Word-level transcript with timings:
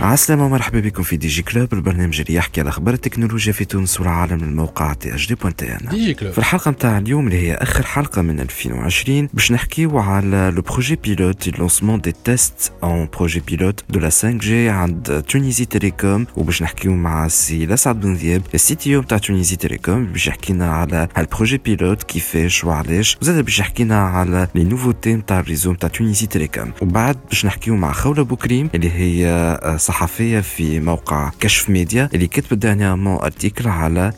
عسلامة 0.00 0.46
ومرحبا 0.46 0.80
بكم 0.80 1.02
في 1.02 1.16
DigiClub. 1.16 1.74
البرنامج 1.74 2.20
اللي 2.20 2.34
يحكي 2.34 2.60
على 2.60 2.68
أخبار 2.70 2.94
التكنولوجيا 2.94 3.52
في 3.52 3.64
تونس 3.64 4.00
والعالم 4.00 4.42
من 4.42 4.56
موقع 4.56 4.92
تي 4.92 5.14
اش 5.14 5.28
دي 5.28 5.34
بوان 5.34 5.56
تي 5.56 5.72
ان 5.72 5.88
ديجي 5.90 6.14
كلوب. 6.14 6.32
في 6.32 6.38
الحلقة 6.38 6.70
متاع 6.70 6.98
اليوم 6.98 7.26
اللي 7.26 7.38
هي 7.48 7.54
آخر 7.54 7.86
حلقة 7.86 8.22
من 8.22 8.40
2020 8.40 9.28
باش 9.34 9.52
نحكيو 9.52 9.98
على 9.98 10.52
le 10.56 10.62
projet 10.62 10.96
pilote 10.96 11.58
lancement 11.58 12.00
des 12.00 12.14
tests 12.24 12.72
un 12.82 13.08
projet 13.16 13.40
pilote 13.40 13.84
de 13.90 14.00
la 14.00 14.10
5G 14.10 14.68
عند 14.68 15.24
Tunisie 15.28 15.64
Télécom 15.64 16.26
وباش 16.36 16.62
نحكيو 16.62 16.92
مع 16.94 17.26
السي 17.26 17.66
لسعد 17.66 18.00
بن 18.00 18.14
ذياب 18.14 18.42
ال 18.54 18.74
CTO 18.74 19.00
متاع 19.00 19.18
Tunisie 19.18 19.56
Télécom 19.56 20.06
باش 20.06 20.26
يحكينا 20.26 20.70
على 20.72 21.08
ها 21.16 21.21
ال 21.21 21.27
projet 21.27 21.58
pilote 21.58 22.02
كيفاش 22.02 22.64
وعلاش. 22.64 23.18
وزاد 23.22 23.44
باش 23.44 23.58
يحكينا 23.58 24.00
على 24.06 24.48
les 24.54 24.64
nouveautés 24.64 25.16
متاع 25.16 25.40
ال 25.40 25.45
réseau 25.45 25.72
متاع 25.72 25.88
Tunisie 25.88 26.26
Télécom 26.26 26.72
وبعد 26.82 27.16
باش 27.28 27.46
نحكيو 27.46 27.76
مع 27.76 27.92
خولة 27.92 28.22
بوكريم 28.22 28.70
اللي 28.74 28.90
هي 28.90 29.24
آه، 29.84 29.86
صحفية 29.86 30.40
في 30.40 30.80
موقع 30.80 31.30
كشف 31.40 31.70
ميديا 31.70 32.08
اللي 32.14 32.26
كتبت 32.26 32.54
dernièrement 32.54 33.16
article 33.16 33.68
على 33.68 34.12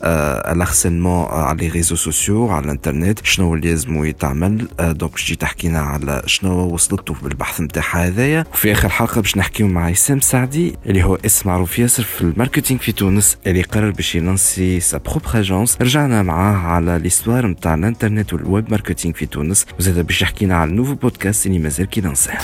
ال 0.51 0.57
harcèlement 0.57 1.25
على 1.25 1.57
les 1.57 1.67
réseaux 1.67 1.95
sociaux 1.95 2.49
على 2.49 2.65
الانترنت 2.65 3.25
شنو 3.25 3.53
اللي 3.53 3.69
لازم 3.69 4.05
يتعمل. 4.05 4.67
آه، 4.79 4.91
donc 4.91 5.15
تجي 5.15 5.35
تحكينا 5.35 5.79
على 5.79 6.21
شنو 6.25 6.73
وصلته 6.73 7.13
بالبحث 7.23 7.61
نتاعها 7.61 8.07
هذايا. 8.07 8.45
وفي 8.53 8.71
آخر 8.71 8.89
حلقة 8.89 9.21
باش 9.21 9.37
نحكيو 9.37 9.67
مع 9.67 9.91
اسام 9.91 10.19
سعدي 10.19 10.75
اللي 10.85 11.03
هو 11.03 11.15
إسم 11.25 11.49
معروف 11.49 11.79
ياسر 11.79 12.03
في 12.03 12.21
ال 12.21 12.27
marketing 12.27 12.79
في 12.79 12.91
تونس 12.91 13.37
اللي 13.47 13.61
قرر 13.61 13.91
باش 13.91 14.15
يلانسي 14.15 14.79
sa 14.79 14.97
propre 14.97 15.39
agence 15.39 15.77
رجعنا 15.81 16.23
معاه 16.23 16.57
على 16.57 16.99
l'histoire 17.03 17.47
نتاع 17.47 17.73
الانترنت 17.73 18.33
وال 18.33 18.48
web 18.48 18.71
marketing 18.71 19.13
في 19.13 19.25
تونس. 19.25 19.65
وزاد 19.79 19.99
باش 20.07 20.21
يحكينا 20.21 20.55
على 20.57 20.69
ال 20.69 20.72
nouveau 20.72 20.95
podcast 20.95 21.45
اللي 21.45 21.59
مازال 21.59 21.85
كي 21.85 22.01
لانساه 22.01 22.37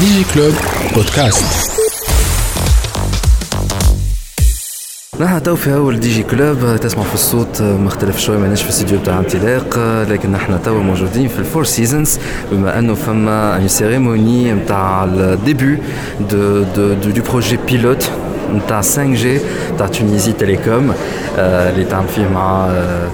DigiClub 0.00 0.54
podcast 0.94 1.91
نحن 5.22 5.42
تو 5.42 5.56
في 5.56 5.74
أول 5.74 6.00
DigiClub 6.00 6.76
تسمع 6.76 7.02
في 7.02 7.14
الصوت 7.14 7.62
مختلف 7.62 8.18
شوي 8.18 8.36
ماناش 8.36 8.62
في 8.62 8.68
الاستديو 8.68 8.98
بتاع 8.98 9.18
انطلاق 9.18 9.78
لكن 10.10 10.32
نحن 10.32 10.62
تو 10.62 10.82
موجودين 10.82 11.28
في 11.28 11.38
ال 11.38 11.43
Four 11.43 11.64
Seasons 11.64 12.18
بما 12.52 12.78
أنه 12.78 12.94
فما 12.94 13.56
une 13.56 13.68
cérémonie 13.68 14.52
نتاع 14.52 15.04
ال 15.04 15.16
début 15.16 15.78
du 16.30 16.62
du 16.62 16.94
du 16.94 17.10
du 17.10 17.22
projet 17.30 17.58
pilote 17.66 18.10
نتاع 18.54 18.76
5G 18.76 19.38
نتاع 19.74 19.86
Tunisie 19.86 20.32
Télécom 20.32 20.92
اللي 21.38 21.84
تعمل 21.84 22.08
فيه 22.08 22.28
مع 22.28 22.66
آه، 22.66 23.08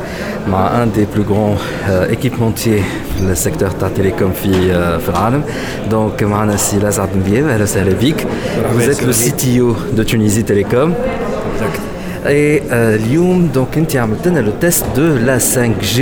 مع 0.49 0.83
un 0.83 0.93
des 0.93 1.07
plus 1.17 1.23
grands 1.23 1.57
ايكيبمونتي 1.89 2.83
في 3.19 3.23
السيكتور 3.23 3.71
تاع 3.71 3.89
تيليكوم 3.89 4.33
في 4.43 4.73
آه، 4.73 4.99
في 4.99 5.09
العالم. 5.09 5.43
دونك 5.91 6.23
معنا 6.23 6.55
السي 6.55 6.79
لازعد 6.79 7.09
بن 7.15 7.21
بياب 7.31 7.49
أهلا 7.49 7.63
وسهلا 7.63 7.93
بيك. 7.93 8.27
Vous 8.77 8.89
êtes 8.91 9.03
le 9.07 9.13
CTO 9.13 9.77
de 9.97 10.03
Tunisie 10.03 10.45
Telecom. 10.45 10.91
Et 12.26 12.62
euh, 12.72 12.96
اليوم 12.96 13.50
donc 13.56 13.78
انت 13.78 13.96
عملت 13.96 14.28
لنا 14.28 14.42
le 14.42 14.66
test 14.66 14.84
de 14.98 15.28
la 15.28 15.38
5G 15.40 16.02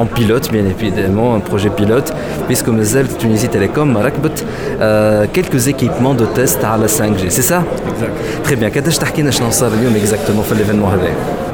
en 0.00 0.06
pilote 0.18 0.46
bien 0.52 0.64
évidemment 0.74 1.34
un 1.38 1.40
projet 1.50 1.70
pilote 1.80 2.12
puisque 2.48 2.68
مازال 2.68 3.06
Tunisie 3.18 3.48
Telecom 3.48 3.78
ما 3.86 4.00
ركبت 4.02 4.44
euh, 4.80 5.26
quelques 5.36 5.68
équipements 5.68 6.14
de 6.20 6.26
test 6.38 6.64
على 6.64 6.88
5G 6.88 7.28
c'est 7.28 7.48
ça 7.52 7.62
Exact. 7.62 8.46
Très 8.48 8.56
bien 8.56 8.68
قداش 8.76 8.98
تحكي 8.98 9.22
لنا 9.22 9.30
شنو 9.30 9.50
صار 9.50 9.70
اليوم 9.72 9.94
exactement 9.94 10.42
في 10.42 10.54
l'événement 10.54 10.88
هذا 10.92 11.08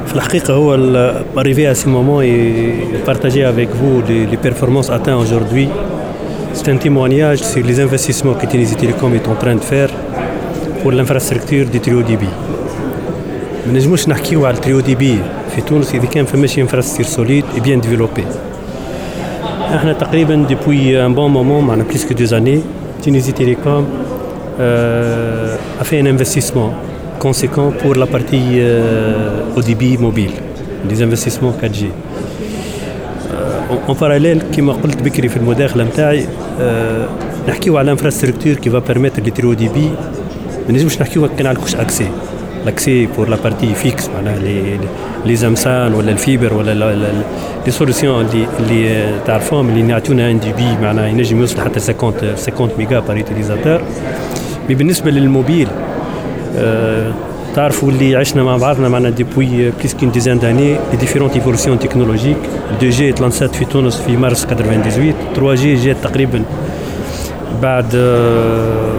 في 0.07 0.15
الحقيقة 0.15 0.53
هو 0.53 0.75
ال- 0.75 1.23
arrivé 1.37 1.65
à 1.67 1.75
ce 1.75 1.85
moment 1.87 2.21
et 2.21 3.09
partager 3.11 3.43
avec 3.43 3.69
vous 3.81 4.01
les, 4.09 4.25
les 4.31 4.37
performances 4.37 4.89
atteintes 4.89 5.21
aujourd'hui. 5.25 5.67
C'est 6.57 6.69
un 6.75 6.77
témoignage 6.87 7.39
sur 7.53 7.63
les 7.69 7.77
investissements 7.85 8.35
que 8.39 8.45
Tunisie 8.53 8.75
Télécom 8.83 9.11
est 9.19 9.27
en 9.33 9.35
train 9.43 9.55
de 9.61 9.65
faire 9.73 9.89
pour 10.81 10.91
l'infrastructure 10.97 11.65
du 11.73 11.79
trio 11.85 12.01
DB. 12.09 12.23
ما 13.70 13.76
نجموش 13.76 14.08
نحكيو 14.08 14.46
على 14.46 14.56
التريو 14.56 14.80
دي 14.80 14.94
بي 14.94 15.18
في 15.54 15.60
تونس 15.60 15.94
إذا 15.94 16.06
كان 16.06 16.24
فماش 16.24 16.58
انفراستركتور 16.58 17.06
سوليد 17.06 17.44
bien 17.56 17.86
développé. 17.86 18.22
إحنا 19.74 19.92
تقريبا 19.92 20.46
depuis 20.48 20.96
un 21.06 21.10
bon 21.16 21.28
moment 21.28 21.62
معنا 21.64 21.84
que 21.84 22.14
deux 22.14 22.34
années 22.34 22.60
Tunisie 23.04 23.32
Télécom 23.32 23.84
euh, 24.60 25.56
a 25.80 25.84
fait 25.84 26.00
un 26.00 26.06
investissement 26.06 26.70
conséquent 27.20 27.70
pour 27.80 27.94
la 27.94 28.06
partie 28.06 28.58
euh, 28.58 29.56
ODB 29.56 30.00
mobile, 30.00 30.32
des 30.88 31.02
investissements 31.02 31.54
4G. 31.62 31.84
Euh, 31.84 33.88
en 33.88 33.94
parallèle 33.94 34.42
كما 34.56 34.72
قلت 34.72 35.02
بكري 35.02 35.28
في 35.28 35.36
المداخلة 35.36 35.84
نتاعي 35.84 36.26
آه، 36.60 37.08
نحكيو 37.48 37.78
على 37.78 37.90
infrastructure 37.90 38.54
qui 38.54 38.70
va 38.70 38.78
permettre 38.78 39.22
le 39.22 39.30
très 39.30 39.52
haut 39.52 39.68
débit 39.68 39.90
ما 40.68 40.72
نجمش 40.72 41.00
نحكيو 41.00 41.28
كان 41.28 41.46
على 41.46 41.58
couche 41.58 41.74
accès 41.74 42.06
l'accès 42.64 43.06
pour 43.06 43.28
la 43.28 43.36
partie 43.44 43.74
fixe 43.74 44.08
معناها 44.08 44.38
les 44.38 44.78
les 45.26 45.36
MSAN 45.36 45.94
ولا 45.94 46.12
ال 46.12 46.19
fibre 46.19 46.54
ولا 46.54 46.74
les 47.66 47.70
solutions 47.70 48.26
اللي 48.26 48.46
اللي 48.60 49.10
تعرفوهم 49.26 49.68
اللي 49.68 49.82
نعطيونا 49.82 50.26
un 50.26 50.40
débit 50.40 50.76
معناها 50.82 51.06
ينجم 51.06 51.40
يوصل 51.40 51.60
حتى 51.60 51.80
50 51.80 52.12
50 52.36 52.70
méga 52.78 53.00
par 53.00 53.16
utilisateur 53.16 53.80
mais 54.68 54.74
بالنسبة 54.74 55.10
للموبيل 55.10 55.68
آه، 56.56 57.12
تعرفوا 57.56 57.90
اللي 57.90 58.16
عشنا 58.16 58.42
مع 58.42 58.56
بعضنا 58.56 58.88
معنا 58.88 59.10
depuis 59.10 59.70
plus 59.70 59.94
qu'une 59.94 60.10
dizaine 60.10 60.38
d'années 60.38 60.72
les 60.72 60.96
différentes 61.00 61.34
évolutions 61.34 61.78
technologiques 61.78 62.36
2G 62.76 63.12
تلانسات 63.12 63.54
في 63.54 63.64
تونس 63.64 63.96
في 63.96 64.16
مارس 64.16 64.46
98 64.46 65.14
3G 65.34 65.74
جات 65.74 65.96
تقريبا 66.02 66.42
بعد 67.62 67.86
آه، 67.94 68.94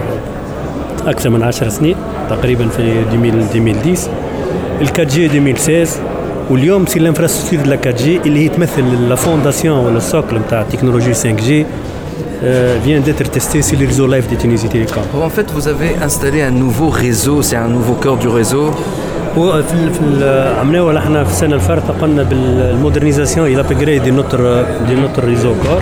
أكثر 1.06 1.30
من 1.30 1.42
10 1.42 1.68
سنين. 1.68 1.96
تقريبا 2.36 2.68
في 2.68 2.78
2000 2.82 3.24
2010 3.24 4.10
ال 4.80 4.86
4G 4.88 5.26
2016 5.26 5.88
واليوم 6.50 6.86
c'est 6.86 6.98
ال 6.98 7.66
infrastructure 7.66 7.74
la 7.86 7.90
4G 8.04 8.20
اللي 8.26 8.44
هي 8.44 8.48
تمثل 8.48 9.08
la 9.08 9.14
fondation 9.14 9.78
ولا 9.78 9.96
ال 9.96 10.03
socle 10.03 10.38
نتاع 10.38 10.62
تكنولوجي 10.62 11.14
5 11.14 11.30
جي 11.30 11.66
vient 12.86 13.00
d'être 13.06 13.28
testé 13.36 13.58
sur 13.68 13.76
les 13.80 13.86
réseaux 13.92 14.08
live 14.14 14.26
de 14.32 14.36
Tunisie 14.42 14.68
Télécom. 14.74 15.04
En 15.28 15.32
fait, 15.36 15.48
vous 15.56 15.66
avez 15.74 15.90
installé 16.08 16.38
un 16.50 16.54
nouveau 16.64 16.88
réseau, 17.04 17.36
c'est 17.48 17.60
un 17.66 17.70
nouveau 17.78 17.94
cœur 18.04 18.16
du 18.24 18.28
réseau. 18.28 18.70
هو 19.38 19.62
في 19.62 19.74
ال- 19.74 19.92
في 19.92 20.00
ال- 20.00 20.58
عملناه 20.60 20.98
إحنا 20.98 21.24
في 21.24 21.30
السنة 21.30 21.54
الفارطة 21.54 21.94
قلنا 22.02 22.22
ب 22.22 22.29
la 22.29 22.43
modernisation 22.43 23.32
et 23.32 23.46
l'upgrade 23.46 24.02
de 24.02 24.10
notre 24.10 24.64
de 24.88 24.94
notre 24.94 25.24
réseau 25.24 25.54
cœur 25.54 25.80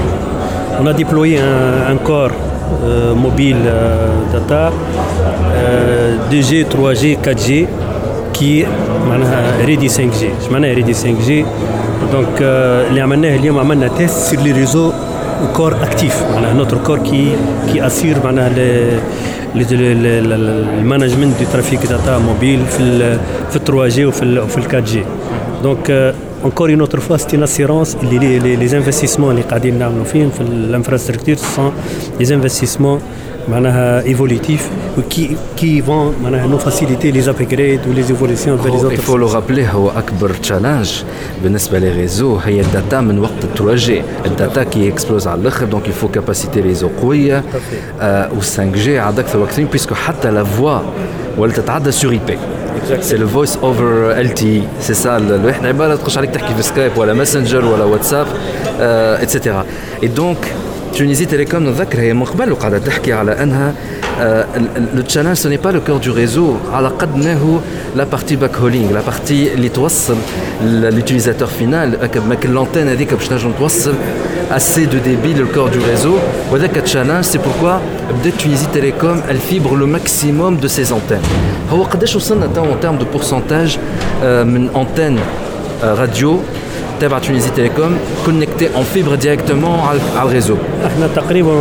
un, 0.79 1.93
un 1.93 1.99
cœur 2.09 2.31
euh, 2.33 2.50
mobile 3.25 3.63
euh, 3.67 4.33
data 4.35 4.71
euh, 4.71 6.31
2G 6.31 6.51
3G 6.73 7.05
4G 7.27 7.51
qui 8.39 8.67
معناها 9.09 9.65
ready 9.65 9.89
5G 9.89 10.23
إيش 10.23 10.51
معناها 10.53 10.75
ready 10.75 10.95
5G 10.95 11.31
donc 12.13 12.39
euh, 12.39 12.43
اللي 12.91 13.01
عملناه 13.01 13.37
اليوم 13.37 13.59
عملنا 13.59 13.89
test 13.89 14.19
sur 14.19 14.41
le 14.41 14.53
réseau 14.53 14.93
cœur 15.57 15.75
actif 15.83 16.23
معناها 16.35 16.53
notre 16.55 16.79
cœur 16.79 16.99
qui 16.99 17.33
qui 17.73 17.87
assure 17.87 18.17
معناها 18.25 18.49
ل- 18.49 18.99
ل- 19.55 19.63
ل- 19.71 20.03
ل- 20.31 20.69
ال 20.79 20.84
management 20.84 21.35
du 21.41 21.47
trafic 21.53 21.87
data 21.87 22.19
mobile 22.19 22.61
في 26.41 26.47
ال 26.47 26.61
في 26.61 26.75
ال 26.75 26.75
3 26.75 26.75
جي 26.75 26.75
وفي 26.75 26.75
ال 26.75 26.75
وفي 26.75 26.75
ال 26.75 26.75
4 26.75 26.75
جي 26.75 26.75
دونك 26.75 26.75
encore 26.75 26.75
une 26.75 26.83
autre 26.83 27.01
fois 27.01 27.19
c'est 27.19 27.33
une 27.33 27.43
assurance. 27.43 27.97
اللي 28.03 28.19
les 28.19 28.39
les 28.39 28.57
les 28.57 28.77
investissements 28.77 29.31
اللي 29.31 29.43
قاعدين 29.43 29.79
نعملوا 29.79 30.05
فيهم 30.05 30.31
في 30.31 30.41
ال 30.41 30.47
infrastructure 30.47 31.35
sont 31.35 31.73
les 32.21 32.35
investissements 32.35 33.01
معناها 33.51 34.03
évolutifs 34.03 34.71
و 34.99 35.08
qui 35.08 35.37
qui 35.57 35.83
vont 35.83 36.15
معناها 36.23 36.47
nous 36.47 36.59
faciliter 36.59 37.21
les 37.21 37.37
upgrades 37.37 37.81
و 37.89 37.92
les 37.92 38.01
évolutions 38.01 38.59
vers 38.59 38.89
les 38.89 38.97
Il 38.97 39.01
faut 39.01 39.19
le 39.19 39.27
rappeler 39.35 39.75
هو 39.75 39.91
أكبر 39.91 40.31
challenge 40.31 40.91
بالنسبة 41.43 41.79
لل 41.79 41.93
réseau 41.93 42.37
هي 42.37 42.61
ال 42.61 42.69
data 42.69 43.01
من 43.01 43.19
وقت 43.19 43.45
ال 43.45 43.55
3G 43.55 43.75
ال 43.75 44.03
data 44.27 44.63
qui 44.63 44.89
explose 44.89 45.27
على 45.27 45.41
الآخر 45.41 45.67
donc 45.67 45.89
il 45.89 45.95
faut 45.95 46.09
capacité 46.09 46.61
réseau 46.61 46.89
قوية. 47.03 47.45
و 48.37 48.41
5G 48.41 48.99
عاد 48.99 49.19
أكثر 49.19 49.39
وأكثر 49.39 49.65
parce 49.65 49.83
que 49.84 49.95
حتى 49.95 50.31
la 50.31 50.45
voix 50.45 50.79
ولات 51.39 51.53
تتعدى 51.53 51.91
sur 51.91 52.13
IP 52.13 52.39
c'est 53.01 53.17
le 53.17 53.29
voice 53.29 53.57
over 53.57 54.21
LTE 54.21 54.63
c'est 54.81 54.95
ça 54.95 55.17
الواحد 55.17 55.67
عبارة 55.67 55.97
تخش 55.97 56.19
عليك 56.19 56.31
تحكي 56.31 56.55
في 56.55 56.63
Skype 56.63 56.93
ولا 56.97 57.13
Messenger 57.15 57.65
ولا 57.65 57.85
WhatsApp 57.85 58.27
et 58.81 59.02
cetera 59.02 59.65
et 60.03 60.09
donc 60.09 60.55
Tunisie 60.99 61.25
Telecom 61.25 61.69
نتذكر 61.69 62.01
هي 62.01 62.15
من 62.15 62.25
قبل 62.25 62.53
وقاعده 62.53 62.79
تحكي 62.79 63.13
على 63.13 63.33
انها 63.43 63.75
le 64.95 65.03
challenge 65.03 65.39
ce 65.39 65.49
n'est 65.49 65.63
pas 65.67 65.73
le 65.73 65.81
cœur 65.81 65.99
du 65.99 66.11
réseau 66.11 66.59
à 66.75 66.81
la 66.83 66.93
la 67.97 68.07
partie 68.07 68.37
backhauling 68.37 68.93
la 68.93 69.01
partie 69.01 69.49
اللي 69.55 69.69
توصل 69.69 70.17
l'utilisateur 70.63 71.49
final 71.49 71.97
l'antenne 72.45 72.89
هذيك 72.89 73.15
باش 73.15 73.33
نجم 73.33 73.53
توصل 73.59 73.95
assez 74.51 74.87
de 74.87 74.99
débit 74.99 75.35
le 75.35 75.47
corps 75.55 75.71
du 75.71 75.79
réseau 75.79 76.17
وهذاك 76.53 76.87
challenge 76.87 77.25
c'est 77.25 77.39
pourquoi 77.39 77.81
بدات 78.21 78.37
Tunisie 78.39 78.67
Télécom 78.67 79.23
elle 79.31 79.39
fibre 79.39 79.77
le 79.77 79.87
maximum 79.87 80.57
de 80.57 80.69
ses 80.69 80.93
antennes 80.93 81.27
هو 81.73 81.83
قداش 81.83 82.17
وصلنا 82.17 82.47
en 82.47 82.85
termes 82.85 82.99
de 82.99 83.17
pourcentage 83.17 83.79
من 84.25 84.69
antenne 84.75 85.19
radio 85.83 86.41
تابع 87.00 87.20
Tunisie 87.20 87.52
Télécom 87.52 87.94
connecté 88.26 88.70
en 88.76 88.84
fibre 88.84 89.16
directement 89.18 89.76
au 90.24 90.28
réseau. 90.28 90.58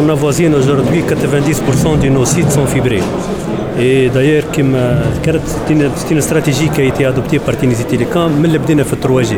On 0.05 0.09
a 0.09 0.15
voisin 0.15 0.53
aujourd'hui 0.53 1.03
90% 1.03 1.99
de 2.03 2.09
nos 2.09 2.25
sites 2.25 2.51
sont 2.51 2.67
fibrés. 2.67 3.03
Et 3.79 4.09
d'ailleurs, 4.15 4.45
c'est 4.53 6.11
une 6.15 6.21
stratégie 6.21 6.69
qui 6.69 6.81
a 6.81 6.85
été 6.85 7.05
adoptée 7.05 7.39
par 7.39 7.57
Tunisie 7.57 7.85
Télécom, 7.85 8.31
mais 8.41 8.49
le 8.49 8.59
بدينا 8.59 8.85
في 8.85 8.97
3G. 8.97 9.33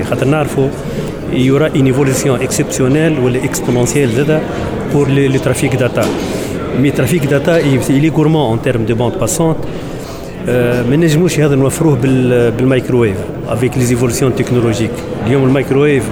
Il 1.33 1.43
y 1.43 1.51
aura 1.51 1.69
une 1.75 1.89
évolution 1.89 2.37
exceptionnelle 2.37 3.15
ou 3.23 3.29
exponentielle 3.29 4.11
pour 4.93 5.07
le, 5.07 5.27
le 5.27 5.39
trafic 5.41 5.77
data. 5.77 6.03
Mais 6.81 6.91
le 6.91 6.95
trafic 6.95 7.29
data, 7.29 7.61
il 7.61 8.05
est 8.05 8.11
gourmand 8.11 8.51
en 8.53 8.59
termes 8.59 8.85
de 8.85 8.95
bande 8.95 9.19
passante. 9.19 9.59
ما 10.48 10.96
نجموش 10.96 11.40
هذا 11.40 11.56
نوفروه 11.56 11.96
بالمايكروويف 12.58 13.18
افيك 13.48 13.78
لي 13.78 13.84
زيفولسيون 13.84 14.36
تكنولوجيك 14.36 14.92
اليوم 15.28 15.44
ال 15.44 15.50
microwave 15.50 16.04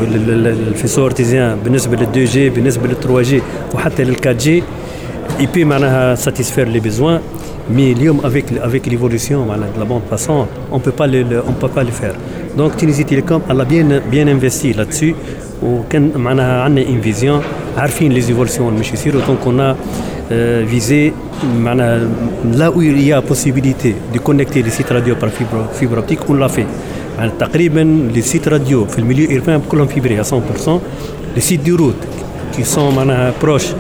ال 0.68 0.72
faisceau 0.72 1.06
hertzien 1.06 1.57
بالنسبة 1.64 1.96
لل 1.96 2.04
2G 2.04 2.50
بالنسبة 2.50 2.88
لل 2.88 2.96
3G 2.95 3.42
وحتى 3.74 4.04
لل 4.04 4.16
4 4.16 4.34
جي 4.34 4.64
اي 5.40 5.46
بي 5.54 5.66
معناها 5.66 6.16
satisfaire 6.16 6.68
les 6.68 6.80
besoins 6.80 7.19
mais 7.69 7.92
اليوم 7.92 8.19
avec 8.24 8.54
avec 8.54 8.88
l'évolution 8.88 9.48
معناها 9.48 9.69
la 9.77 9.83
bande 9.83 10.01
passante 10.12 10.48
on 10.71 10.81
peut 10.81 10.92
pas 11.00 11.06
on 11.06 11.56
peut 11.62 11.68
pas 11.68 11.81
les 11.81 11.92
faire 11.92 12.16
donc 12.57 12.75
Tunisie 12.75 13.04
Telecom 13.04 13.42
elle 13.51 13.63
a 13.63 14.01
bien 14.12 14.27
bien 14.27 14.71
investi 14.71 14.83
là-dessus 14.83 15.12
وكان 15.63 16.12
معناها 16.16 16.62
عندنا 16.62 16.89
une 16.89 17.01
vision 17.01 17.42
عارفين 17.77 18.12
les 18.12 18.21
évolutions 18.21 18.74
مش 18.74 18.94
يصيروا 18.94 19.21
donc 19.27 19.39
on 19.45 19.75
visé 20.31 21.13
là 22.62 22.71
où 22.71 22.81
il 22.81 23.01
y 23.01 23.12
a 23.12 23.21
possibilité 23.21 23.95
de 24.13 24.19
connecter 24.19 24.62
les 24.62 24.69
sites 24.69 24.89
radio 24.89 25.16
par 25.16 25.30
fibre, 25.30 25.68
fibre 25.74 25.98
optique, 25.98 26.19
on 26.30 26.36
l'a 26.36 26.50
fait. 26.50 26.68
les 28.16 28.21
sites 28.21 28.48
radio 28.48 28.86
في 28.86 29.01
milieu 29.01 29.31
urbain 29.31 29.62
كلهم 29.69 29.88
fibrés 29.88 30.19
à 30.19 30.24
100%. 30.24 30.80
Les 31.36 31.42
sites 31.42 31.63
de 31.63 31.74
route 31.74 32.04
qui 32.54 32.63
sont 32.63 32.92
proches 33.39 33.74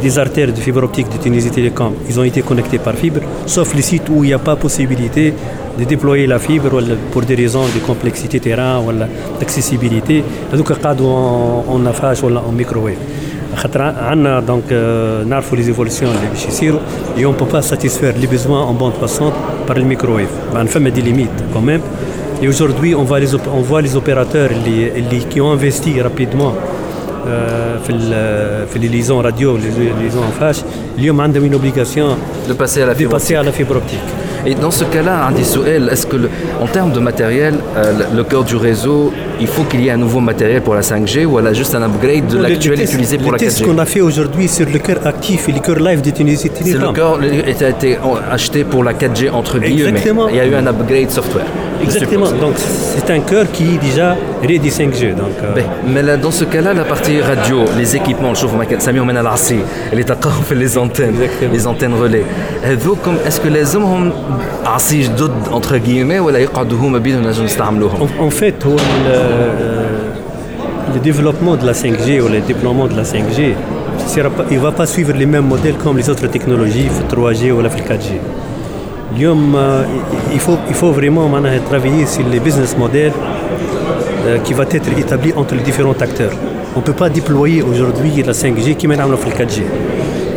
des 0.00 0.18
artères 0.18 0.52
de 0.52 0.60
fibre 0.60 0.82
optique 0.84 1.08
de 1.08 1.16
Tunisie 1.22 1.50
Télécom, 1.50 1.94
ils 2.08 2.18
ont 2.18 2.24
été 2.24 2.42
connectés 2.42 2.78
par 2.78 2.94
fibre, 2.94 3.20
sauf 3.46 3.74
les 3.74 3.82
sites 3.82 4.08
où 4.08 4.24
il 4.24 4.28
n'y 4.28 4.34
a 4.34 4.38
pas 4.38 4.56
possibilité 4.56 5.32
de 5.78 5.84
déployer 5.84 6.26
la 6.26 6.38
fibre 6.38 6.82
pour 7.12 7.22
des 7.22 7.34
raisons 7.34 7.64
de 7.74 7.78
complexité 7.86 8.40
terrain 8.40 8.80
ou 8.80 8.92
d'accessibilité. 9.38 10.24
Donc, 10.52 10.70
on 10.70 11.86
a 11.86 11.92
fait 11.92 12.24
en 12.24 12.52
microwave. 12.52 12.96
Donc, 14.46 14.70
euh, 14.70 15.24
on 15.26 15.32
a 15.32 15.40
les 15.56 15.68
évolutions 15.68 16.08
de 16.08 17.20
et 17.20 17.26
on 17.26 17.32
ne 17.32 17.36
peut 17.36 17.46
pas 17.46 17.62
satisfaire 17.62 18.14
les 18.20 18.26
besoins 18.26 18.62
en 18.62 18.74
bande 18.74 18.94
passante 18.94 19.34
par 19.66 19.76
le 19.76 19.84
microwave. 19.84 20.28
Ben, 20.52 20.64
on 20.64 20.66
fait 20.66 20.90
des 20.90 21.02
limites 21.02 21.44
quand 21.52 21.62
même. 21.62 21.80
Et 22.40 22.46
aujourd'hui, 22.46 22.94
on, 22.94 23.02
voit 23.02 23.82
les 23.82 23.96
opérateurs 23.96 24.50
qui 25.30 25.40
ont 25.40 25.50
investi 25.50 26.00
rapidement 26.00 26.54
euh, 27.28 28.66
في 28.72 28.78
les 28.78 28.88
liaisons 28.88 29.18
radio, 29.18 29.56
les 29.56 29.70
liaisons 30.02 30.22
en 30.22 30.32
flash, 30.40 30.64
اليوم 30.98 31.20
عندهم 31.20 31.44
une 31.44 31.54
obligation 31.54 32.16
de 32.48 32.54
passer 32.54 32.82
à 32.82 32.86
la 32.86 32.94
fibre, 32.94 33.10
de 33.10 33.14
passer 33.14 33.34
à 33.36 33.42
la 33.42 33.52
fibre 33.52 33.76
optique. 33.76 34.08
Et 34.46 34.54
dans 34.54 34.70
ce 34.70 34.84
cas-là, 34.84 35.30
est-ce 35.92 36.06
que 36.06 36.16
le, 36.16 36.30
en 36.60 36.66
termes 36.66 36.92
de 36.92 37.00
matériel, 37.00 37.54
euh, 37.76 37.92
le 38.14 38.24
cœur 38.24 38.44
du 38.44 38.56
réseau, 38.56 39.12
il 39.39 39.47
faut 39.47 39.63
qu'il 39.63 39.81
y 39.81 39.87
ait 39.87 39.91
un 39.91 39.97
nouveau 39.97 40.19
matériel 40.19 40.61
pour 40.61 40.75
la 40.75 40.81
5G 40.81 41.25
ou 41.25 41.39
elle 41.39 41.47
a 41.47 41.53
juste 41.53 41.73
un 41.75 41.83
upgrade 41.83 42.27
de 42.27 42.37
l'actuel 42.37 42.81
utilisé 42.81 43.17
pour 43.17 43.31
la 43.31 43.37
4G 43.37 43.49
Ce 43.49 43.63
qu'on 43.63 43.77
a 43.77 43.85
fait 43.85 44.01
aujourd'hui 44.01 44.47
sur 44.47 44.67
le 44.67 44.79
cœur 44.79 44.99
actif 45.05 45.49
et 45.49 45.51
le 45.51 45.59
cœur 45.59 45.79
live 45.79 46.01
de 46.01 46.11
Tunisie 46.11 46.49
C'est 46.53 46.73
le 46.73 46.91
cœur 46.93 47.19
qui 47.19 47.63
a 47.63 47.69
été 47.69 47.97
acheté 48.31 48.63
pour 48.63 48.83
la 48.83 48.93
4G 48.93 49.31
entre 49.31 49.59
guillemets. 49.59 49.89
Exactement. 49.89 50.29
Il 50.29 50.35
y 50.35 50.39
a 50.39 50.45
eu 50.45 50.55
un 50.55 50.67
upgrade 50.67 51.09
software. 51.09 51.45
Exactement. 51.81 52.31
Donc 52.31 52.55
c'est 52.57 53.09
un 53.11 53.19
cœur 53.19 53.45
qui 53.51 53.75
est 53.75 53.77
déjà 53.77 54.15
ready 54.41 54.69
5G. 54.69 55.15
Donc, 55.15 55.35
euh... 55.43 55.53
ben, 55.55 55.65
mais 55.87 56.01
là, 56.01 56.17
dans 56.17 56.31
ce 56.31 56.45
cas-là, 56.45 56.73
la 56.73 56.85
partie 56.85 57.19
radio, 57.21 57.65
les 57.77 57.95
équipements, 57.95 58.33
je 58.33 58.45
trouve 58.45 58.55
Samir 58.79 59.05
Mena 59.05 59.21
Larsi, 59.21 59.57
les 59.91 60.03
fait 60.03 60.55
les 60.55 60.77
antennes, 60.77 61.15
Exactement. 61.15 61.53
les 61.53 61.67
antennes 61.67 61.93
relais. 61.93 62.23
Est-ce 63.25 63.39
que 63.39 63.47
les 63.47 63.75
hommes 63.75 63.85
ont 63.85 64.11
assez 64.65 65.03
جدد 65.03 65.31
entre 65.51 65.77
guillemets 65.77 66.19
ولا 66.19 66.39
يقعدوا 66.39 66.77
هما 66.77 66.99
بينهم 66.99 67.27
نجم 67.27 67.43
نستعملوهم؟ 67.43 68.07
En 68.19 68.29
fait, 68.29 68.65
هو 68.65 68.75
le 70.93 70.99
développement 70.99 71.55
de 71.55 71.65
la 71.65 71.73
5G 71.73 72.21
ou 72.21 72.27
le 72.27 72.39
déploiement 72.41 72.87
de 72.87 72.95
la 72.95 73.03
5G, 73.03 73.53
il 74.51 74.57
ne 74.57 74.59
va 74.59 74.71
pas 74.71 74.85
suivre 74.85 75.13
les 75.13 75.25
mêmes 75.25 75.47
modèles 75.47 75.75
comme 75.75 75.97
les 75.97 76.09
autres 76.09 76.27
technologies, 76.27 76.89
le 76.99 77.15
3G 77.15 77.51
ou 77.51 77.61
la 77.61 77.69
4G. 77.69 78.19
اليوم 79.15 79.55
il 80.33 80.39
faut, 80.39 80.57
il 80.69 80.75
faut 80.75 80.91
vraiment 80.91 81.29
travailler 81.69 82.05
sur 82.05 82.27
les 82.27 82.39
business 82.39 82.75
models 82.77 83.11
euh, 84.25 84.39
qui 84.39 84.53
va 84.53 84.63
être 84.63 84.89
établi 84.97 85.33
entre 85.35 85.53
les 85.55 85.61
différents 85.61 85.99
acteurs. 86.07 86.31
On 86.75 86.79
ne 86.79 86.83
peut 86.83 86.93
pas 86.93 87.09
déployer 87.09 87.61
aujourd'hui 87.61 88.23
la 88.23 88.33
5G 88.33 88.75
qui 88.75 88.87
mène 88.87 89.01
à 89.01 89.07
la 89.07 89.15
4G. 89.15 89.61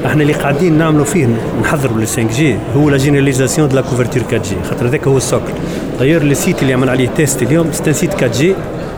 احنا 0.07 0.23
اللي 0.23 0.33
قاعدين 0.33 0.79
نعملوا 0.79 1.05
فيه 1.05 1.29
نحضروا 1.63 1.99
لل 1.99 2.07
5 2.07 2.23
جي 2.23 2.57
هو 2.77 2.91
لا 2.91 2.97
جينيراليزاسيون 2.97 3.69
دو 3.69 3.77
لا 3.77 3.83
كوفرتور 3.83 4.23
4 4.23 4.43
جي 4.43 4.57
خاطر 4.71 4.87
هذاك 4.87 5.09
هو 5.09 5.17
السوكل 5.17 5.53
داير 5.99 6.23
لو 6.23 6.35
سيت 6.35 6.63
اللي 6.63 6.75
عمل 6.75 6.89
عليه 6.89 7.09
تيست 7.17 7.43
اليوم 7.43 7.73
سي 7.73 7.93
سيت 7.93 8.15
4 8.15 8.29
جي 8.29 8.55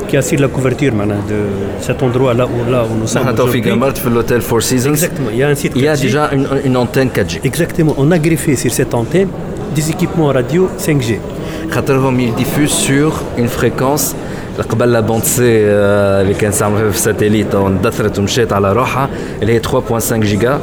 qui 0.09 0.17
assure 0.17 0.41
la 0.41 0.49
couverture 0.49 0.95
معناها 0.95 1.21
de 1.29 1.85
cet 1.87 2.03
endroit 2.03 2.35
là 2.35 2.47
où 2.47 2.71
là 2.73 2.85
où 2.85 2.95
nous 3.01 3.07
sommes. 3.07 3.29
aujourd'hui. 3.29 3.63
في 3.63 4.11
l'hôtel 4.11 4.41
Four 4.41 4.63
Seasons. 4.63 4.95
Exactement. 4.95 5.31
Il 5.33 5.39
y 5.39 5.43
a 5.43 5.49
un 5.49 5.55
site. 5.55 5.73
Il 5.77 5.83
y 5.83 5.89
a 5.89 5.97
déjà 5.97 6.31
une, 6.37 6.47
une 6.69 6.77
antenne 6.77 7.11
4G. 7.19 7.35
Exactement. 7.45 7.95
On 8.03 8.11
a 8.11 8.19
greffé 8.19 8.57
sur 8.57 8.73
cette 8.79 8.95
antenne 8.95 9.29
des 9.77 9.87
équipements 9.91 10.29
radio 10.39 10.63
5G. 10.87 11.11
خاطرهم 11.71 12.21
ils 12.21 12.35
diffusent 12.43 12.79
sur 12.89 13.11
une 13.39 13.49
fréquence 13.59 14.15
قبل 14.63 14.93
لا 14.93 15.01
بوند 15.01 15.25
سي 15.25 15.65
اللي 16.23 16.35
كان 16.35 16.51
استعملوها 16.51 16.91
في 16.91 16.97
الساتيليت 16.97 17.55
اندثرت 17.55 18.19
ومشات 18.19 18.53
على 18.53 18.73
روحها 18.73 19.09
اللي 19.43 19.53
هي 19.55 19.61
3.5 19.63 20.13
جيجا 20.13 20.61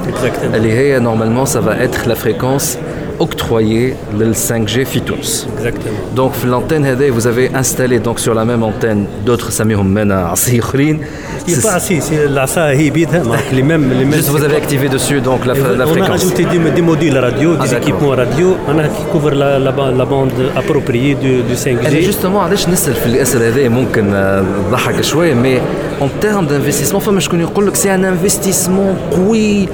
اللي 0.54 0.72
هي 0.72 1.00
نورمالمون 1.00 1.46
سافا 1.46 1.84
اتر 1.84 2.08
لا 2.08 2.14
فريكونس 2.14 2.78
octroyé 3.20 3.96
le 4.20 4.32
5G 4.32 4.86
Fitous. 4.86 5.48
Exactement. 5.58 6.00
Donc 6.16 6.32
l'antenne 6.52 6.86
vous 7.18 7.28
avez 7.28 7.48
installé 7.62 8.00
donc 8.00 8.20
sur 8.20 8.34
la 8.34 8.46
même 8.46 8.64
antenne 8.64 9.06
d'autres 9.26 9.52
سميهم 9.52 9.86
منا 9.94 10.26
عصي 10.28 10.60
اخرين. 10.60 11.00
C'est 11.48 11.62
pas 11.62 11.76
assis, 11.76 12.02
c'est 12.02 12.26
العصا 12.26 12.70
هي 12.70 12.90
بيدها 12.90 13.24
les 13.52 13.62
mêmes 13.62 13.92
les 14.00 14.06
mêmes. 14.06 14.14
Juste 14.14 14.30
vous 14.30 14.44
avez 14.44 14.58
activé 14.58 14.90
dessus 14.90 15.22
donc 15.22 15.46
la, 15.46 15.54
la 15.54 15.86
on 15.86 15.88
fréquence. 15.88 16.10
On 16.10 16.12
a 16.12 16.16
ajouté 16.16 16.46
des, 16.46 16.60
des 16.72 16.82
modules 16.82 17.18
radio, 17.18 17.56
des 17.56 17.74
ah, 17.74 17.78
équipements 17.78 18.16
radio, 18.24 18.48
on 18.68 18.78
a 18.80 18.88
qui 18.96 19.04
couvre 19.12 19.32
la, 19.32 19.60
la, 19.60 19.72
la 20.02 20.06
bande 20.14 20.40
appropriée 20.62 21.14
du, 21.16 21.34
du 21.50 21.54
5G. 21.54 21.94
Et 21.94 22.02
justement 22.12 22.40
علاش 22.44 22.70
نسال 22.70 22.94
في 22.94 23.06
الاسئله 23.06 23.48
هذه 23.50 23.68
ممكن 23.70 24.04
تضحك 24.70 25.02
شويه 25.02 25.34
مي 25.34 25.60
en 26.02 26.10
termes 26.26 26.48
d'investissement 26.48 26.98
فما 26.98 27.20
شكون 27.20 27.42
يقول 27.42 27.68
لك 27.68 27.76
c'est 27.76 27.90
un 27.90 28.04
investissement 28.04 29.16
قوي 29.16 29.68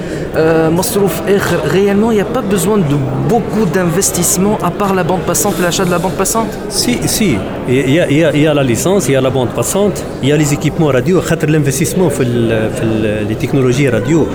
مصروف 0.70 1.12
اخر 1.28 1.56
réellement 1.68 2.10
il 2.12 2.14
n'y 2.14 2.20
a 2.20 2.38
pas 2.38 2.54
besoin 2.54 2.78
de 2.78 2.96
beaucoup 3.28 3.35
beaucoup 3.37 3.65
d'investissements 3.65 4.57
à 4.63 4.71
part 4.71 4.93
la 4.95 5.03
bande 5.03 5.21
passante, 5.21 5.55
l'achat 5.61 5.85
de 5.85 5.91
la 5.91 5.99
bande 5.99 6.13
passante 6.13 6.51
Si, 6.69 6.97
si. 7.05 7.37
Il 7.69 7.91
y, 7.91 8.47
a, 8.47 8.53
la 8.53 8.63
licence, 8.63 9.07
il 9.09 9.13
y 9.13 9.15
a 9.15 9.21
la 9.21 9.29
bande 9.29 9.49
passante, 9.49 10.03
il 10.23 10.29
y 10.29 10.31
a 10.31 10.37
les 10.37 10.53
équipements 10.53 10.87
radio. 10.87 11.21
L'investissement 11.47 12.07
dans 12.07 13.29
les 13.29 13.35
technologies 13.35 13.89
radio, 13.89 14.27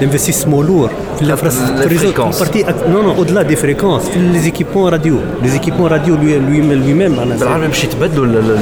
l'investissement 0.00 0.60
lourd, 0.60 0.90
l'infrastructure, 1.22 2.12
partie, 2.38 2.64
non, 2.92 3.02
non, 3.02 3.14
au-delà 3.18 3.42
des 3.44 3.56
fréquences, 3.56 4.04
les 4.34 4.46
équipements 4.48 4.84
radio. 4.84 5.16
Les 5.42 5.56
équipements 5.56 5.88
radio 5.88 6.16
lui-même. 6.16 6.46
Lui, 6.46 6.86
lui 6.86 6.94
même 6.94 7.16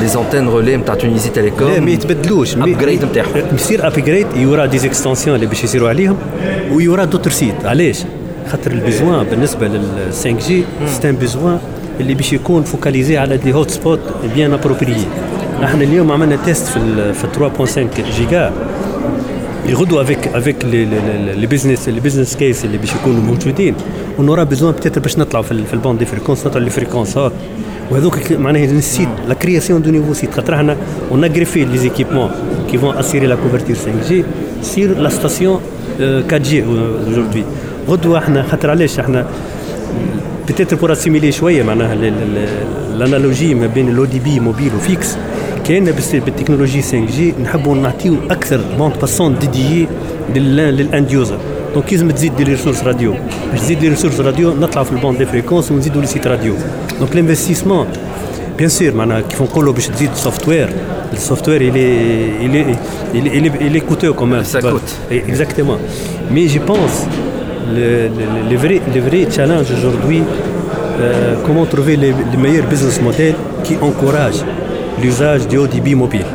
les 0.02 0.16
antennes 0.16 0.48
relais 0.48 0.76
de 0.76 0.96
Tunisie 0.96 1.30
Télécom. 1.30 1.68
Mais 1.84 1.94
upgrade 1.94 3.04
upgrade, 3.84 4.26
il 4.36 4.42
y 4.42 4.46
aura 4.46 4.68
des 4.68 4.86
extensions, 4.86 5.34
où 6.72 6.80
il 6.80 6.86
y 6.86 6.88
aura 6.88 7.06
d'autres 7.06 7.32
sites. 7.32 7.64
Allez 7.64 7.92
خاطر 8.52 8.70
البيزوان 8.72 9.26
بالنسبة 9.30 9.68
لل 9.68 10.12
5 10.12 10.30
جي 10.30 10.64
سي 10.86 11.10
ان 11.10 11.16
بيزوان 11.16 11.58
اللي 12.00 12.14
باش 12.14 12.32
يكون 12.32 12.62
focalisé 12.62 13.18
على 13.18 13.36
des 13.36 13.52
hot 13.54 13.70
spots 13.70 14.00
bien 14.34 14.52
appropriés 14.52 15.04
إحنا 15.64 15.84
اليوم 15.84 16.12
عملنا 16.12 16.36
test 16.44 16.66
في 16.66 17.12
في 17.14 17.26
3.5 17.96 18.00
giga 18.16 18.52
غدوة 19.66 20.02
avec 20.02 20.28
avec 20.28 20.64
les 20.64 21.46
business 21.46 21.88
les 21.88 22.00
business 22.00 22.36
case 22.36 22.64
اللي 22.64 22.78
باش 22.78 22.92
يكونوا 22.94 23.22
موجودين. 23.22 23.74
on 24.18 24.27
aura 24.27 24.44
besoin 24.44 24.72
peut-être 24.72 25.00
باش 25.00 25.18
نطلعوا 25.18 25.44
في, 25.44 25.64
في 25.64 25.74
ال 25.74 25.78
bande 25.78 25.98
de 25.98 26.04
fréquence 26.06 26.46
نطلعوا 26.46 26.64
les 26.64 26.70
fréquence 26.70 27.26
ات 27.26 27.32
وهذوك 27.90 28.32
معناها 28.32 28.64
nécessite 28.64 29.08
la 29.28 29.34
création 29.34 29.82
de 29.82 29.90
nouveaux 29.90 30.12
sites 30.14 30.34
خاطر 30.34 30.54
إحنا 30.54 30.76
on 31.10 31.24
a 31.24 31.30
greffé 31.30 31.64
les 31.64 31.78
équipements 31.78 32.30
qui 32.70 32.78
vont 32.78 32.96
assurer 32.96 33.26
la 33.26 33.34
couverture 33.34 33.76
5G 33.76 34.08
sur 34.08 34.98
la 34.98 35.08
station 35.08 35.60
4G 36.00 36.64
aujourd'hui. 36.64 37.44
غدوة 37.88 38.18
إحنا 38.18 38.42
خاطر 38.42 38.70
علاش 38.70 39.00
إحنا 39.00 39.26
peut-être 40.48 40.76
pour 40.76 40.92
assimiler 40.92 41.32
شوية 41.32 41.62
معناها 41.62 41.94
l'analogie 42.94 43.54
ما 43.54 43.66
بين 43.66 43.88
ال 43.88 44.04
haut 44.04 44.18
débit 44.18 44.40
mobile 44.40 44.74
et 44.74 44.88
fixe 44.88 45.16
كان 45.64 45.84
بالتكنولوجي 45.84 46.82
5 46.82 47.06
جي 47.06 47.34
نحبوا 47.42 47.76
نعطيو 47.76 48.16
أكثر 48.30 48.60
bande 48.78 48.92
passante 49.00 49.38
dédiée 49.38 49.86
لل 50.34 50.65
end 50.65 51.10
user 51.10 51.38
donc 51.74 51.92
لازم 51.92 52.10
تزيد 52.10 52.36
des 52.36 52.42
ressources 52.44 52.84
radio 52.84 53.14
باش 53.50 53.60
تزيد 53.60 53.82
les 53.82 53.88
ressources 53.88 54.20
radio 54.20 54.54
نطلعوا 54.54 54.84
في 54.84 54.92
ال 54.92 54.97
bande 54.97 55.18
de 55.18 55.26
fréquence 55.26 55.72
ونزيدوا 55.72 56.00
les 56.00 56.06
sites 56.06 56.26
radio 56.26 56.54
donc 56.98 57.12
l'investissement 57.12 57.86
bien 58.58 58.68
sûr 58.68 58.94
معناها 58.94 59.20
كيف 59.20 59.42
نقولوا 59.42 59.72
باش 59.72 59.86
تزيد 59.86 60.14
software 60.14 60.48
ال 60.48 60.72
software 61.12 61.60
il 61.60 61.76
est 61.76 62.44
il 62.44 62.54
est 62.56 62.76
il 63.14 63.26
est, 63.26 63.36
il 63.36 63.46
est, 63.46 63.52
il 63.60 63.76
est 66.36 67.19
le, 67.76 67.88
le, 68.18 68.24
le 68.50 68.56
vrai 68.56 68.80
le 68.94 69.00
vrai 69.08 69.20
challenge 69.36 69.68
aujourd'hui 69.76 70.22
euh, 70.22 71.34
comment 71.46 71.64
trouver 71.74 71.96
les, 71.96 72.12
les 72.32 72.36
meilleurs 72.44 72.66
business 72.72 73.00
models 73.00 73.34
qui 73.64 73.74
encouragent 73.88 74.44
l'usage 75.02 75.42
du 75.48 75.56
haut 75.58 75.66
débit 75.66 75.94
mobile 75.94 76.26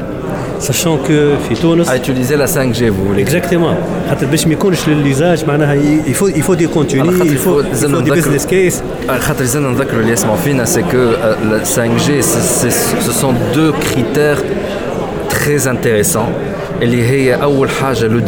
sachant 0.60 0.98
que 1.08 1.36
في 1.50 1.56
تونس 1.62 1.90
à 1.90 1.96
utiliser 1.98 2.38
la 2.38 2.48
5G 2.48 2.90
vous 2.90 3.06
voulez 3.10 3.24
exactement 3.28 3.76
خاطر 4.10 4.26
باش 4.26 4.48
ما 4.48 4.54
يكونش 4.54 4.90
لليزاج 4.90 5.46
معناها 5.46 5.76
il 6.08 6.14
faut 6.14 6.30
il 6.30 6.42
faut 6.44 6.56
des 6.56 6.68
contenus 6.68 7.04
il 7.06 7.38
faut, 7.38 7.62
il 7.62 7.78
faut 7.78 8.02
des 8.02 8.12
business 8.12 8.46
case 8.46 8.82
خاطر 9.20 9.40
لازمنا 9.42 9.70
نذكروا 9.70 10.02
اللي 10.02 10.12
يسمعوا 10.14 10.38
فينا 10.38 10.66
c'est 10.66 10.84
que 10.94 11.16
la 11.52 11.64
5G 11.64 12.22
ce 13.06 13.12
sont 13.22 13.34
deux 13.54 13.72
critères 13.72 14.42
très 15.30 15.68
intéressants 15.68 16.32
اللي 16.82 17.04
هي 17.10 17.34
اول 17.34 17.70
حاجة 17.70 18.08
le 18.08 18.22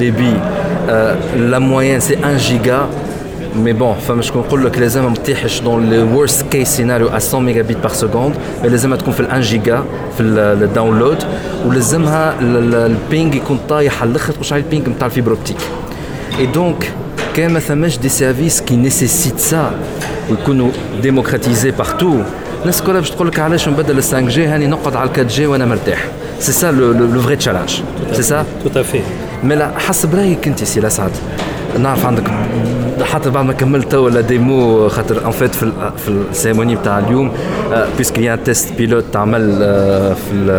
débit 0.88 1.52
la 1.52 1.60
moyenne 1.60 2.02
c'est 2.02 2.18
1 2.24 2.38
giga. 2.38 2.88
Mais 3.66 3.74
bon 3.74 3.94
فما 4.08 4.22
شكون 4.22 4.42
يقول 4.42 4.66
لك 4.66 4.80
لازم 4.80 5.06
ما 5.06 5.14
تطيحش 5.14 5.62
dans 5.62 5.90
le 5.90 6.20
worst 6.20 6.46
case 6.52 6.68
scenario 6.68 7.10
100 7.10 7.40
mégabit 7.40 7.78
par 7.78 7.92
seconde 7.92 8.34
لازمها 8.64 8.98
تكون 8.98 9.14
في 9.14 9.20
ال 9.20 9.26
1 9.26 9.42
جيجا 9.42 9.84
في 10.18 10.24
ال 10.24 10.35
download 10.35 11.24
ولازمها 11.66 12.36
ال 12.42 12.61
ping 12.61 13.36
يكون 13.36 13.60
طايح 13.70 14.02
على 14.02 14.12
الآخر 14.12 14.34
تخش 14.34 14.54
على 14.54 14.62
ال 14.62 14.67
ping 14.67 14.90
نتاع 14.90 15.08
ال 15.08 15.12
fibre 15.12 15.32
optique 15.32 16.46
et 16.46 16.61
donc 16.61 16.92
كان 17.36 17.54
ما 17.54 17.60
ثماش 17.60 17.98
des 17.98 18.10
services 18.10 18.62
qui 18.62 18.76
nécessitent 18.76 19.40
ça 19.40 19.72
ويكونوا 20.30 20.70
démocratisés 21.02 21.72
partout 21.72 22.22
الناس 22.62 22.82
كلها 22.82 23.00
باش 23.00 23.12
تقول 23.12 23.28
لك 23.28 23.40
علاش 23.40 23.70
نبدل 23.70 23.98
ال 23.98 24.04
5G 24.04 24.46
هاني 24.46 24.68
نقعد 24.68 24.96
على 24.96 25.10
ال 25.10 25.14
4G 25.16 25.48
وأنا 25.48 25.66
مرتاح 25.66 26.06
c'est 26.40 26.52
ça 26.52 26.72
le 26.72 27.22
vrai 27.22 27.36
challenge 27.36 27.70
c'est 28.14 28.24
ça 28.24 28.46
tout 28.74 28.80
à 28.80 28.84
fait 28.84 29.02
mais 29.44 29.56
là 29.56 29.72
حسب 29.78 30.16
رأيك 30.16 30.48
أنت 30.48 30.64
سي 30.64 30.80
لسعد 30.80 31.12
نعرف 31.80 32.06
عندك 32.06 32.24
حتى 33.02 33.30
بعد 33.30 33.46
ما 33.46 33.54
كملت 33.54 33.94
la 33.96 34.22
démo 34.22 34.90
خاطر 34.90 35.26
en 35.26 35.32
fait 35.32 35.56
في 35.56 35.72
في 35.98 36.08
ال 36.10 36.16
cérémonie 36.16 36.76
بتاع 36.76 37.00
اليوم 37.00 37.32
parce 37.98 38.10
que 38.10 38.18
y 38.18 38.36
a 38.36 38.43
test 38.43 38.74
pilote 38.74 39.04
تعمل 39.14 39.58
في 40.16 40.52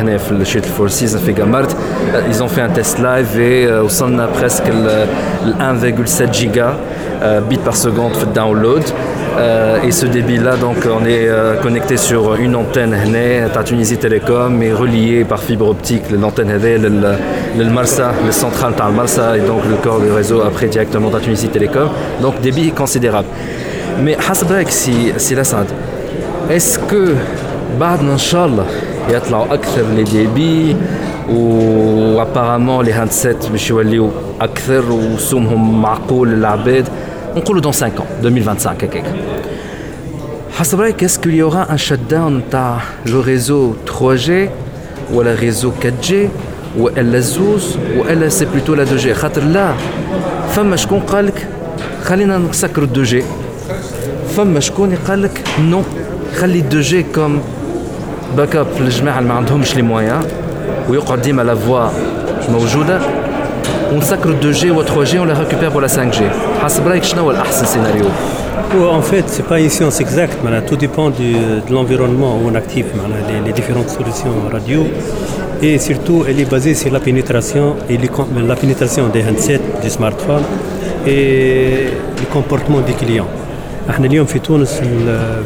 هنا 0.00 0.18
في 0.18 0.32
ال 0.32 0.64
Four 0.64 0.88
Seasons 0.88 1.20
في 1.22 1.32
Gammarth 1.32 1.76
ils 2.14 2.31
ont 2.31 2.48
fait 2.48 2.64
un 2.64 2.72
test 2.74 3.00
live 3.00 3.36
وصلنا 3.84 4.28
presque 4.38 4.68
ل 4.68 5.06
1,7 6.18 6.22
جيجا 6.22 6.74
bits 7.50 7.68
par 7.70 7.74
seconde 7.74 8.16
في 8.18 8.22
الداونلود 8.22 8.82
et 9.83 9.91
ce 9.91 10.05
débit-là, 10.05 10.57
donc, 10.57 10.77
on 10.85 11.05
est 11.05 11.27
euh, 11.27 11.55
connecté 11.55 11.95
sur 11.97 12.35
une 12.35 12.55
antenne 12.55 12.93
à 12.93 13.63
Tunisie 13.63 13.97
Télécom 13.97 14.61
et 14.61 14.73
relié 14.73 15.23
par 15.23 15.39
fibre 15.39 15.67
optique. 15.69 16.03
L'antenne 16.11 16.51
le, 16.61 16.89
le 17.57 17.65
Marsa, 17.69 18.11
le 18.25 18.31
central 18.31 18.73
dans 18.77 18.87
le 18.87 18.93
Marsa 18.93 19.37
et 19.37 19.41
donc 19.41 19.61
le 19.69 19.75
corps 19.75 20.01
du 20.01 20.11
réseau 20.11 20.41
après 20.41 20.67
directement 20.67 21.13
à 21.13 21.19
Tunisie 21.19 21.47
Télécom. 21.47 21.89
Donc 22.21 22.41
débit 22.41 22.71
considérable. 22.71 23.27
Mais 24.03 24.17
Hasbrak, 24.29 24.69
si, 24.69 25.13
si 25.17 25.35
la 25.35 25.43
est-ce 26.49 26.79
que 26.79 27.15
بعد 27.79 27.99
ان 27.99 28.17
شاء 28.17 28.45
الله 28.45 28.65
يطلعوا 29.09 29.53
اكثر 29.53 29.83
لي 29.95 30.03
ديبي 30.03 30.75
وابارامون 31.29 32.85
لي 32.85 32.91
هاندسيت 32.91 33.49
باش 33.51 33.69
يوليو 33.69 34.09
اكثر 34.41 34.91
وسومهم 34.91 35.81
معقول 35.81 36.29
للعباد 36.29 36.87
نقولوا 37.36 37.62
dans 37.62 37.72
5 37.72 38.00
ans 38.00 38.06
2025 38.22 38.76
هكاك 38.82 39.04
حسب 40.58 40.80
رايك 40.80 41.04
est-ce 41.04 41.28
que 41.28 41.66
il 41.70 41.72
y 41.72 41.73
aura 41.73 41.76
un 41.76 41.78
shutdown 41.78 42.42
تاع 42.50 42.80
le 43.06 43.20
réseau 43.20 43.72
3G 43.88 44.30
ولا 45.12 45.34
réseau 45.34 45.72
4G 45.82 46.12
والا 46.78 47.20
زوز 47.20 47.76
والا 47.96 48.28
c'est 48.28 48.44
plutôt 48.44 48.74
la 48.74 48.82
2G 48.82 49.14
خاطر 49.14 49.42
لا 49.42 49.74
فما 50.50 50.76
شكون 50.76 51.00
قال 51.00 51.26
لك 51.26 51.46
خلينا 52.04 52.38
نسكروا 52.38 52.86
2G 52.86 53.22
فما 54.36 54.60
شكون 54.60 54.94
قال 55.08 55.22
لك 55.22 55.44
non 55.60 55.82
خلي 56.36 56.58
2 56.58 56.80
جي 56.80 57.02
كوم 57.14 57.42
باك 58.36 58.56
اب 58.56 58.66
للجماعه 58.80 59.18
اللي 59.18 59.28
ما 59.28 59.34
عندهمش 59.34 59.76
لي 59.76 59.82
مويان 59.82 60.24
ويقعد 60.88 61.22
ديما 61.22 61.42
لا 61.42 61.54
فوا 61.54 61.88
موجوده 62.50 63.00
ونسكروا 63.93 64.35
2 64.35 64.51
جي 64.51 64.71
و 64.71 64.83
3 64.83 65.03
جي 65.03 65.19
ولا 65.19 65.33
récupère 65.33 65.71
pour 65.71 65.81
la 65.81 65.87
5 65.87 66.19
جي 66.19 66.29
حسب 66.63 66.87
رايك 66.87 67.03
شنو 67.03 67.21
هو 67.21 67.31
الاحسن 67.31 67.65
سيناريو 67.65 68.05
En 68.99 69.01
fait, 69.01 69.27
ce 69.27 69.37
n'est 69.37 69.47
pas 69.47 69.59
une 69.59 69.69
science 69.69 69.99
exacte, 69.99 70.37
tout 70.67 70.75
dépend 70.75 71.09
du, 71.09 71.33
de 71.67 71.73
l'environnement 71.73 72.37
où 72.37 72.49
on 72.49 72.55
active 72.63 72.85
les, 73.29 73.39
les, 73.47 73.53
différentes 73.59 73.89
solutions 73.89 74.35
radio. 74.51 74.81
Et 75.67 75.79
surtout, 75.79 76.23
elle 76.27 76.39
est 76.39 76.49
basée 76.55 76.75
sur 76.75 76.91
la 76.91 76.99
pénétration, 76.99 77.65
et 77.89 77.97
les, 77.97 78.09
la 78.47 78.55
pénétration 78.55 79.03
des 79.07 79.23
handsets, 79.27 79.65
des 79.81 79.89
smartphones 79.89 80.47
et 81.07 81.87
le 82.21 82.27
comportement 82.35 82.81
des 82.81 82.93
clients. 82.93 83.31
احنا 83.89 84.07
اليوم 84.07 84.25
في 84.25 84.39
تونس 84.39 84.81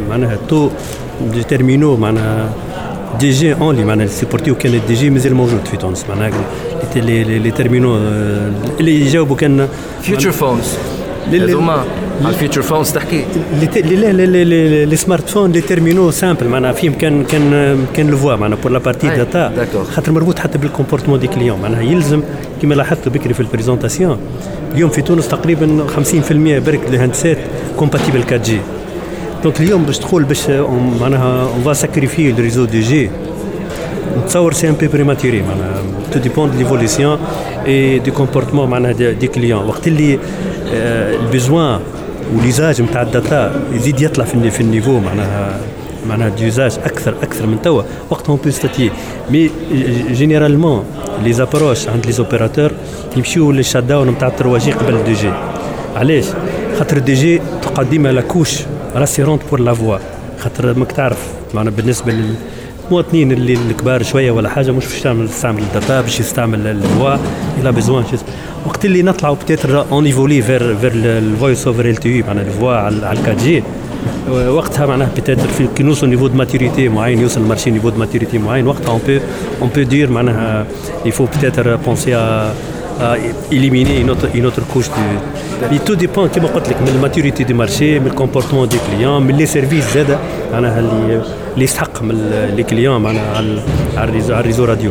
معناها 0.10 0.38
تو 0.48 0.70
دي 1.34 1.44
تيرمينو 1.44 1.96
معناها 1.98 2.50
دي 3.20 3.30
جي 3.30 3.54
اونلي 3.54 3.84
معناها 3.84 4.08
سيبورتيو 4.08 4.56
كان 4.56 4.74
الدي 4.74 4.94
جي 4.94 5.10
مازال 5.10 5.34
موجود 5.34 5.68
في 5.72 5.78
تونس 5.78 6.06
معناها 6.10 6.32
لي 6.97 7.39
لي 7.39 7.51
تيرمينو 7.51 7.97
اللي 8.81 9.01
يجاوبوا 9.01 9.37
كان 9.37 9.69
فيوتشر 10.03 10.31
فونز 10.31 10.75
هذوما 11.33 11.85
على 12.21 12.29
الفيوتشر 12.29 12.63
فونز 12.63 12.93
تحكي. 12.93 13.25
لي 13.61 14.97
سمارت 14.97 15.29
فون 15.29 15.53
لي 15.53 15.61
تيرمينو 15.61 16.11
سامبل 16.11 16.49
معناها 16.49 16.73
فيهم 16.73 16.93
كان 16.93 17.25
كان 17.25 17.79
كان 17.95 18.09
الفوا 18.09 18.37
معناها 18.37 18.59
بور 18.63 18.73
لا 18.73 18.79
بارتي 18.79 19.09
داتا 19.09 19.53
خاطر 19.93 20.13
مربوط 20.13 20.39
حتى 20.39 20.59
بالكومبورتمون 20.59 21.21
دي 21.21 21.27
كليون 21.27 21.61
معناها 21.61 21.83
يلزم 21.83 22.23
كما 22.63 22.75
لاحظت 22.75 23.09
بكري 23.09 23.35
في 23.35 23.41
ال 23.41 23.47
présentation 23.47 24.19
اليوم 24.75 24.91
في 24.91 25.03
تونس 25.03 25.29
تقريبا 25.29 25.87
50% 26.29 26.33
برك 26.33 26.81
ال 26.89 27.39
handsets 27.77 28.21
compatible 28.23 28.37
4G 28.37 28.59
donc 29.43 29.61
اليوم 29.61 29.83
باش 29.83 29.99
تقول 29.99 30.25
باش 30.25 30.51
معناها 31.01 31.43
on 31.43 31.63
va 31.65 31.73
sacrifier 31.73 32.39
le 32.39 32.45
réseau 32.45 32.65
2G 32.65 33.11
نتصور 34.17 34.53
c'est 34.53 34.69
un 34.69 34.75
peu 34.75 34.89
prématuré 34.89 35.43
معناها 35.43 35.83
tout 36.13 36.19
dépend 36.19 36.51
de 36.51 36.59
l'évolution 36.59 37.19
et 37.67 37.99
du 37.99 38.11
comportement 38.11 38.71
معناها 38.71 38.93
des 38.93 39.27
clients 39.27 39.65
وقت 39.67 39.89
اللي 39.89 40.19
ال 41.23 41.31
besoin 41.31 41.81
و 42.35 42.41
l'usage 42.41 42.83
نتاع 42.83 43.03
ال 43.03 43.14
data 43.14 43.61
يزيد 43.73 44.01
يطلع 44.01 44.25
في 44.25 44.51
في 44.51 44.61
ال 44.61 44.66
niveau 44.66 44.99
معناها 45.01 45.61
معناها 46.09 46.29
d'usage 46.29 46.79
أكثر 46.85 47.15
أكثر 47.23 47.47
من 47.47 47.63
توا. 47.63 47.83
وقتها 48.11 48.33
on 48.33 48.39
peut 48.45 48.51
statuer 48.51 48.91
mais 49.31 49.51
généralement 50.13 50.85
les 51.25 51.33
approches 51.33 51.89
عند 51.89 52.07
les 52.07 52.13
opérateurs 52.13 52.73
يمشيو 53.17 53.53
لل 53.53 53.85
shutdown 53.85 54.09
نتاع 54.09 54.29
3G 54.29 54.73
قبل 54.73 54.95
2G. 54.95 55.33
علاش؟ 55.97 56.25
خاطر 56.79 56.99
2G 56.99 57.41
تقعد 57.63 57.91
ديما 57.91 58.09
la 58.09 58.21
couche 58.21 58.59
rassurante 58.95 59.43
pour 59.51 59.61
la 59.61 59.75
voix 59.75 59.99
خاطر 60.39 60.79
ماك 60.79 60.93
تعرف 60.93 61.27
معناها 61.55 61.73
بالنسبة 61.73 62.13
للمواطنين 62.89 63.33
اللي 63.33 63.53
الكبار 63.53 64.03
شوية 64.03 64.31
ولا 64.31 64.49
حاجة 64.49 64.71
مش 64.71 64.87
باش 64.87 65.01
تعمل 65.01 65.29
تستعمل 65.29 65.63
ال 65.63 65.70
data 65.70 66.01
باش 66.01 66.21
يستعمل 66.21 66.67
ال 66.67 66.77
voix 66.77 67.17
il 67.61 67.73
a 67.73 67.77
besoin 67.77 68.05
وقت 68.67 68.85
اللي 68.85 69.03
نطلعوا 69.03 69.35
peut-être 69.35 69.93
on 69.93 70.07
évolue 70.07 70.43
vers 70.43 70.77
vers 70.77 71.85
ال 71.89 71.97
voice 71.97 72.07
over 72.07 72.16
LTE 72.16 72.23
معناها 72.23 72.45
ال 72.45 72.50
voix 72.50 72.73
على 72.73 72.97
4G 72.97 73.63
وقتها 74.31 74.87
معناها 74.87 75.11
peut-être 75.17 75.49
في 75.49 75.69
كي 75.77 75.83
نوصل 75.83 76.09
niveau 76.09 76.27
de 76.27 76.35
maturité 76.35 76.89
معين 76.89 77.21
يوصل 77.21 77.41
ال 77.41 77.45
marché 77.45 77.71
niveau 77.71 77.89
de 77.89 77.99
maturité 77.99 78.39
معين 78.39 78.67
وقتها 78.67 78.91
on 78.91 79.01
peut 79.07 79.19
on 79.63 79.71
peut 79.77 79.83
dire 79.83 80.11
معناها 80.11 80.67
il 81.07 81.13
faut 81.13 81.25
peut-être 81.25 81.77
penser 81.77 82.15
éliminer 83.51 84.01
une 84.01 84.11
autre, 84.11 84.29
une 84.35 84.47
autre 84.47 84.63
couche 84.73 84.91
du. 84.97 85.07
Mais 85.71 85.79
tout 85.87 85.97
dépend, 85.97 86.27
comme 86.29 86.47
je 86.47 86.91
de 86.91 86.95
la 86.95 87.01
maturité 87.07 87.45
du 87.45 87.55
marché, 87.55 87.99
du 88.01 88.11
comportement 88.11 88.67
des 88.67 88.79
clients, 88.87 89.21
les 89.41 89.47
services 89.47 89.97
client 92.63 93.01
معناها 93.01 93.37
على 93.97 94.09
ال 94.09 94.12
réseau 94.12 94.35
على 94.35 94.41
ال 94.41 94.44
réseau 94.44 94.65
radio. 94.65 94.91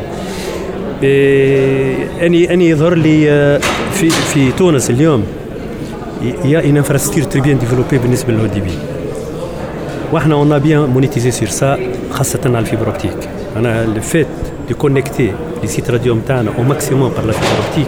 اني 2.21 2.53
اني 2.53 2.69
يظهر 2.69 2.93
لي 2.93 3.59
في 3.93 4.09
في 4.09 4.51
تونس 4.51 4.89
اليوم 4.89 5.23
y 6.45 6.59
a 6.59 6.64
une 6.64 6.77
infrastructure 6.77 7.23
très 7.23 7.41
bien 7.41 7.59
développée 7.59 7.97
بالنسبة 7.97 8.33
لل 8.33 8.45
haut 8.45 8.59
débit 8.59 8.71
وإحنا 10.11 10.35
on 10.35 10.59
a 10.59 10.63
bien 10.63 10.81
monétisé 10.81 11.31
sur 11.31 11.47
ça 11.47 11.79
خاصة 12.11 12.39
على 12.45 12.59
ال 12.59 12.64
fibre 12.64 12.87
optique 12.87 13.29
أنا 13.55 13.85
le 13.85 14.01
fait 14.01 14.27
de 14.69 14.75
connecter 14.75 15.33
les 15.61 15.67
sites 15.67 15.89
radio 15.89 16.15
نتاعنا 16.15 16.51
au 16.57 16.63
maximum 16.63 17.09
par 17.09 17.25
la 17.25 17.31
fibre 17.31 17.65
optique 17.65 17.87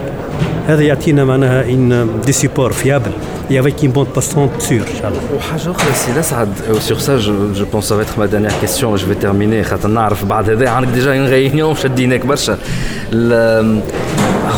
هذا 0.66 0.82
يعطينا 0.82 1.24
معناها 1.24 1.64
un 1.64 2.08
des 2.26 2.32
supports 2.32 2.72
fiables 2.72 3.10
et 3.50 3.58
avec 3.58 3.82
une 3.82 3.90
bande 3.90 4.12
passante 4.18 4.62
sûre, 4.62 4.84
Inch'Allah. 4.92 5.36
وحاجة 5.36 5.70
أخرى 5.70 5.94
سي 5.94 6.12
لسعد 6.20 6.48
sur 6.88 7.00
ça 7.00 7.18
je, 7.18 7.32
je 7.54 7.64
pense 7.64 7.86
ça 7.88 7.96
va 7.96 8.02
être 8.02 8.18
ma 8.18 8.26
dernière 8.28 8.60
question 8.60 8.96
je 8.96 9.06
vais 9.06 9.16
terminer. 9.16 9.62
خاطر 9.62 9.88
نعرف 9.88 10.24
بعد 10.24 10.50
هذا. 10.50 10.68
عندك 10.68 10.88
déjà 10.88 11.12
en 11.18 11.26
réunion 11.26 11.74
شديناك 11.74 12.26
برشا 12.26 12.58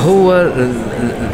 هو 0.05 0.53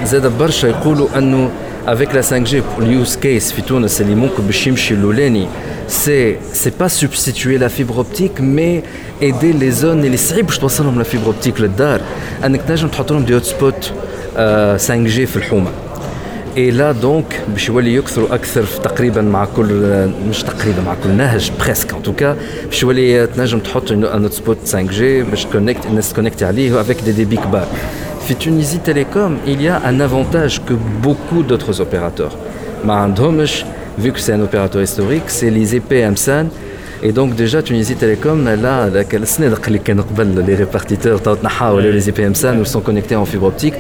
زاد 0.04 0.38
برشا 0.38 0.66
يقولوا 0.66 1.09
أنه 1.18 1.50
avec 1.87 2.12
la 2.12 2.23
5G 2.23 2.52
pour 2.57 2.83
le 2.83 3.04
use 3.04 3.16
case 3.16 3.54
في 3.54 3.62
تونس 3.66 4.00
اللي 4.00 4.14
ممكن 4.14 4.42
باش 4.47 4.66
يمشي 4.66 4.95
الاولاني 4.95 5.47
c'est, 5.88 6.37
c'est 6.52 6.71
pas 6.80 6.88
substituer 6.88 7.59
la 7.59 7.68
fibre 7.68 7.95
optique 7.95 8.40
mais 8.40 8.83
aider 9.23 9.52
les 9.52 9.71
zones 9.71 10.04
اللي 10.04 10.16
صعيب 10.16 10.47
باش 10.47 10.59
توصلهم 10.59 10.99
la 10.99 11.04
fibre 11.04 11.26
optique 11.26 11.61
للدار 11.61 12.00
انك 12.45 12.62
تنجم 12.62 12.88
تحط 12.88 13.12
لهم 13.12 13.25
des 13.25 13.35
hotspots 13.35 13.92
5G 14.76 15.26
في 15.26 15.37
الحومه 15.37 15.71
et 16.57 16.71
là 16.71 16.92
donc 16.92 17.40
باش 17.49 17.68
يولي 17.68 17.95
يكثروا 17.95 18.35
أكثر 18.35 18.62
في 18.62 18.80
تقريبا 18.80 19.23
مع 19.23 19.45
كل 19.45 20.09
مش 20.28 20.42
تقريبا 20.42 20.83
مع 20.83 20.95
كل 21.04 21.11
نهج 21.11 21.50
presque 21.61 21.95
en 21.95 22.02
tout 22.02 22.22
cas 22.22 22.37
باش 22.66 22.83
يولي 22.83 23.26
تنجم 23.26 23.59
تحط 23.59 23.92
un 23.92 24.04
hotspot 24.04 24.59
5G 24.62 25.23
باش 25.23 25.47
connecte 25.47 25.87
الناس 25.87 26.12
تconnecti 26.12 26.45
عليه 26.45 26.80
avec 26.80 27.00
des 27.00 27.12
débits 27.12 27.37
كبار 27.37 27.66
في 28.28 28.35
تونيزي 28.35 28.78
تيليكوم 28.78 29.38
il 29.47 29.61
y 29.62 29.68
a 29.68 29.88
un 29.88 30.00
avantage 30.00 30.61
que 30.68 30.75
beaucoup 31.04 31.42
d'autres 31.42 31.80
opérateurs. 31.80 32.35
ما 32.85 32.95
عندهمش 32.95 33.64
vu 33.98 34.12
que 34.12 34.20
c'est 34.20 34.34
un 34.34 34.41
opérateur 34.41 34.82
historique 34.82 35.27
c'est 35.27 35.50
les 35.50 35.75
EPM-SAN 35.75 36.48
Et 37.05 37.12
donc 37.12 37.36
déjà 37.36 37.62
Tunisie 37.62 37.96
Télécom, 37.96 38.46
là, 38.46 38.89
les 38.89 40.55
répartiteurs 40.55 41.20
les 41.82 42.10
IPM 42.10 42.34
nous 42.55 42.63
sont 42.63 42.79
connectés 42.79 43.17
en 43.17 43.25
fibre 43.25 43.48
optique, 43.48 43.74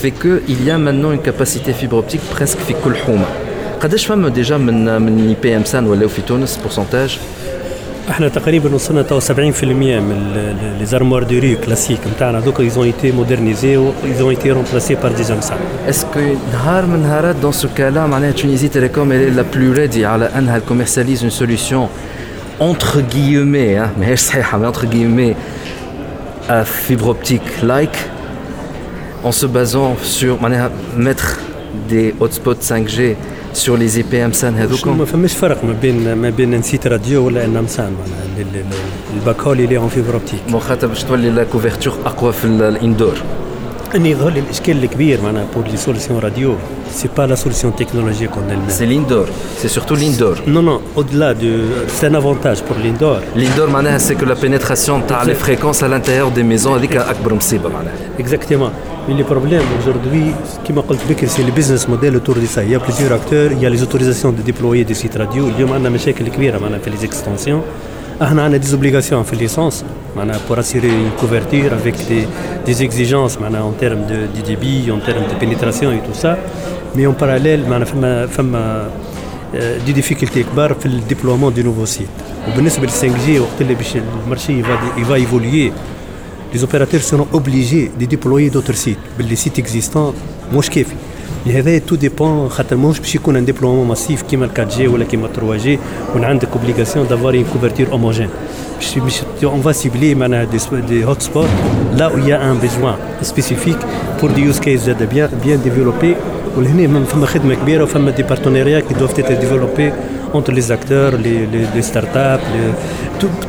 fait 0.00 0.10
qu'il 0.10 0.64
y 0.64 0.70
a 0.70 0.78
maintenant 0.78 1.12
une 1.12 1.20
capacité 1.20 1.74
fibre 1.74 1.98
optique 1.98 2.22
presque 2.30 2.58
في 2.58 2.74
كل 2.84 2.96
حومة. 2.96 3.26
قداش 3.80 4.06
فما 4.06 4.28
ديجا 4.28 4.56
من 4.56 5.02
من 5.02 5.28
اي 5.28 5.36
بي 5.42 5.56
ام 5.56 5.64
سان 5.64 5.86
ولاو 5.86 6.08
في 6.08 6.22
تونس 6.22 6.56
بورسنتاج؟ 6.56 7.18
إحنا 8.09 8.27
تقريبا 8.27 8.75
وصلنا 8.75 9.01
تو 9.01 9.19
70% 9.19 9.33
من 9.33 10.75
لي 10.79 10.85
زارموار 10.85 11.23
دو 11.23 11.39
ري 11.39 11.55
كلاسيك 11.55 11.99
نتاعنا 12.15 12.39
دوكا 12.39 12.63
ايزون 12.63 12.85
ايتي 12.85 13.11
مودرنيزي 13.11 13.77
و 13.77 13.91
ايزون 14.05 14.29
ايتي 14.29 14.51
رومبلاسي 14.51 14.95
بار 14.95 15.11
دي 15.11 15.23
زامسان 15.23 15.57
اسكو 15.89 16.19
نهار 16.53 16.85
من 16.85 16.99
نهارات 16.99 17.35
دون 17.35 17.51
سو 17.51 17.67
كالا 17.77 18.07
معناها 18.07 18.31
تونيزي 18.31 18.67
تيليكوم 18.67 19.13
لا 19.13 19.41
بلو 19.41 19.73
ريدي 19.73 20.05
على 20.05 20.25
أنها 20.25 20.59
كوميرساليز 20.59 21.21
اون 21.21 21.29
سوليسيون 21.29 21.87
entre 22.59 23.01
guillemets, 23.01 23.77
hein, 23.77 23.91
mais 23.97 24.15
entre 24.65 24.85
guillemets, 24.87 25.35
à 26.49 26.65
fibre 26.65 27.09
optique 27.09 27.61
like, 27.61 27.97
en 29.23 29.31
se 29.31 29.45
basant 29.45 29.95
sur 30.01 30.39
mettre 30.95 31.39
des 31.87 32.15
hotspots 32.19 32.61
5G 32.61 33.15
sur 33.63 33.75
les 33.77 33.99
IPM 33.99 34.33
SAN 34.41 34.55
هذوكم 34.57 34.97
ما 34.97 35.05
فماش 35.05 35.33
فرق 35.33 35.63
ما 35.63 35.73
بين 35.81 36.13
ما 36.13 36.29
بين 36.29 36.55
نسيت 36.55 36.87
راديو 36.87 37.25
ولا 37.25 37.45
ان 37.45 37.57
امسان 37.57 37.95
الباك 39.13 39.41
هول 39.41 39.59
اللي 39.59 39.77
اون 39.77 39.89
فيبر 39.89 40.13
اوبتيك 40.13 40.39
مخاطر 40.49 40.87
باش 40.87 41.03
تولي 41.03 41.29
لا 41.29 41.43
كوفرتور 41.43 41.93
أقوى 42.05 42.33
في 42.33 42.45
الإندور. 42.45 43.15
أني 43.95 44.11
يظهر 44.11 44.29
لي 44.31 44.39
الإشكال 44.39 44.83
الكبير 44.83 45.21
معناها 45.21 45.45
بور 45.55 45.67
لي 45.67 45.77
سوليسيون 45.77 46.19
راديو 46.19 46.55
سي 46.91 47.09
با 47.17 47.23
لا 47.23 47.35
سوليسيون 47.35 47.75
تكنولوجيك 47.75 48.31
اون 48.31 48.67
elle 48.67 48.71
سي 48.71 48.87
l'indoor. 48.87 49.29
سي 49.61 49.67
سورتو 49.67 49.95
l'indoor. 49.95 50.37
Non 50.47 50.61
non 50.61 50.81
au-delà 50.95 51.33
de 51.33 51.51
c'est 51.87 52.07
un 52.07 52.15
avantage 52.15 52.61
pour 52.61 52.77
l'indoor. 52.83 53.19
L'indoor 53.35 53.69
معناها 53.69 53.97
سي 53.97 54.15
كو 54.15 54.25
لا 54.25 54.35
pénétration 54.35 55.07
تاع 55.07 55.23
لي 55.23 55.33
فريكونس 55.35 55.83
à 55.83 55.87
l'intérieur 55.87 56.31
des 56.37 56.43
maisons 56.43 56.67
هذيك 56.67 56.97
اكبر 56.97 57.33
مصيبه 57.33 57.69
معناها 57.69 57.93
exactement. 58.19 58.96
Mais 59.08 59.14
les 59.14 59.24
problèmes 59.24 59.62
aujourd'hui, 59.80 60.26
comme 60.64 60.82
je 60.90 61.08
l'ai 61.08 61.28
c'est 61.28 61.42
le 61.42 61.50
business 61.50 61.88
model 61.88 62.16
autour 62.16 62.36
de 62.36 62.46
ça. 62.46 62.62
Il 62.62 62.70
y 62.70 62.74
a 62.74 62.80
plusieurs 62.80 63.12
acteurs, 63.12 63.50
il 63.50 63.60
y 63.60 63.66
a 63.66 63.70
les 63.70 63.82
autorisations 63.82 64.30
de 64.30 64.42
déployer 64.42 64.84
des 64.84 64.94
sites 64.94 65.16
radio. 65.16 65.48
Il 65.48 65.60
y 65.60 65.64
a 65.64 65.66
des 65.66 65.72
problèmes 65.72 65.98
كبيرة 66.36 66.58
في 66.84 66.90
les 66.90 67.04
extensions. 67.04 67.62
On 68.20 68.38
a 68.38 68.58
des 68.58 68.74
obligations 68.74 69.18
en 69.18 69.36
licence 69.36 69.84
pour 70.46 70.58
assurer 70.58 70.88
une 70.88 71.10
couverture 71.18 71.72
avec 71.72 71.96
des, 72.66 72.82
exigences 72.84 73.36
en 73.36 73.72
termes 73.72 74.06
de, 74.06 74.42
débit, 74.46 74.90
en 74.92 74.98
termes 74.98 75.26
de 75.28 75.34
pénétration 75.34 75.90
et 75.90 75.98
tout 75.98 76.14
ça. 76.14 76.38
Mais 76.94 77.06
en 77.06 77.14
parallèle, 77.14 77.64
on 77.68 78.02
a 78.04 78.26
des 79.84 79.92
difficultés 79.92 80.44
pour 80.44 80.68
le 80.84 81.00
déploiement 81.08 81.50
de 81.50 81.62
nouveaux 81.62 81.86
sites. 81.86 82.08
Au 82.46 82.60
le 82.60 82.68
5G, 82.68 83.40
le 83.60 84.28
marché 84.28 84.62
va, 84.62 85.04
va 85.08 85.18
évoluer. 85.18 85.72
Les 86.53 86.63
opérateurs 86.63 87.01
seront 87.01 87.27
obligés 87.33 87.91
de 87.99 88.05
déployer 88.05 88.49
d'autres 88.49 88.75
sites. 88.75 88.99
Les 89.19 89.35
sites 89.35 89.59
existants, 89.59 90.13
moi 90.51 90.61
je 90.61 90.69
لهذا 91.47 91.77
tout 91.77 91.95
dépend 91.95 92.49
خاطر 92.49 92.75
ماهوش 92.75 92.99
باش 92.99 93.15
يكون 93.15 93.35
un 93.35 93.45
déploiement 93.45 93.87
massif 93.87 94.21
كيما 94.21 94.45
ال 94.45 94.51
4G 94.51 94.87
ولا 94.87 95.05
كيما 95.05 95.27
3G 95.27 95.79
وين 96.15 96.23
عندك 96.23 96.47
obligation 96.53 97.07
d'avoir 97.07 97.35
une 97.35 97.45
couverture 97.53 97.91
homogène 97.91 98.29
باش 98.79 98.99
باش 98.99 99.21
on 99.43 99.61
va 99.61 99.71
cibler 99.71 100.15
معناها 100.15 100.43
des, 100.43 100.57
des 100.89 101.05
hotspots 101.05 101.47
là 101.95 101.98
où 101.98 102.02
il 102.02 102.05
y 102.05 102.17
a 102.17 102.51
un 102.51 102.57
besoin 102.57 102.95
spécifique 103.21 103.77
pour 104.21 104.31
des 104.31 104.41
use 104.41 104.59
cases 104.59 104.81
زاد 104.81 105.03
bien 105.09 105.29
bien 105.43 105.61
développés 105.63 106.15
ولهنا 106.57 107.03
فما 107.03 107.25
خدمه 107.25 107.55
كبيره 107.55 107.83
وفما 107.83 108.11
des 108.11 108.23
partenariats 108.23 108.79
qui 108.79 108.93
doivent 108.93 109.13
être 109.13 109.33
développés 109.33 109.93
entre 110.33 110.61
les 110.61 110.77
acteurs 110.77 111.15
les 111.15 111.45
les 111.75 111.81
start-up 111.81 112.39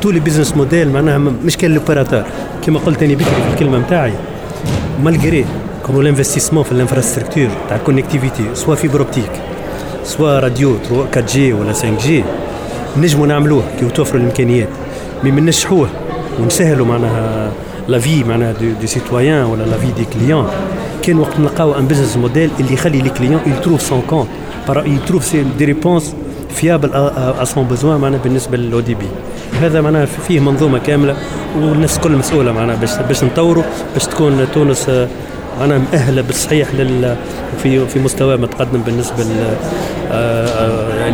tous 0.03 0.11
les 0.11 0.21
business 0.21 0.57
models 0.57 0.91
معناها 0.91 1.19
مش 1.19 1.57
كان 1.57 1.75
l'opérateur 1.75 2.23
كيما 2.65 2.79
قلت 2.79 3.03
أنا 3.03 3.15
بكري 3.15 3.25
في 3.25 3.53
الكلمة 3.55 3.79
نتاعي 3.79 4.13
malgré 5.03 5.45
qu'on 5.87 6.15
l'investissement 6.15 6.63
في 6.63 6.73
ال 6.73 6.78
infrastructure 6.78 7.49
تاع 7.69 7.77
ال 7.77 7.82
connectivité 7.82 8.45
soit 8.55 8.75
fibre 8.75 9.01
optique 9.01 9.31
soit 10.05 10.41
radio 10.41 10.77
4G 10.91 11.53
ولا 11.53 11.73
5G 11.73 12.25
نجموا 12.97 13.27
نعملوه 13.27 13.63
كي 13.81 13.87
توفروا 13.89 14.21
الإمكانيات. 14.21 14.69
mais 15.25 15.31
من 15.31 15.47
نشحوه 15.47 15.89
ونسهلوا 16.41 16.87
معناها 16.87 17.53
لا 17.89 17.99
في 17.99 18.25
معناها 18.25 18.53
du, 18.53 18.67
du 18.81 18.87
citoyen 18.87 19.45
ولا 19.45 19.63
لا 19.63 19.77
في 19.79 19.87
des 19.87 20.05
clients 20.05 20.51
كان 21.03 21.19
وقت 21.19 21.41
نلقاو 21.41 21.79
un 21.79 21.87
business 21.87 22.17
model 22.17 22.51
اللي 22.61 22.75
يخلي 22.75 22.99
le 23.03 23.11
client 23.11 23.41
يtrouve 23.47 23.83
son 23.83 24.03
compte 24.11 24.29
يtrouve 24.87 25.37
des 25.59 25.65
réponses 25.65 26.15
fiables 26.51 26.91
à 26.95 27.45
son 27.45 27.65
besoin 27.65 28.01
معناها 28.01 28.21
بالنسبة 28.25 28.57
للاو 28.57 28.81
دي 28.81 28.95
بي 28.95 29.07
هذا 29.61 29.81
معناها 29.81 30.07
فيه 30.07 30.41
منظومة 30.41 30.79
كاملة 30.79 31.17
والناس 31.61 31.97
الكل 31.97 32.13
مسؤولة 32.13 32.53
معناها 32.53 32.77
باش 32.77 32.91
باش 33.09 33.25
نطوروا 33.25 33.65
باش 33.95 34.07
تكون 34.07 34.47
تونس 34.55 34.91
أنا 35.61 35.79
مؤهله 35.79 36.23
بالصحيح 36.23 36.75
لل 36.75 37.17
في 37.63 37.87
في 37.87 37.99
مستوى 37.99 38.37
متقدم 38.37 38.81
بالنسبة 38.81 39.23
ل 39.23 39.55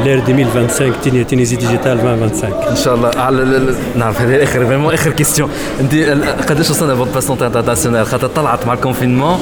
لير 0.04 0.18
2025 0.18 1.26
تينيزي 1.26 1.56
ديجيتال 1.56 1.92
2025 1.92 2.52
إن 2.70 2.76
شاء 2.76 2.94
الله. 2.94 3.10
على 3.16 3.60
نعرف 3.96 4.20
هذه 4.20 4.42
آخر 4.42 4.66
فريمون 4.66 4.94
آخر 4.94 5.10
كيستيون 5.10 5.50
أنت 5.80 5.94
قداش 6.50 6.70
وصلنا 6.70 6.94
فوت 6.94 7.08
باسونت 7.14 7.42
انترناسيونال 7.42 8.06
خاطر 8.06 8.26
طلعت 8.26 8.66
مع 8.66 8.72
الكونفينمون 8.72 9.38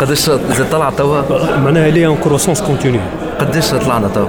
قداش 0.00 0.30
طلعت 0.72 0.98
توا؟ 0.98 1.22
معناها 1.58 1.90
لي 1.90 2.06
اون 2.06 2.16
كروسونس 2.16 2.60
كونتينيو 2.62 3.00
قداش 3.40 3.70
طلعنا 3.70 4.08
توا؟ 4.08 4.26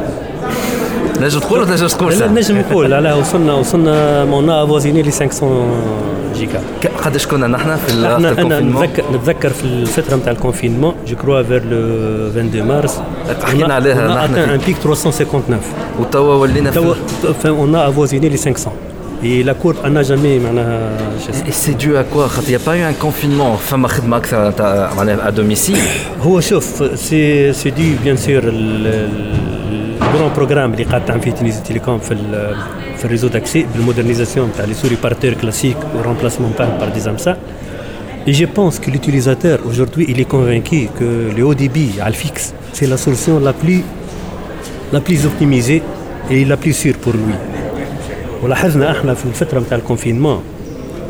نجم 1.24 1.40
تقول 1.40 1.60
ولا 1.60 1.72
نجم 1.72 1.88
تقول 1.88 2.14
لا 2.14 2.28
نجم 2.28 2.58
نقول. 2.58 2.94
على 2.94 3.14
وصلنا 3.14 3.54
وصلنا 3.54 4.26
مون 4.26 4.50
افوزيني 4.50 5.02
لي 5.02 5.12
500 5.12 5.66
جيجا 6.36 6.62
قداش 7.06 7.28
كنا 7.28 7.48
نحن 7.48 7.76
في 7.76 7.92
إحنا 7.92 8.16
أنا 8.16 8.60
نتذكر 8.60 9.04
نتذكر 9.14 9.50
في 9.50 9.64
الفترة 9.64 10.16
نتاع 10.16 10.32
الكونفينمون 10.32 10.94
جو 11.08 11.16
كروا 11.16 11.44
فير 11.44 11.64
لو 11.64 12.28
22 12.28 12.68
مارس. 12.68 13.02
حكينا 13.44 13.74
عليها 13.74 14.08
نحن 14.08 14.36
ان 14.36 14.58
بيك 14.58 14.78
359 14.78 15.60
وتوا 16.00 16.36
ولينا 16.36 16.72
توا 16.72 16.96
اون 17.46 17.76
افوزيني 17.76 18.30
لي 18.30 18.38
500 18.38 18.74
Et 19.26 19.42
la 19.42 19.54
courbe 19.54 19.78
n'a 19.90 20.04
jamais 20.04 20.36
Et 21.48 21.52
c'est 21.52 21.76
dû 21.76 21.96
à 21.96 22.04
quoi 22.04 22.28
Il 22.44 22.50
n'y 22.50 22.56
a 22.56 22.60
pas 22.60 22.76
eu 22.78 22.82
un 22.82 22.92
confinement 22.92 23.58
à 25.28 25.32
domicile 25.32 25.78
هو 26.26 26.40
شوف 26.42 26.84
سي 26.96 27.54
سي 27.54 27.72
دي 29.94 30.00
بيان 30.00 30.12
سور 30.12 30.14
الجرون 30.14 30.34
بروغرام 30.36 30.74
اللي 30.74 30.84
قاعد 30.84 31.06
تعمل 31.06 31.22
فيه 31.22 31.32
تونيزي 31.32 31.62
تيليكوم 31.62 32.00
في 32.00 32.16
في 32.98 33.06
الريزو 33.06 33.28
داكسي 33.28 33.66
بالمودرنيزاسيون 33.74 34.52
تاع 34.58 34.66
لي 34.66 34.74
سوري 34.74 34.98
بارتور 35.04 35.34
كلاسيك 35.34 35.78
والرemplacement 35.96 36.60
par, 36.60 36.68
par 36.80 36.92
des 36.96 37.08
AMSA. 37.08 37.38
Et 38.28 38.34
je 38.34 38.46
pense 38.46 38.80
que 38.80 38.90
l'utilisateur 38.92 39.58
aujourd'hui 39.70 40.06
il 40.10 40.20
est 40.20 40.30
convaincu 40.36 40.80
que 41.00 41.10
le 41.38 41.44
haut 41.48 41.58
débit 41.66 41.94
à 42.06 42.10
le 42.10 42.18
fixe 42.24 42.54
c'est 42.76 42.88
la 42.94 42.98
solution 43.06 43.34
la 43.50 43.54
plus 43.62 43.82
la 44.96 45.02
plus 45.02 45.22
optimisée 45.26 45.82
et 46.34 46.46
la 46.46 46.58
plus 46.58 46.74
sûre 46.84 46.98
pour 47.04 47.14
lui. 47.14 47.36
ولاحظنا 48.44 48.92
إحنا 48.92 49.14
في 49.14 49.26
الفترة 49.26 49.60
نتاع 49.60 49.78
الكونفينمون 49.78 50.42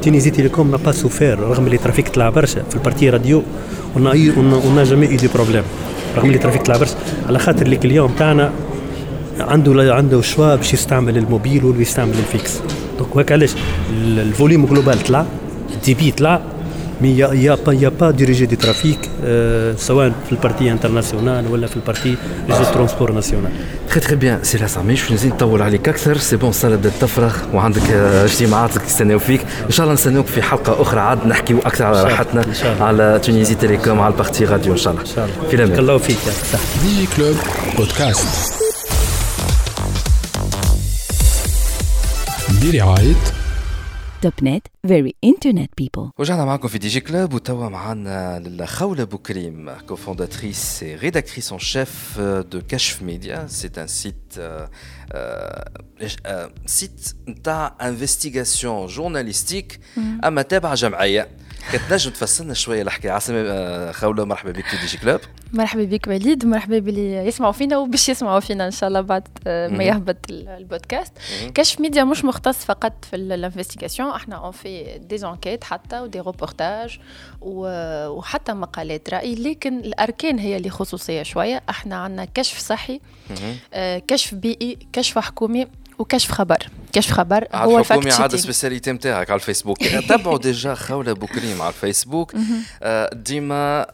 تونيزي 0.01 0.29
تيليكوم 0.29 0.75
n'a 0.75 0.79
pas 0.89 0.93
souffert 0.93 1.39
رغم 1.39 1.65
اللي 1.65 1.77
ترافيك 1.77 2.09
طلع 2.09 2.29
برشا 2.29 2.63
في 2.69 2.75
البارتي 2.75 3.09
راديو 3.09 3.43
on 3.95 3.99
a 3.99 4.13
eu 4.15 4.31
on 4.37 4.77
a 4.77 4.85
jamais 4.85 5.13
eu 5.13 5.17
de 5.17 5.37
problème 5.37 5.65
رغم 6.17 6.27
اللي 6.27 6.37
ترافيك 6.37 6.61
طلع 6.61 6.77
برشا 6.77 6.95
على 7.27 7.39
خاطر 7.39 7.61
اللي 7.61 7.79
اليوم 7.85 8.11
تاعنا 8.19 8.51
عنده 9.39 9.93
عنده 9.93 10.21
شوا 10.21 10.55
باش 10.55 10.73
يستعمل 10.73 11.17
الموبيل 11.17 11.65
ولا 11.65 11.81
يستعمل 11.81 12.13
الفيكس. 12.19 12.51
دونك 12.99 13.17
هيك 13.17 13.31
علاش؟ 13.31 13.51
الفوليوم 14.03 14.65
جلوبال 14.65 15.03
طلع 15.03 15.25
الدي 15.73 15.93
بي 15.93 16.11
طلع 16.11 16.41
مي 17.01 17.17
يا 17.17 17.57
با 17.65 17.73
يا 17.73 17.89
با 17.89 18.11
ديريجي 18.11 18.45
دي 18.45 18.55
ترافيك 18.55 19.09
سواء 19.77 20.11
في 20.25 20.31
البارتي 20.31 20.71
انترناسيونال 20.71 21.47
ولا 21.51 21.67
في 21.67 21.75
البارتي 21.75 22.15
ريجي 22.49 22.65
ترونسبور 22.73 23.11
ناسيونال 23.11 23.51
تخي 23.89 23.99
تخي 23.99 24.15
بيان 24.15 24.39
سي 24.43 24.57
لا 24.57 24.67
سامي 24.67 24.93
مش 24.93 25.11
نزيد 25.11 25.33
نطول 25.33 25.61
عليك 25.61 25.89
أكثر 25.89 26.17
سي 26.17 26.35
بون 26.35 26.49
الصاله 26.49 26.75
بدات 26.75 26.91
تفرغ 27.01 27.35
وعندك 27.53 27.91
اجتماعات 27.91 28.71
يستناو 28.87 29.19
فيك 29.19 29.41
ان 29.65 29.71
شاء 29.71 29.83
الله 29.83 29.93
نستناوك 29.93 30.25
في 30.25 30.41
حلقه 30.41 30.81
أخرى 30.81 30.99
عاد 30.99 31.27
نحكيو 31.27 31.59
أكثر 31.59 31.85
على 31.85 32.03
راحتنا 32.03 32.45
على 32.79 33.19
تونيزي 33.23 33.55
تيليكوم 33.55 33.99
على 33.99 34.11
ال 34.11 34.16
partie 34.16 34.45
radio 34.45 34.73
ان 34.73 34.77
شاء 34.77 34.93
الله 34.93 35.01
ان 35.03 35.09
شاء 35.15 35.25
الله 35.25 35.49
في 35.49 35.55
الامان 35.55 35.79
الله 35.79 35.97
فيك 35.97 36.17
Digiclub 36.83 37.35
Podcast 37.77 38.62
برعايه 42.71 43.15
توب 44.21 44.33
نت 44.43 44.67
very 44.87 45.15
internet 45.23 45.71
people 45.77 46.09
ورجعنا 46.17 46.45
معكم 46.45 46.67
في 46.67 46.77
Digiclub 46.77 47.33
وتوا 47.33 47.69
معنا 47.69 48.39
لخولة 48.45 49.03
بوكريم 49.03 49.71
cofondatrice 49.87 50.83
et 50.83 50.95
rédactrice 51.05 51.51
en 51.51 51.59
chef 51.59 52.19
de 52.53 52.57
كشف 52.67 53.01
ميديا 53.01 53.47
c'est 53.47 53.77
un 53.77 53.87
site 53.87 54.39
site 56.67 57.15
نتاع 57.27 57.75
investigation 57.81 58.87
journalistique 58.87 59.79
اما 60.23 60.41
تابع 60.41 60.73
جمعيه 60.73 61.29
كتنجم 61.71 62.11
تفصلنا 62.11 62.53
شوية 62.53 62.81
الحكاية 62.81 63.11
عاصمة 63.11 63.91
خولة 63.91 64.25
مرحبا 64.25 64.51
بك 64.51 64.65
في 64.65 64.77
Digiclub 64.77 65.19
مرحبا 65.53 65.83
بك 65.83 66.07
وليد. 66.07 66.45
مرحبا 66.45 66.79
باللي 66.79 67.27
يسمعوا 67.27 67.51
فينا 67.51 67.77
وباش 67.77 68.09
يسمعوا 68.09 68.39
فينا 68.39 68.65
إن 68.65 68.71
شاء 68.71 68.87
الله 68.87 69.01
بعد 69.01 69.27
ما 69.45 69.83
يهبط 69.83 70.17
البودكاست. 70.29 71.13
كشف 71.55 71.79
ميديا 71.79 72.03
مش 72.03 72.25
مختص 72.25 72.65
فقط 72.65 73.05
في 73.05 73.15
ال 73.15 73.21
investigation. 73.21 74.09
إحنا 74.09 74.35
on 74.35 74.51
fait 74.51 74.97
des 74.97 75.17
enquêtes 75.17 75.63
حتى 75.63 75.99
و 75.99 76.04
des 76.04 76.19
reportages 76.19 76.99
وحتى 77.41 78.53
مقالات 78.53 79.13
رأي. 79.13 79.35
لكن 79.35 79.79
الأركان 79.79 80.39
هي 80.39 80.57
اللي 80.57 80.69
خصوصية 80.69 81.23
شوية. 81.23 81.63
إحنا 81.69 81.95
عندنا 81.95 82.25
كشف 82.25 82.59
صحي 82.59 82.99
كشف 84.07 84.33
بيئي 84.33 84.77
كشف 84.93 85.19
حكومي 85.19 85.67
وكشف 85.99 86.31
خبر. 86.31 86.67
كشف 86.93 87.11
خبر 87.11 87.47
هو 87.53 87.79
الحكومي 87.79 88.11
عاد 88.11 88.35
spécialité 88.35 88.91
نتاعك 88.91 89.29
على 89.29 89.39
الفيسبوك. 89.39 89.77
تبعوا 89.83 90.37
déjà 90.37 90.73
خولة 90.73 91.13
بوكريم 91.13 91.61
على 91.61 91.69
الفيسبوك. 91.69 92.33
ديما 93.13 93.85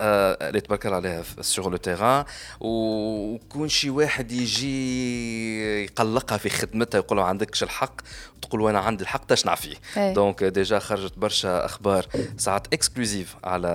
اللي 0.50 0.62
تبارك 0.62 0.86
الله 0.86 0.98
عليها 0.98 1.24
sur 1.42 1.72
le 1.72 1.78
terrain 1.78 2.26
وكون 2.60 3.70
شي 3.70 3.90
واحد 3.90 4.32
يجي 4.32 5.84
يقلقها 5.84 6.38
في 6.38 6.50
خدمتها 6.50 7.00
يقول 7.00 7.18
له 7.18 7.24
عندكش 7.24 7.64
الحق 7.64 8.02
تقول 8.42 8.62
وأنا 8.62 8.80
عندي 8.80 9.04
الحق 9.04 9.26
تشنع 9.26 9.56
فيه. 9.56 9.76
donc 10.14 10.44
déjà 10.44 10.80
خرجت 10.80 11.18
برشا 11.18 11.66
أخبار 11.66 12.06
ساعات 12.38 12.68
exclusives 12.74 13.36
على 13.44 13.70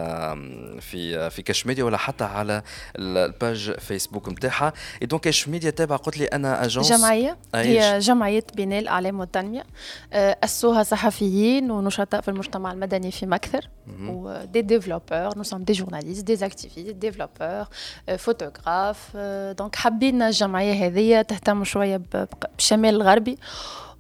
في 0.81 1.31
في 1.31 1.43
كشف 1.43 1.67
ميديا 1.67 1.85
ولا 1.85 1.97
حتى 1.97 2.25
على 2.25 2.63
ال 2.97 3.12
page 3.12 3.75
Facebook 3.79 4.29
نتاعها 4.29 4.73
et 5.03 5.07
donc 5.07 5.23
كشف 5.23 5.49
ميديا 5.49 5.71
تابع 5.71 5.97
قلت 5.97 6.19
لي 6.19 6.25
أنا 6.25 6.65
agence 6.65 6.93
جمعية. 6.93 7.37
هي 7.55 7.99
جمعية 7.99 8.45
بناء 8.57 8.79
الاعلام 8.79 9.14
والتنمية. 9.21 9.65
أسسوها 10.13 10.83
صحفيين 10.83 11.71
ونشطاء 11.71 12.21
في 12.21 12.29
المجتمع 12.29 12.73
المدني 12.73 13.11
في 13.11 13.27
مكثر 13.27 13.69
و 14.09 14.22
des 14.22 14.63
développeurs 14.63 15.37
nous 15.37 15.43
sommes 15.43 15.63
des 15.63 15.73
journalistes 15.73 16.25
des 16.25 16.47
activistes 16.47 16.95
développeurs 16.95 17.65
photographes 18.19 19.17
donc 19.59 19.77
حابين 19.77 20.23
الجمعية 20.23 20.87
هذه 20.87 21.23
تهتم 21.23 21.65
شوية 21.65 22.01
بالشمال 22.13 22.95
الغربي. 22.95 23.39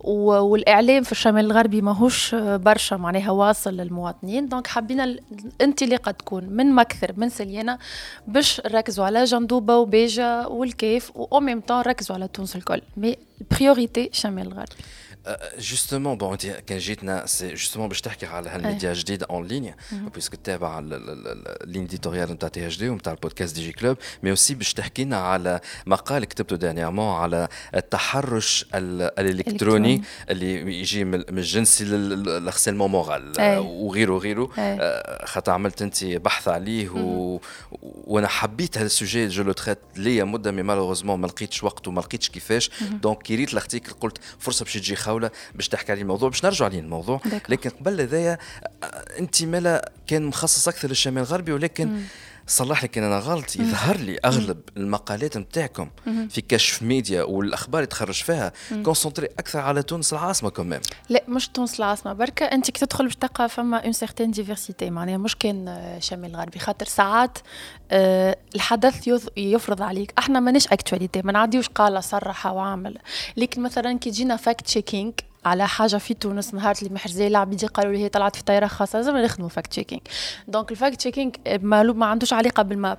والإعلام 0.04 1.02
في 1.02 1.12
الشمال 1.12 1.44
الغربي 1.44 1.80
ماهوش 1.80 2.34
برشا 2.34 2.94
معناها 2.94 3.30
واصل 3.30 3.76
للمواطنين. 3.76 4.48
donc 4.48 4.66
حبينا 4.66 5.04
الانطلاقة 5.04 6.10
تكون 6.10 6.44
من 6.44 6.72
مكثر 6.74 7.12
من 7.16 7.28
سليانة 7.28 7.78
باش 8.26 8.60
نركزوا 8.66 9.04
على 9.04 9.24
جندوبة 9.24 9.76
وبيجة 9.76 10.48
والكيف 10.48 11.12
و 11.14 11.40
même 11.40 11.60
temps 11.60 11.78
نركزوا 11.78 12.16
على 12.16 12.28
تونس 12.28 12.56
الكل. 12.56 12.82
mais 12.96 13.16
ال 13.40 13.48
priorité 13.48 14.06
الشمال 14.06 14.46
الغربي. 14.46 14.76
justement 15.58 16.18
bon 16.18 16.32
انت 16.32 16.46
كان 16.46 16.78
جيتنا 16.78 17.26
c'est 17.26 17.48
justement 17.48 17.88
باش 17.88 18.00
تحكي 18.00 18.26
على 18.26 18.50
هالميديا 18.50 18.92
جديد 18.92 19.22
en 19.22 19.46
ligne 19.46 19.76
puisque 19.92 20.34
تتابع 20.34 20.78
ال 20.78 20.96
ligne 20.96 21.86
éditoriale 21.86 22.32
نتاع 22.32 22.48
THD 22.48 22.88
ونتاع 22.88 23.12
البودكاست 23.12 23.54
Digi 23.54 23.72
Club 23.72 23.96
mais 24.22 24.30
aussi 24.30 24.54
باش 24.54 24.74
تحكي 24.74 25.04
لنا 25.04 25.16
على 25.16 25.60
مقال 25.86 26.24
كتبته 26.24 26.56
dernièrement 26.56 27.14
على 27.14 27.48
التحرش 27.74 28.66
الالكتروني 28.74 30.02
اللي 30.30 30.80
يجي 30.80 31.04
من 31.04 31.38
الجنسي 31.38 31.84
لل 31.84 32.01
harcèlement 32.01 32.90
moral 32.90 33.58
وغيره 33.58 34.12
وغيره 34.12 34.50
خاطر 35.24 35.52
عملت 35.52 35.82
أنت 35.82 36.04
بحث 36.04 36.48
عليه 36.48 36.90
و... 36.90 37.40
وأنا 37.82 38.28
حبيت 38.28 38.78
هذا 38.78 38.86
ال 38.86 38.93
sujet 38.93 39.28
je 39.28 39.42
le 39.42 39.52
traite 39.52 39.78
ليا 39.96 40.24
مدة 40.24 40.50
mais 40.50 40.62
malheureusement 40.62 41.20
ما 41.20 41.26
لقيتش 41.26 41.64
وقت 41.64 41.88
وما 41.88 42.00
لقيتش 42.00 42.28
كيفاش. 42.28 42.70
donc 42.80 43.22
كي 43.22 43.34
ريت 43.34 43.52
ال 43.52 43.57
article 43.57 43.92
قلت 43.92 44.18
فرصة 44.38 44.64
باش 44.64 44.74
تجي 44.74 44.96
جوله 45.14 45.30
باش 45.54 45.68
تحكي 45.68 45.92
على 45.92 46.00
الموضوع 46.00 46.28
باش 46.28 46.44
نرجع 46.44 46.64
عليه 46.64 46.80
الموضوع. 46.80 47.20
لكن 47.48 47.70
قبل 47.70 48.00
هذايا 48.00 48.38
انت 49.18 49.42
مالا 49.42 49.92
كان 50.06 50.22
مخصص 50.22 50.68
أكثر 50.68 50.88
للشمال 50.88 51.22
الغربي 51.22 51.52
ولكن 51.52 52.00
صلح 52.46 52.82
لي 52.82 52.88
كان 52.88 53.04
أنا 53.04 53.18
غلط. 53.18 53.56
يظهر 53.56 53.96
لي 53.96 54.18
أغلب 54.24 54.60
المقالات 54.76 55.36
نتاعكم 55.36 55.90
في 56.04 56.40
كشف 56.40 56.82
ميديا 56.82 57.22
والأخبار 57.22 57.78
اللي 57.78 57.86
تخرج 57.86 58.22
فيها. 58.22 58.52
concentrées 58.84 59.26
أكثر 59.26 59.58
على 59.58 59.82
تونس 59.82 60.12
العاصمة 60.12 60.50
كمان 60.50 60.80
لا 61.08 61.24
مش 61.28 61.48
تونس 61.48 61.78
العاصمة 61.78 62.12
بركة. 62.12 62.44
أنت 62.44 62.70
كي 62.70 62.86
تدخل 62.86 63.04
باش 63.04 63.16
تلقى 63.16 63.48
فما 63.48 63.84
une 63.84 63.92
certaine 63.92 64.30
diversité 64.30 64.90
معناها 64.90 65.16
مش 65.16 65.36
كان 65.36 65.96
شمال 66.00 66.30
الغربي 66.30 66.58
خاطر 66.58 66.86
ساعات 66.86 67.38
أه 67.90 68.36
الحدث 68.54 69.08
يفرض 69.36 69.82
عليك. 69.82 70.12
إحنا 70.18 70.40
ماناش 70.40 70.68
actualité 70.68 71.22
ما 71.22 71.32
نعديوش 71.32 71.68
قال 71.68 72.04
صرح 72.04 72.46
وعمل. 72.46 72.98
لكن 73.36 73.62
مثلا 73.62 73.98
كي 73.98 74.10
تجينا 74.10 74.36
fact 74.36 74.64
checking 74.64 75.12
على 75.44 75.68
حاجة 75.68 75.96
في 75.96 76.14
تونس 76.14 76.54
نهار 76.54 76.74
اللي 76.82 76.94
محرزي 76.94 77.26
العبيدي 77.26 77.66
قالوا 77.66 77.92
لي 77.92 77.98
هي 77.98 78.08
طلعت 78.08 78.36
في 78.36 78.44
طيارة 78.44 78.66
خاصة 78.66 78.98
لازم 78.98 79.16
نخدموا 79.16 79.48
fact 79.48 79.70
checking 79.70 80.00
donc 80.48 80.70
ال 80.70 80.76
fact 80.76 80.96
checking 80.96 81.32
ما 81.62 82.06
عندوش 82.06 82.32
علاقة 82.32 82.62
بال 82.62 82.77
map 82.77 82.98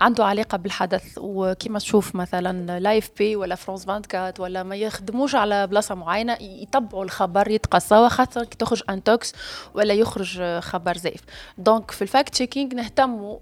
عنده 0.00 0.24
علاقة 0.24 0.58
بالحدث. 0.58 1.18
وكما 1.18 1.78
تشوف 1.78 2.14
مثلا 2.14 2.80
l'AFP 2.80 3.36
ولا 3.36 3.54
فرونس 3.54 3.88
24 3.88 4.32
ولا 4.38 4.62
ما 4.62 4.76
يخدموش 4.76 5.34
على 5.34 5.66
بلاصة 5.66 5.94
معينة 5.94 6.36
يتبعوا 6.40 7.04
الخبر 7.04 7.50
يتقصوا 7.50 8.08
خاصة 8.08 8.44
كي 8.44 8.56
تخرج 8.56 8.82
une 8.90 9.02
intox 9.02 9.34
ولا 9.74 9.94
يخرج 9.94 10.42
خبر 10.60 10.96
زيف 10.96 11.20
donc 11.58 11.90
في 11.90 12.02
ال 12.02 12.08
fact 12.08 12.32
checking 12.32 12.74
نهتموا 12.74 13.38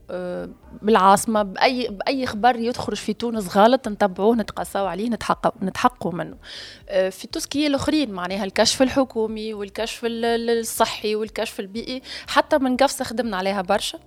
بالعاصمة 0.82 1.42
بأي 1.42 1.88
بأي 1.88 2.26
خبر 2.26 2.56
يخرج 2.56 2.96
في 2.96 3.12
تونس 3.12 3.56
غلط 3.56 3.88
نتبعوه 3.88 4.36
نتقصوا 4.36 4.88
عليه 4.88 5.08
نتحقق 5.08 5.54
نتحققوا 5.62 6.12
منه. 6.12 6.36
في 7.10 7.26
tout 7.32 7.47
ce 7.47 7.55
qui 7.55 7.66
الأخرين 7.66 8.10
معناها 8.10 8.44
الكشف 8.44 8.82
الحكومي 8.82 9.54
والكشف 9.54 10.00
الصحي 10.04 11.14
والكشف 11.14 11.60
البيئي 11.60 12.02
حتى 12.26 12.58
من 12.58 12.76
قفصه 12.76 13.04
خدمنا 13.04 13.36
عليها 13.36 13.62
برشا. 13.62 13.98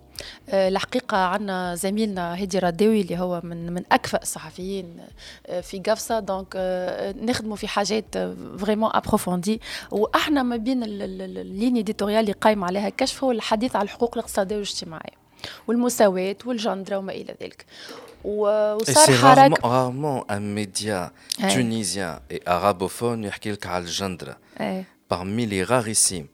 الحقيقة 0.50 1.18
عندنا 1.18 1.76
زميلنا 1.76 2.44
هدي 2.44 2.60
رداوي 2.60 3.02
اللي 3.02 3.18
هو 3.18 3.42
من 3.44 3.74
من 3.74 3.84
أكفأ 3.92 4.22
الصحفيين 4.22 4.98
في 5.62 5.80
قفصة. 5.80 6.20
donc 6.20 6.48
نخدموا 7.22 7.56
في 7.56 7.68
حاجات 7.68 8.06
vraiment 8.60 8.90
approfondies 8.94 9.62
وأحنا 9.92 10.44
ما 10.44 10.56
بين 10.56 10.84
ال 10.84 11.00
ligne 11.00 11.80
éditoriale 11.80 12.20
اللي 12.20 12.32
قايم 12.32 12.64
عليها 12.64 12.88
الكشف 12.88 13.24
هو 13.24 13.32
الحديث 13.32 13.76
على 13.76 13.84
الحقوق 13.84 14.12
الاقتصادية 14.14 14.56
والاجتماعية 14.56 15.24
والمساواة 15.68 16.36
والجندرة 16.46 16.98
وما 16.98 17.12
إلى 17.14 17.36
ذلك. 17.42 17.66
وصار 18.24 19.18
حركة 19.18 19.68
rarement 19.68 20.24
un 20.32 20.56
média 20.56 21.12
tunisien 21.54 22.20
et 22.32 22.40
arabophone 22.48 23.24
يحكي 23.24 23.52
لك 23.52 23.68
على 23.68 23.84
الجندرة. 23.84 24.38
parmi 25.14 25.46
les 25.46 25.64
rarissimes 25.70 26.30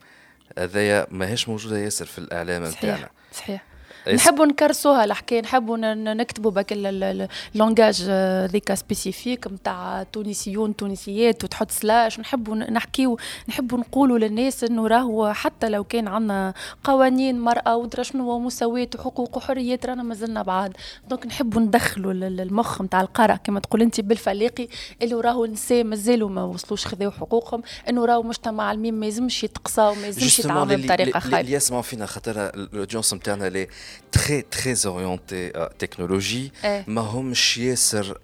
هذايا 0.58 1.08
ماهيش 1.12 1.50
موجودة 1.50 1.78
ياسر 1.78 2.06
في 2.06 2.18
الإعلام 2.18 2.66
نتاعنا 2.66 3.10
صحيح. 3.34 3.64
نحبوا 4.08 4.46
نكرسوها 4.46 5.04
الحكاية 5.06 5.42
نحبوا 5.42 5.78
نكتبوا 6.14 6.52
بك 6.52 6.74
ال 6.74 6.90
langage 6.90 8.02
ذيك 8.52 8.74
spécifique 8.74 9.48
نتاع 9.48 10.04
تونسيون 10.04 10.76
تونسيات 10.76 11.44
وتحط 11.44 11.72
slash. 11.72 12.20
نحبوا 12.20 12.56
نحكيو 12.56 13.18
نحبوا 13.50 13.78
نقولوا 13.78 14.20
للناس 14.20 14.64
إنه 14.64 14.88
راهو 14.88 15.34
حتى 15.34 15.70
لو 15.70 15.84
كان 15.84 16.08
عندنا 16.08 16.54
قوانين 16.84 17.40
مرأة 17.40 17.76
ودرا 17.76 18.04
شنو 18.04 18.32
ومساواة 18.32 18.90
وحقوق 18.96 19.38
وحريات 19.38 19.86
رانا 19.86 20.04
مازلنا 20.04 20.42
بعاد. 20.42 20.78
donc 21.10 21.26
نحبوا 21.26 21.62
ندخلوا 21.62 22.14
المخ 22.14 22.82
نتاع 22.82 23.02
القرى 23.02 23.40
كما 23.44 23.60
تقول 23.60 23.82
أنت 23.82 24.02
بالفليقي 24.02 24.68
اللي 25.02 25.16
راهو 25.16 25.46
النساء 25.46 25.84
مازالوا 25.84 26.30
ما 26.30 26.44
وصلوش 26.44 26.88
خذاو 26.88 27.12
حقوقهم. 27.12 27.62
إنه 27.90 28.06
راهو 28.06 28.24
مجتمع 28.24 28.72
الميم 28.72 28.94
ما 28.94 29.06
يلزمش 29.06 29.44
يتقصى 29.44 29.82
وما 29.82 30.08
يلزمش 30.08 30.40
يتعامل 30.40 30.82
بطريقة 30.82 31.20
خايبة. 31.20 31.40
اللي 31.40 31.52
يسمعوا 31.52 31.82
فينا 31.82 32.06
خاطر 32.06 32.50
ال 32.50 32.57
audience 32.57 33.14
نتاعنا 33.14 33.48
اللي 33.48 33.68
très 34.12 34.42
très 34.44 34.86
orienté 34.86 35.52
euh, 35.56 35.70
technologie 35.78 36.52
إيه. 36.66 36.86
ما 36.88 37.02
همش 37.02 37.58
ياسر 37.58 38.18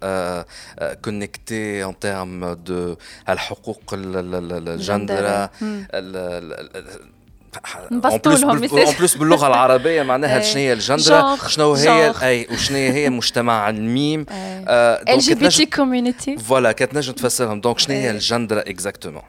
connectés 1.04 1.84
en 1.84 1.98
termes 1.98 2.52
de 2.52 2.96
الحقوق 7.64 7.92
الجندرة 7.92 8.12
نبسطوا 8.12 8.32
لهم 8.32 8.84
en 8.86 8.94
plus 8.98 9.16
باللغة 9.16 9.46
العربيه 9.46 10.02
معناها 10.02 10.40
شنو 10.40 10.60
هي 10.60 10.72
الجندره 10.72 11.36
شنو 11.48 11.72
هي 11.74 12.14
اي 12.22 12.46
وشنو 12.52 12.76
هي 12.76 13.10
مجتمع 13.10 13.70
الميم 13.70 14.26
LGBT 14.30 15.66
community 15.66 16.36
voilà 16.36 16.72
كانت 16.72 16.94
نجم 16.94 17.12
تفسرهم 17.12 17.60
donc 17.60 17.78
شنو 17.78 17.94
هي 17.96 18.10
الجندره 18.10 18.60
exactement 18.60 19.22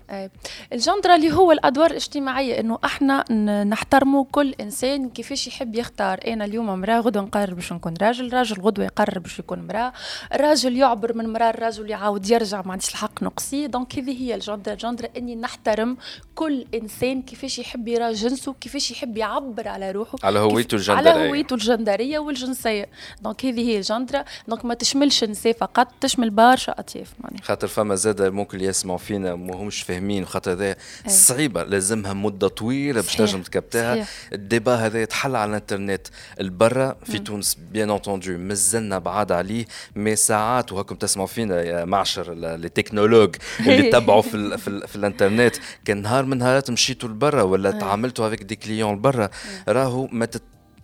الجندره 0.74 1.16
اللي 1.16 1.32
هو 1.32 1.52
الادوار 1.52 1.92
الاجتماعيه 1.92 2.60
انه 2.60 2.80
إحنا 2.86 3.32
نحترموا 3.64 4.26
كل 4.32 4.56
انسان 4.62 5.10
كيفاش 5.10 5.48
يحب 5.48 5.76
يختار 5.76 6.20
أنا 6.28 6.46
اليوم 6.46 6.70
امراه 6.70 7.00
غدوه 7.00 7.24
نقرر 7.24 7.54
باش 7.54 7.74
نكون 7.74 7.94
راجل 8.02 8.34
راجل 8.34 8.62
غدوه 8.62 8.86
يقرر 8.86 9.20
باش 9.20 9.40
يكون 9.40 9.60
امراه 9.60 9.94
الراجل 10.34 10.78
يعبر 10.78 11.18
من 11.18 11.34
مراه 11.34 11.50
الراجل 11.50 11.90
يعاود 11.90 12.30
يرجع 12.30 12.62
ما 12.62 12.72
عنديش 12.72 12.90
الحق 12.90 13.24
نقصي 13.24 13.68
donc 13.68 14.00
هذه 14.00 14.22
هي 14.22 14.36
الجندره 14.36 14.74
الجندره 14.74 15.10
اني 15.18 15.36
نحترم 15.36 15.98
كل 16.36 16.66
انسان 16.74 17.22
كيفاش 17.22 17.60
يحب 17.60 17.88
يرى 17.88 18.10
جنسه 18.18 18.54
كيفاش 18.62 18.92
يحب 18.92 19.18
يعبر 19.18 19.68
على 19.68 19.92
روحه 19.92 20.18
على 20.24 20.40
هويته 20.40 20.76
الجندرية. 20.76 21.12
على 21.12 21.30
هويته 21.30 21.54
الجندرية 21.54 22.20
والجنسية. 22.20 22.90
donc 23.22 23.46
هذه 23.46 23.70
هي 23.70 23.78
الجندرة. 23.78 24.26
donc 24.48 24.66
ما 24.66 24.74
تشملش 24.74 25.24
نساء 25.24 25.54
فقط 25.54 25.88
تشمل 26.02 26.30
برشا 26.30 26.72
أطياف 26.80 27.14
معناها 27.20 27.42
خاطر 27.42 27.68
فما 27.68 27.96
زاد 27.96 28.22
ممكن 28.22 28.62
يسمعوا 28.62 28.98
فينا 28.98 29.36
ما 29.36 29.56
همش 29.56 29.82
فاهمين 29.82 30.26
خاطر 30.26 30.52
هذا 30.52 30.76
صعيبة 31.08 31.64
لازمها 31.64 32.14
مدة 32.14 32.48
طويلة 32.48 33.02
باش 33.02 33.16
تنجم 33.16 33.42
تكبتها. 33.42 34.08
ال 34.34 34.41
débat 34.41 34.76
هذا 34.76 35.02
يتحل 35.02 35.36
على 35.36 35.50
الإنترنت 35.50 36.08
البرا 36.40 36.98
في 37.04 37.20
تونس 37.20 37.58
bien 37.72 37.90
entendu 37.92 38.38
مازلنا 38.38 39.00
بعاد 39.00 39.32
عليه 39.32 39.66
mais 39.96 40.16
ساعات 40.16 40.72
وهاكم 40.72 40.96
تسمعوا 40.96 41.28
فينا 41.28 41.62
يا 41.62 41.86
معشر 41.86 42.34
ال 42.34 42.42
technologues 42.42 43.36
اللي 43.60 43.90
تبعوا 43.98 44.22
في, 44.22 44.36
ال 44.36 44.60
في, 44.60 44.68
ال 44.68 44.88
في 44.88 44.96
الإنترنت 44.96 45.56
كان 45.86 46.02
نهار 46.02 46.26
من 46.26 46.38
نهارات 46.38 46.72
مشيتوا 46.72 47.10
لبرا 47.10 47.42
ولا 47.42 47.72
تعاملتوا 47.72 48.07
avec 48.20 48.44
des 48.44 48.56
clients 48.56 48.94
لبرا 48.94 49.30
راهو 49.68 50.08
ما 50.12 50.26
تت 50.26 50.42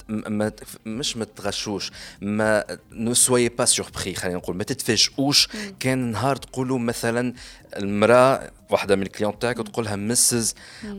ما 0.10 0.52
مش 0.86 1.18
ما 1.18 1.26
تغشوش 1.26 1.92
mais 2.22 2.64
ne 2.92 3.14
soyez 3.14 3.50
pas 3.50 3.66
surpris 3.66 4.14
خلينا 4.14 4.38
نقول 4.38 4.56
ما 4.56 4.64
تتفاجئوش. 4.64 5.48
كان 5.80 6.12
نهار 6.12 6.36
تقولوا 6.36 6.80
مثلا 6.80 7.34
المرأة 7.78 8.52
واحدة 8.70 8.96
من 8.96 9.02
ال 9.02 9.07
clients 9.07 9.40
تاعك 9.40 9.58
تقولها 9.58 9.96
Mrs 9.96 10.56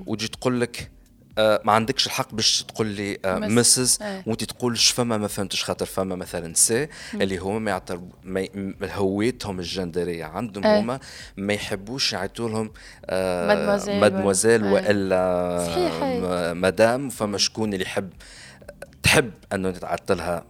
وتجي 0.07 0.29
تقول 0.29 0.61
لك 0.61 0.91
آه 1.38 1.61
ما 1.64 1.73
عندكش 1.73 2.07
الحق 2.07 2.35
باش 2.35 2.62
تقول 2.62 2.87
لي 2.87 3.18
آه 3.25 3.38
Mrs 3.38 3.99
إيه. 4.03 4.23
وانت 4.27 4.44
تقول 4.44 4.77
فما 4.77 5.18
ما 5.18 5.29
فهمتش 5.29 5.64
خاطر 5.64 5.87
فما 5.87 6.16
مثلا 6.16 6.55
c'est 6.55 6.88
اللي 7.14 7.37
هما 7.37 7.59
ما 7.59 7.70
يعتر 7.70 8.01
ما 8.25 8.49
هويتهم 8.83 9.59
الجندرية 9.61 10.25
عندهم 10.25 10.66
أه. 10.66 10.81
هما 10.81 11.01
ما 11.37 11.53
يحبوش 11.53 12.12
يعيطوا 12.12 12.49
لهم 12.49 12.73
آه 13.07 13.47
مادموزيل 14.01 14.64
وإلا 14.64 16.55
مدام 16.55 17.09
فما 17.09 17.38
شكون 17.38 17.73
اللي 17.73 17.85
يحب 17.85 18.11
تحب 19.03 19.31
إنه 19.53 19.70
تعيط 19.71 20.20
لها 20.20 20.45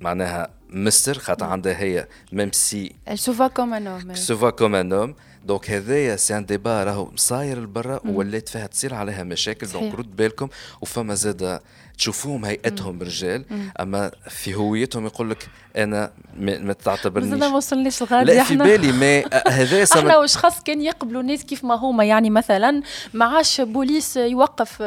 معناها 0.00 0.50
مستر 0.70 1.18
خاطر 1.18 1.46
عندها 1.46 1.78
هي 1.80 2.08
ميم 2.32 2.52
سي 2.52 2.92
سوفا 3.14 3.46
كوم 3.46 3.74
ان 3.74 3.86
اوم 3.86 4.14
سوفا 4.14 4.50
كوم 4.50 4.74
ان 4.74 4.92
اوم 4.92 5.14
دونك 5.44 5.70
هذايا 5.70 6.16
سي 6.16 6.36
ان 6.38 6.46
ديبا 6.46 6.84
راهو 6.84 7.10
صاير 7.16 7.60
لبرا 7.62 8.00
ولات 8.04 8.48
فيها 8.48 8.66
تصير 8.66 8.94
عليها 8.94 9.22
مشاكل 9.22 9.66
دونك 9.66 9.94
رد 9.94 10.16
بالكم 10.16 10.48
وفما 10.80 11.14
زاد 11.14 11.60
تشوفوهم 11.98 12.44
هيئتهم 12.44 13.02
رجال 13.02 13.44
أما 13.80 14.10
في 14.28 14.54
هويتهم 14.54 15.06
يقول 15.06 15.30
لك 15.30 15.48
أنا 15.76 16.10
ما 16.36 16.72
تعتبرنيش. 16.72 17.32
ما 17.32 17.56
وصلنيش 17.56 18.02
الغادي 18.02 18.34
لا 18.34 18.42
في 18.42 18.56
بالي 18.56 18.92
ما 18.92 19.38
هذا 19.48 19.84
إحنا 19.98 20.16
واش 20.16 20.36
خاص 20.36 20.62
كان 20.62 20.82
يقبلوا 20.82 21.20
الناس 21.20 21.44
كيف 21.44 21.64
ما 21.64 21.74
هما. 21.74 22.04
يعني 22.04 22.30
مثلا 22.30 22.82
ما 23.14 23.24
عادش 23.24 23.60
بوليس 23.60 24.16
يوقف 24.16 24.78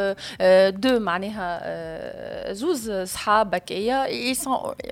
آه، 0.41 0.69
دو 0.69 0.99
معناها 0.99 1.59
آه، 1.63 2.53
زوز 2.53 2.91
صحاب 2.91 3.55
هكايا 3.55 4.33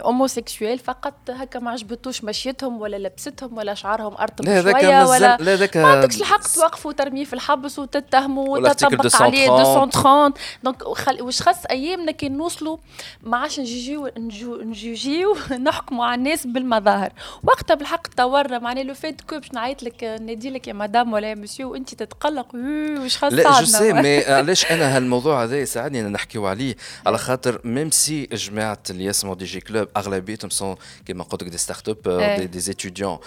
homosexuels 0.02 0.80
فقط. 0.80 1.14
هكا 1.30 1.60
ما 1.60 1.72
عجبتوش 1.72 2.24
مشيتهم 2.24 2.82
ولا 2.82 2.98
لبستهم 2.98 3.58
ولا 3.58 3.74
شعرهم 3.74 4.18
ارطب 4.18 4.46
شوية 4.46 5.06
ولا 5.06 5.38
لا 5.38 5.56
ذاك 5.56 5.78
ما 5.78 5.88
عندكش 5.88 6.22
الحق 6.22 6.42
توقفوا 6.42 6.92
وترميه 6.92 7.26
في 7.26 7.34
الحبس 7.34 7.80
وتتهموا 7.80 8.58
وتطبق 8.58 9.22
عليه 9.22 9.50
230 9.52 10.34
donc 10.64 10.84
واش 11.22 11.42
خاص 11.42 11.66
أيامنا 11.66 12.12
كان 12.12 12.38
نوصلوا 12.38 12.78
ما 13.24 13.38
عادش 13.38 13.60
نجيو 13.60 14.10
نجيو 14.18 15.36
نحكموا 15.86 16.06
على 16.06 16.20
الناس 16.20 16.48
بالمظاهر. 16.48 17.14
وقتها 17.44 17.76
بالحق 17.76 18.08
تطورنا 18.08 18.60
معناها 18.60 18.84
le 18.84 18.94
fait 18.94 19.22
que 19.22 19.40
باش 19.40 19.54
نعيط 19.54 19.84
لك 19.84 20.04
نادي 20.04 20.50
لك 20.50 20.68
يا 20.68 20.74
مدام 20.74 21.14
ولا 21.14 21.30
يا 21.30 21.36
مسيو 21.36 21.72
وانت 21.72 21.96
تتقلق. 21.96 22.56
واش 22.56 23.18
خاص 23.18 23.34
لا 23.34 23.60
je 23.60 23.66
sais 23.66 23.94
mais 23.94 24.26
علاش 24.40 24.72
أنا 24.72 24.98
هالموضوع 24.98 25.44
هذا 25.44 25.60
يساعدني 25.60 26.00
ان 26.02 26.12
نحكيو 26.12 26.48
عليه؟ 26.48 26.76
على 27.06 27.18
خاطر 27.18 27.62
même 27.64 27.92
si 27.92 28.26
جماعة 28.26 28.80
اللي 28.90 29.06
يسمعوا 29.06 29.36
Digi 29.36 29.60
Club 29.60 29.88
أغلبيتهم 29.98 30.50
sont 30.50 30.76
كيما 31.06 31.24
قلت 31.24 31.44
لك 31.44 31.50
des 31.50 31.58
startups 31.58 32.38
des, 32.40 32.60
des 32.60 32.74
étudiants 32.74 33.18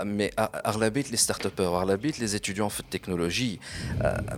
mais 0.00 0.30
أغلبية 0.38 1.04
les 1.10 1.16
startups 1.16 1.66
واغلبيه 1.66 2.12
les 2.20 2.26
étudiants 2.26 2.68
في 2.68 2.80
التكنولوجي 2.80 3.60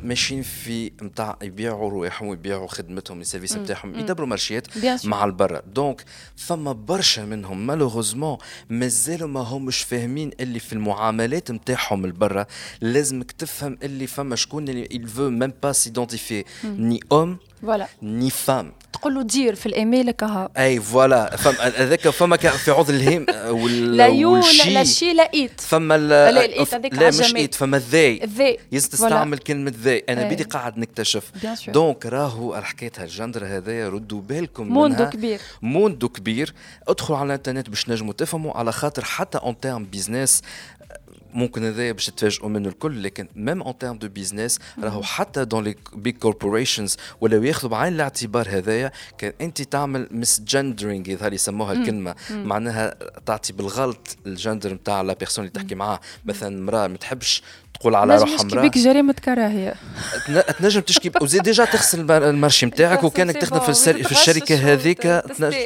ماشيين 0.02 0.42
في 0.42 0.92
نتاع 1.02 1.36
يبيعوا 1.42 1.90
رواحهم 1.90 2.28
ويبيعوا 2.28 2.68
خدمتهم 2.68 3.20
ال 3.20 3.24
services 3.24 3.56
نتاعهم 3.56 3.98
يدبروا 3.98 4.26
مارشيات 4.26 4.66
مع 5.04 5.24
البرا. 5.24 5.62
donc 5.66 6.04
فما 6.36 6.72
برشا 6.72 7.20
منهم 7.20 7.61
malheureusement 7.66 8.38
مازالوا 8.70 9.28
ما 9.28 9.40
همش 9.40 9.82
فاهمين 9.82 10.30
اللي 10.40 10.58
في 10.58 10.72
المعاملات 10.72 11.50
نتاعهم 11.50 12.04
البرا 12.04 12.46
لازمك 12.80 13.32
تفهم 13.32 13.78
اللي 13.82 14.06
فما 14.06 14.36
شكون 14.36 14.68
اللي 14.68 14.88
il 14.92 15.06
veut 15.06 15.30
même 15.42 15.52
pas 15.64 15.72
s'identifier. 15.74 16.44
ni 16.78 17.00
homme 17.10 17.36
voilà. 17.62 17.86
ni 18.02 18.30
femme. 18.30 18.72
تقول 18.92 19.14
له 19.14 19.22
dear 19.22 19.54
في 19.54 19.66
الإيميل 19.66 20.10
كها 20.10 20.48
أي 20.58 20.80
voilà 20.80 21.36
فما 21.36 21.82
هذاك 21.84 22.08
فما 22.08 22.36
في 22.36 22.70
عوض 22.70 22.90
ال 22.90 22.99
him 22.99 23.26
وال 23.62 23.96
لا 23.96 24.06
you 24.06 24.36
لا 24.68 24.84
she 24.84 25.12
لا 25.12 25.30
it. 25.34 25.60
فما 25.60 25.98
لا 25.98 26.30
ال 26.30 26.45
it 26.45 26.74
لا 26.94 27.08
مش 27.08 27.34
it 27.34 27.54
فما 27.54 27.76
ال 27.76 27.84
they. 27.84 28.24
ال 28.24 28.30
they. 28.30 28.58
يلزم 28.72 28.88
تستعمل 28.88 29.38
كلمة 29.38 29.72
they. 29.82 30.02
أنا 30.08 30.28
بدي 30.28 30.42
قاعد 30.42 30.78
نكتشف. 30.78 31.32
donc 31.68 32.06
راهو 32.06 32.60
حكايه 32.62 32.92
الجندر 33.00 33.46
هذايا 33.46 33.88
ردوا 33.88 34.20
بالكم 34.20 34.66
monde 34.66 35.04
كبير. 35.10 35.40
monde 35.62 36.08
كبير. 36.08 36.54
ادخلوا 36.88 37.18
على 37.18 37.26
الإنترنت 37.26 37.70
باش 37.70 37.88
نجموا 37.88 38.12
تفهموا 38.12 38.56
على 38.56 38.72
خاطر 38.72 39.04
حتى 39.04 39.38
en 39.38 39.60
termes 39.60 39.84
business 39.84 40.42
ممكن 41.34 41.64
هذايا 41.64 41.92
باش 41.92 42.06
تتفاجئوا 42.06 42.48
منه 42.48 42.68
الكل 42.68 43.02
لكن 43.02 43.28
même 43.36 43.62
en 43.62 43.78
termes 43.78 43.98
de 43.98 44.08
business 44.08 44.58
راهو 44.78 45.02
حتى 45.02 45.44
dans 45.44 45.64
les 45.64 45.74
big 45.94 46.16
corporations 46.16 46.96
ولاو 47.20 47.42
ياخذوا 47.42 47.70
بعين 47.70 47.92
الاعتبار 47.92 48.48
هذايا 48.48 48.92
كان 49.18 49.32
انت 49.40 49.62
تعمل 49.62 50.08
misgendering 50.10 51.08
يظهر 51.08 51.32
يسموها 51.32 51.72
الكلمة 51.72 52.14
معناها 52.30 52.94
تعطي 53.26 53.52
بالغلط 53.52 54.16
الجندر 54.26 54.74
نتاع 54.74 55.02
la 55.02 55.12
personne 55.14 55.44
اللي 55.44 55.52
تحكي 55.52 55.74
معاه 55.74 56.00
مثلا 56.24 56.58
امراه 56.58 56.86
ما 56.86 56.96
تحبش 56.96 57.42
تقول 57.82 57.94
على 57.94 58.16
روحها 58.16 58.40
امرأة. 58.40 58.62
بك 58.62 58.78
جريمة 58.78 59.12
كراهية. 59.12 59.74
تنجم 60.58 60.80
تشكي 60.80 61.10
وزيد 61.20 61.42
déjà 61.42 61.64
تغسل 61.64 62.10
ال 62.10 62.18
marché 62.18 62.66
نتاعك 62.66 63.04
وكانك 63.04 63.36
تخدم 63.36 63.60
في, 63.60 63.74
في 64.04 64.12
الشركة 64.12 64.72
هذيك 64.72 65.02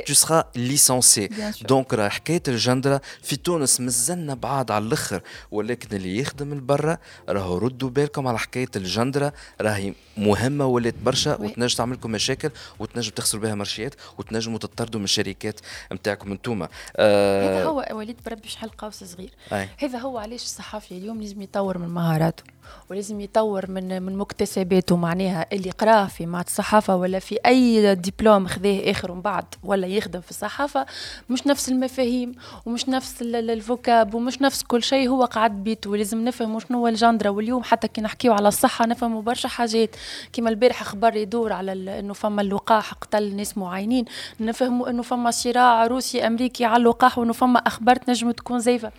tu 0.07 0.15
seras 0.15 0.45
licencié. 0.57 1.29
donc 1.69 1.95
راه 1.95 2.09
حكاية 2.09 2.43
الجندرة 2.49 3.01
في 3.23 3.37
تونس 3.37 3.81
مازلنا 3.81 4.35
بعاد 4.35 4.71
على 4.71 4.85
الأخر. 4.85 5.21
ولكن 5.51 5.97
اللي 5.97 6.19
يخدم 6.19 6.53
البرة 6.53 6.99
راهو 7.29 7.59
ردوا 7.59 7.91
بالكم 7.91 8.27
على 8.27 8.39
حكاية 8.39 8.71
الجندرة. 8.77 9.33
راهي 9.61 9.95
مهمة 10.17 10.67
ولات 10.67 10.95
برشا 11.05 11.35
وتنجم 11.35 11.77
تعمل 11.77 11.97
لكم 11.97 12.11
مشاكل 12.11 12.51
وتنجم 12.79 13.11
تخسروا 13.11 13.43
بها 13.43 13.55
مارشيات 13.55 13.95
وتنجموا 14.19 14.59
تطردوا 14.59 15.01
من 15.01 15.05
الشركات 15.05 15.61
نتاعكم 15.93 16.33
انتوما. 16.33 16.69
آه 16.97 17.61
هذا 17.61 17.65
هو 17.65 17.87
وليد 17.93 18.17
بربي 18.27 18.49
نحل 18.49 18.71
قوس 18.71 19.05
صغير. 19.05 19.31
هذا 19.79 19.99
هو 19.99 20.19
علاش 20.19 20.43
الصحافي 20.43 20.99
اليوم 20.99 21.21
لازم 21.21 21.43
يطور 21.43 21.79
من 21.79 21.89
مهاراتو 22.07 22.43
ولازم 22.91 23.21
يطور 23.21 23.71
من 23.71 24.03
من 24.03 24.17
مكتسباته 24.17 24.97
معناها 24.97 25.47
اللي 25.53 25.71
قراه 25.71 26.07
في 26.07 26.27
معهد 26.27 26.47
الصحافة 26.47 26.97
ولا 26.97 27.19
في 27.19 27.39
أي 27.47 27.95
دبلوم 27.95 28.47
خذاه 28.47 28.91
آخر 28.91 29.13
من 29.13 29.21
بعد 29.21 29.45
ولا 29.63 29.87
يخدم 29.87 30.21
في 30.21 30.31
الصحافة 30.31 30.87
مش 31.31 31.47
نفس 31.47 31.69
المفاهيم 31.69 32.35
ومش 32.67 32.89
نفس 32.89 33.23
الفوكاب 33.23 34.15
ومش 34.15 34.43
نفس 34.43 34.63
كل 34.63 34.83
شيء 34.83 35.09
هو 35.09 35.25
قعد 35.25 35.65
بيته 35.65 35.91
ولازم 35.91 36.25
نفهم 36.25 36.61
شنو 36.61 36.79
هو 36.79 36.89
الجندرة. 36.89 37.31
واليوم 37.31 37.63
حتى 37.63 37.89
كي 37.89 38.01
نحكيو 38.01 38.33
على 38.33 38.49
الصحة 38.49 38.87
نفهموا 38.87 39.23
برشا 39.23 39.49
حاجات. 39.49 39.97
كيما 40.33 40.51
البارح 40.51 40.83
خبر 40.83 41.17
يدور 41.17 41.53
على 41.53 41.99
إنه 41.99 42.13
فما 42.13 42.43
اللقاح 42.43 42.95
قتل 42.95 43.37
ناس 43.37 43.59
معينين. 43.59 44.05
نفهموا 44.41 44.91
إنه 44.91 45.03
فما 45.03 45.31
صراع 45.31 45.87
روسي 45.87 46.27
أمريكي 46.27 46.65
على 46.65 46.77
اللقاح 46.77 47.19
وإنه 47.19 47.33
فما 47.33 47.59
أخبار 47.59 47.97
تنجم 47.97 48.31
تكون 48.31 48.59
زيفه 48.59 48.93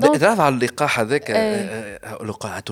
تعرف 0.00 0.40
على 0.40 0.54
اللقاح 0.54 1.00
هذاك 1.00 1.30
آه. 1.30 1.98
آه، 2.04 2.22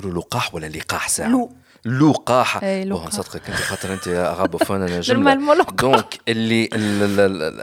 لقاح 0.04 0.39
لقاح 0.40 0.54
ولا 0.54 0.66
لقاح 0.66 1.08
ساعة؟ 1.08 1.28
لو 1.28 1.52
لقاحه 1.84 2.60
نصدقك 3.06 3.48
أنت 3.50 3.56
خاطر 3.60 3.92
أنت 3.92 4.08
غابوفون 4.38 4.82
أنا 4.82 5.00
جملة. 5.14 5.34
دونك 5.82 6.20
اللي 6.28 6.68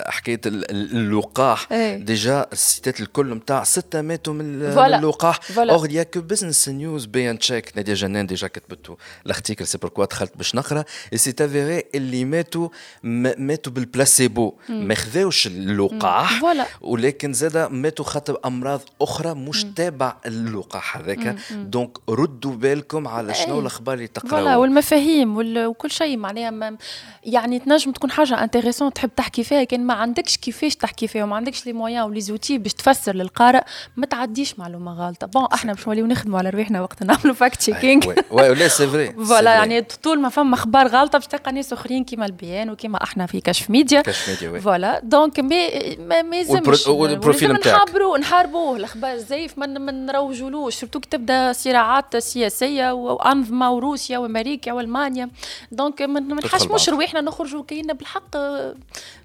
حكاية 0.08 0.42
اللقاح 0.46 1.68
ديجا 1.96 2.46
السيتات 2.54 3.00
الكل 3.00 3.34
نتاع 3.34 3.64
ستة 3.64 4.02
ماتوا 4.02 4.34
من 4.34 4.62
اللقاح 4.96 5.40
اوغ 5.58 5.92
يا 5.92 6.04
كو 6.04 6.22
بزنس 6.22 6.70
نيوز 6.70 7.06
بي 7.06 7.30
ان 7.30 7.40
تشيك 7.40 7.72
نادية 7.76 7.94
جنان 7.94 8.28
ديجا 8.28 8.48
كتبتو 8.48 8.96
الارتيكل 9.26 9.68
سي 9.68 9.78
بوركوا 9.78 10.06
دخلت 10.06 10.38
باش 10.38 10.56
نقرأ. 10.56 10.84
سي 11.16 11.34
افيري 11.42 11.84
اللي 11.96 12.26
ماتوا 12.26 12.70
ماتوا 13.04 13.72
بالبلاسيبو 13.74 14.54
ما 14.70 14.96
خذاوش 14.96 15.48
اللقاح 15.48 16.42
ولكن 16.82 17.34
زاد 17.34 17.58
ماتوا 17.58 18.06
خاطر 18.06 18.38
أمراض 18.46 18.82
أخرى 19.02 19.34
مش 19.34 19.66
تابع 19.76 20.16
اللقاح 20.26 20.98
هذاك. 20.98 21.36
دونك 21.52 21.98
ردوا 22.10 22.52
بالكم 22.56 23.08
على 23.08 23.34
شنو 23.34 23.60
الأخبار 23.60 24.07
اللي 24.08 24.30
تقراوها 24.30 24.58
والمفاهيم 24.58 25.38
وكل 25.58 25.92
شيء 25.92 26.18
معناها 26.18 26.78
يعني 27.24 27.60
تنجم 27.60 27.92
تكون 27.92 28.12
حاجة 28.12 28.44
intéressante 28.44 28.94
تحب 28.94 29.10
تحكي 29.16 29.44
فيها 29.44 29.64
كان 29.64 29.86
ما 29.86 29.94
عندكش 29.94 30.38
كيفاش 30.38 30.76
تحكي 30.76 31.08
فيها 31.08 31.24
وما 31.24 31.36
عندكش 31.36 31.66
les 31.66 31.74
moyens 31.74 32.22
و 32.22 32.25
les 32.25 32.36
outils 32.36 32.58
باش 32.58 32.74
تفسر 32.74 33.16
للقارئ 33.16 33.62
ما 33.98 34.06
تعديش 34.06 34.60
معلومة 34.60 34.94
غلطة. 34.94 35.28
bon 35.28 35.48
إحنا 35.54 35.74
باش 35.74 35.88
نوليو 35.88 36.06
نخدموا 36.06 36.40
على 36.40 36.50
رواحنا 36.50 36.82
وقت 36.82 37.04
نعملوا 37.04 37.34
fact-checking 37.34 38.08
oui 38.32 38.50
ولا 38.50 38.68
c'est 38.68 38.88
vrai 38.88 39.12
voilà 39.12 39.54
يعني 39.54 39.82
طول 39.82 40.20
ما 40.20 40.30
فما 40.30 40.54
أخبار 40.54 40.88
غلطة 40.88 41.20
باش 41.20 41.28
تلقى 41.28 41.52
ناس 41.52 41.74
آخرين 41.74 42.04
كيما 42.04 42.26
ال 42.26 42.40
BN 42.40 42.70
وكيما 42.70 43.04
إحنا 43.04 43.26
في 43.26 43.42
كشف 43.42 43.70
ميديا. 43.70 44.02
كشف 44.02 44.30
ميديا 44.44 44.60
voilà. 44.60 45.02
donc 45.04 45.40
ما 45.40 46.22
ما 46.22 46.38
يلزمش 46.38 46.88
وال 46.88 47.04
profil 47.04 47.54
نتاعك 47.54 47.76
نحاربوا 47.76 48.18
نحاربوه 48.18 48.78
الأخبار 48.78 49.14
الزيف 49.14 49.58
ما 49.58 49.92
نروجولوش. 49.92 50.76
surtout 50.76 51.00
كي 51.00 51.10
تبدا 51.10 51.54
صراعات 51.54 52.18
سياسية 52.18 52.92
وانظمه 52.92 53.72
وروسيا 53.98 54.18
وأمريكا 54.18 54.72
وألمانيا. 54.72 55.30
donc 55.72 56.02
ما 56.02 56.20
نحشموش 56.20 56.90
رواحنا 56.90 57.22
نخرجوا 57.22 57.64
كاين 57.64 57.94
بالحق 57.94 58.38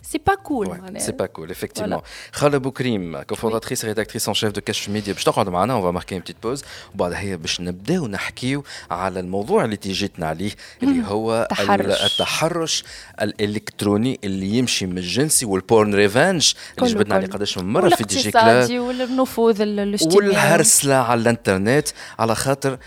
c'est 0.02 0.18
pas 0.26 0.34
cool 0.34 1.00
c'est 1.00 1.12
pas 1.12 1.26
cool 1.26 1.54
effectivement. 1.54 2.00
خولة 2.32 2.58
بوكريم 2.58 3.22
cofondatrice 3.22 3.84
rédactrice 3.84 4.28
en 4.28 4.34
chef 4.34 4.52
de 4.52 4.60
كشف 4.60 4.88
ميديا 4.88 5.12
باش 5.12 5.24
تقعد 5.24 5.48
معنا 5.48 5.72
on 5.72 5.94
marque 5.94 6.18
petite 6.18 6.36
pause 6.42 6.64
وبعدها 6.94 7.20
هي 7.20 7.36
باش 7.36 7.60
نبداو 7.60 8.06
نحكيو 8.06 8.64
على 8.90 9.20
الموضوع 9.20 9.64
اللي 9.64 9.76
جيتنا 9.76 10.26
عليه 10.26 10.50
اللي 10.82 11.06
هو 11.06 11.48
التحرش, 11.52 12.12
التحرش 12.12 12.84
الالكتروني 13.22 14.20
اللي 14.24 14.46
يمشي 14.46 14.86
من 14.86 14.98
الجنسي 14.98 15.46
وال 15.46 15.62
porn 15.62 15.94
revenge 15.94 16.52
اللي 16.78 16.90
جبدنا 16.90 17.14
عليه 17.14 17.26
قداش 17.26 17.58
من 17.58 17.72
مره 17.72 17.88
في 17.88 18.04
Digi 18.04 18.30
Club 18.30 18.78
والنفوذ 18.78 19.60
الاجتماعي 19.60 20.16
والهرسله 20.16 20.94
على 20.94 21.20
الانترنت 21.20 21.88
على 22.18 22.34
خاطر 22.34 22.78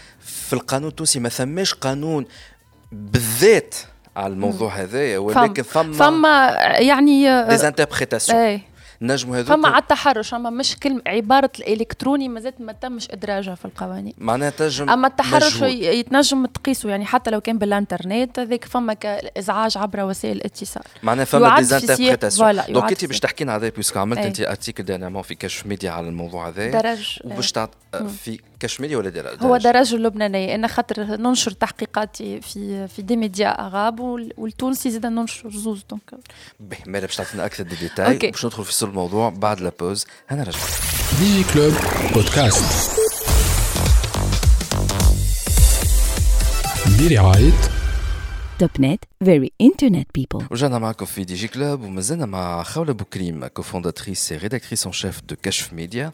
في 0.45 0.53
القانون 0.53 0.89
التونسي 0.89 1.19
ما 1.19 1.29
ثماش 1.29 1.73
قانون 1.73 2.25
بالذات 2.91 3.75
على 4.15 4.33
الموضوع 4.33 4.75
هذايا 4.75 5.17
ولكن 5.17 5.63
فما 5.63 5.93
فما 5.93 6.47
يعني 6.79 7.47
des 7.49 7.68
interprétations 7.68 8.61
نجموا 9.01 9.37
هذوك 9.37 9.47
فما 9.47 9.67
على 9.67 9.81
التحرش 9.81 10.33
أما 10.33 10.49
مش 10.49 10.75
كلمة 10.75 11.01
عبارة 11.07 11.51
الإلكتروني 11.59 12.29
مازالت 12.29 12.61
ما 12.61 12.71
تمش 12.71 13.11
إدراجها 13.11 13.55
في 13.55 13.65
القوانين. 13.65 14.13
معناها 14.17 14.49
تنجم 14.49 14.89
أما 14.89 15.07
التحرش 15.07 15.61
يتنجم 15.61 16.45
تقيسه 16.45 16.89
يعني 16.89 17.05
حتى 17.05 17.31
لو 17.31 17.41
كان 17.41 17.57
بالإنترنت 17.57 18.39
هذاك 18.39 18.65
فما 18.65 18.93
كإزعاج 18.93 19.77
عبر 19.77 20.03
وسائل 20.03 20.37
الاتصال. 20.37 20.83
معناها 21.03 21.25
فما 21.25 21.57
des 21.57 21.75
interprétations 21.75 22.61
donc 22.69 22.89
انت 22.91 23.05
باش 23.05 23.19
تحكي 23.19 23.43
لنا 23.43 23.55
هذا؟ 23.55 23.69
puisque 23.69 23.99
عملت 23.99 24.19
أنت 24.19 24.41
article 24.41 24.83
dernièrement 24.83 25.21
في 25.21 25.35
كشف 25.35 25.65
ميديا 25.65 25.91
على 25.91 26.07
الموضوع 26.07 26.47
هذا. 26.47 26.71
درج 26.71 27.19
وباش 27.23 27.53
في 28.23 28.39
كشف 28.65 28.81
ميديا 28.81 28.97
ولا 28.97 29.09
درج 29.09 29.43
هو 29.43 29.57
درج 29.57 29.93
اللبناني 29.93 30.55
أنا 30.55 30.67
خاطر 30.67 31.03
ننشر 31.03 31.51
تحقيقاتي 31.51 32.41
في 32.41 32.87
في 32.87 33.01
des 33.01 33.17
médias 33.17 33.67
arabes 33.67 33.99
والتونسي 34.37 34.91
زاد 34.91 35.05
ننشر 35.05 35.49
زوز 35.49 35.85
donc. 35.89 36.01
باهي 36.59 36.79
مالا 36.87 37.05
باش 37.05 37.15
تعطينا 37.15 37.45
أكثر 37.45 37.63
دي 37.63 37.75
ديتاي 37.75 38.17
باش 38.17 38.45
ندخل 38.45 38.65
في 38.65 38.73
صلب 38.73 38.89
الموضوع 38.89 39.29
بعد 39.29 39.61
la 39.61 39.71
pause 39.79 40.05
أنا 40.31 40.43
رجع 40.43 40.59
Digi 41.19 41.43
Club 41.53 41.73
podcast 42.13 42.91
برعاية 46.99 47.51
Topnet 48.59 49.03
very 49.25 49.51
internet 49.61 50.07
people 50.15 50.45
رجعنا 50.51 50.79
معكم 50.79 51.05
في 51.05 51.23
Digi 51.23 51.47
Club 51.47 51.83
ومازلنا 51.83 52.25
مع 52.25 52.63
خولة 52.63 52.93
بوكريم 52.93 53.47
cofondatrice 53.47 54.31
rédactrice 54.31 54.83
en 54.83 54.93
chef 54.93 55.21
de 55.21 55.35
كشف 55.43 55.73
ميديا 55.73 56.11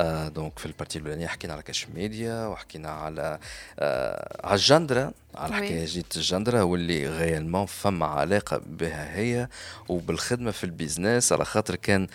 آه 0.00 0.28
donc 0.28 0.58
في 0.58 0.66
ال 0.66 0.71
partie 0.71 0.98
الاولانيه 0.98 1.26
حكينا 1.26 1.52
على 1.52 1.62
كشف 1.62 1.88
ميديا 1.94 2.46
وحكينا 2.46 2.90
على 2.90 3.38
آه 3.78 4.46
على 4.46 4.54
الجندرة 4.54 5.12
على 5.34 5.54
حكاية 5.54 5.84
جيت 5.84 6.16
الجندرة 6.16 6.64
واللي 6.64 7.08
réellement 7.08 7.66
فما 7.66 8.06
علاقة 8.06 8.60
بها 8.66 9.16
هي 9.16 9.48
وبالخدمة 9.88 10.50
في 10.50 10.64
ال 10.64 10.72
business 10.72 11.32
على 11.32 11.44
خاطر 11.44 11.76
كان 11.76 12.06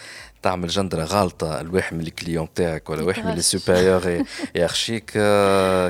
تعمل 0.41 0.67
جندرة 0.67 1.03
غالطة 1.03 1.61
الواحد 1.61 1.95
من 1.95 2.01
ال 2.01 2.08
client 2.08 2.47
تاعك 2.55 2.89
ولا 2.89 3.03
واحد 3.03 3.25
من 3.25 3.33
ال 3.33 3.42
supérieur 3.42 4.23
يخشيك 4.55 5.11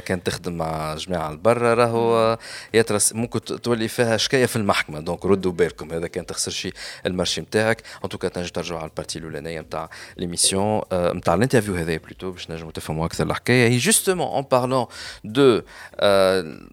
كان 0.05 0.23
تخدم 0.25 0.53
مع 0.53 0.95
جماعة 0.95 1.29
البرا 1.31 1.73
راهو 1.73 2.38
يترس 2.73 3.13
ممكن 3.13 3.41
تولي 3.41 3.88
فيها 3.88 4.17
شكاية 4.17 4.45
في 4.45 4.55
المحكمة 4.55 4.99
donc 4.99 5.25
ردوا 5.25 5.51
بالكم 5.51 5.93
هذا 5.93 6.08
كان 6.08 6.25
تخسر 6.25 6.51
شي 6.51 6.71
ال 7.05 7.11
marché 7.11 7.41
نتاعك 7.41 7.81
en 8.03 8.09
tout 8.09 8.20
cas 8.20 8.27
تنجم 8.27 8.49
ترجعوا 8.49 8.79
على 8.79 8.89
ال 8.89 8.94
partie 8.94 9.19
الأولانية 9.19 9.62
نتاع 9.62 9.89
l'émission 10.17 10.81
نتاع 10.93 11.34
ال 11.33 11.38
interview 11.38 11.75
هذا 11.85 11.97
plutôt 11.97 12.31
باش 12.31 12.51
نجموا 12.51 12.71
تفهموا 12.71 13.05
أكثر 13.05 13.23
الحكاية 13.23 13.69
هي 13.69 13.77
justement 13.77 14.27
en 14.27 14.45
parlant 14.51 14.85
de 15.23 15.61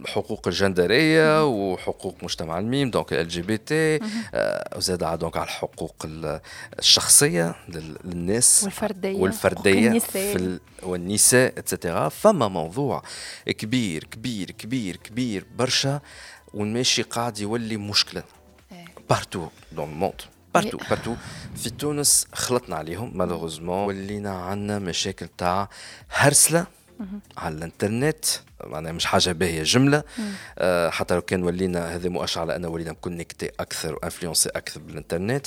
حقوق 0.07 0.49
الجندريه 0.49 1.47
وحقوق 1.47 2.17
مجتمع 2.23 2.59
الميم 2.59 2.91
donc 2.91 3.13
LGBT 3.13 3.99
وزاد 4.77 5.19
donc 5.19 5.37
على 5.37 5.47
الحقوق 5.47 6.07
الشخصيه 6.79 7.55
للناس 8.05 8.65
والفرديه 8.65 9.19
والفرديه 9.19 9.99
في 9.99 10.37
ال... 10.37 10.61
والنساء 10.83 11.59
et 11.59 11.71
cetera 11.71 12.09
فما 12.09 12.49
موضوع 12.49 13.03
كبير 13.47 14.05
كبير 14.05 14.51
كبير 14.51 14.97
كبير 14.97 15.45
برشا 15.57 16.01
والماشي 16.55 17.03
قاعد 17.03 17.39
يولي 17.39 17.77
مشكله 17.77 18.23
partout 19.11 19.49
dans 19.73 19.89
le 19.89 19.99
monde 19.99 20.23
partout 20.55 20.79
partout 20.91 21.15
في 21.57 21.71
تونس 21.71 22.27
خلطنا 22.33 22.77
عليهم 22.77 23.19
malheureusement 23.19 23.87
ولينا 23.87 24.31
عندنا 24.31 24.79
مشاكل 24.79 25.29
تاع 25.39 25.69
هرسلة 26.11 26.67
على 27.37 27.55
الانترنت. 27.55 28.25
معناها 28.65 28.93
مش 28.93 29.05
حاجة 29.05 29.33
باهية 29.33 29.63
جملة. 29.63 30.03
آه 30.59 30.91
حتى 30.91 31.15
لو 31.15 31.23
كان 31.23 31.43
ولينا 31.43 31.95
هذا 31.95 32.09
مؤشر 32.09 32.41
على 32.41 32.57
أن 32.57 32.65
ولينا 32.65 32.93
connectés 32.93 33.51
أكثر 33.61 33.95
و 33.95 34.00
influencés 34.00 34.49
أكثر 34.49 34.81
بالانترنت. 34.81 35.47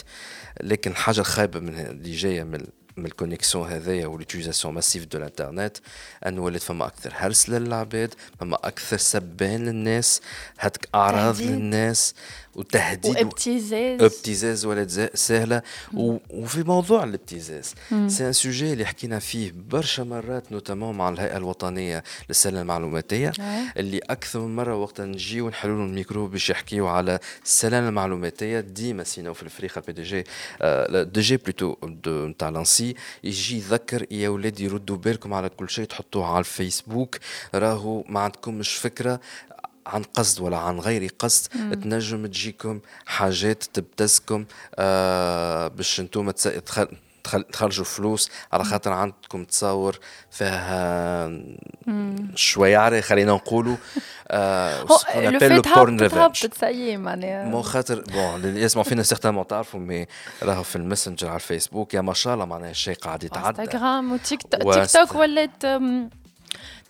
لكن 0.62 0.91
الحاجة 0.91 1.20
الخايبة 1.20 1.60
من 1.60 1.80
اللي 1.80 2.12
جاية 2.12 2.44
من 2.44 2.68
من 2.98 3.06
ال 3.06 3.12
connexion 3.12 3.68
هذايا 3.72 4.08
و 4.08 4.12
l'utilisation 4.12 4.74
massive 4.74 5.06
de 5.06 5.18
l'internet 5.18 5.78
أن 6.26 6.40
ولات 6.40 6.62
فما 6.62 6.88
أكثر 6.88 7.14
هرس 7.16 7.50
للعباد 7.50 8.14
فما 8.40 8.56
أكثر 8.56 8.98
سبان 8.98 9.66
للناس 9.66 10.22
هاتك 10.60 10.90
أعراض 10.96 11.42
للناس 11.42 12.14
وتهديد 12.56 13.18
وابتزاز. 13.18 14.02
ابتزاز 14.02 14.66
ولد 14.66 15.10
سهلة. 15.14 15.62
وفي 15.94 16.64
موضوع 16.64 17.04
الابتزاز. 17.04 17.74
c'est 18.08 18.28
un 18.28 18.34
sujet 18.34 18.74
اللي 18.74 18.86
حكينا 18.86 19.20
فيه 19.20 19.54
برشا 19.70 20.02
مرات 20.02 20.52
notamment 20.52 20.98
مع 20.98 21.10
الهيئة 21.10 21.38
الوطنية 21.38 22.04
للسلامة 22.30 22.62
المعلوماتية. 22.62 23.32
اللي 23.78 24.00
أكثر 24.10 24.40
من 24.40 24.56
مرة 24.56 24.76
وقت 24.76 25.02
نجيو 25.02 25.46
ونحلوا 25.46 25.78
لهم 25.78 25.86
الميكرو 25.90 26.28
باش 26.28 26.50
يحكيوا 26.50 26.90
على 26.90 27.20
السلامة 27.44 27.89
المعلوماتية 27.90 28.60
ديما 28.60 29.04
sinon 29.04 29.34
في 29.34 29.44
الفريق 29.44 29.78
ال 29.78 29.94
PDG 29.94 30.24
DG 31.04 31.38
plutôt 31.38 31.76
نتاع 32.08 32.50
لانسي 32.50 32.85
يجي 33.24 33.58
يذكر 33.58 34.06
يا 34.13 34.30
ولادي 34.30 34.67
ردوا 34.67 34.98
بالكم 34.98 35.34
على 35.34 35.50
كل 35.50 35.69
شيء 35.69 35.86
تحطوه 35.86 36.26
على 36.28 36.39
الفيسبوك 36.39 37.17
راهو 37.56 38.04
ما 38.10 38.19
عندكمش 38.19 38.74
فكرة 38.74 39.19
عن 39.88 40.04
قصد 40.04 40.41
ولا 40.41 40.58
عن 40.58 40.80
غير 40.80 41.10
قصد 41.19 41.48
مم. 41.56 41.74
تنجم 41.74 42.26
تجيكم 42.26 42.80
حاجات 43.06 43.63
تبتزكم 43.63 44.45
آه 44.76 45.67
باش 45.67 46.00
أنتم 46.00 46.32
تخرجوا 47.52 47.86
فلوس 47.86 48.30
على 48.54 48.64
خاطر 48.64 48.92
عندكم 48.92 49.44
تصور 49.44 50.00
فيها 50.32 51.32
شويعرة 52.36 53.02
خلينا 53.02 53.32
نقولوا 53.32 53.76
لو 55.16 55.62
بورن 55.76 55.98
معناها 56.98 57.46
مو 57.46 57.62
خاطر 57.62 58.02
بون 58.02 58.36
اللي 58.36 58.62
يسمعوا 58.62 58.84
فينا 58.84 59.04
سيغتامون 59.04 59.48
تعرفوا 59.48 59.80
مي 59.80 60.08
راهو 60.44 60.64
في 60.64 60.76
الماسنجر 60.76 61.28
على 61.28 61.36
الفيسبوك 61.36 61.94
يا 61.94 62.02
ما 62.02 62.14
شاء 62.14 62.34
الله 62.34 62.46
معناها 62.46 62.72
الشيء 62.72 62.96
قاعد 62.96 63.24
يتعدى 63.24 63.62
انستغرام 63.62 64.12
وتيك 64.12 64.42
توك 64.42 65.16
ولات 65.16 65.66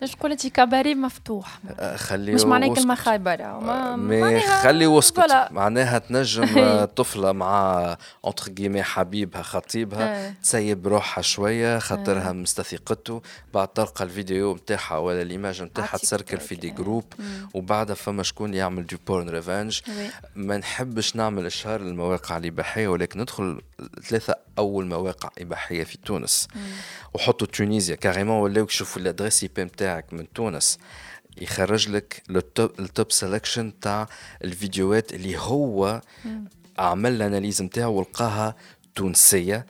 باش 0.02 0.12
تقول 0.12 0.32
انت 0.32 0.48
كباري 0.48 0.96
مفتوح 0.96 1.60
خلي 1.96 2.34
مش 2.34 2.44
معناه 2.44 2.74
كلمه 2.74 2.96
خايبه 2.96 3.36
ما 3.96 4.40
خلي 4.40 4.86
واسكت 4.86 5.48
معناها 5.52 6.00
تنجم 6.00 6.86
طفله 6.86 7.32
مع 7.32 7.98
اونتر 8.26 8.48
كيمي 8.52 8.84
حبيبها 8.84 9.42
خطيبها 9.42 10.32
تسيب 10.44 10.88
روحها 10.88 11.22
شوية 11.22 11.80
خاطرها 11.80 12.32
مستثقته 12.32 13.22
بعد 13.54 13.68
تلقى 13.68 14.04
الفيديو 14.04 14.56
نتاعها 14.56 14.98
ولا 14.98 15.22
الايماج 15.22 15.62
نتاعها 15.62 15.98
تسركل 15.98 16.38
في 16.40 16.56
دي 16.56 16.70
جروب 16.70 17.04
وبعدها 17.54 17.96
فما 17.96 18.24
شكون 18.24 18.54
يعمل 18.54 18.86
des 18.86 18.98
porn 19.08 19.30
revenge 19.30 19.82
ما 20.36 20.58
نحبش 20.58 21.16
نعمل 21.16 21.46
اشهار 21.46 21.80
المواقع 21.82 22.38
الاباحيه 22.38 22.88
ولكن 22.88 23.22
ندخل 23.22 23.62
ثلاثة 24.04 24.36
أول 24.58 24.86
مواقع 24.86 25.30
إباحية 25.38 25.84
في 25.84 25.98
تونس. 25.98 26.48
وحطوا 27.14 27.48
تونيزيا. 27.48 27.96
carrément 27.96 28.42
ولاو 28.42 28.66
يشوفوا 28.66 29.02
l'adresse 29.02 29.44
IP 29.44 29.64
نتاعك 29.64 30.14
من 30.14 30.34
تونس. 30.34 30.78
يخرج 31.42 31.90
لك 31.90 32.24
ال 32.60 32.73
top 32.73 33.12
sélection 33.12 33.66
تاع 33.82 34.08
الفيديوهات 34.44 35.14
اللي 35.14 35.38
هو 35.38 36.02
عمل 36.80 37.12
l'analyse 37.12 37.62
نتاعو 37.62 37.94
ولقاها 37.94 38.56
تونسية. 38.96 39.66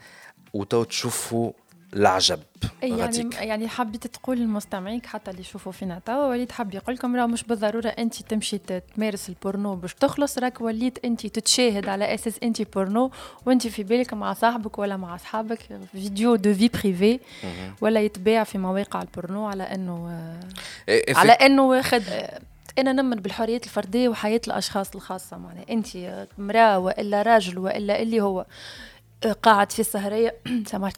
وتو 0.54 0.84
تشوفوا 0.84 1.52
العجب. 1.96 2.40
يعني 2.84 3.30
يعني 3.40 3.68
حبيت 3.68 4.08
تقول 4.08 4.38
للمستمعين 4.38 5.02
حتى 5.06 5.32
اللي 5.32 5.42
يشوفوا 5.42 5.72
فينا 5.72 6.02
توا 6.06 6.28
وليد 6.28 6.52
حب 6.52 6.74
يقول 6.74 6.96
لكم 6.96 7.16
راه 7.16 7.26
مش 7.26 7.44
بالضرورة 7.44 7.88
انت 7.88 8.22
تمشي 8.22 8.58
تمارس 8.58 9.30
البورنو 9.30 9.76
باش 9.76 9.94
تخلص 9.94 10.38
راك 10.38 10.62
وليت 10.62 11.06
انت 11.06 11.28
تتشاهد 11.28 11.90
على 11.90 12.14
أساس 12.14 12.40
انت 12.44 12.62
بورنو 12.62 13.12
وانت 13.46 13.68
في 13.68 13.84
بالك 13.84 14.14
مع 14.14 14.34
صاحبك 14.34 14.80
ولا 14.80 14.98
مع 14.98 15.16
أصحابك 15.16 15.60
vidéo 15.92 16.36
de 16.36 16.54
vie 16.54 16.68
privée 16.68 17.20
ولا 17.82 18.00
يتباع 18.00 18.44
في 18.44 18.58
مواقع 18.58 19.02
البورنو 19.02 19.46
على 19.46 19.64
أنه 19.64 20.10
إيه، 20.90 21.08
إيه، 21.08 21.18
على 21.18 21.32
أنه 21.32 21.64
واخد 21.64 22.04
أنا 22.80 22.94
نؤمن 22.94 23.16
بالحريات 23.16 23.64
الفردية 23.64 24.10
وحياة 24.10 24.42
الأشخاص 24.48 24.96
الخاصة 24.96 25.38
معناها 25.38 25.66
انت 25.70 25.88
مراه 26.38 26.80
وإلا 26.80 27.22
راجل 27.22 27.58
وإلا 27.58 28.02
اللي 28.02 28.22
هو 28.22 28.46
قاعد 29.44 29.72
في 29.72 29.80
السهرية 29.80 30.36
سمعت 30.72 30.94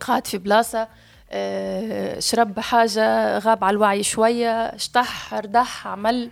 قاعد 0.00 0.26
في 0.26 0.38
بلاصة 0.38 0.88
آه، 1.30 2.20
شرب 2.20 2.60
حاجة 2.60 3.38
غاب 3.38 3.64
على 3.64 3.74
الوعي 3.74 4.02
شوية 4.02 4.50
اشطح 4.50 5.34
ردح 5.34 5.86
عمل 5.86 6.30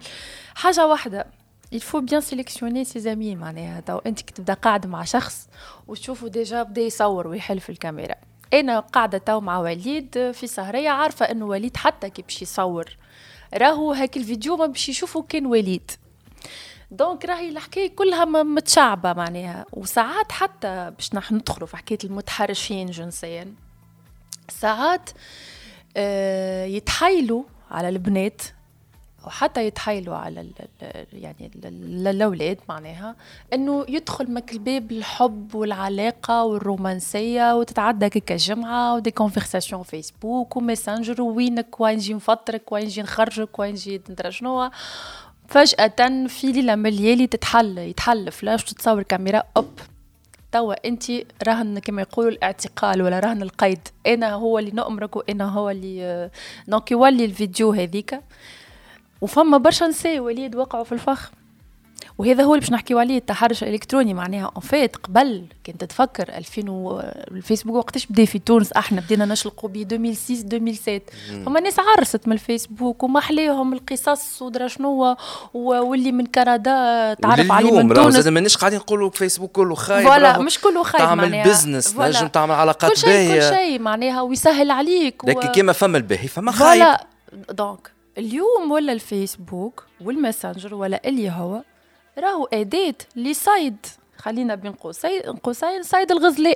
حاجة 0.55 0.87
واحدة. 0.87 1.27
il 1.73 1.82
faut 1.82 2.01
bien 2.01 2.21
sélectionner 2.21 3.01
ses 3.01 3.16
amis 3.16 3.37
معناها 3.37 3.81
تو 3.81 3.99
أنت 3.99 4.21
تبدا 4.21 4.55
قاعد 4.55 4.87
مع 4.87 5.05
شخص 5.05 5.49
وتشوفه 5.89 6.29
déjà 6.29 6.63
بدا 6.63 6.81
يصور 6.83 7.27
ويحل 7.27 7.61
في 7.61 7.71
الكاميرا. 7.71 8.15
أنا 8.55 8.81
قاعدة 8.81 9.19
تو 9.19 9.41
مع 9.41 9.59
وليد 9.59 10.31
في 10.33 10.47
سهرية 10.47 10.91
عارفة 10.91 11.27
إنه 11.31 11.45
وليد 11.47 11.77
حتى 11.77 12.11
كي 12.11 12.23
باش 12.23 12.43
يصور. 12.43 12.97
راهو 13.55 13.93
هاك 13.93 14.17
الفيديو 14.17 14.57
ما 14.57 14.67
باش 14.67 14.89
يشوفه 14.89 15.23
كان 15.23 15.47
وليد. 15.47 15.91
donc 16.93 17.25
راهي 17.25 17.49
الحكاية 17.49 17.97
كلها 17.97 18.25
متشعبة 18.25 19.13
معناها. 19.13 19.67
وساعات 19.73 20.33
حتى 20.33 20.93
باش 20.97 21.15
نحن 21.15 21.35
ندخلوا 21.35 21.67
في 21.67 21.77
حكاية 21.77 21.99
المتحرشين 22.05 22.87
جنسيا. 22.91 23.55
ساعات 24.49 25.11
آه 25.97 26.65
يتحايلوا 26.65 27.43
على 27.71 27.89
البنات 27.89 28.43
وحتى 29.27 29.67
يتحايلوا 29.67 30.17
على 30.17 30.41
ال 30.41 30.53
يعني 31.13 31.51
الأولاد 31.65 32.59
معناها 32.69 33.17
إنه 33.53 33.87
يدخلك 33.89 34.33
م 34.33 34.53
الباب 34.53 34.93
الحب 34.93 35.55
والعلاقة 35.55 36.45
والرومانسية 36.45 37.55
وتتعدى 37.57 38.09
كيكا 38.09 38.37
جمعة 38.37 38.95
و 38.95 38.99
des 38.99 39.11
conversations 39.11 39.83
فيسبوك 39.83 40.57
وماسنجر 40.57 41.23
وينك 41.23 41.81
وين 41.81 41.97
نجي 41.97 42.15
نفطرك 42.15 42.73
وين 42.73 42.85
نجي 42.85 43.03
نخرجك 43.03 43.59
وين 43.59 43.73
نجي 43.73 44.03
ندرى 44.11 44.33
شنو. 44.33 44.71
فجأة 45.49 46.27
في 46.27 46.53
ليلة 46.53 46.75
من 46.75 46.87
الليالي 46.87 47.27
تتحل 47.27 47.79
يتحل 47.79 48.33
فلاش 48.33 48.65
تتصور 48.65 49.03
كاميرا 49.03 49.43
hop. 49.57 49.79
توا 50.53 50.89
أنت 50.89 51.05
رهن 51.49 51.79
كما 51.79 52.03
يقولوا 52.03 52.31
الاعتقال 52.31 53.03
ولا 53.03 53.21
رهن 53.21 53.43
القيد. 53.43 53.89
أنا 54.07 54.33
هو 54.33 54.59
اللي 54.59 54.71
نأمرك 54.71 55.17
وأنا 55.17 55.49
هو 55.49 55.71
اللي 55.71 56.31
donc 56.69 56.91
يولي 56.91 57.25
الفيديو 57.25 57.73
هذيك. 57.73 58.21
وفما 59.21 59.59
برشا 59.59 59.85
نساء 59.85 60.19
وليد 60.19 60.57
وقعوا 60.57 60.85
في 60.85 60.93
الفخ. 60.93 61.33
وهذا 62.19 62.45
هو 62.45 62.55
اللي 62.55 62.61
باش 62.61 62.73
نحكيو 62.73 62.99
عليه 62.99 63.19
التحرش 63.19 63.63
الالكتروني 63.63 64.15
معناها. 64.15 64.53
en 64.57 64.61
fait 64.63 64.97
قبل 64.97 65.45
كنت 65.67 65.85
تفكر 65.85 66.29
2000 66.29 66.71
و... 66.71 67.01
الفيسبوك 67.31 67.77
وقتاش 67.77 68.07
بدا 68.07 68.25
في 68.25 68.39
تونس 68.39 68.73
أحنا 68.73 69.01
بدينا 69.01 69.25
نشلقوا 69.25 69.71
ب 69.71 69.77
2006 69.77 70.57
2007 70.57 71.01
فما 71.45 71.61
ناس 71.61 71.77
عرست 71.79 72.29
من 72.29 72.33
الفيسبوك 72.33 73.03
وما 73.03 73.21
حليهم 73.21 73.73
القصص 73.73 74.43
ودرا 74.43 74.69
شنو 74.69 75.17
واللي 75.55 76.13
من 76.13 76.27
كندا 76.27 77.15
تعرف 77.15 77.53
عليه 77.53 77.83
من 77.83 77.95
تونس. 77.95 78.15
زاد 78.15 78.29
مانيش 78.29 78.57
قاعدين 78.57 78.79
نقولوا 78.79 79.11
فيسبوك 79.11 79.53
كله 79.53 79.75
خايب 79.75 80.07
voilà 80.09 80.39
مش 80.39 80.61
كله 80.61 80.83
خايب 80.83 81.05
تعمل 81.05 81.43
business 81.43 81.97
نجم 81.99 82.27
تعمل 82.27 82.55
علاقات 82.55 82.91
كل 82.91 82.97
شيء 82.97 83.35
كل 83.35 83.57
شيء 83.57 83.79
معناها 83.79 84.23
ويسهل 84.23 84.71
عليك 84.71 85.25
و... 85.25 85.29
لكن 85.29 85.49
كيما 85.49 85.73
فما 85.73 85.99
الباهي 85.99 86.29
فما 86.29 86.53
خايب. 86.53 86.83
voilà 86.83 87.07
donc 87.51 87.93
اليوم 88.19 88.71
ولا 88.71 88.93
الفيسبوك 88.93 89.85
والماسنجر 90.01 90.75
ولا 90.75 91.01
اللي 91.09 91.31
هو 91.31 91.63
راهو 92.19 92.45
أداة 92.53 92.95
لصيد 93.17 93.87
خلينا 94.17 94.55
بين 94.55 94.73
قوسين 94.73 95.21
قوسين 95.23 95.83
صيد 95.83 96.13
الغزلان 96.13 96.55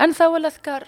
أنثى 0.00 0.26
ولا 0.26 0.48
ذكر 0.48 0.84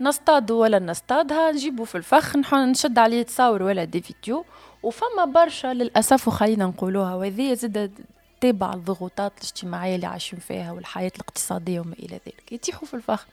نصطاد 0.00 0.50
ولا 0.50 0.78
نصطادها 0.78 1.52
نجيبو 1.52 1.84
في 1.84 1.94
الفخ 1.94 2.36
نشد 2.54 2.98
عليه 2.98 3.22
تصاور 3.22 3.62
ولا 3.62 3.84
des 3.84 4.00
vidéos. 4.00 4.44
وفما 4.82 5.24
برشا 5.24 5.66
للأسف 5.66 6.28
وخلينا 6.28 6.64
نقولوها 6.66 7.14
وهذه 7.14 7.54
زاد 7.54 7.92
تابع 8.40 8.72
الضغوطات 8.72 9.32
الاجتماعية 9.38 9.94
اللي 9.96 10.06
عايشين 10.06 10.38
فيها 10.38 10.72
والحياة 10.72 11.12
الاقتصادية 11.16 11.80
وما 11.80 11.92
إلى 11.92 12.20
ذلك. 12.26 12.52
يتيحوا 12.52 12.88
في 12.88 12.94
الفخ. 12.94 13.26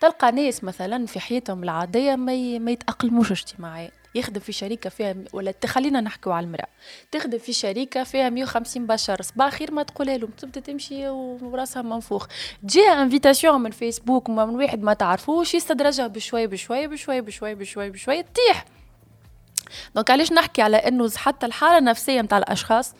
تلقى 0.00 0.32
ناس 0.32 0.64
مثلا 0.64 1.06
في 1.06 1.20
حياتهم 1.20 1.62
العادية 1.62 2.16
ما, 2.16 2.58
ما 2.58 2.70
يتأقلموش 2.70 3.32
اجتماعيا. 3.32 3.90
يخدم 4.14 4.40
في 4.40 4.52
شركة 4.52 4.90
فيها 4.90 5.14
ولا 5.32 5.54
خلينا 5.66 6.00
نحكوا 6.00 6.34
على 6.34 6.46
المرأة. 6.46 6.68
تخدم 7.12 7.38
في 7.38 7.52
شركة 7.52 8.04
فيها 8.04 8.30
150 8.30 8.86
بشر 8.86 9.22
صباح 9.22 9.52
خير 9.52 9.72
ما 9.72 9.82
تقولها 9.82 10.16
لهم 10.16 10.30
تبدا 10.30 10.60
تمشي 10.60 11.08
وراسها 11.08 11.82
منفوخ. 11.82 12.26
تجيها 12.62 13.02
invitation 13.02 13.60
من 13.60 13.70
فيسبوك 13.70 14.28
ومن 14.28 14.56
واحد 14.56 14.82
ما 14.82 14.94
تعرفوش 14.94 15.54
يستدرجها 15.54 16.06
بشوي 16.06 16.46
بشوي 16.46 16.86
بشوي 16.86 17.20
بشوي 17.20 17.54
بشوي 17.54 17.90
بشوي 17.90 18.22
تطيح 18.22 18.64
donc 19.94 20.10
علاش 20.10 20.32
نحكي 20.32 20.62
على 20.62 20.76
إنه 20.76 21.10
حتى 21.16 21.46
الحالة 21.46 21.78
النفسية 21.78 22.20
نتاع 22.20 22.38
الأشخاص 22.38 22.94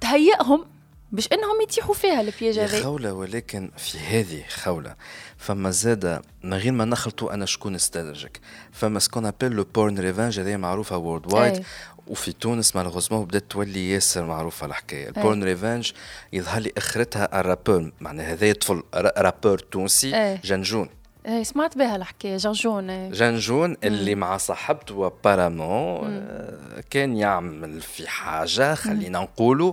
تهيئهم 0.00 0.64
باش 1.12 1.28
إنهم 1.32 1.60
يتيحوا 1.62 1.94
في 1.94 2.20
ها 2.20 2.25
ال 2.25 2.31
piège 2.31 2.58
هذا 2.58 2.82
خولة 2.82 3.12
ولكن 3.12 3.70
في 3.76 3.98
هذه 3.98 4.42
خولة 4.48 4.94
فما 5.38 5.70
زادة 5.70 6.22
من 6.44 6.54
غير 6.54 6.72
ما 6.72 6.84
نخلطوا 6.84 7.34
أنا 7.34 7.46
شكون 7.46 7.74
استدرجك 7.74 8.40
فما 8.72 8.98
سكون 8.98 9.26
ابل 9.26 9.52
لو 9.52 9.64
بورن 9.74 9.98
ريفنج 9.98 10.40
هذه 10.40 10.56
معروفة 10.56 10.96
وورد 10.96 11.32
وايد 11.32 11.64
وفي 12.06 12.32
تونس 12.32 12.76
مالوغوزمون 12.76 13.24
بدأت 13.24 13.44
تولي 13.50 13.90
ياسر 13.90 14.24
معروفة 14.24 14.66
الحكاية. 14.66 15.08
البورن 15.08 15.44
ريفنج 15.44 15.92
يظهر 16.32 16.60
لي 16.60 16.72
آخرتها 16.76 17.40
الرابور 17.40 17.92
معناها 18.00 18.32
هذا 18.32 18.52
طفل 18.52 18.82
رابور 18.94 19.58
تونسي 19.58 20.38
جنجون. 20.44 20.88
إيه 21.26 21.42
سمعت 21.42 21.78
بها 21.78 21.96
الحكاية 21.96 22.36
جنجون 22.36 22.90
إيه. 22.90 23.10
جنجون 23.10 23.76
اللي 23.84 24.14
مع 24.14 24.36
صاحبته 24.36 25.06
ابارامون 25.06 26.08
آه 26.08 26.84
كان 26.90 27.16
يعمل 27.16 27.80
في 27.80 28.08
حاجة 28.08 28.74
خلينا 28.74 29.18
نقولوا. 29.18 29.72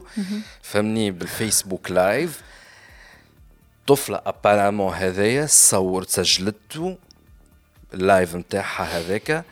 فهمني؟ 0.62 1.12
بالفيسبوك 1.12 1.92
live. 1.92 2.42
طفلة 3.88 4.22
apparemment 4.26 4.94
هذايا 4.94 5.46
صورت 5.46 6.10
سجلته 6.10 6.98
ال 7.94 8.02
live 8.02 8.36
نتاعها 8.36 8.84
هذاك 9.00 9.44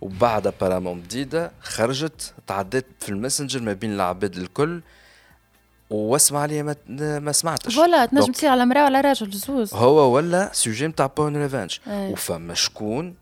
وبعد 0.00 0.46
apparemment 0.46 1.02
جديدة 1.02 1.52
خرجت 1.60 2.34
تعدت 2.46 2.86
في 3.00 3.08
الماسنجر 3.08 3.60
ما 3.60 3.72
بين 3.72 3.94
العباد 3.94 4.36
الكل. 4.36 4.80
واسمع 5.90 6.40
عليا 6.40 6.62
ما, 6.62 6.76
ما 7.18 7.32
سمعتش. 7.32 7.74
voilà 7.76 8.06
تنجم 8.06 8.32
تصير 8.32 8.50
على 8.50 8.66
مرأة 8.66 8.84
ولا 8.84 9.00
راجل 9.00 9.30
زوز. 9.30 9.74
هو 9.74 10.14
ولا 10.14 10.50
sujet 10.52 10.86
نتاع 10.86 11.06
porn 11.06 11.36
revenge 11.36 11.80
وفما 11.88 12.54
شكون؟ 12.54 13.14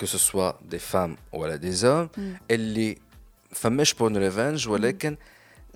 que 0.00 0.06
ce 0.06 0.52
soit 0.70 0.75
des 0.75 0.78
femmes 0.78 1.16
ولا 1.32 1.56
des 1.56 1.72
hommes 1.72 2.08
اللي 2.50 2.98
فماش 3.52 3.94
porn 3.94 4.16
revenge 4.16 4.68
ولكن 4.68 5.10
مم. 5.10 5.16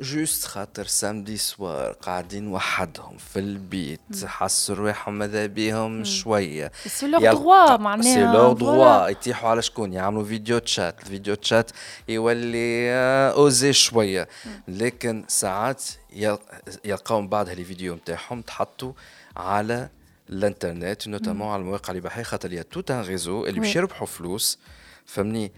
juste 0.01 0.45
خاطر 0.45 0.87
samedi 0.87 1.37
soir 1.37 1.93
قاعدين 1.93 2.49
وحدهم 2.49 3.17
في 3.17 3.39
البيت 3.39 4.25
حسوا 4.25 4.75
رواحهم 4.75 5.19
ماذا 5.19 5.47
بيهم 5.47 6.05
شوية. 6.05 6.73
سي 6.87 7.07
لوغ 7.07 7.21
دغوا 7.21 7.77
معناها 7.77 8.15
سي 8.15 8.23
لوغ 8.23 8.53
دغوا 8.53 9.09
يتيحوا 9.09 9.51
على 9.51 9.63
شكون؟ 9.63 9.93
يعملوا 9.93 10.25
video 10.25 10.59
chat 10.59 11.01
ال 11.01 11.07
video 11.07 11.35
chat 11.35 11.71
يولي 12.09 12.91
osé 13.35 13.73
شوية. 13.73 14.29
لكن 14.69 15.25
ساعات 15.29 15.85
يلقاو 16.85 17.21
من 17.21 17.29
بعد 17.29 17.49
هالفيديو 17.49 17.95
نتاعهم 17.95 18.43
تحطوا 18.43 18.93
على 19.37 19.89
الإنترنت 20.31 21.09
notamment 21.09 21.49
على 21.49 21.61
المواقع 21.61 21.93
الاباحيه 21.93 22.23
خاطر 22.23 22.53
y 22.53 22.63
a 22.63 22.68
tout 22.68 22.91
un 22.91 23.01
réseau 23.01 23.47
اللي 23.47 23.61
باش 23.61 23.77
يربحوا 23.77 24.07
فلوس. 24.07 24.59
فهمني؟ 25.07 25.53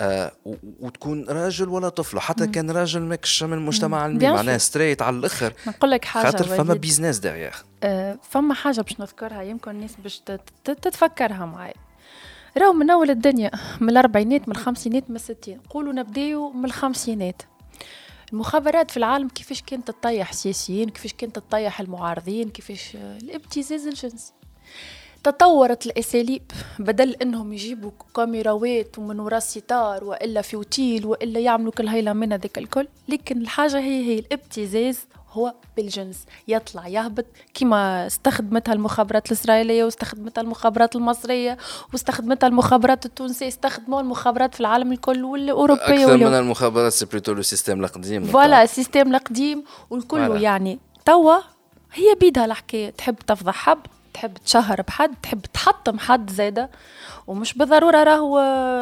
آه 0.00 0.32
وتكون 0.80 1.24
راجل 1.28 1.68
ولا 1.68 1.88
طفل 1.88 2.20
حتى 2.20 2.46
كان 2.46 2.70
راجل 2.70 3.00
ماكش 3.00 3.42
من 3.42 3.52
المجتمع 3.52 4.06
الميم 4.06 4.30
معناها 4.30 4.58
straight 4.58 5.02
على 5.02 5.16
الآخر. 5.16 5.54
نقول 5.66 5.90
لك 5.90 6.04
حاجة 6.04 6.24
خاطر 6.24 6.44
فما 6.44 6.74
business 6.74 7.18
ديغيغ 7.18 7.54
آه 7.82 8.18
فما 8.22 8.54
حاجة 8.54 8.80
باش 8.80 9.00
نذكرها 9.00 9.42
يمكن 9.42 9.70
الناس 9.70 9.96
باش 10.04 10.22
تتفكرها 10.64 11.46
معي 11.46 11.74
راهو 12.58 12.72
من 12.72 12.90
أول 12.90 13.10
الدنيا 13.10 13.50
من 13.80 13.90
الأربعينات 13.90 14.48
من 14.48 14.54
الخمسينات 14.54 15.10
من 15.10 15.16
الستين. 15.16 15.60
قولوا 15.70 15.92
نبداو 15.92 16.52
من 16.52 16.64
الخمسينات. 16.64 17.42
المخابرات 18.32 18.90
في 18.90 18.96
العالم 18.96 19.28
كيفاش 19.28 19.62
كانت 19.62 19.90
تطيح 19.90 20.32
سياسيين 20.32 20.88
كيفاش 20.88 21.12
كانت 21.12 21.36
تطيح 21.36 21.80
المعارضين 21.80 22.48
كيفاش 22.48 22.96
الابتزاز 23.22 23.86
الجنسي. 23.86 24.32
تطورت 25.24 25.86
الأساليب 25.86 26.42
بدل 26.78 27.16
إنهم 27.22 27.52
يجيبوا 27.52 27.90
كاميراوات 28.16 28.98
ومن 28.98 29.20
وراء 29.20 29.38
الستار 29.38 30.04
وإلا 30.04 30.42
في 30.42 30.54
اوتيل 30.54 31.06
وإلا 31.06 31.40
يعملوا 31.40 31.72
كل 31.72 31.88
هيلا 31.88 32.12
من 32.12 32.32
هذاك 32.32 32.58
الكل. 32.58 32.88
لكن 33.08 33.40
الحاجة 33.40 33.78
هي 33.78 34.04
هي 34.04 34.18
الابتزاز 34.18 34.98
هو 35.32 35.54
بالجنس. 35.76 36.24
يطلع 36.48 36.88
يهبط. 36.88 37.26
كما 37.54 38.06
استخدمتها 38.06 38.72
المخابرات 38.72 39.26
الإسرائيلية 39.26 39.84
واستخدمتها 39.84 40.42
المخابرات 40.42 40.96
المصرية 40.96 41.58
واستخدمتها 41.92 42.46
المخابرات 42.46 43.06
التونسية 43.06 43.48
استخدموا 43.48 44.00
المخابرات 44.00 44.54
في 44.54 44.60
العالم 44.60 44.92
الكل 44.92 45.24
والأوروبية 45.24 46.04
أكثر 46.04 46.16
من 46.16 46.34
المخابرات 46.34 46.92
c'est 46.92 47.06
plutôt 47.06 47.32
le 47.32 47.42
système 47.42 47.84
القديم 47.84 48.24
voilà 48.24 48.62
ال 48.62 48.68
système 48.68 49.14
القديم 49.14 49.64
والكل 49.90 50.42
يعني 50.42 50.78
توا 51.04 51.36
هي 51.92 52.14
بيدها 52.20 52.44
الحكاية. 52.44 52.90
تحب 52.90 53.16
تفضح 53.16 53.54
حب؟ 53.54 53.78
تحب 54.20 54.34
تشهر 54.34 54.82
بحد 54.82 55.14
تحب 55.22 55.40
تحطم 55.54 55.98
حد 55.98 56.30
زاده 56.30 56.70
ومش 57.26 57.54
بالضرورة 57.54 58.02
راهو 58.04 58.38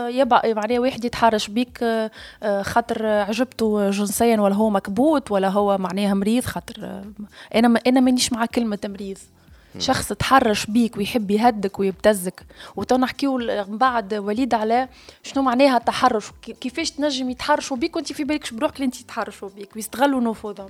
يبقى 0.08 0.54
معناها 0.54 0.80
واحد 0.80 1.04
يتحرش 1.04 1.48
بيك 1.48 1.78
آه، 1.82 2.62
خاطر 2.62 3.06
عجبته 3.06 3.90
جنسيا 3.90 4.40
ولا 4.40 4.54
هو 4.54 4.70
مكبوت 4.70 5.30
ولا 5.30 5.48
هو 5.48 5.78
معناها 5.78 6.14
مريض 6.14 6.44
خاطر 6.44 6.74
آه، 6.84 7.04
أنا 7.54 7.80
أنا 7.86 8.00
مانيش 8.00 8.32
مع 8.32 8.46
كلمة 8.46 8.78
مريض. 8.84 9.18
شخص 9.78 10.12
تحرش 10.12 10.66
بيك 10.66 10.96
ويحب 10.96 11.30
يهدك 11.30 11.80
ويبتزك. 11.80 12.46
وتو 12.76 12.96
نحكيو 12.96 13.38
من 13.38 13.78
بعد 13.78 14.14
وليد 14.14 14.54
على 14.54 14.88
شنو 15.22 15.42
معناها 15.42 15.76
التحرش 15.76 16.24
كيفاش 16.60 16.90
تنجم 16.90 17.30
يتحرشوا 17.30 17.76
بيك 17.76 17.96
وانت 17.96 18.12
في 18.12 18.24
بالكش 18.24 18.50
بروحك 18.50 18.80
انت 18.80 19.00
يتحرشوا 19.00 19.48
بيك 19.56 19.76
ويستغلوا 19.76 20.20
نفوذهم 20.20 20.68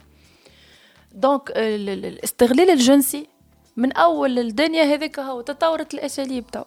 donc. 1.14 1.52
الاستغلال 1.56 2.70
الجنسي 2.70 3.37
من 3.78 3.92
أول 3.92 4.38
الدنيا 4.38 4.82
هذيك 4.82 5.18
هو 5.18 5.40
تطورت 5.40 5.94
الأساليب 5.94 6.46
تو. 6.46 6.62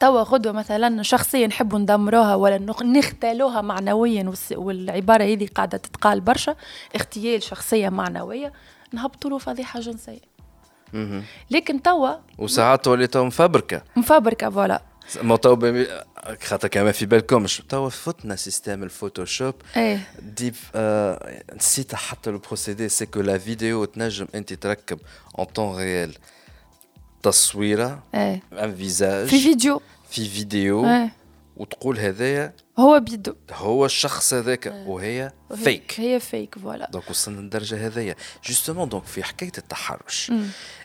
توا 0.00 0.22
غدوه 0.22 0.52
مثلا 0.52 1.02
شخصيه 1.02 1.46
نحبوا 1.46 1.78
ندمروها 1.78 2.34
ولا 2.34 2.58
نختالوها 2.82 3.60
معنويا 3.60 4.32
والعبارة 4.52 5.24
هذه 5.24 5.48
قاعدة 5.54 5.78
تتقال 5.78 6.20
برشا 6.20 6.56
اغتيال 6.96 7.42
شخصية 7.42 7.88
معنوية 7.88 8.52
نهبطوا 8.92 9.30
له 9.30 9.38
فضيحه 9.38 9.80
جنسيه 9.80 10.20
لكن 11.50 11.82
توا 11.82 12.14
وساعات 12.38 12.88
وليت 12.88 13.16
مفبركة. 13.16 13.82
مفبركة 13.96 14.50
voilà. 14.50 14.82
ما 15.22 15.36
تو 15.36 15.84
خاطر 16.42 16.68
كما 16.68 16.92
في 16.92 17.06
بالكمش 17.06 17.62
توا 17.68 17.88
فتنا 17.88 18.36
système 18.36 18.82
الفوتوشوب. 18.82 19.54
إيه. 19.76 20.08
deep 20.22 20.70
آه 20.74 21.42
نسيت 21.56 21.94
حتى 21.94 22.30
le 22.30 22.38
procédé 22.38 22.88
c'est 22.88 23.06
que 23.06 23.20
la 23.20 23.38
vidéo 23.38 23.84
تنجم 23.84 24.26
أنت 24.34 24.52
تركب 24.52 24.98
en 25.38 25.46
temps 25.46 25.76
réel 25.76 26.14
تصويرة 27.22 28.02
ان 28.14 28.76
فيزاج 28.76 29.26
في 29.26 29.40
فيديو. 29.40 29.80
في 30.10 30.28
فيديو. 30.28 30.86
إيه. 30.86 31.23
وتقول 31.56 31.98
هذايا 31.98 32.52
هو 32.78 33.00
بيدو. 33.00 33.34
هو 33.52 33.86
الشخص 33.86 34.34
هذاك 34.34 34.84
وهي 34.86 35.32
فيك 35.54 35.94
هي 35.96 36.20
فيك 36.20 36.58
voilà. 36.58 36.90
donc 36.92 37.10
وصلنا 37.10 37.40
للدرجة 37.40 37.86
هذيا 37.86 38.14
justement 38.44 38.88
donc 38.88 39.04
في 39.04 39.22
حكاية 39.22 39.52
التحرش. 39.58 40.32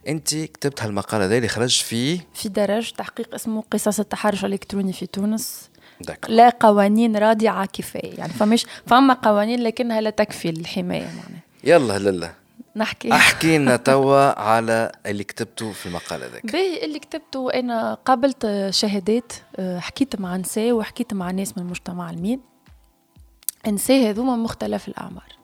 أنت 0.08 0.36
كتبت 0.36 0.84
هالمقالة 0.84 1.26
هذه 1.26 1.38
اللي 1.38 1.48
خرج 1.48 1.82
في 1.82 2.20
في 2.34 2.50
درج 2.50 2.92
تحقيق 2.92 3.36
اسمه 3.36 3.64
قصص 3.72 4.00
التحرش 4.00 4.46
الإلكتروني 4.46 4.94
في 4.94 5.06
تونس. 5.06 5.70
d'acc. 6.02 6.26
لا 6.30 6.50
قوانين 6.50 7.18
رادعة 7.18 7.66
كفاية. 7.66 8.14
يعني 8.18 8.34
فمش 8.34 8.66
فما 8.88 9.14
قوانين 9.14 9.64
لكنها 9.64 10.02
لا 10.02 10.10
تكفي 10.10 10.50
الحمايه 10.50 11.06
معناها. 11.06 11.44
يلا 11.64 12.00
لله 12.00 12.34
نحكي. 12.76 13.12
أحكي 13.14 13.58
لنا 13.58 13.76
توا 13.76 14.40
على 14.42 14.92
اللي 15.06 15.24
كتبته 15.24 15.72
في 15.72 15.86
المقال 15.86 16.24
هذاك. 16.24 16.46
باهي 16.46 16.86
اللي 16.86 17.00
كتبته 17.00 17.54
أنا 17.54 17.94
قابلت 17.94 18.68
شهادات 18.70 19.34
آه، 19.56 19.80
حكيت 19.80 20.20
مع 20.20 20.38
نساء 20.38 20.72
وحكيت 20.72 21.14
مع 21.14 21.32
ناس 21.32 21.58
من 21.58 21.64
المجتمع 21.64 22.10
الميم. 22.10 22.42
نساء 23.68 24.10
هذوما 24.10 24.36
مختلف 24.36 24.88
الأعمار. 24.88 25.40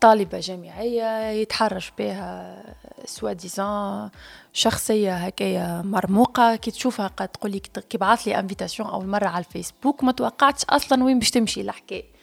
طالبة 0.00 0.40
جامعية 0.40 1.30
يتحرش 1.30 1.92
بها 1.98 2.62
soi-disant 3.04 4.10
شخصية 4.52 5.16
هكايا 5.16 5.82
مرموقة. 5.82 6.56
كي 6.56 6.70
تشوفها 6.70 7.06
قد 7.06 7.28
تقول 7.28 7.50
لي 7.52 7.58
كي 7.60 7.98
بعث 7.98 8.28
لي 8.28 8.38
invitation 8.38 8.88
أول 8.88 9.06
مرة 9.06 9.26
على 9.26 9.44
الفيسبوك 9.44 10.04
ما 10.04 10.12
توقعتش 10.12 10.64
أصلا 10.64 11.04
وين 11.04 11.18
باش 11.18 11.30
تمشي 11.30 11.60
الحكاية. 11.60 12.04
آه، 12.04 12.15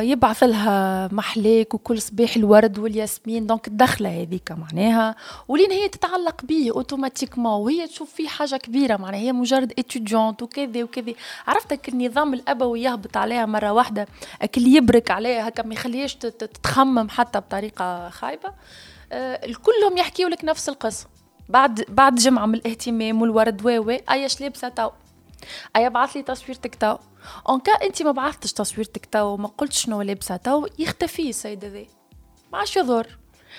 يبعث 0.00 0.42
لها 0.42 1.08
محلاك 1.12 1.74
وكل 1.74 2.02
صباح 2.02 2.36
الورد 2.36 2.78
والياسمين. 2.78 3.46
donc 3.46 3.68
الدخلة 3.68 4.22
هذيك 4.22 4.52
معناها 4.52 5.16
ولين 5.48 5.70
هي 5.70 5.88
تتعلق 5.88 6.44
به 6.44 6.70
automatiquement 6.74 7.52
وهي 7.52 7.86
تشوف 7.86 8.14
فيه 8.14 8.28
حاجة 8.28 8.56
كبيرة 8.56 8.96
معناها. 8.96 9.20
هي 9.20 9.32
مجرد 9.32 9.72
étudiante 9.78 10.42
وكذا 10.42 10.82
وكذا. 10.82 11.12
عرفت 11.46 11.88
النظام 11.88 12.34
الأبوي 12.34 12.82
يهبط 12.82 13.16
عليها 13.16 13.46
مرة 13.46 13.72
واحدة 13.72 14.06
أكل 14.42 14.66
يبرك 14.66 15.10
عليها 15.10 15.48
هكا 15.48 15.62
ما 15.62 15.74
يخليهاش 15.74 16.14
تتخمم 16.14 17.08
حتى 17.08 17.40
بطريقة 17.40 18.08
خايبة. 18.08 18.52
آه، 19.12 19.46
الكلهم 19.46 19.96
يحكيوا 19.98 20.30
لك 20.30 20.44
نفس 20.44 20.68
القصة. 20.68 21.06
بعد 21.48 21.84
بعد 21.88 22.14
جمعة 22.14 22.46
من 22.46 22.54
الاهتمام 22.54 23.22
والورد 23.22 23.66
واوا 23.66 24.12
إيش 24.12 24.40
لابسة 24.40 24.68
تو. 24.68 24.90
اي 25.76 25.90
بعث 25.90 26.16
لي 26.16 26.22
تصويرتك 26.22 26.74
تو. 26.74 26.96
كان 27.48 27.60
أنت 27.82 28.02
ما 28.02 28.12
بعثتش 28.12 28.52
تصويرتك 28.52 29.06
تو 29.06 29.26
وما 29.26 29.48
قلتش 29.48 29.82
شنو 29.82 30.02
لابسة 30.02 30.36
تو 30.36 30.66
يختفي 30.78 31.28
السيد 31.28 31.64
هذا 31.64 31.84
ما 32.52 32.58
عادش 32.58 32.76
يظهر. 32.76 33.18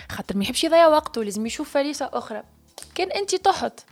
خاطر 0.09 0.37
ما 0.37 0.43
يحبش 0.43 0.63
يضيع 0.63 0.87
وقته 0.87 1.23
لازم 1.23 1.45
يشوف 1.45 1.69
فريسة 1.69 2.09
أخرى. 2.13 2.43
كان 2.95 3.11
أنت 3.11 3.35
تحط 3.35 3.85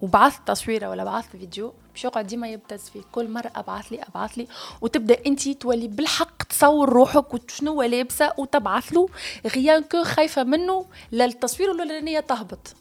وبعثت 0.00 0.48
تصويرة 0.48 0.90
ولا 0.90 1.04
بعثت 1.04 1.36
فيديو 1.36 1.74
باش 1.92 2.04
يقعد 2.04 2.26
ديما 2.26 2.48
يبتز 2.48 2.88
فيه 2.88 3.02
كل 3.12 3.30
مرة 3.30 3.52
أبعث 3.56 3.86
لي 3.92 4.02
أبعث 4.02 4.38
لي. 4.38 4.48
وتبدأ 4.80 5.18
أنت 5.26 5.48
تولي 5.48 5.88
بالحق 5.88 6.42
تصور 6.42 6.88
روحك 6.88 7.34
وشنو 7.34 7.82
لابسة 7.82 8.32
وتبعث 8.38 8.92
له. 8.92 9.08
rien 9.46 9.82
que 9.82 10.04
خايفة 10.04 10.44
منه 10.44 10.86
لا 11.10 11.24
التصوير 11.24 11.72
الاولانيه 11.72 12.20
تهبط. 12.20 12.74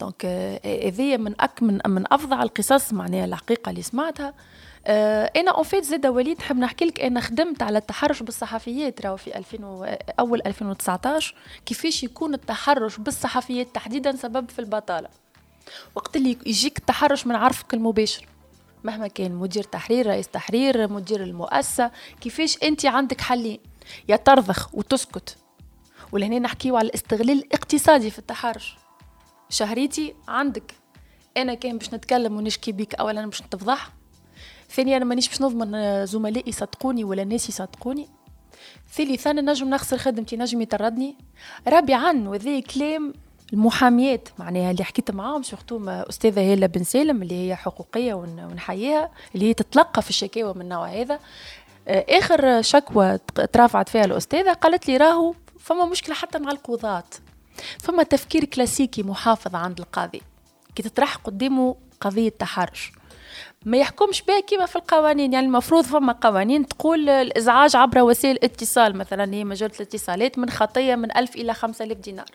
donc 0.00 0.24
هذه 0.64 1.16
من 1.16 1.34
أك 1.40 1.62
من 1.62 1.78
من 1.86 2.04
افظع 2.12 2.42
القصص 2.42 2.92
معناها 2.92 3.24
الحقيقة 3.24 3.70
اللي 3.70 3.82
سمعتها. 3.82 4.34
آه، 4.86 5.32
أنا 5.36 5.50
en 5.50 5.62
fait 5.64 5.84
زادا 5.84 6.06
وليد 6.06 6.38
نحب 6.38 6.56
نحكي 6.56 6.84
لك 6.84 7.00
أنا 7.00 7.20
خدمت 7.20 7.62
على 7.62 7.78
التحرش 7.78 8.22
بالصحفيات 8.22 9.06
راهو 9.06 9.16
في 9.16 9.38
2000 9.38 9.64
و... 9.64 9.84
أول 10.20 10.42
2019 10.46 11.34
كيفاش 11.66 12.02
يكون 12.02 12.34
التحرش 12.34 12.96
بالصحفيات 12.96 13.74
تحديدا 13.74 14.16
سبب 14.16 14.50
في 14.50 14.58
البطالة. 14.58 15.08
وقت 15.94 16.16
اللي 16.16 16.38
يجيك 16.46 16.78
التحرش 16.78 17.26
من 17.26 17.34
عرفك 17.34 17.74
المباشر. 17.74 18.26
مهما 18.84 19.08
كان 19.08 19.34
مدير 19.34 19.62
تحرير 19.62 20.06
رئيس 20.06 20.28
تحرير 20.28 20.92
مدير 20.92 21.22
المؤسسة 21.22 21.90
كيفاش 22.20 22.58
أنت 22.62 22.86
عندك 22.86 23.20
حلين؟ 23.20 23.60
يا 24.08 24.16
ترضخ 24.16 24.74
وتسكت. 24.74 25.36
ولهنا 26.12 26.38
نحكيو 26.38 26.76
على 26.76 26.88
الاستغلال 26.88 27.38
الاقتصادي 27.38 28.10
في 28.10 28.18
التحرش. 28.18 28.76
شهريتي 29.50 30.14
عندك. 30.28 30.74
أنا 31.36 31.54
كان 31.54 31.78
باش 31.78 31.94
نتكلم 31.94 32.36
ونشكي 32.36 32.72
بيك 32.72 32.94
اولا 32.94 33.26
باش 33.26 33.42
نتفضح. 33.42 33.92
ثانيا 34.70 34.96
أنا 34.96 35.04
مانيش 35.04 35.28
باش 35.28 35.42
نضمن 35.42 36.06
زملائي 36.06 36.48
يصدقوني 36.48 37.04
ولا 37.04 37.22
الناس 37.22 37.48
يصدقوني. 37.48 38.08
ثالثا 38.92 39.32
نجم 39.32 39.68
نخسر 39.68 39.98
خدمتي 39.98 40.36
نجم 40.36 40.60
يطردني. 40.60 41.16
رابعا 41.68 42.28
وذي 42.28 42.62
كلام 42.62 43.14
المحاميات 43.52 44.28
معناها 44.38 44.70
اللي 44.70 44.84
حكيت 44.84 45.10
معاهم 45.10 45.42
surtout 45.42 45.90
أستاذة 45.90 46.52
هالة 46.52 46.66
بن 46.66 46.84
سالم 46.84 47.22
اللي 47.22 47.48
هي 47.48 47.56
حقوقية 47.56 48.14
ونحييها 48.14 49.10
اللي 49.34 49.48
هي 49.48 49.54
تتلقى 49.54 50.02
في 50.02 50.10
الشكاوى 50.10 50.54
من 50.54 50.60
النوع 50.60 50.88
هذا. 50.88 51.18
آه، 51.88 52.06
آخر 52.08 52.62
شكوى 52.62 53.18
ترافعت 53.52 53.88
فيها 53.88 54.04
الأستاذة 54.04 54.52
قالت 54.52 54.88
لي 54.88 54.96
راهو 54.96 55.34
فما 55.58 55.84
مشكلة 55.84 56.14
حتى 56.14 56.38
مع 56.38 56.50
القضاه 56.50 57.04
فما 57.78 58.02
تفكير 58.02 58.44
كلاسيكي 58.44 59.02
محافظ 59.02 59.54
عند 59.54 59.78
القاضي. 59.80 60.22
كي 60.74 60.82
تطرح 60.82 61.16
قدامه 61.16 61.76
قضية 62.00 62.28
تحرش. 62.28 62.92
ما 63.64 63.76
يحكمش 63.76 64.22
بها 64.22 64.40
كيما 64.40 64.66
في 64.66 64.76
القوانين. 64.76 65.32
يعني 65.32 65.46
المفروض 65.46 65.84
فما 65.84 66.12
قوانين 66.12 66.66
تقول 66.66 67.08
الإزعاج 67.08 67.76
عبر 67.76 68.02
وسائل 68.02 68.36
الاتصال. 68.36 68.96
مثلا 68.96 69.34
هي 69.34 69.44
مجلة 69.44 69.70
الاتصالات 69.76 70.38
من 70.38 70.50
خطية 70.50 70.94
من 70.94 71.16
1000 71.16 71.36
إلى 71.36 71.54
5000 71.54 71.98
دينار. 71.98 72.26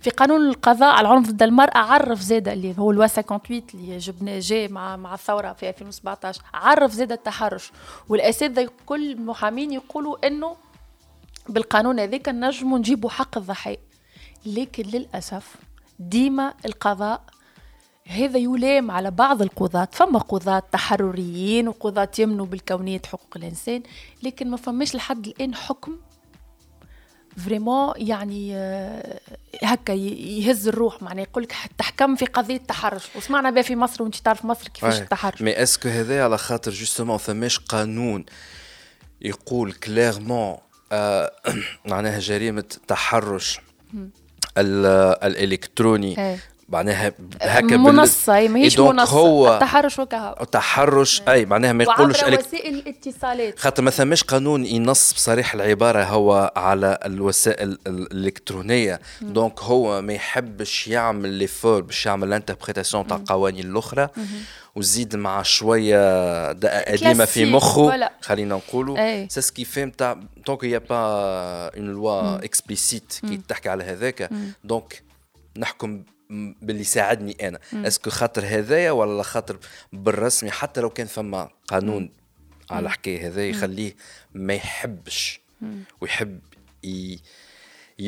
في 0.00 0.10
قانون 0.10 0.48
القضاء 0.48 0.94
على 0.94 1.08
العنف 1.08 1.30
ضد 1.30 1.42
المرأة 1.42 1.78
عرف 1.78 2.20
زاد 2.20 2.48
اللي 2.48 2.74
هو 2.78 2.90
الوا 2.90 3.06
58 3.06 3.62
اللي 3.74 3.98
جبناه 3.98 4.38
جاي 4.38 4.68
مع 4.68 4.96
مع 4.96 5.14
الثورة 5.14 5.52
في 5.52 5.68
2017 5.68 6.42
عرف 6.54 6.92
زاد 6.92 7.12
التحرش. 7.12 7.72
والأساتذة 8.08 8.70
كل 8.86 9.12
المحامين 9.12 9.72
يقولوا 9.72 10.26
إنه 10.26 10.56
بالقانون 11.48 12.00
هذاك 12.00 12.28
نجموا 12.28 12.78
نجيبوا 12.78 13.10
حق 13.10 13.38
الضحيه 13.38 13.91
لكن 14.46 14.82
للأسف 14.82 15.56
ديما 15.98 16.54
القضاء 16.64 17.22
هذا 18.06 18.38
يلام 18.38 18.90
على 18.90 19.10
بعض 19.10 19.42
القضاة. 19.42 19.88
فما 19.92 20.18
قضاة 20.18 20.62
تحرريين 20.72 21.68
وقضاة 21.68 22.10
يمنوا 22.18 22.46
بالكونية 22.46 23.02
حقوق 23.06 23.36
الإنسان 23.36 23.82
لكن 24.22 24.50
ما 24.50 24.56
فماش 24.56 24.94
لحد 24.94 25.26
الآن 25.26 25.54
حكم 25.54 25.96
فريمون 27.36 27.92
يعني 27.96 28.56
آه، 28.56 29.20
هكا 29.62 29.92
يهز 29.92 30.68
الروح. 30.68 31.02
معناه 31.02 31.22
يقول 31.22 31.42
لك 31.42 31.54
تحكم 31.78 32.16
في 32.16 32.26
قضية 32.26 32.56
التحرش 32.56 33.04
وسمعنا 33.16 33.50
بها 33.50 33.62
في 33.62 33.76
مصر 33.76 34.02
وانت 34.02 34.16
تعرف 34.16 34.44
مصر 34.44 34.68
كيفاش 34.68 35.00
التحرش 35.00 35.42
mais 35.42 35.62
est-ce 35.62 35.79
que 35.79 35.88
هذا 35.88 36.24
على 36.24 36.38
خاطر 36.38 36.70
justement 36.70 37.16
فماش 37.16 37.58
قانون 37.58 38.24
يقول 39.20 39.72
clairement 39.72 40.56
آه 40.92 41.32
معناها 41.90 42.18
جريمة 42.18 42.64
تحرش؟ 42.88 43.60
الإلكتروني 44.58 46.18
إيه. 46.18 46.38
معناها 46.68 47.12
هكا 47.42 47.76
منصة 47.76 48.36
هي 48.36 48.48
ماهيش 48.48 48.78
منصة. 48.78 49.12
هو 49.12 49.54
التحرش 49.54 49.98
وكهو. 49.98 50.36
التحرش 50.40 51.20
إيه. 51.20 51.32
أي 51.32 51.46
معناها 51.46 51.72
ما 51.72 51.84
يقولش 51.84 52.22
وعبر 52.22 52.38
وسائل 52.38 52.74
الاتصالات. 52.74 53.58
خاطر 53.58 53.82
ما 53.82 53.90
ثماش 53.90 54.22
قانون 54.22 54.66
ينص 54.66 55.12
بصريح 55.12 55.54
العبارة 55.54 56.04
هو 56.04 56.52
على 56.56 56.98
الوسائل 57.04 57.78
الإلكترونية. 57.86 59.00
donc 59.20 59.60
هو 59.60 60.02
ما 60.02 60.12
يحبش 60.12 60.88
يعمل 60.88 61.28
l'effort 61.28 61.80
باش 61.80 62.06
يعمل 62.06 62.28
ال 62.28 62.33
interprétation 62.33 63.06
تاع 63.06 63.16
القوانين 63.16 63.66
الأخرى 63.66 64.08
وزيد 64.74 65.16
مع 65.16 65.42
شوية 65.42 66.52
دقة 66.52 66.80
قديمه 66.92 67.24
في 67.24 67.44
مخه. 67.44 68.10
خلينا 68.20 68.54
نقولوا. 68.54 69.28
c'est 69.28 69.40
ce 69.40 69.47
qu'il 69.47 69.64
فهم 69.64 69.90
تاع 69.90 70.20
donc 70.46 70.64
y 70.64 70.78
a 70.78 70.82
pas 70.82 70.96
une 71.76 71.86
loi 71.92 72.44
explicite 72.44 73.14
كي 73.28 73.40
تحكي 73.48 73.68
على 73.68 73.84
هذاك. 73.84 74.30
donc 74.64 75.02
نحكم 75.58 76.02
باللي 76.62 76.84
ساعدني 76.84 77.48
أنا. 77.48 77.58
est-ce 77.74 77.98
que 77.98 78.10
خاطر 78.10 78.44
هذايا 78.46 78.90
ولا 78.90 79.22
خاطر 79.22 79.58
بالرسمي؟ 79.92 80.50
حتى 80.50 80.80
لو 80.80 80.90
كان 80.90 81.06
فما 81.06 81.50
قانون 81.68 82.10
على 82.70 82.86
الحكاية 82.86 83.26
هذا 83.26 83.48
يخليه 83.48 83.94
ما 84.34 84.54
يحبش 84.54 85.40
ويحب 86.00 86.40
ي... 86.84 87.18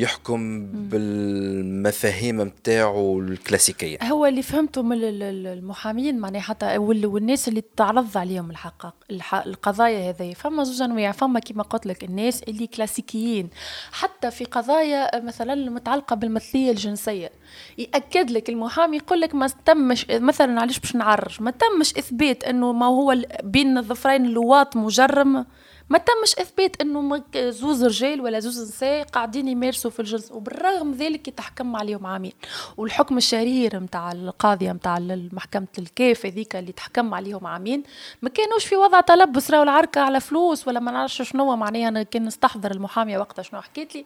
يحكم 0.01 0.65
بالمفاهيم 0.65 2.41
نتاعو 2.41 3.19
الكلاسيكية. 3.19 3.97
هو 4.03 4.25
اللي 4.25 4.41
فهمته 4.41 4.81
من 4.81 4.97
المحامين 5.01 6.17
معناها 6.17 6.41
حتى 6.41 6.77
والناس 6.77 7.47
اللي 7.47 7.63
تعرض 7.77 8.17
عليهم 8.17 8.51
الحق 8.51 9.47
القضايا 9.47 10.09
هذه 10.09 10.33
فما 10.33 10.63
زوج 10.63 10.81
انواع 10.81 11.11
فما 11.11 11.39
كما 11.39 11.63
قلت 11.63 11.85
لك 11.85 12.03
الناس 12.03 12.43
اللي 12.43 12.67
كلاسيكيين. 12.67 13.49
حتى 13.91 14.31
في 14.31 14.45
قضايا 14.45 15.19
مثلا 15.25 15.53
المتعلقة 15.53 16.15
بالمثلية 16.15 16.71
الجنسية. 16.71 17.31
يأكد 17.77 18.31
لك 18.31 18.49
المحامي 18.49 18.97
يقول 18.97 19.21
لك 19.21 19.35
ما 19.35 19.49
تمش 19.65 20.05
مثلا 20.09 20.61
علاش 20.61 20.79
باش 20.79 20.95
نعرج؟ 20.95 21.41
ما 21.41 21.51
تمش 21.51 21.97
إثبات 21.97 22.43
إنه 22.43 22.73
ما 22.73 22.85
هو 22.85 23.15
بين 23.43 23.77
الظفرين 23.77 24.25
اللواط 24.25 24.75
مجرم 24.75 25.45
ما 25.89 25.97
تمش 25.97 26.35
إثبات 26.39 26.81
إنه 26.81 27.23
زوز 27.35 27.83
رجال 27.83 28.21
ولا 28.21 28.39
زوز 28.39 28.61
نساء 28.61 29.03
قاعدين 29.03 29.47
يمارسوا 29.47 29.91
في 29.91 29.99
الجنس 29.99 30.31
وبالرغم 30.31 30.91
ذلك 30.91 31.27
يتحكم 31.27 31.75
عليهم 31.75 32.05
عامين. 32.05 32.33
والحكم 32.77 33.17
الشهير 33.17 33.79
نتاع 33.79 34.11
القاضيه 34.11 34.71
نتاع 34.71 34.99
محكمه 35.33 35.67
الكاف 35.77 36.25
هذيك 36.25 36.55
اللي 36.55 36.71
تحكم 36.71 37.13
عليهم 37.13 37.47
عامين 37.47 37.83
ما 38.21 38.29
كانوش 38.29 38.65
في 38.65 38.75
وضع 38.75 39.01
تلبس 39.01 39.51
راهو 39.51 39.63
العركة 39.63 40.01
على 40.01 40.19
فلوس 40.19 40.67
ولا 40.67 40.79
ما 40.79 40.91
نعرفش 40.91 41.21
شنو 41.21 41.55
معناها 41.55 41.87
أنا 41.87 42.03
كان 42.03 42.25
نستحضر 42.25 42.71
المحامية 42.71 43.17
وقتها 43.17 43.43
شنو 43.43 43.61
حكيت 43.61 43.95
لي. 43.95 44.05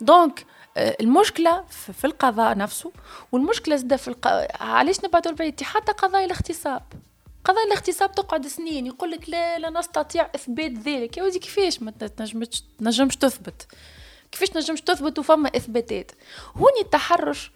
دونك 0.00 0.46
آه، 0.76 0.96
المشكلة 1.00 1.64
في 1.68 2.04
القضاء 2.04 2.56
نفسه 2.56 2.92
والمشكلة 3.32 3.76
زاد 3.76 3.96
في 3.96 4.08
الق... 4.08 4.48
علاش 4.60 5.04
نبعدوا 5.04 5.32
البعيد 5.32 5.62
حتى 5.62 5.92
قضايا 5.92 6.24
الاغتصاب. 6.24 6.82
قضايا 7.48 7.66
الاغتصاب 7.66 8.12
تقعد 8.12 8.46
سنين 8.46 8.86
يقول 8.86 9.10
لك 9.10 9.28
لا 9.30 9.58
لا 9.58 9.70
نستطيع 9.70 10.28
إثبات 10.34 10.72
ذلك. 10.72 11.16
يا 11.16 11.22
ودي 11.22 11.38
كيفاش 11.38 11.82
ما 11.82 11.90
تنجمش 11.90 12.62
تنجمش 12.78 13.16
تثبت؟ 13.16 13.66
كيفاش 14.32 14.48
تنجمش 14.48 14.80
تثبت 14.80 15.18
وفما 15.18 15.48
إثباتات؟ 15.56 16.12
هوني 16.56 16.80
التحرش 16.82 17.52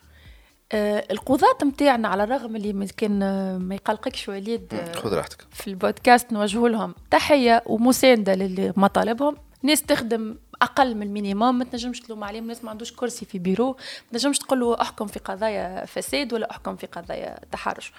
آه 0.73 1.05
القضاة 1.11 1.57
نتاعنا 1.65 2.09
على 2.09 2.25
الرغم 2.25 2.57
اللي 2.57 2.87
كان 2.97 3.23
آه، 3.23 3.59
ما 3.59 3.75
يقلقكش 3.75 4.29
وليد 4.29 4.75
آه 4.75 4.93
خذ 4.93 5.15
راحتك. 5.15 5.47
في 5.51 5.67
البودكاست 5.67 6.33
نوجه 6.33 6.69
لهم 6.69 6.95
تحية 7.11 7.63
ومساندة 7.67 8.35
لمطالبهم 8.35 9.37
ناس 9.63 9.83
تخدم 9.83 10.37
أقل 10.63 10.95
من 10.95 11.03
ال 11.03 11.10
minimum 11.10 11.59
ما 11.59 11.65
تنجمش 11.65 12.01
تلوم 12.01 12.25
عليهم 12.25 12.47
ناس 12.47 12.65
ما 12.65 12.71
عندوش 12.71 12.93
كرسي 12.93 13.27
في 13.27 13.39
بيرو. 13.39 13.69
ما 14.13 14.19
تنجمش 14.19 14.39
تقول 14.39 14.61
له 14.61 14.81
أحكم 14.81 15.07
في 15.07 15.19
قضايا 15.19 15.85
فساد 15.87 16.33
ولا 16.33 16.51
أحكم 16.51 16.77
في 16.77 16.87
قضايا 16.87 17.39
تحرش. 17.53 17.93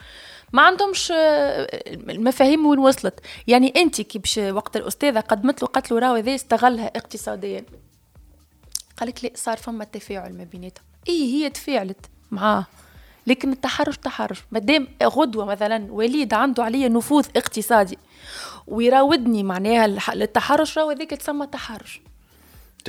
ما 0.54 0.62
عندهمش 0.62 1.12
آه، 1.12 1.68
المفاهيم 1.88 2.66
وين 2.66 2.80
وصلت. 2.80 3.20
يعني 3.48 3.74
أنت 3.76 4.02
كي 4.02 4.20
باش 4.20 4.38
وقت 4.38 4.78
الأستاذة 4.78 5.20
قدمت 5.20 5.62
له 5.62 5.68
قالت 5.68 5.92
له 5.92 6.00
راهو 6.00 6.16
هذا 6.16 6.36
استغلها 6.36 6.88
اقتصاديا. 6.88 7.66
قال 8.98 9.10
لك 9.10 9.24
لا 9.24 9.32
صار 9.36 9.58
فما 9.58 9.86
تفاعل 9.86 10.38
ما 10.38 10.44
بيناتهم. 10.44 10.86
إي 11.10 11.34
هي 11.34 11.50
تفاعلت 11.50 12.06
معاه. 12.32 12.66
لكن 13.28 13.52
التحرش 13.52 13.98
تحرش. 13.98 14.44
مادام 14.52 14.88
غدوة 15.04 15.46
مثلا 15.46 15.92
وليد 15.92 16.34
عنده 16.34 16.64
عليا 16.64 16.88
نفوذ 16.88 17.26
اقتصادي 17.36 17.98
ويراودني 18.68 19.44
معناها 19.44 19.88
للتحرش 20.16 20.78
راهو 20.78 20.90
هذاك 20.90 21.10
تسمى 21.10 21.48
تحرش. 21.48 22.02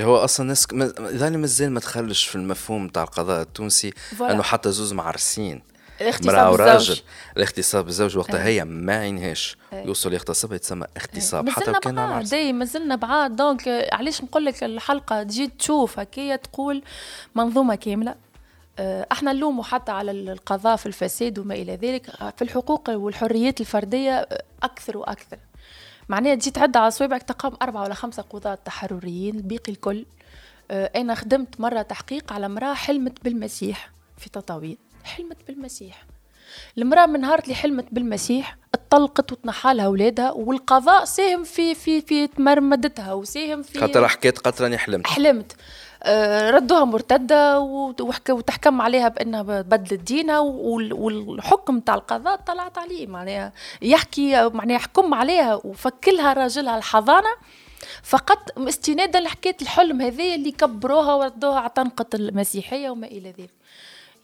هو 0.01 0.17
أصلا 0.17 0.47
ناس 0.47 0.67
اذا 0.99 1.31
مازال 1.31 1.71
ما 1.71 1.81
تخلش 1.81 2.27
في 2.27 2.37
المفهوم 2.37 2.89
تاع 2.89 3.03
القضاء 3.03 3.43
التونسي 3.43 3.93
إنه 4.21 4.43
حتى 4.43 4.71
زوز 4.71 4.93
معرسين. 4.93 5.74
مرأة 6.01 6.51
وراجل 6.51 7.01
الاغتصاب 7.37 7.89
الزوج 7.89 8.17
وقتها 8.17 8.45
هي 8.45 8.65
ما 8.65 8.99
عينهاش 8.99 9.57
يوصل 9.73 10.13
يغتصب 10.13 10.53
يتسمى 10.53 10.87
اغتصاب. 10.97 11.49
حتى 11.49 11.71
لو 11.71 11.81
كان 11.81 11.95
مع 11.95 12.23
دي 12.23 12.53
مازلنا 12.53 12.97
بعاد. 12.97 13.37
دونك 13.37 13.89
علاش 13.93 14.23
نقول 14.23 14.45
لك 14.45 14.65
الحلقة 14.65 15.23
تجي 15.23 15.49
تشوف 15.49 15.99
هكايا 15.99 16.37
تقول 16.37 16.83
منظومة 17.35 17.75
كاملة. 17.75 18.15
إحنا 19.13 19.33
نلوموا 19.33 19.65
حتى 19.65 19.93
على 19.93 20.11
القضاء 20.11 20.77
في 20.77 20.87
الفساد 20.87 21.39
وما 21.39 21.55
إلى 21.55 21.77
ذلك. 21.77 22.11
في 22.37 22.43
الحقوق 22.43 22.91
والحريات 22.91 23.61
الفردية 23.61 24.29
أكثر 24.63 24.99
وأكثر. 24.99 25.39
معناها 26.09 26.35
تجي 26.35 26.51
تعد 26.51 26.77
على 26.77 26.91
صوابعك 26.91 27.23
تقام 27.23 27.53
أربعة 27.63 27.83
ولا 27.83 27.95
خمسة 27.95 28.23
قضاة 28.23 28.55
تحرريين 28.55 29.37
الباقي 29.37 29.73
الكل. 29.73 30.07
أنا 30.71 31.15
خدمت 31.15 31.61
مرة 31.61 31.83
تحقيق 31.83 32.33
على 32.33 32.47
امرأة 32.47 32.75
حلمت 32.75 33.25
بالمسيح 33.25 33.91
في 34.19 34.31
تطاوين. 34.31 34.84
حلمت 35.05 35.37
بالمسيح. 35.49 36.05
المرأة 36.79 37.07
من 37.07 37.21
نهار 37.21 37.39
اللي 37.39 37.55
حلمت 37.55 37.87
بالمسيح 37.93 38.57
اتطلقت 38.75 39.33
وتنحى 39.33 39.75
لها 39.75 39.87
اولادها 39.87 40.33
والقضاء 40.33 41.05
ساهم 41.05 41.45
في 41.45 41.75
في 41.75 42.01
في 42.01 42.29
مرمدتها 42.39 43.13
وساهم 43.13 43.63
في 43.63 43.79
خاطر 43.79 44.09
حكيت 44.09 44.39
قطرة 44.39 44.65
راني 44.65 44.79
حلمت. 44.79 45.07
حلمت. 45.07 45.57
آه، 46.03 46.51
ردوها 46.51 46.85
مرتدة 46.85 47.61
وتحكم 48.31 48.81
عليها 48.81 49.09
بأنها 49.09 49.43
بدلت 49.43 49.95
دينها 49.95 50.39
والحكم 50.39 51.81
تاع 51.81 51.95
القضاء 51.95 52.37
طلعت 52.37 52.79
عليه. 52.79 53.07
معناها 53.07 53.53
يحكي 53.83 54.49
معناها 54.49 54.77
يحكم 54.77 55.15
عليها 55.15 55.55
وفكلها 55.65 56.33
راجلها 56.33 56.79
الحضانة. 56.79 57.29
فقط 58.03 58.59
استنادا 58.59 59.21
لحكاية 59.21 59.57
الحلم 59.63 60.01
هذه 60.01 60.35
اللي 60.35 60.53
كبروها 60.53 61.15
وردوها 61.15 61.59
على 61.61 61.69
طنقة 61.69 62.07
المسيحية 62.15 62.91
وما 62.91 63.07
إلى 63.07 63.31
ذلك. 63.31 63.51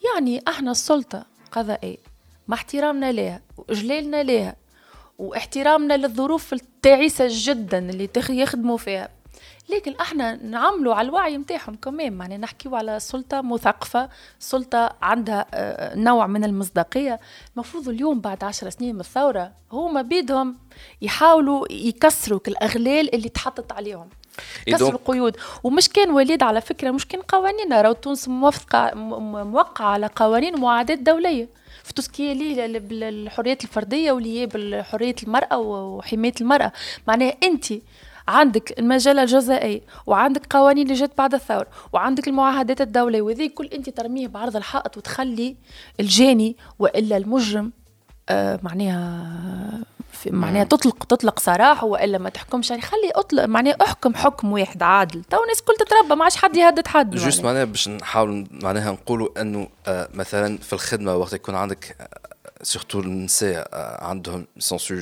يعني 0.04 0.42
إحنا 0.48 0.70
السلطة 0.70 1.26
قضائية 1.52 1.96
مع 2.48 2.56
احترامنا 2.56 3.12
لها 3.12 3.40
وإجلالنا 3.56 4.22
لها 4.22 4.56
واحترامنا 5.18 5.96
للظروف 5.96 6.52
التعيسة 6.52 7.26
جدا 7.30 7.78
اللي 7.78 8.06
يخدموا 8.40 8.76
فيها. 8.76 9.08
لكن 9.68 9.94
إحنا 10.00 10.36
نعملوا 10.36 10.94
على 10.94 11.08
الوعي 11.08 11.36
نتاعهم 11.36 11.74
كمان 11.74 12.12
معناها 12.12 12.38
نحكيو 12.38 12.76
على 12.76 13.00
سلطة 13.00 13.40
مثقفة 13.40 14.08
سلطة 14.38 14.96
عندها 15.02 15.46
آه، 15.54 15.96
نوع 15.96 16.26
من 16.26 16.44
المصداقية. 16.44 17.20
المفروض 17.54 17.88
اليوم 17.88 18.20
بعد 18.20 18.44
عشر 18.44 18.70
سنين 18.70 18.94
من 18.94 19.00
الثورة 19.00 19.52
هما 19.72 20.02
بيدهم 20.02 20.56
يحاولوا 21.02 21.72
يكسروا 21.72 22.40
الأغلال 22.48 23.14
اللي 23.14 23.28
تحطت 23.28 23.72
عليهم. 23.72 24.08
كسر 24.66 24.88
القيود. 24.88 25.36
ومش 25.64 25.88
كان 25.88 26.10
وليد 26.10 26.42
على 26.42 26.60
فكرة 26.60 26.90
مش 26.90 27.06
كان 27.06 27.20
قوانين. 27.20 27.72
راهو 27.72 27.92
تونس 27.92 28.28
موافقة 28.28 28.94
موقعة 29.44 29.86
على 29.86 30.10
قوانين 30.16 30.54
ومعاهدات 30.54 30.98
دولية. 30.98 31.48
في 31.84 31.94
tout 31.94 32.12
ce 32.12 32.21
qui 32.21 32.34
lié 32.34 32.78
بالحريات 32.78 33.64
الفردية 33.64 34.12
و 34.12 34.21
lié 34.21 34.46
بالحرية 34.46 35.14
المرأة 35.22 35.58
وحماية 35.58 36.34
المرأة. 36.40 36.72
معناها 37.08 37.34
أنت 37.42 37.64
عندك 38.28 38.78
المجلة 38.78 39.22
الجزائية 39.22 39.80
وعندك 40.06 40.46
قوانين 40.50 40.86
اللي 40.86 40.98
جات 40.98 41.18
بعد 41.18 41.34
الثورة 41.34 41.66
وعندك 41.92 42.28
المعاهدات 42.28 42.80
الدولية. 42.80 43.22
وذي 43.22 43.48
كل 43.48 43.66
أنت 43.66 43.90
ترميه 43.90 44.28
بعرض 44.28 44.56
الحائط 44.56 44.96
وتخلي 44.96 45.56
الجاني 46.00 46.56
وإلا 46.78 47.16
المجرم 47.16 47.72
آه 48.28 48.60
معناها 48.62 49.84
معناها 50.26 50.64
تطلق 50.64 51.04
تطلق 51.04 51.38
سراح 51.38 51.84
وإلا 51.84 52.18
ما 52.18 52.30
تحكمش. 52.30 52.70
يعني 52.70 52.82
خلي 52.82 53.10
اطلق 53.14 53.44
معناها 53.44 53.76
أحكم 53.82 54.14
حكم 54.14 54.52
واحد 54.52 54.82
عادل. 54.82 55.24
تو 55.24 55.42
الناس 55.42 55.60
الكل 55.60 55.74
تتربى 55.78 56.14
ما 56.14 56.24
عادش 56.24 56.36
حد 56.36 56.56
يهدد 56.56 56.86
حد 56.86 57.16
juste 57.16 57.44
معناها 57.44 57.64
باش 57.64 57.88
نحاول 57.88 58.46
معناها 58.50 58.92
نقولوا 58.92 59.40
أنه 59.40 59.68
آه 59.86 60.08
مثلا 60.14 60.58
في 60.58 60.72
الخدمة 60.72 61.14
وقت 61.16 61.32
يكون 61.32 61.54
عندك 61.54 61.96
surtout 62.62 63.00
النساء 63.00 63.68
آه 63.72 64.04
عندهم 64.04 64.46
سونسو 64.58 65.00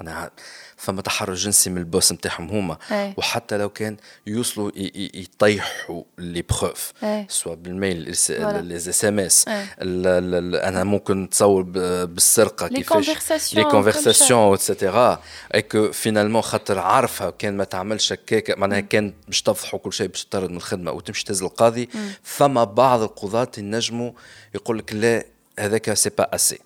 معناها 0.00 0.30
فما 0.78 1.02
تحرش 1.02 1.44
جنسي 1.44 1.70
من 1.70 1.78
ال 1.78 1.85
boss 1.85 2.12
نتاعهم 2.12 2.48
هما. 2.48 2.78
أي. 2.90 3.14
وحتى 3.16 3.58
لو 3.58 3.68
كان 3.68 3.96
يوصلوا 4.26 4.70
يطيحوا 5.14 6.02
les 6.18 6.42
preuves 6.42 6.92
سواء 7.28 7.54
بال 7.54 7.68
mail 7.68 7.96
les 7.98 8.76
SMS 8.76 9.44
أنا 9.48 10.84
ممكن 10.84 11.22
نتصور 11.22 11.62
بالسرقة 12.04 12.68
كيفاش. 12.68 13.54
les 13.54 13.64
conversations 13.64 14.54
et 14.54 14.71
cetera 14.71 15.22
et 15.54 15.62
que 15.62 15.92
finalement 15.92 16.42
خاطر 16.42 16.78
عارفها 16.78 17.30
كان 17.30 17.56
ما 17.56 17.64
تعملش 17.64 18.12
هكاك 18.12 18.50
معناها 18.50 18.80
كان 18.80 19.14
باش 19.26 19.42
تفضحوا 19.42 19.78
كل 19.80 19.92
شيء 19.92 20.06
باش 20.06 20.24
تطرد 20.24 20.50
من 20.50 20.56
الخدمة 20.56 20.92
وتمشي 20.92 21.24
تهز 21.24 21.42
القاضي. 21.42 21.88
فما 22.22 22.64
بعض 22.64 23.02
القضاة 23.02 23.50
ينجموا 23.58 24.12
يقول 24.54 24.78
لك 24.78 24.92
لا 24.92 25.24
هذاك 25.58 25.94
c'est 25.94 26.10
pas 26.10 26.34
assez 26.34 26.58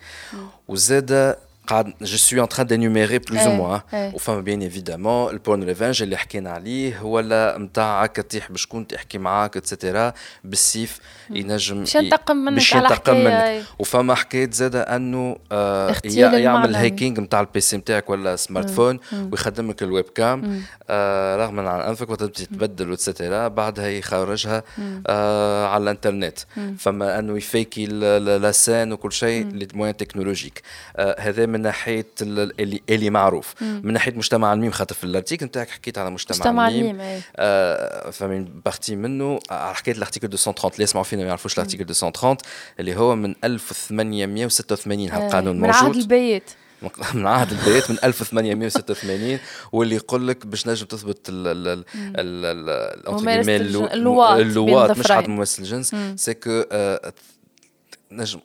وزاد 0.68 1.36
je 2.00 2.16
suis 2.16 2.40
en 2.40 2.46
train 2.46 2.64
d'énumérer 2.64 3.20
plus 3.20 3.46
ou 3.46 3.52
moins. 3.52 3.82
وفما 4.14 4.40
bien 4.40 4.62
évidemment 4.62 5.32
ال 5.32 5.38
porn 5.38 5.62
revenge 5.62 6.02
اللي 6.02 6.16
حكينا 6.16 6.50
عليه 6.50 7.02
ولا 7.02 7.56
نتاع 7.58 8.06
تطيح 8.06 8.52
بشكون 8.52 8.86
تحكي 8.86 9.18
معاك 9.18 9.56
et 9.56 9.70
cetera 9.70 10.12
بالسيف. 10.44 11.00
ينجم 11.30 11.78
باش 11.78 11.94
ينتقم 11.94 12.36
منك 12.36 12.54
باش 12.54 12.72
ينتقم 12.72 13.16
منك. 13.16 13.64
وفما 13.78 14.14
حكاية 14.14 14.50
زادة 14.50 14.82
أنه 14.82 15.36
آه 15.52 15.96
يعمل 16.04 16.74
hacking 16.74 17.20
نتاع 17.20 17.40
ال 17.40 17.52
PC 17.52 17.76
نتاعك 17.76 18.10
ولا 18.10 18.36
smartphone 18.36 19.00
ويخدم 19.32 19.70
لك 19.70 19.82
ال 19.82 20.04
webcam 20.04 20.62
آه 20.90 21.36
رغم 21.36 21.60
عن 21.60 21.80
أنفك 21.80 22.10
وقت 22.10 22.22
تبدل 22.22 22.90
و 22.90 22.97
et 22.97 23.10
cetera 23.10 23.48
بعدها 23.48 23.88
يخرجها 23.88 24.62
آه 25.06 25.66
على 25.66 25.82
الإنترنت. 25.82 26.38
فما 26.78 27.18
أنه 27.18 27.36
يفيكي 27.36 27.86
لاسان 27.86 28.92
وكل 28.92 29.12
شيء 29.12 29.46
les 29.46 29.92
technologiques. 29.92 30.62
آه 30.96 31.20
هذا 31.20 31.51
من 31.52 31.60
ناحية 31.60 32.06
اللي, 32.22 32.80
اللي 32.90 33.10
معروف. 33.10 33.54
مم. 33.60 33.80
من 33.84 33.92
ناحية 33.92 34.12
مجتمع 34.12 34.52
الميم 34.52 34.70
خاطر 34.70 34.94
في 34.94 35.04
ال 35.04 35.09
article 35.10 35.46
نتاعك 35.46 35.70
حكيت 35.70 35.98
على 35.98 36.10
مجتمع, 36.10 36.36
مجتمع 36.36 36.68
الميم 36.68 37.22
آه 37.36 38.10
فمن 38.10 38.44
partie 38.64 38.96
منه 38.96 39.38
حكيت 39.50 39.96
ال 39.96 40.00
article 40.00 40.26
230 40.26 40.70
اللي 40.72 40.84
يسمعوا 40.84 41.04
فينا 41.04 41.22
ما 41.22 41.28
يعرفوش 41.28 41.54
ال 41.54 41.58
article 41.58 41.84
230 41.84 42.36
اللي 42.80 42.96
هو 42.96 43.16
من 43.16 43.34
1886 43.44 45.08
هالقانون 45.08 45.60
موجود 45.60 45.66
من 45.82 45.86
عهد 45.86 45.96
البيات. 45.96 46.50
من 47.14 47.26
عهد 47.26 47.52
البيات 47.52 47.90
من 47.90 47.96
1886 48.04 49.38
واللي 49.72 49.94
يقول 49.94 50.28
لك 50.28 50.46
باش 50.46 50.66
نجم 50.66 50.86
تثبت 50.86 51.28
اللواط 54.40 54.98
مش 54.98 55.12
حد 55.12 55.28
ممثل 55.28 55.62
جنس 55.62 55.96
c'est 56.16 56.34
que 56.34 56.62
نجم 58.12 58.40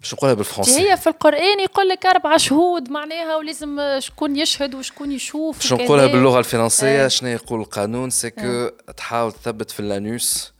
باش 0.00 0.14
نقولها 0.14 0.34
بالفرنسي. 0.34 0.80
هي 0.80 0.96
في 0.96 1.06
القرآن 1.06 1.60
يقول 1.60 1.88
لك 1.88 2.06
أربع 2.06 2.36
شهود 2.36 2.90
معناها 2.90 3.36
ولازم 3.36 3.80
شكون 3.98 4.36
يشهد 4.36 4.74
وشكون 4.74 5.12
يشوف 5.12 5.58
باش 5.58 5.72
نقولها 5.72 6.06
باللغة 6.06 6.38
الفرنسية 6.38 7.04
آه. 7.04 7.08
شنو 7.08 7.28
يقول 7.28 7.60
القانون؟ 7.60 8.10
c'est 8.10 8.30
que 8.30 8.40
آه. 8.42 8.72
تحاول 8.96 9.32
تثبت 9.32 9.70
في 9.70 9.80
ال 9.80 9.94
anus 9.94 10.52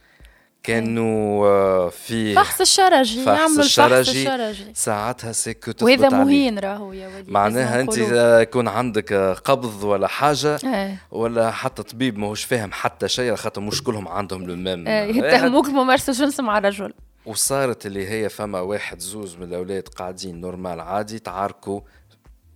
كانوا 0.63 1.89
في 1.89 2.35
فحص 2.35 2.61
الشرجي 2.61 3.25
فحص 3.25 3.59
الشرجي, 3.59 4.29
ساعتها 4.75 5.33
c'est 5.33 5.58
que 5.58 5.73
تثبت 5.73 5.83
وهذا 5.83 6.09
مهين 6.09 6.59
راهو 6.59 6.93
يا 6.93 7.09
وليد 7.09 7.31
معناها 7.31 7.81
أنت 7.81 7.99
يكون 8.43 8.69
عندك 8.69 9.13
قبض 9.45 9.85
ولا 9.85 10.07
حاجة 10.07 10.59
آه. 10.65 10.97
ولا 11.11 11.51
حتى 11.51 11.83
طبيب 11.83 12.19
ماهوش 12.19 12.45
فاهم 12.45 12.73
حتى 12.73 13.09
شيء 13.09 13.35
خاطر 13.35 13.61
مش 13.61 13.83
كلهم 13.83 14.09
عندهم 14.09 14.47
le 14.47 14.57
même 14.57 14.89
يتهموك 14.89 15.67
بممارسه 15.67 16.13
جنس 16.13 16.41
مع 16.41 16.59
رجل 16.59 16.93
وصارت 17.29 17.87
اللي 17.87 18.09
هي 18.09 18.29
فما 18.29 18.61
واحد 18.61 18.99
زوز 18.99 19.37
من 19.37 19.43
الأولاد 19.43 19.89
قاعدين 19.89 20.41
normal 20.41 20.81
عادي 20.81 21.19
تعاركوا 21.19 21.81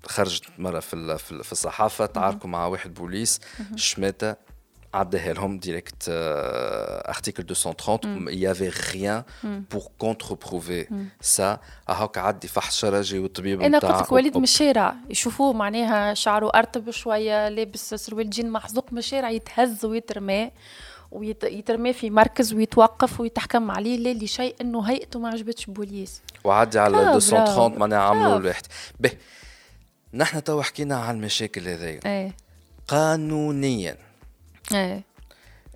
خرجت 0.06 0.44
مرة 0.58 0.80
في 0.80 1.18
في 1.18 1.52
الصحافة 1.52 2.06
تعاركوا 2.06 2.50
مع 2.50 2.66
واحد 2.66 2.94
بوليس 2.94 3.40
شماته 3.76 4.34
عداها 4.94 5.32
لهم 5.32 5.58
direct 5.58 6.04
article 6.08 7.42
230 7.42 8.28
il 8.28 8.38
y 8.38 8.46
avait 8.46 8.72
rien 8.92 9.24
pour 9.70 9.96
contre-prouver. 9.98 10.88
ça 11.20 11.58
هاك 11.88 12.18
عدي 12.18 12.48
فحص 12.48 12.76
شرجي 12.76 13.18
والطبيب 13.18 13.60
أنا 13.62 13.78
قلت 13.78 14.02
لك 14.02 14.12
وليد 14.12 14.36
من 14.36 14.42
الشارع 14.42 14.94
يشوفوه 15.10 15.52
معناها 15.52 16.14
شعره 16.14 16.50
ارتب 16.54 16.90
شوية 16.90 17.48
لابس 17.48 17.94
سروال 17.94 18.30
جين 18.30 18.50
محزوق 18.50 18.92
من 18.92 18.98
الشارع 18.98 19.30
يتهز 19.30 19.84
ويترمى 19.84 20.50
ويترمى 21.12 21.92
في 21.92 22.10
مركز 22.10 22.52
ويتوقف 22.52 23.20
ويتحكم 23.20 23.70
عليه 23.70 23.96
لا 23.96 24.24
لشيء 24.24 24.56
إنه 24.60 24.82
هيئته 24.82 25.18
ما 25.18 25.28
عجبتش 25.28 25.66
بوليس. 25.66 26.22
وعدي 26.44 26.78
على 26.78 26.96
230 26.96 27.78
معناها 27.78 27.98
عملوا 27.98 28.36
الواحد 28.36 28.66
به 29.00 29.10
نحن 30.14 30.44
تو 30.44 30.62
حكينا 30.62 30.96
على 30.96 31.16
المشاكل 31.16 31.68
هذيا. 31.68 32.00
إيه. 32.06 32.36
قانونيا. 32.88 33.98
إيه. 34.74 35.02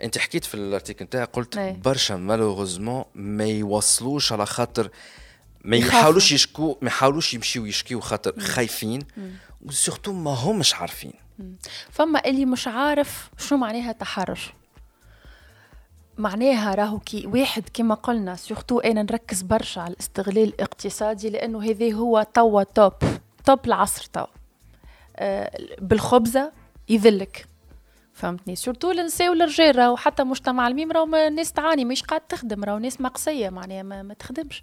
أنت 0.03 0.19
حكيت 0.19 0.45
في 0.45 0.55
ال 0.55 0.61
article 0.61 1.05
نتاعك 1.05 1.31
قلت 1.33 1.57
إيه. 1.57 1.73
برشا 1.73 2.15
malheureusement 2.15 3.05
ما 3.15 3.45
يوصلوش 3.45 4.33
على 4.33 4.47
خاطر 4.47 4.91
ما 5.65 5.77
يحاولوش 5.77 6.33
يشكوا 6.33 6.75
ما 6.83 6.89
يحاولوش 6.89 7.35
يمشيو 7.35 7.67
يشكيو 7.67 8.01
خاطر 8.01 8.41
خايفين. 8.41 9.01
و 9.65 9.71
surtout 9.71 10.13
ما 10.13 10.31
همش 10.31 10.75
عارفين. 10.75 11.13
فما 11.91 12.25
اللي 12.27 12.45
مش 12.45 12.69
عارف 12.69 13.31
شو 13.39 13.57
معناها 13.57 13.93
تحرش. 13.93 14.53
معناها 16.19 16.75
راهو 16.75 16.99
كي 16.99 17.27
واحد 17.27 17.65
كما 17.75 17.95
قلنا 17.95 18.35
surtout 18.35 18.81
أنا 18.81 19.03
نركز 19.03 19.43
برشا 19.43 19.81
على 19.81 19.93
الاستغلال 19.93 20.39
الاقتصادي 20.49 21.31
لأنه 21.31 21.63
هذا 21.63 21.93
هو 21.93 22.27
توا 22.35 22.63
top 22.63 22.93
top 23.45 23.67
العصر 23.67 24.07
توا. 24.13 24.27
آه 25.17 25.59
بالخبزة 25.81 26.53
يذلك. 26.89 27.47
فهمتني؟ 28.17 28.57
surtout 28.57 28.91
النساء 28.91 29.29
والرجال 29.29 29.77
راهو 29.77 29.97
حتى 29.97 30.25
مجتمع 30.25 30.69
الميم 30.69 30.93
راهو 30.93 31.07
ناس 31.07 31.53
تعاني 31.53 31.85
مش 31.85 32.03
قاعد 32.03 32.21
تخدم 32.21 32.65
راهو 32.65 32.79
ناس 32.79 33.01
مقصية 33.01 33.49
معناها 33.49 33.83
ما, 33.83 34.03
ما 34.03 34.15
تخدمش. 34.15 34.63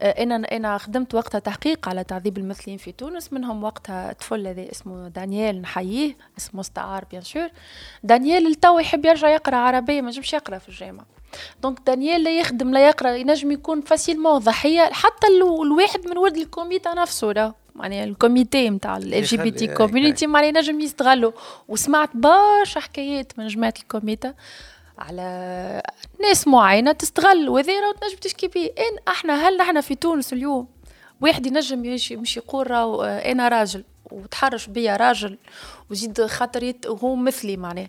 آه 0.00 0.22
أنا 0.22 0.36
أنا 0.36 0.78
خدمت 0.78 1.14
وقتها 1.14 1.38
تحقيق 1.38 1.88
على 1.88 2.04
تعذيب 2.04 2.38
المثليين 2.38 2.78
في 2.78 2.92
تونس 2.92 3.32
منهم 3.32 3.64
وقتها 3.64 4.12
طفل 4.12 4.46
هذا 4.46 4.70
اسمه 4.72 5.08
دانيال 5.08 5.62
نحييه 5.62 6.16
اسمه 6.38 6.58
مستعار 6.60 7.04
bien 7.04 7.22
sûr 7.22 7.48
دانيال 8.02 8.46
التو 8.46 8.78
يحب 8.78 9.04
يرجع 9.04 9.28
يقرأ 9.28 9.56
عربية 9.56 10.00
ما 10.00 10.08
نجمش 10.08 10.32
يقرأ 10.32 10.58
في 10.58 10.68
الجامعة. 10.68 11.06
donc 11.62 11.78
دانيال 11.86 12.24
لا 12.24 12.38
يخدم 12.38 12.70
لا 12.70 12.86
يقرأ 12.88 13.10
ينجم 13.10 13.52
يكون 13.52 13.80
facilement 13.80 14.38
ضحية 14.38 14.82
حتى 14.92 15.26
الواحد 15.26 16.06
من 16.08 16.18
ولد 16.18 16.36
ال 16.36 16.41
communauté 16.41 16.94
نفسه 16.94 17.32
راه 17.32 17.54
معناها 17.74 18.04
ال 18.04 18.11
community 18.11 18.70
نتاع 18.70 18.96
LGBT 18.96 19.66
community 19.66 20.26
معناها 20.26 20.48
ينجم 20.48 20.80
يستغلوا. 20.80 21.32
وسمعت 21.68 22.10
برشا 22.14 22.80
حكايات 22.80 23.38
من 23.38 23.46
جماعة 23.46 23.74
ال 23.82 23.87
communauté 23.87 24.34
على 24.98 25.82
ناس 26.20 26.48
معينة 26.48 26.92
تستغل 26.92 27.48
وهذا 27.48 27.80
راه 27.80 27.92
تنجم 27.92 28.16
تشكي 28.16 28.48
به 28.48 28.64
إن 28.64 28.98
إحنا 29.08 29.48
هل 29.48 29.56
نحن 29.56 29.80
في 29.80 29.94
تونس 29.94 30.32
اليوم 30.32 30.68
واحد 31.20 31.46
ينجم 31.46 31.84
يمشي 31.84 32.40
يقول 32.40 32.70
راهو 32.70 33.02
أنا 33.02 33.48
راجل 33.48 33.84
وتحرش 34.10 34.66
بيا 34.66 34.96
راجل 34.96 35.38
وزيد 35.90 36.26
خاطر 36.26 36.72
هو 36.86 37.16
مثلي 37.16 37.56
معناه 37.56 37.88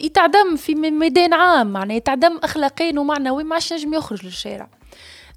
يتعدم 0.00 0.56
في 0.56 0.74
ميدان 0.74 1.34
عام 1.34 1.66
معناه 1.66 1.94
يتعدم 1.94 2.38
أخلاقيا 2.42 3.00
ومعنويا 3.00 3.44
ما 3.44 3.54
عادش 3.54 3.72
نجم 3.72 3.94
يخرج 3.94 4.24
للشارع. 4.24 4.68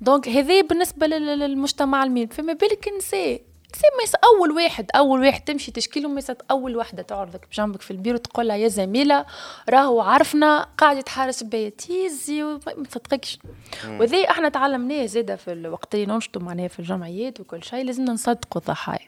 donc 0.02 0.30
هذا 0.30 0.62
بالنسبة 0.62 1.08
للمجتمع 1.08 2.04
الميم. 2.04 2.28
فما 2.28 2.54
بالك 2.54 2.88
النساء 2.88 3.42
c'est 3.74 4.18
أول 4.24 4.52
واحد 4.52 4.86
أول 4.96 5.20
واحد 5.20 5.42
تمشي 5.42 5.72
تشكي 5.72 6.00
له 6.00 6.24
أول 6.52 6.78
وحدة 6.78 7.04
تعرضك. 7.04 7.48
بجنبك 7.52 7.82
في 7.82 7.92
البيرو 7.92 8.18
تقول 8.18 8.48
لها 8.48 8.56
يا 8.56 8.68
زميلة 8.68 9.26
راهو 9.70 10.02
عرفنا 10.02 10.68
قاعد 10.78 10.98
يتحرش 10.98 11.44
بيا. 11.44 11.70
تيزي 11.70 12.44
ما 12.44 12.60
تصدقكش 12.90 13.40
وذي 13.88 14.30
إحنا 14.30 14.50
تعلمناه 14.50 15.06
زاده 15.06 15.36
في 15.36 15.52
الوقت 15.52 15.96
اللي 15.96 16.06
ننشطوا 16.06 16.42
معناها 16.42 16.68
في 16.68 16.80
الجمعيات 16.80 17.40
وكل 17.40 17.64
شيء 17.64 17.86
لازمنا 17.86 18.14
نصدقوا 18.14 18.62
الضحايا 18.62 19.08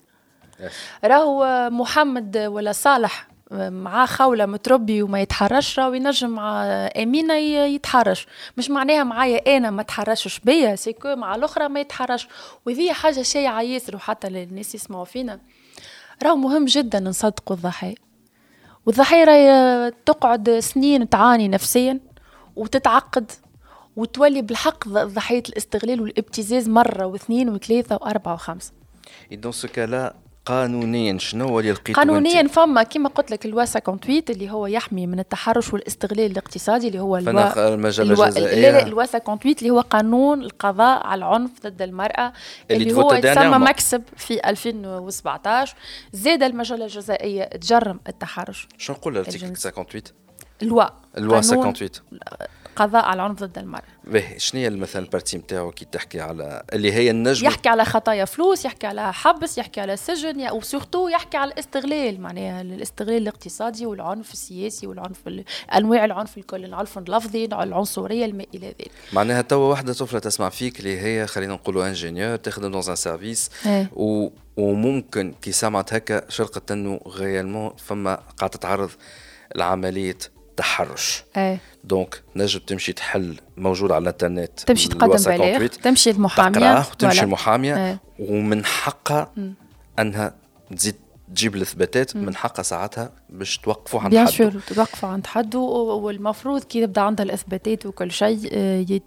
راهو 1.03 1.69
محمد 1.69 2.37
ولا 2.37 2.71
صالح 2.71 3.27
مع 3.51 4.05
خولة 4.05 4.45
متربي 4.45 5.03
وما 5.03 5.21
يتحرش 5.21 5.79
راهو 5.79 5.93
ينجم 5.93 6.29
مع 6.29 6.63
أمينة 6.87 7.33
يتحرش. 7.33 8.27
مش 8.57 8.69
معناها 8.69 9.03
معايا 9.03 9.57
أنا 9.57 9.69
ما 9.69 9.83
تحرشش 9.83 10.39
بيا 10.39 10.75
c'est 10.75 11.00
que 11.00 11.15
مع 11.15 11.35
الأخرى 11.35 11.67
ما 11.67 11.79
يتحرش. 11.79 12.27
وذي 12.65 12.93
حاجة 12.93 13.21
شائعة 13.21 13.61
ياسر 13.61 13.95
وحتى 13.95 14.29
للناس 14.29 14.75
يسمعوا 14.75 15.05
فينا. 15.05 15.39
راهو 16.23 16.35
مهم 16.35 16.65
جدا 16.65 16.99
نصدقوا 16.99 17.55
الضحايا. 17.55 17.95
والضحية 18.85 19.23
راهي 19.23 19.91
تقعد 20.05 20.59
سنين 20.59 21.09
تعاني 21.09 21.47
نفسيا 21.47 21.99
وتتعقد 22.55 23.31
وتولي 23.95 24.41
بالحق 24.41 24.87
ضحية 24.87 25.43
الاستغلال 25.49 26.01
والابتزاز 26.01 26.69
مرة 26.69 27.05
واثنين 27.05 27.49
وثلاثة 27.49 27.95
وأربعة 27.95 28.33
وخمسة. 28.33 28.71
Et 29.31 29.37
dans 29.37 29.51
ce 29.51 29.67
cas-là, 29.67 30.13
قانونيا 30.45 31.17
شنو 31.17 31.47
هو 31.47 31.59
اللي 31.59 31.71
لقيته 31.71 31.93
قانونيا 31.93 32.47
فما 32.47 32.83
كما 32.83 33.09
قلت 33.09 33.31
لك 33.31 33.45
الوا 33.45 33.65
58 33.65 34.21
اللي 34.29 34.49
هو 34.51 34.67
يحمي 34.67 35.07
من 35.07 35.19
التحرش 35.19 35.73
والاستغلال 35.73 36.31
الاقتصادي 36.31 36.87
اللي 36.87 36.99
هو 36.99 37.17
الوا 37.17 37.73
المجلة 37.73 38.11
الجزائية. 38.11 38.71
لا 38.71 38.87
الوا 38.87 39.05
58 39.05 39.55
اللي 39.57 39.69
هو 39.69 39.81
قانون 39.81 40.41
القضاء 40.41 41.07
على 41.07 41.19
العنف 41.19 41.51
ضد 41.63 41.81
المرأة 41.81 42.33
اللي, 42.71 42.83
اللي 42.83 42.93
هو 42.93 43.19
تسمى 43.19 43.57
مكسب 43.57 44.03
في 44.17 44.49
2017 44.49 45.75
زاد 46.13 46.43
المجلة 46.43 46.85
الجزائية 46.85 47.43
تجرم 47.43 47.99
التحرش. 48.07 48.67
شنو 48.77 48.95
نقول 48.95 49.13
ال 49.13 49.18
article 49.18 49.55
58 49.55 50.01
الوا 50.61 50.85
الوا 51.17 51.41
58 51.41 51.89
قضاء 52.75 53.05
على 53.05 53.21
العنف 53.21 53.39
ضد 53.43 53.57
المرأة. 53.57 53.83
باهي 54.03 54.39
شنو 54.39 54.61
هي 54.61 54.69
مثلا 54.69 55.05
ال 55.05 55.10
partie 55.10 55.37
نتاعو 55.37 55.71
كي 55.71 55.85
تحكي 55.85 56.21
على 56.21 56.63
اللي 56.73 56.93
هي 56.93 57.11
النجم؟ 57.11 57.47
يحكي 57.47 57.69
على 57.69 57.85
خطايا 57.85 58.25
فلوس 58.25 58.65
يحكي 58.65 58.87
على 58.87 59.13
حبس 59.13 59.57
يحكي 59.57 59.81
على 59.81 59.97
سجن 59.97 60.51
و 60.51 60.58
surtout 60.58 61.07
يحكي 61.07 61.37
على 61.37 61.51
الاستغلال. 61.51 62.21
معناها 62.21 62.61
الاستغلال 62.61 63.17
الاقتصادي 63.21 63.85
والعنف 63.85 64.33
السياسي 64.33 64.87
والعنف 64.87 65.43
أنواع 65.75 66.05
العنف 66.05 66.37
الكل 66.37 66.65
العنف 66.65 66.97
اللفظي 66.97 67.45
العنصرية 67.45 68.25
إلى 68.25 68.67
ذلك. 68.67 68.91
معناها 69.13 69.41
توا 69.41 69.69
واحدة 69.69 69.93
طفلة 69.93 70.19
تسمع 70.19 70.49
فيك 70.49 70.79
اللي 70.79 70.99
هي 70.99 71.27
خلينا 71.27 71.53
نقولوا 71.53 71.87
ingénieur 71.87 72.35
تخدم 72.35 72.71
dans 72.71 72.83
un 72.87 72.95
service 72.95 73.49
و... 73.91 74.29
وممكن 74.57 75.33
كي 75.41 75.51
سمعت 75.51 75.93
هكا 75.93 76.29
شرقت 76.29 76.71
إنه 76.71 76.99
réellement 77.07 77.73
فما 77.77 78.15
قاعدة 78.15 78.57
تتعرض 78.57 78.89
لعملية 79.55 80.17
تحرش. 80.57 81.23
إيه. 81.37 81.59
donc 81.83 82.23
نجم 82.35 82.59
تمشي 82.59 82.93
تحل 82.93 83.37
موجود 83.57 83.91
على 83.91 84.01
الانترنت 84.01 84.59
تمشي 84.59 84.89
تقدم 84.89 85.37
بلاغ 85.37 85.67
تمشي 85.67 86.09
المحاميه 86.09 86.79
وتمشي 86.79 87.23
المحاميه. 87.23 87.99
ومن 88.19 88.65
حقها 88.65 89.33
انها 89.99 90.35
تزيد 90.77 90.95
تجيب 91.35 91.55
الاثباتات 91.55 92.15
من 92.15 92.35
حقها 92.35 92.63
ساعتها 92.63 93.11
باش 93.29 93.57
توقفوا 93.57 93.99
عند 93.99 94.17
حد 94.17 94.33
bien 94.37 94.61
توقفوا 94.67 95.09
عند 95.09 95.27
حد 95.27 95.55
والمفروض 95.55 96.63
كي 96.63 96.79
يبدا 96.79 97.01
عندها 97.01 97.25
الاثباتات 97.25 97.85
وكل 97.85 98.11
شيء 98.11 98.37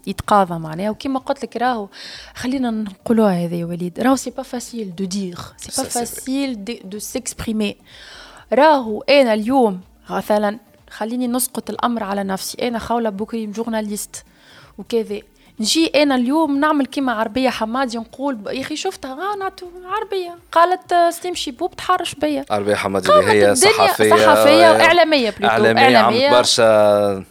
يتقاضى 0.07 0.59
معناها 0.59 0.91
وكما 0.91 1.21
قلت 1.21 1.43
لك 1.43 1.57
راهو 1.57 1.89
خلينا 2.35 2.71
نقولوها 2.71 3.45
هذه 3.45 3.55
يا 3.55 3.65
وليد 3.65 4.01
راهو 4.01 4.17
c'est 4.17 4.31
pas 4.31 4.43
facile 4.43 4.95
de 4.95 5.05
dire 5.05 5.39
c'est 5.57 5.83
pas 5.83 5.89
facile 5.89 6.65
de 6.85 6.99
s'exprimer 6.99 7.77
راهو 8.53 9.03
أنا 9.03 9.35
اليوم 9.35 9.81
مثلا 10.11 10.59
خليني 10.97 11.27
نسقط 11.27 11.71
الأمر 11.71 12.03
على 12.03 12.25
نفسي. 12.25 12.69
أنا 12.69 12.79
خوله 12.79 13.11
بكري 13.11 13.47
journaliste. 13.47 14.25
وكذا. 14.79 15.21
نجي 15.61 16.03
أنا 16.03 16.15
اليوم 16.15 16.61
نعمل 16.61 16.87
كيما 16.87 17.13
عربية 17.13 17.49
حمادي 17.49 17.99
نقول 17.99 18.39
يا 18.47 18.61
أخي 18.61 18.77
شفتها؟ 18.77 19.13
آه 19.13 19.37
نعطو 19.37 19.67
عربية. 19.85 20.39
قالت 20.53 20.95
سليم 21.11 21.35
شيبوب 21.35 21.77
تحرش 21.77 22.15
بيا. 22.15 22.45
عربية 22.51 22.75
حمادي 22.75 23.13
اللي 23.13 23.33
هي 23.33 23.55
صحفية 23.55 24.11
صحفية 24.11 24.71
وإعلامية 24.71 25.35
اعلاميه, 25.45 25.83
إعلامية 25.83 26.29
عم 26.29 26.39
برشا 26.39 27.25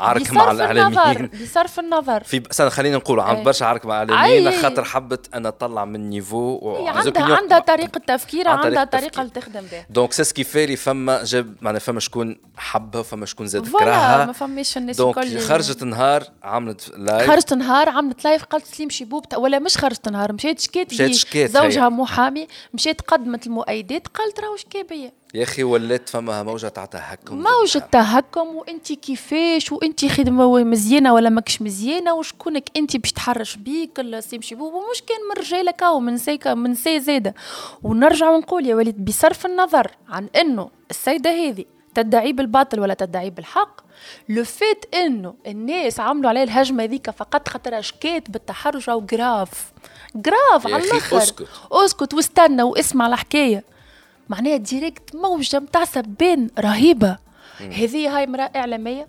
عرك 0.00 0.32
مع 0.32 0.50
الاعلاميين 0.50 1.30
بصرف 1.42 1.80
النظر 1.80 2.24
في 2.24 2.42
سنة 2.50 2.68
خلينا 2.68 2.96
نقول 2.96 3.20
عند 3.20 3.44
برشا 3.44 3.66
عرك 3.66 3.86
مع 3.86 4.02
الاعلاميين 4.02 4.62
خاطر 4.62 4.84
حبت 4.84 5.34
أنا 5.34 5.50
طلع 5.50 5.84
من 5.84 6.10
niveau 6.10 6.76
عندها 6.86 7.36
عندها 7.36 7.58
طريقة 7.58 7.98
تفكير 8.06 8.48
عندها 8.48 8.84
طريقة 8.84 9.20
اللي 9.20 9.32
تخدم 9.32 9.60
بها. 9.60 9.86
donc 9.90 10.12
c'est 10.12 10.24
ce 10.24 10.45
qui 10.45 10.76
فما 10.76 11.24
جاب 11.24 11.54
معناها 11.60 11.80
فما 11.80 12.00
شكون 12.00 12.36
حبها 12.56 13.00
وفما 13.00 13.26
شكون 13.26 13.46
زاد 13.46 13.68
كرهها. 13.68 14.26
ما 14.26 14.32
فماش 14.32 14.76
الناس 14.76 14.96
donc 14.96 15.38
خرجت 15.38 15.82
نهار 15.84 16.24
عملت 16.42 16.92
live 16.96 17.30
خرجت 17.30 17.52
نهار 17.52 17.88
عملت 17.88 18.24
live 18.24 18.44
قالت 18.44 18.66
سليم 18.66 18.90
شيبوب 18.90 19.24
ولا 19.36 19.58
مش 19.58 19.76
خرجت 19.78 20.08
نهار 20.08 20.32
مشيت 20.32 20.60
شكيت 20.60 20.92
مشيت 20.92 21.14
شكيت 21.14 21.50
زوجها 21.50 21.88
محامي 21.88 22.46
مشيت 22.74 23.00
قدمت 23.00 23.46
المؤيدات 23.46 24.06
قالت 24.08 24.40
راهو 24.40 24.56
شكي 24.56 24.82
بيا. 24.82 25.12
يا 25.34 25.42
أخي 25.42 25.64
ولات 25.64 26.08
فما 26.08 26.42
موجة 26.42 26.68
تاع 26.68 26.84
تهكم 26.84 27.42
موجة 27.42 27.78
تهكم 27.78 28.56
وأنت 28.56 28.92
كيفاش؟ 28.92 29.72
وأنت 29.72 30.06
خدمة 30.06 30.64
مزيانة 30.64 31.14
ولا 31.14 31.30
ماكش 31.30 31.62
مزيانة؟ 31.62 32.14
وشكونك 32.14 32.70
أنت 32.76 32.96
باش 32.96 33.12
تحرش 33.12 33.56
بيك 33.56 34.20
سيم 34.20 34.42
شبوب 34.42 34.74
ومش 34.74 35.02
كان 35.02 35.16
من 35.28 35.42
رجالك 35.42 35.82
أو 35.82 36.00
من 36.00 36.16
سيكا 36.16 36.54
من 36.54 36.74
سي 36.74 37.00
زاده 37.00 37.34
ونرجع 37.82 38.30
ونقول 38.30 38.66
يا 38.66 38.74
وليد 38.74 39.04
بصرف 39.04 39.46
النظر 39.46 39.90
عن 40.08 40.28
إنه 40.36 40.70
السيدة 40.90 41.30
هذه 41.30 41.64
تدعي 41.94 42.32
بالباطل 42.32 42.80
ولا 42.80 42.94
تدعي 42.94 43.30
بالحق 43.30 43.80
le 44.28 44.44
fait 44.44 44.94
إنه 44.94 45.34
الناس 45.46 46.00
عملوا 46.00 46.28
عليه 46.28 46.42
الهجمة 46.42 46.84
ذيك 46.84 47.10
فقط 47.10 47.48
خاطر 47.48 47.80
شكيت 47.80 48.30
بالتحرش 48.30 48.88
أو 48.88 49.00
grave 49.00 49.72
grave 50.14 50.66
على 50.66 50.76
الآخر. 50.76 51.18
أسكت. 51.18 51.48
أسكت 51.72 52.14
واستنى 52.14 52.62
واسمع 52.62 53.06
الحكاية. 53.06 53.77
معناها 54.28 54.56
direct 54.56 55.14
موجة 55.16 55.58
متاع 55.58 55.84
سبان 55.84 56.50
رهيبة. 56.58 57.18
هذه 57.58 58.16
هاي 58.16 58.24
امرأة 58.24 58.50
إعلامية 58.56 59.08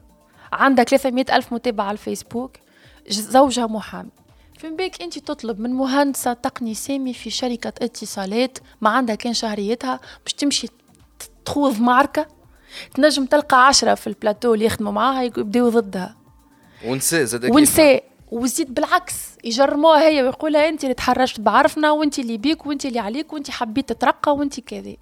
عندها 0.54 0.86
300 0.86 1.26
ألف 1.36 1.54
متابع 1.54 1.84
على 1.84 1.92
الفيسبوك 1.92 2.58
زوجها 3.10 3.68
محامي. 3.68 4.10
فين 4.60 4.76
بيك 4.76 5.02
أنت 5.02 5.20
تطلب 5.20 5.60
من 5.60 5.74
مهندسة 5.74 6.34
تقني 6.34 6.74
سامي 6.74 7.14
في 7.14 7.30
شركة 7.30 7.74
اتصالات 7.86 8.58
ما 8.82 8.90
عندها 8.90 9.16
كان 9.16 9.34
شهريتها 9.34 10.00
باش 10.24 10.34
تمشي 10.34 10.68
تخوض 11.46 11.82
معركة 11.82 12.28
تنجم 12.94 13.26
تلقى 13.26 13.68
عشرة 13.68 13.96
في 13.96 14.08
البلاتو 14.08 14.54
اللي 14.54 14.66
يخدموا 14.66 14.92
معاها 14.92 15.24
يبداو 15.24 15.70
ضدها. 15.70 16.16
ونساء 16.86 17.24
زاد 17.24 17.46
ونساء. 17.46 18.04
وزيد 18.32 18.74
بالعكس 18.74 19.16
يجرموها 19.44 20.08
هي 20.08 20.24
ويقولها 20.24 20.70
انت 20.70 20.84
اللي 20.84 20.94
تحرشت 20.94 21.40
بعرفنا 21.40 21.92
وانت 21.92 22.20
اللي 22.20 22.38
بيك 22.38 22.66
وانت 22.66 22.86
اللي 22.86 23.00
عليك 23.00 23.34
وانت 23.34 23.52
حبيت 23.52 23.90
تترقى 23.90 24.36
وانت 24.36 24.60
كذا 24.60 24.96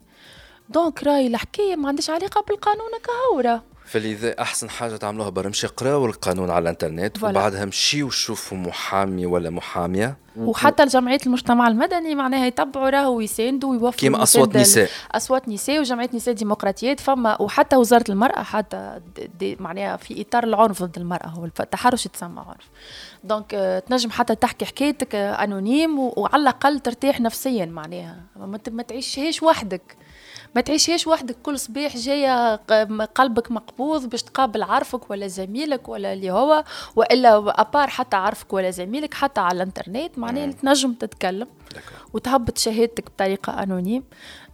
دونك 0.69 1.03
راي 1.03 1.27
الحكاية 1.27 1.75
ما 1.75 1.87
عندهاش 1.87 2.09
علاقة 2.09 2.43
بالقانون 2.47 2.91
كهورة. 3.03 3.63
فلذا 3.85 4.41
أحسن 4.41 4.69
حاجة 4.69 4.95
تعملوها 4.95 5.29
برا 5.29 5.49
مشي 5.49 5.67
قراو 5.67 6.05
القانون 6.05 6.49
على 6.49 6.63
الإنترنت 6.63 7.23
وبعدها 7.23 7.65
مشيو 7.65 8.09
شوفوا 8.09 8.57
محامي 8.57 9.25
ولا 9.25 9.49
محامية. 9.49 10.17
وحتى 10.37 10.85
جمعيه 10.85 11.19
المجتمع 11.25 11.67
المدني 11.67 12.15
معناها 12.15 12.45
يتبعوا 12.45 12.89
راهو 12.89 13.15
ويساندوا 13.15 13.69
ويوفروا 13.69 13.91
كيما 13.91 14.23
أصوات 14.23 14.57
نساء. 14.57 14.89
أصوات 15.11 15.49
نساء 15.49 15.79
وجمعيه 15.79 16.09
نساء 16.13 16.33
ديمقراطيات 16.33 16.99
فما 16.99 17.41
وحتى 17.41 17.75
وزارة 17.75 18.03
المرأة 18.09 18.43
حتى 18.43 18.99
دي 19.15 19.29
دي 19.39 19.57
معناها 19.59 19.97
في 19.97 20.21
إطار 20.21 20.43
العنف 20.43 20.83
ضد 20.83 20.97
المرأة 20.97 21.27
هو 21.27 21.45
التحرش 21.45 22.05
يتسمى 22.05 22.39
عنف. 22.39 22.69
donc 23.23 23.53
آه، 23.53 23.79
تنجم 23.79 24.09
حتى 24.09 24.35
تحكي 24.35 24.65
حكايتك 24.65 25.15
anonyme 25.15 25.99
وعلى 25.99 26.41
الأقل 26.41 26.79
ترتاح 26.79 27.21
نفسيا 27.21 27.65
معناها. 27.65 28.21
ما 28.71 28.83
تعيشهاش 28.83 29.43
وحدك. 29.43 29.97
ما 30.57 30.61
تعيشيش 30.61 31.07
وحدك 31.07 31.35
كل 31.43 31.59
صباح 31.59 31.97
جاية 31.97 32.55
قلبك 33.05 33.51
مقبوض 33.51 34.05
باش 34.05 34.23
تقابل 34.23 34.63
عارفك 34.63 35.11
ولا 35.11 35.27
زميلك 35.27 35.89
ولا 35.89 36.13
اللي 36.13 36.31
هو 36.31 36.63
وإلا 36.95 37.61
à 37.61 37.67
part 37.67 37.87
حتى 37.87 38.15
عارفك 38.15 38.53
ولا 38.53 38.71
زميلك 38.71 39.13
حتى 39.13 39.41
على 39.41 39.55
الإنترنت 39.55 40.19
معناها 40.19 40.51
تنجم 40.51 40.93
تتكلم 40.93 41.47
وتهبط 42.13 42.57
شهادتك 42.57 43.05
بطريقة 43.05 43.63
anonyme 43.63 44.03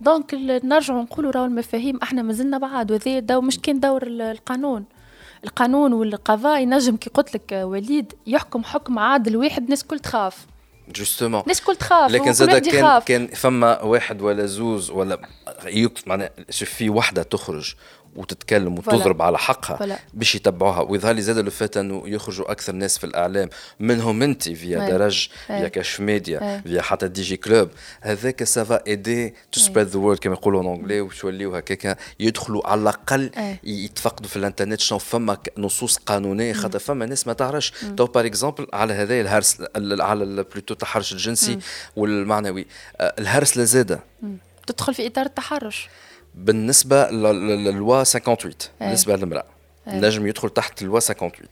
donc 0.01 0.34
نرجع 0.64 0.93
نقولوا 0.93 1.32
راهو 1.32 1.45
المفاهيم 1.45 1.99
إحنا 2.04 2.22
مازلنا 2.22 2.58
بعد 2.58 2.91
وذي 2.91 3.22
دو 3.22 3.41
مش 3.41 3.60
كان 3.60 3.80
دور 3.80 4.04
القانون. 4.08 4.86
القانون 5.43 5.93
والقضاء 5.93 6.62
ينجم 6.62 6.95
كي 6.97 7.10
قلت 7.10 7.36
لك 7.36 7.51
وليد 7.51 8.14
يحكم 8.28 8.64
حكم 8.64 8.99
عادل 8.99 9.38
واحد 9.38 9.64
الناس 9.64 9.84
كل 9.84 9.99
تخاف. 9.99 10.45
جوستومون 10.88 11.41
الناس 11.41 11.61
كل 11.61 11.75
تخاف 11.75 12.11
لكن 12.11 12.34
زاد 12.34 12.67
كان 12.67 12.99
كان 12.99 13.27
فما 13.27 13.81
واحد 13.81 14.21
ولا 14.21 14.45
زوز 14.45 14.89
ولا 14.91 15.19
معناها 16.07 16.29
في 16.49 16.89
وحدة 16.89 17.23
تخرج. 17.23 17.75
وتتكلم 18.16 18.78
وتضرب 18.78 19.22
على 19.22 19.38
حقها. 19.38 19.99
باش 20.14 20.36
يتبعوها. 20.36 20.82
ويظهر 20.82 21.14
لي 21.14 21.22
زاد 21.22 21.38
لو 21.38 21.51
انه 21.78 22.03
يخرجوا 22.05 22.51
أكثر 22.51 22.74
ناس 22.74 22.97
في 22.97 23.03
الإعلام 23.03 23.49
منهم 23.80 24.24
انت 24.24 24.49
فيا 24.49 24.89
درج 24.89 25.28
فيا 25.47 25.68
كاش 25.68 25.99
ميديا 25.99 26.61
فيا 26.66 26.82
حتى 26.82 27.07
دي 27.07 27.22
جي 27.22 27.38
كلوب. 27.38 27.70
هذاك 28.01 28.43
سافا 28.43 28.84
ايدي 28.88 29.34
تو 29.51 29.59
سبريد 29.59 29.88
ذا 29.88 29.99
وورد 29.99 30.18
كما 30.18 30.34
يقولوا 30.34 30.64
اونجلي 30.64 31.01
وش 31.01 31.24
يوليو 31.24 31.55
هكاك 31.55 31.97
يدخلوا 32.20 32.68
على 32.68 32.82
الأقل 32.82 33.32
يتفقدوا 33.64 34.30
في 34.30 34.36
الإنترنت. 34.36 34.80
شنو 34.80 34.99
فما 34.99 35.38
نصوص 35.57 35.97
قانونية 35.97 36.53
خاطر 36.53 36.80
فما 36.80 37.05
ناس 37.05 37.28
ما 37.28 37.34
تعرفش. 37.34 37.74
تو 37.97 38.05
par 38.05 38.26
exemple 38.26 38.67
على 38.74 38.93
هذا 38.93 39.22
الهرسلة 39.21 40.26
plutôt 40.26 40.74
التحرش 40.74 41.14
الجنسي 41.14 41.59
والمعنوي. 41.95 42.66
الهرسلة 43.01 43.57
زاده 43.57 43.99
تدخل 44.68 44.93
في 44.93 45.07
إطار 45.07 45.26
التحرش. 45.26 45.89
بالنسبة 46.36 47.09
للوا 47.09 48.03
58 48.03 48.53
بالنسبة 48.79 49.15
للمرأة. 49.15 49.45
نجم 49.88 50.27
يدخل 50.27 50.49
تحت 50.49 50.81
ال 50.82 50.86
loi 50.86 50.99
58 50.99 51.47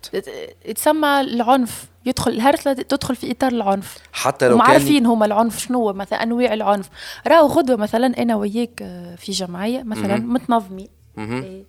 يتسمى 0.65 1.21
العنف. 1.21 1.86
يدخل 2.05 2.32
الهرسله 2.32 2.73
تدخل 2.73 3.15
في 3.15 3.32
إطار 3.32 3.51
العنف. 3.51 3.97
حتى 4.13 4.47
لو 4.47 4.57
كان 4.57 4.67
عارفين 4.67 5.05
هما 5.05 5.25
العنف 5.25 5.59
شنو 5.59 5.93
مثلا 5.93 6.23
أنواع 6.23 6.53
العنف. 6.53 6.89
راهو 7.27 7.47
غدوة 7.47 7.75
مثلا 7.75 8.21
أنا 8.21 8.36
وياك 8.36 8.82
آه، 8.82 9.15
في 9.15 9.32
جمعية 9.32 9.84
مثلا 9.84 10.17
متنظمين. 10.17 10.88
إيه. 11.17 11.63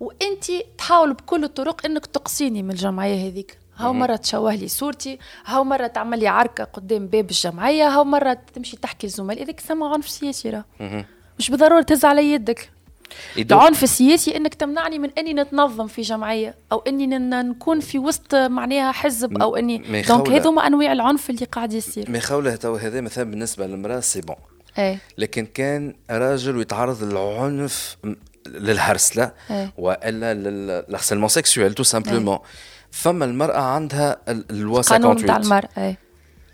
وانت 0.00 0.44
تحاول 0.78 1.12
بكل 1.12 1.44
الطرق 1.44 1.86
إنك 1.86 2.06
تقصيني 2.06 2.62
من 2.62 2.70
الجمعية 2.70 3.28
هذيك. 3.28 3.58
هاو 3.76 3.92
مرة 3.92 4.16
تشوه 4.16 4.54
لي 4.54 4.68
صورتي 4.68 5.18
هاو 5.46 5.64
مرة 5.64 5.86
تعمل 5.86 6.18
لي 6.18 6.28
عركة 6.28 6.64
قدام 6.64 7.06
باب 7.06 7.30
الجمعية 7.30 7.88
هاو 7.88 8.04
مرة 8.04 8.38
تمشي 8.54 8.76
تحكي 8.76 9.06
لزملاء 9.06 9.44
هذاك 9.44 9.60
سما 9.60 9.88
عنف 9.88 10.08
سياسي 10.08 10.50
راه. 10.50 10.64
مش 11.38 11.50
بالضرورة 11.50 11.82
تهز 11.82 12.04
على 12.04 12.32
يدك. 12.32 12.70
العنف 13.38 13.82
السياسي 13.82 14.36
إنك 14.36 14.54
تمنعني 14.54 14.98
من 14.98 15.10
إني 15.18 15.34
نتنظم 15.34 15.86
في 15.86 16.02
جمعية 16.02 16.54
أو 16.72 16.78
إني 16.78 17.06
نكون 17.06 17.80
في 17.80 17.98
وسط 17.98 18.34
معناها 18.34 18.92
حزب 18.92 19.42
أو 19.42 19.56
إني 19.56 20.02
دونك 20.02 20.28
هذوما 20.28 20.66
أنواع 20.66 20.92
العنف 20.92 21.30
اللي 21.30 21.44
قاعد 21.44 21.72
يصير. 21.72 22.10
ما 22.10 22.20
خولة 22.20 22.56
تو 22.56 22.76
هذا 22.76 23.00
مثلا 23.00 23.24
بالنسبة 23.30 23.66
للمرأة 23.66 24.00
c'est 24.00 24.20
bon. 24.20 24.36
إيه. 24.78 24.98
لكن 25.18 25.46
كان 25.46 25.94
راجل 26.10 26.56
ويتعرض 26.56 27.04
للعنف 27.04 27.96
للهرسله 28.46 29.32
إيه. 29.50 29.72
وإلا 29.78 30.34
لل 30.34 30.49
harcèlement 30.49 31.28
sexuel 31.28 31.74
tout 31.74 31.82
simplement 31.82 32.38
فما 32.90 33.24
المرأة 33.24 33.60
عندها 33.60 34.16
الوا 34.28 34.82
قانون 34.82 35.26
تاع 35.26 35.36
المرأة 35.36 35.68
إيه. 35.78 35.98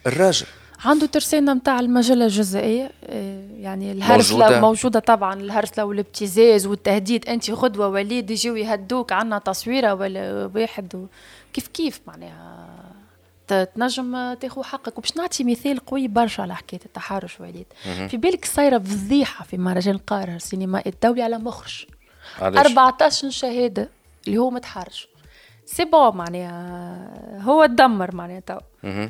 الراجل. 0.06 0.46
عنده 0.84 1.06
ترسانة 1.06 1.54
متاع 1.54 1.80
المجلة 1.80 2.24
الجزائية 2.24 2.90
آه، 3.04 3.44
يعني 3.56 3.92
الهرسلة 3.92 4.38
موجودة, 4.38 4.60
موجودة 4.60 5.00
طبعا 5.00 5.34
الهرسلة 5.34 5.84
والابتزاز 5.84 6.66
والتهديد 6.66 7.28
أنت 7.28 7.50
غدوة 7.50 7.88
وليد 7.88 8.30
يجيو 8.30 8.56
يهدوك 8.56 9.12
عنا 9.12 9.38
تصويرة 9.38 9.94
ولا 9.94 10.50
واحد 10.54 11.06
كيف 11.52 11.68
كيف 11.68 12.00
معناها؟ 12.06 12.66
تنجم 13.48 14.34
تاخذ 14.34 14.62
حقك. 14.62 14.98
وباش 14.98 15.16
نعطي 15.16 15.44
مثال 15.44 15.78
قوي 15.78 16.08
برشا 16.08 16.42
على 16.42 16.54
حكاية 16.54 16.80
التحرش 16.86 17.40
وليد. 17.40 17.66
في 18.08 18.16
بالك 18.16 18.44
صايرة 18.44 18.78
فضيحة 18.78 19.44
في 19.44 19.56
مهرجان 19.56 19.94
القاهره 19.94 20.36
السينمائي 20.36 20.90
الدولي 20.90 21.22
على 21.22 21.38
مخرج. 21.38 21.86
14 22.42 23.30
شهادة 23.30 23.88
اللي 24.26 24.38
هو 24.38 24.50
متحرش. 24.50 25.08
c'est 25.72 25.84
bon 25.84 26.16
معناها 26.16 27.42
هو 27.42 27.66
تدمر 27.66 28.14
معناها 28.14 28.40
تو. 28.40 28.58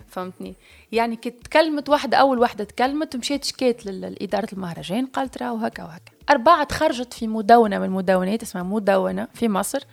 فهمتني؟ 0.08 0.54
يعني 0.92 1.16
كي 1.16 1.30
تكلمت 1.30 1.88
واحدة 1.88 2.16
أول 2.16 2.38
واحدة 2.38 2.64
تكلمت 2.64 3.14
ومشيت 3.14 3.44
شكيت 3.44 3.86
لإدارة 3.86 4.48
المهرجان 4.52 5.06
قالت 5.06 5.42
راهو 5.42 5.56
هكا 5.56 5.84
وهكا. 5.84 6.12
أربعة 6.30 6.64
تخرجت 6.64 7.12
في 7.12 7.26
مدونة 7.26 7.78
من 7.78 7.84
المدونات 7.84 8.42
اسمها 8.42 8.62
مدونة 8.62 9.28
في 9.34 9.48
مصر. 9.48 9.84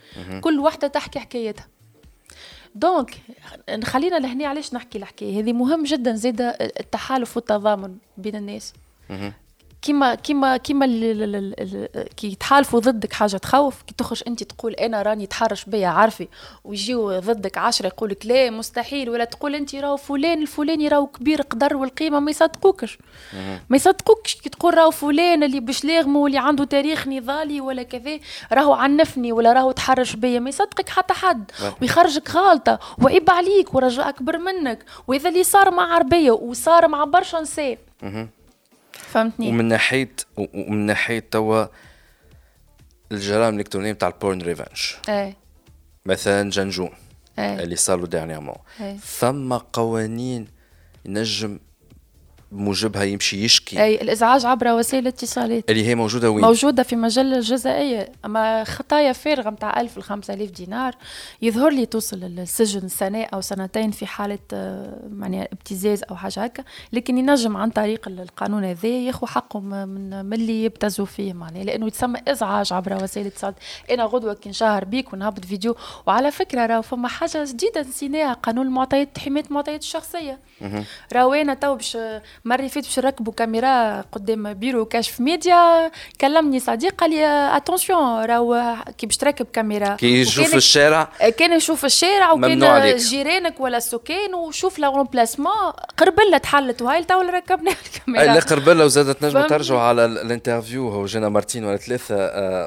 كل 0.41 0.59
واحدة 0.59 0.87
تحكي 0.87 1.19
حكايتها. 1.19 1.67
donc 2.75 3.17
خلينا 3.83 4.19
لهني 4.19 4.45
علاش 4.45 4.73
نحكي 4.73 4.97
الحكاية 4.97 5.39
هذه؟ 5.41 5.53
مهم 5.53 5.83
جدا 5.83 6.15
زيادة 6.15 6.49
التحالف 6.79 7.37
والتضامن 7.37 7.97
بين 8.17 8.35
الناس. 8.35 8.73
كيما 9.81 10.15
كيما 10.15 10.57
كيما 10.57 10.85
كي 12.17 12.27
يتحالفوا 12.27 12.79
ضدك 12.79 13.13
حاجة 13.13 13.37
تخوف 13.37 13.81
كي 13.81 13.93
تخرج 13.97 14.23
أنت 14.27 14.43
تقول 14.43 14.73
أنا 14.73 15.01
راني 15.01 15.25
تحرش 15.27 15.65
بيا 15.65 15.87
عارفي؟ 15.87 16.27
ويجيو 16.63 17.19
ضدك 17.19 17.57
عشرة 17.57 17.87
يقول 17.87 18.09
لك 18.09 18.25
لا 18.25 18.49
مستحيل 18.49 19.09
ولا 19.09 19.23
تقول 19.23 19.55
أنت 19.55 19.75
راهو 19.75 19.97
فلان 19.97 20.41
الفلاني 20.41 20.87
راهو 20.87 21.07
كبير 21.07 21.41
قدر 21.41 21.77
والقيمة 21.77 22.19
ما 22.19 22.31
يصدقوكش. 22.31 22.97
ما 23.69 23.75
يصدقوكش 23.75 24.35
كي 24.35 24.49
تقول 24.49 24.77
راهو 24.77 24.91
فلان 24.91 25.43
اللي 25.43 25.59
باش 25.59 25.85
لاغمو 25.85 26.23
واللي 26.23 26.37
عنده 26.37 26.63
تاريخ 26.63 27.07
نضالي 27.07 27.61
ولا 27.61 27.83
كذا 27.83 28.19
راهو 28.53 28.73
عنفني 28.73 29.31
ولا 29.31 29.53
راهو 29.53 29.71
تحرش 29.71 30.15
بيا. 30.15 30.39
ما 30.39 30.49
يصدقك 30.49 30.89
حتى 30.89 31.13
حد. 31.13 31.51
ويخرجك 31.81 32.31
غالطة 32.31 32.79
وعيب 33.03 33.29
عليك 33.29 33.75
ورجل 33.75 34.01
أكبر 34.01 34.37
منك. 34.37 34.85
وإذا 35.07 35.29
اللي 35.29 35.43
صار 35.43 35.71
مع 35.71 35.93
عربية 35.93 36.31
وصار 36.31 36.87
مع 36.87 37.03
برشا 37.03 37.37
نساء 37.37 37.77
فهمتني. 39.07 39.49
ومن 39.49 39.65
ناحيه 39.65 40.15
ومن 40.37 40.85
ناحية 40.85 41.19
توا 41.31 41.65
الجرائم 43.11 43.53
الإلكترونية 43.53 43.91
بتاع 43.91 44.07
ال 44.07 44.14
porn 44.14 44.41
revenge 44.41 44.93
إيه. 45.09 45.35
مثلا 46.05 46.49
جنجون 46.49 46.89
إيه. 47.39 47.59
اللي 47.63 47.75
صار 47.75 47.99
له 47.99 48.07
dernièrement. 48.07 48.55
إيه. 48.81 48.97
ثم 48.97 49.53
قوانين 49.53 50.47
ينجم 51.05 51.59
بموجبها 52.51 53.03
يمشي 53.03 53.43
يشكي. 53.43 53.83
أي 53.83 54.01
الإزعاج 54.01 54.45
عبر 54.45 54.67
وسائل 54.67 55.03
الاتصالات. 55.03 55.69
اللي 55.69 55.87
هي 55.87 55.95
موجودة 55.95 56.31
وين؟ 56.31 56.45
موجودة 56.45 56.83
في 56.83 56.95
مجلة 56.95 57.37
الجزائية. 57.37 58.11
أما 58.25 58.63
خطايا 58.63 59.13
فارغه 59.13 59.49
نتاع 59.49 59.81
1000 59.81 59.97
ل 59.97 60.03
5000 60.03 60.51
دينار 60.51 60.95
يظهر 61.41 61.69
لي 61.69 61.85
توصل 61.85 62.19
للسجن 62.19 62.87
سنة 62.87 63.23
أو 63.23 63.41
سنتين 63.41 63.91
في 63.91 64.05
حالة 64.05 64.39
معناها 65.11 65.47
ابتزاز 65.53 66.03
أو 66.03 66.15
حاجة 66.15 66.43
هكا. 66.43 66.63
لكن 66.93 67.17
ينجم 67.17 67.57
عن 67.57 67.69
طريق 67.69 68.07
القانون 68.07 68.65
هذا 68.65 68.87
ياخذ 68.89 69.27
حقه 69.27 69.59
من 69.59 70.25
من 70.25 70.33
اللي 70.33 70.63
يبتزوا 70.63 71.05
فيه 71.05 71.33
معناها. 71.33 71.63
لأنه 71.63 71.87
يتسمى 71.87 72.19
إزعاج 72.27 72.73
عبر 72.73 73.03
وسائل 73.03 73.27
الاتصالات. 73.27 73.55
أنا 73.91 74.03
غدوة 74.03 74.33
كي 74.33 74.49
نشهر 74.49 74.85
بيك 74.85 75.13
ونهبط 75.13 75.45
فيديو. 75.45 75.75
وعلى 76.05 76.31
فكرة 76.31 76.65
راه 76.65 76.81
فما 76.81 77.07
حاجة 77.07 77.45
جديدة 77.45 77.81
نسيناها 77.81 78.33
قانون 78.33 78.67
المعطيات 78.67 79.19
حماية 79.19 79.43
المعطيات 79.45 79.81
الشخصية. 79.81 80.39
راهو 81.13 81.33
أنا 81.33 81.53
تو 81.53 81.75
باش 81.75 81.97
مرة 82.45 82.67
فات 82.67 82.83
باش 82.83 82.99
نركبوا 82.99 83.33
كاميرا 83.33 84.01
قدام 84.01 84.53
بيرو 84.53 84.85
كشف 84.85 85.19
ميديا. 85.19 85.91
كلمني 86.21 86.59
صديق 86.59 86.95
قال 86.95 87.09
لي 87.09 87.25
attention 87.57 88.25
راهو 88.25 88.75
كي 88.97 89.05
باش 89.05 89.17
تركب 89.17 89.45
كاميرا. 89.53 89.95
كي 89.95 90.21
يشوف 90.21 90.55
الشارع 90.55 91.09
كان 91.37 91.53
يشوف 91.53 91.85
الشارع 91.85 92.31
وكان 92.31 92.95
جيرانك 92.95 93.59
ولا 93.59 93.77
السكان 93.77 94.33
وشوف 94.33 94.79
l'emplacement 94.79 95.53
قربلة 95.97 96.37
تحلت 96.37 96.81
وهاي 96.81 97.03
تو 97.03 97.21
ركبنا 97.21 97.71
الكاميرا. 97.85 98.33
لا 98.33 98.39
قربلة 98.39 98.85
وزادت 98.85 99.25
نجموا 99.25 99.47
ترجعوا 99.47 99.79
على 99.79 100.05
ال 100.05 100.13
interview. 100.13 100.89
هو 100.89 101.05
جانا 101.05 101.29
مارتين 101.29 101.65
ولا 101.65 101.77
ثلاثة 101.77 102.15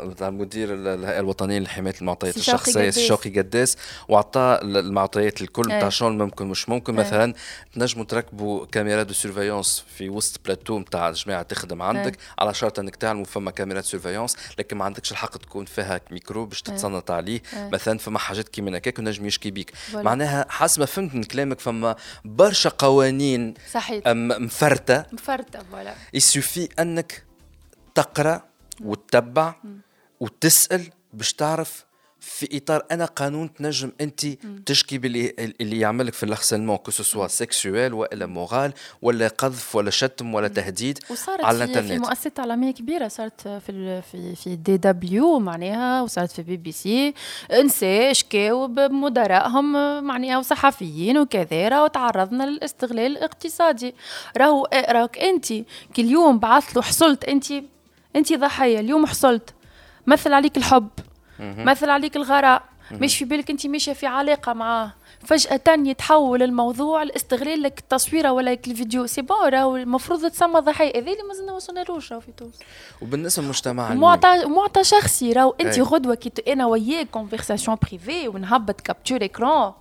نتاع 0.05 0.29
آه 0.29 0.31
مدير 0.31 0.75
الهيئة 0.75 1.21
الوطنية 1.21 1.59
لحماية 1.59 1.95
المعطيات 2.01 2.37
الشخصية 2.37 2.89
الشوقي 2.89 3.31
قداس. 3.31 3.77
وعطى 4.09 4.59
المعطيات 4.62 5.41
الكل 5.41 5.62
نتاع 5.62 5.89
شلون 5.89 6.18
ممكن 6.18 6.47
مش 6.47 6.68
ممكن. 6.68 6.95
مثلا 6.95 7.35
تنجموا 7.75 8.05
تركبوا 8.05 8.66
caméra 8.66 9.03
de 9.03 9.14
surveillance 9.62 9.85
في 9.97 10.09
وسط 10.09 10.41
بلاتو 10.45 10.79
نتاع 10.79 11.11
جماعة 11.11 11.43
تخدم 11.43 11.83
عندك 11.83 12.17
هي. 12.17 12.25
على 12.39 12.55
شرط 12.55 12.79
إنك 12.79 12.97
تعلموا 12.97 13.25
فما 13.25 13.51
كاميرات 13.51 13.85
surveillance 13.85 14.37
لكن 14.59 14.77
ما 14.77 14.85
عندكش 14.85 15.13
الحق 15.13 15.37
تكون 15.37 15.65
فيها 15.65 16.01
ميكرو 16.11 16.47
باش 16.47 16.63
تتصنت 16.63 17.11
عليه 17.11 17.43
هي. 17.51 17.69
مثلا 17.73 17.99
فما 17.99 18.19
حاجات 18.19 18.49
كيما 18.49 18.77
هكاك 18.77 19.01
نجم 19.01 19.27
يشكي 19.27 19.51
بيك. 19.51 19.73
معناها 19.95 20.47
حسب 20.49 20.81
ما 20.81 20.87
فهمت 20.87 21.15
من 21.15 21.25
كلامك 21.25 21.61
فما 21.61 21.97
برشا 22.25 22.71
قوانين 22.71 23.55
صحيح. 23.73 24.03
مفرتة. 24.07 25.05
مفرتة 25.13 25.59
voilà. 25.71 25.95
il 26.14 26.28
suffit 26.28 26.68
إنك 26.79 27.25
تقرأ 27.95 28.43
وتتبع 28.81 29.55
وتسأل 30.21 30.91
باش 31.13 31.33
تعرف 31.33 31.85
في 32.21 32.57
إطار 32.57 32.87
أنا 32.91 33.05
قانون 33.05 33.55
تنجم 33.55 33.93
أنت 34.01 34.27
تشكي 34.66 34.99
باللي 34.99 35.35
اللي 35.61 35.81
يعملك 35.81 36.14
في 36.14 36.23
ال 36.23 36.27
harcèlement 36.27 36.77
que 36.77 36.91
ce 36.91 37.29
soit 37.29 37.55
sexuel 37.55 37.95
والا 37.95 38.27
moral 38.27 38.73
ولا 39.03 39.29
قذف 39.29 39.77
ولا 39.77 39.91
شتم 39.91 40.35
ولا 40.35 40.49
تهديد 40.49 40.99
وصارت 41.11 41.45
على 41.45 41.57
الانترنت 41.57 41.93
في 41.93 41.99
مؤسسات 41.99 42.41
عالميه 42.41 42.71
كبيرة 42.71 43.09
صارت 43.09 43.49
في 43.49 44.03
في 44.03 44.35
في 44.37 44.57
دي 44.57 44.77
دبليو 44.77 45.39
معناها 45.39 46.03
وصارت 46.03 46.31
في 46.31 46.43
بي 46.43 46.57
بي 46.57 46.73
سي 46.73 47.14
نساء 47.64 48.12
شكاو 48.12 48.66
بمدراءهم 48.66 49.73
معناها 50.05 50.39
وصحفيين 50.39 51.18
وكذا 51.18 51.83
وتعرضنا 51.83 52.45
للاستغلال 52.45 53.16
الاقتصادي. 53.16 53.95
راهو 54.37 54.68
راك 54.73 55.18
أنت 55.18 55.53
كل 55.97 56.05
يوم 56.05 56.39
بعث 56.39 56.77
له 56.77 56.83
حصلت 56.83 57.25
انت 57.25 57.47
أنت 58.16 58.33
ضحية 58.33 58.81
اليوم 58.81 59.07
حصلت. 59.07 59.55
مثل 60.07 60.33
عليك 60.33 60.57
الحب. 60.57 60.89
مثل 61.41 61.91
عليك 61.91 62.16
الغراء. 62.16 62.62
مش 62.93 63.18
في 63.18 63.24
بالك 63.24 63.51
انت 63.51 63.66
ماشية 63.66 63.93
في 63.93 64.07
علاقة 64.07 64.53
معاه 64.53 64.93
فجأة 65.24 65.61
يتحول 65.68 66.43
الموضوع 66.43 67.03
لاستغلال 67.03 67.62
لك 67.62 67.78
التصويرة 67.78 68.32
ولا 68.32 68.51
لك 68.51 68.68
الفيديو؟ 68.68 69.07
c'est 69.07 69.23
bon 69.23 69.49
راهو 69.49 69.76
المفروض 69.76 70.26
تسمى 70.26 70.61
ضحية. 70.61 70.91
هذا 70.91 70.99
اللي 70.99 71.22
مازلنا 71.28 71.53
وصلنالوش 71.53 72.12
راهو 72.12 72.20
في 72.20 72.32
تونس. 72.32 72.55
وبالنسبة 73.03 73.43
للمجتمع 73.43 73.95
معطى 73.95 74.45
معطى 74.47 74.84
شخصي. 74.84 75.32
راهو 75.32 75.55
انت 75.61 75.78
غدوة 75.78 76.14
كي 76.14 76.53
أنا 76.53 76.66
وياك 76.66 77.11
conversation 77.11 77.77
privée 77.83 78.29
ونهبط 78.28 78.80
capture 78.81 79.25
écran 79.25 79.73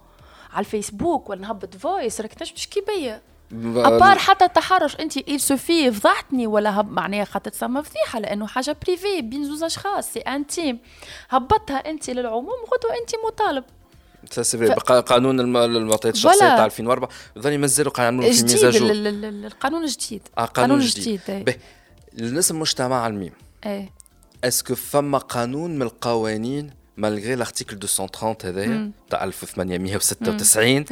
على 0.54 0.60
الفيسبوك 0.60 1.30
ولا 1.30 1.42
نهبط 1.42 1.78
voice 1.78 2.22
راك 2.22 2.34
تنجم 2.34 2.56
تشكي 2.56 2.82
بيا. 2.88 3.22
à 3.54 3.66
part 3.66 4.18
حتى 4.18 4.46
التحرش 4.46 4.96
أنت 4.96 5.18
il 5.18 5.40
suffit 5.40 5.92
فضحتني 5.92 6.48
ولا 6.48 6.80
هب 6.80 6.92
معناها 6.92 7.26
خاطر 7.26 7.52
تسمى 7.52 7.84
فضيحة 7.84 8.20
لأنه 8.20 8.48
حاجة 8.48 8.78
privée 8.86 9.22
بين 9.22 9.44
زوز 9.46 9.64
أشخاص 9.64 10.14
c'est 10.14 10.20
intime 10.20 10.80
هبطها 11.30 11.78
أنت 11.78 12.10
للعموم 12.10 12.48
غدوة 12.48 12.98
أنت 13.02 13.12
مطالب. 13.26 13.64
c'est 14.32 14.74
قانون 15.02 15.40
المعطيات 15.40 16.16
الشخصية 16.16 16.40
تاع 16.40 16.66
2004 16.66 17.10
ظل 17.40 17.58
مازالوا 17.58 17.92
قاعدين 17.92 18.32
في 18.32 18.44
مزاجه 18.44 18.78
القانون 19.48 19.84
الجديد 19.84 20.22
آه 20.38 20.46
قانون 20.46 20.80
جديد, 20.80 21.22
جديد. 21.28 21.60
المجتمع 22.52 23.08
الميم 23.08 23.34
إيه. 23.66 23.90
est-ce 24.44 24.65
que 24.65 24.76
فما 24.76 25.18
قانون 25.18 25.76
من 25.76 25.82
القوانين 25.82 26.70
malgré 26.98 27.36
l'article 27.36 27.76
230 27.76 28.36
هذايا 28.44 28.92
تاع 29.10 29.24
1896 29.24 30.86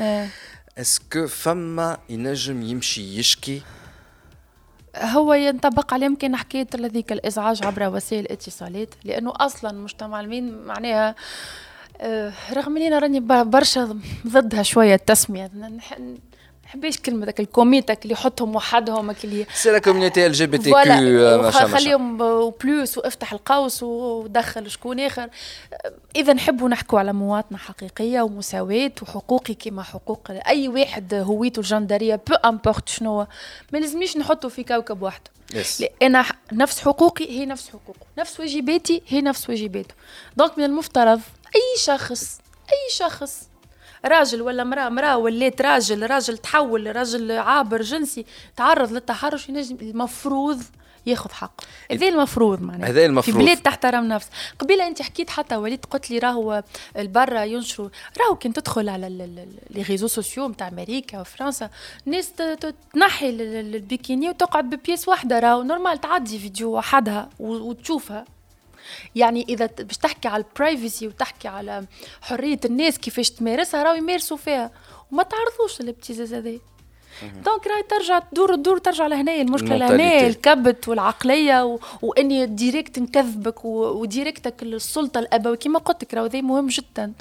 est-ce 0.78 1.11
que 1.11 1.28
فما 1.28 1.98
ينجم 2.10 2.62
يمشي 2.62 3.20
يشكي؟ 3.20 3.62
هو 4.96 5.34
ينطبق 5.34 5.94
عليه 5.94 6.06
يمكن 6.06 6.36
حكايه 6.36 6.68
هذيك 6.76 7.12
الإزعاج 7.12 7.66
عبر 7.66 7.88
وسائل 7.88 8.26
الاتصالات 8.26 8.90
لأنه 9.04 9.34
أصلا 9.36 9.72
مجتمع 9.72 10.20
الميم 10.20 10.66
معناها 10.66 11.16
آه، 12.02 12.34
رغم 12.54 12.78
اني 12.78 12.90
راني 12.90 13.20
برشا 13.44 14.00
ضدها 14.28 14.64
شوية 14.64 14.96
التسمية. 14.96 15.52
حبيش 16.68 16.98
كلمة 16.98 17.26
ذاك 17.26 17.40
ال 17.40 17.46
community 17.46 18.04
اللي 18.04 18.14
يحطهم 18.14 18.56
وحدهم 18.56 19.16
اللي 19.24 19.46
سي 19.54 19.72
لا 19.72 19.80
كوميونيتي 19.80 20.26
ال 20.26 20.32
جي 20.32 20.46
بي 20.46 20.58
تي 20.58 20.64
كيو 20.64 21.52
خليهم 21.52 22.18
plus 22.50 22.98
وافتح 22.98 23.34
القوس 23.34 23.84
ودخل 23.84 24.72
شكون 24.72 25.00
آخر. 25.00 25.30
إذا 26.16 26.34
نحبوا 26.34 26.70
نحكوا 26.70 27.00
على 27.00 27.14
مواطنة 27.14 27.58
حقيقية 27.58 28.22
ومساواة 28.22 28.92
وحقوقي 29.02 29.54
كما 29.54 29.84
حقوق 29.84 30.32
أي 30.48 30.68
واحد 30.68 31.14
هويته 31.14 31.60
الجندرية 31.60 32.22
peu 32.28 32.34
importe 32.34 32.90
شنو. 32.90 33.28
ما 33.74 33.78
لازمنيش 33.78 34.18
نحطه 34.18 34.50
في 34.50 34.64
كوكب 34.64 35.02
وحده 35.02 35.32
yes. 35.54 35.84
أنا 36.02 36.26
نفس 36.52 36.80
حقوقي 36.80 37.40
هي 37.40 37.46
نفس 37.46 37.70
حقوقه. 37.70 38.06
نفس 38.18 38.40
واجباتي 38.40 39.02
هي 39.08 39.22
نفس 39.22 39.50
واجباته. 39.50 39.96
donc 40.38 40.58
من 40.58 40.64
المفترض 40.64 41.22
أي 41.56 41.80
شخص 41.80 42.40
أي 42.70 42.96
شخص 42.96 43.50
راجل 44.06 44.42
ولا 44.42 44.64
مرأة 44.64 44.90
مرأة 44.90 45.18
ولات 45.18 45.62
راجل 45.62 46.10
راجل 46.10 46.38
تحول 46.38 46.96
راجل 46.96 47.32
عابر 47.32 47.82
جنسي 47.82 48.26
تعرض 48.56 48.92
للتحرش 48.92 49.50
ينجم 49.50 49.78
المفروض 49.82 50.62
ياخذ 51.06 51.32
حق 51.32 51.62
هذا 51.92 52.08
المفروض 52.08 52.62
معناها. 52.62 52.90
هذا 52.90 53.06
المفروض. 53.06 53.38
في 53.38 53.44
بلاد 53.44 53.58
تحترم 53.58 54.04
نفس 54.04 54.30
قبيلة 54.60 54.88
انت 54.88 55.02
حكيت 55.02 55.30
حتى 55.30 55.56
وليت 55.56 55.86
قلت 55.86 56.12
لي 56.12 56.20
راهو 56.20 56.64
البرا 56.98 57.44
ينشروا 57.44 57.90
راهو 58.20 58.36
كان 58.36 58.54
تدخل 58.54 58.90
على 58.90 59.10
les 59.70 59.82
réseaux 59.82 60.08
sociaux 60.08 60.48
نتاع 60.48 60.68
أمريكا 60.68 61.22
وفرنسا 61.22 61.70
الناس 62.08 62.34
تنحي 62.94 63.30
البيكيني 63.30 64.30
وتقعد 64.30 64.70
ب 64.70 64.76
pièce 64.76 65.08
واحدة 65.08 65.40
راهو. 65.40 65.64
normal 65.64 66.02
تعدي 66.02 66.40
فيديو 66.40 66.78
وحدها 66.78 67.30
وتشوفها. 67.40 68.26
يعني 69.16 69.46
إذا 69.50 69.70
باش 69.80 69.98
تحكي 69.98 70.28
على 70.28 70.44
ال 70.44 70.52
privacy 70.52 71.08
وتحكي 71.08 71.48
على 71.48 71.86
حرية 72.22 72.60
الناس 72.66 72.98
كيفاش 72.98 73.30
تمارسها 73.30 73.84
راهو 73.84 73.96
يمارسوا 73.96 74.38
فيها. 74.38 74.72
وما 75.12 75.24
تعرضوش 75.24 75.82
للابتزاز 75.82 76.34
هذا 76.34 76.60
donc 77.22 77.68
راهي 77.68 77.84
ترجع 77.84 78.20
تدور 78.20 78.56
تدور 78.56 78.78
ترجع 78.78 79.08
لهنا. 79.08 79.42
المشكلة 79.42 79.78
لهنا 79.78 80.28
الكبت 80.28 80.88
والعقلية 80.88 81.66
و... 81.66 81.80
وإني 82.02 82.46
direct 82.46 83.00
نكذبك 83.00 83.66
و... 83.66 83.70
و 83.70 83.83
direct 83.83 84.64
السلطة 84.64 85.20
الأبوية. 85.20 85.56
كما 85.56 85.80
قلت 85.80 86.04
لك 86.04 86.14
راهو 86.14 86.30
مهم 86.34 86.68
جدا. 86.68 87.14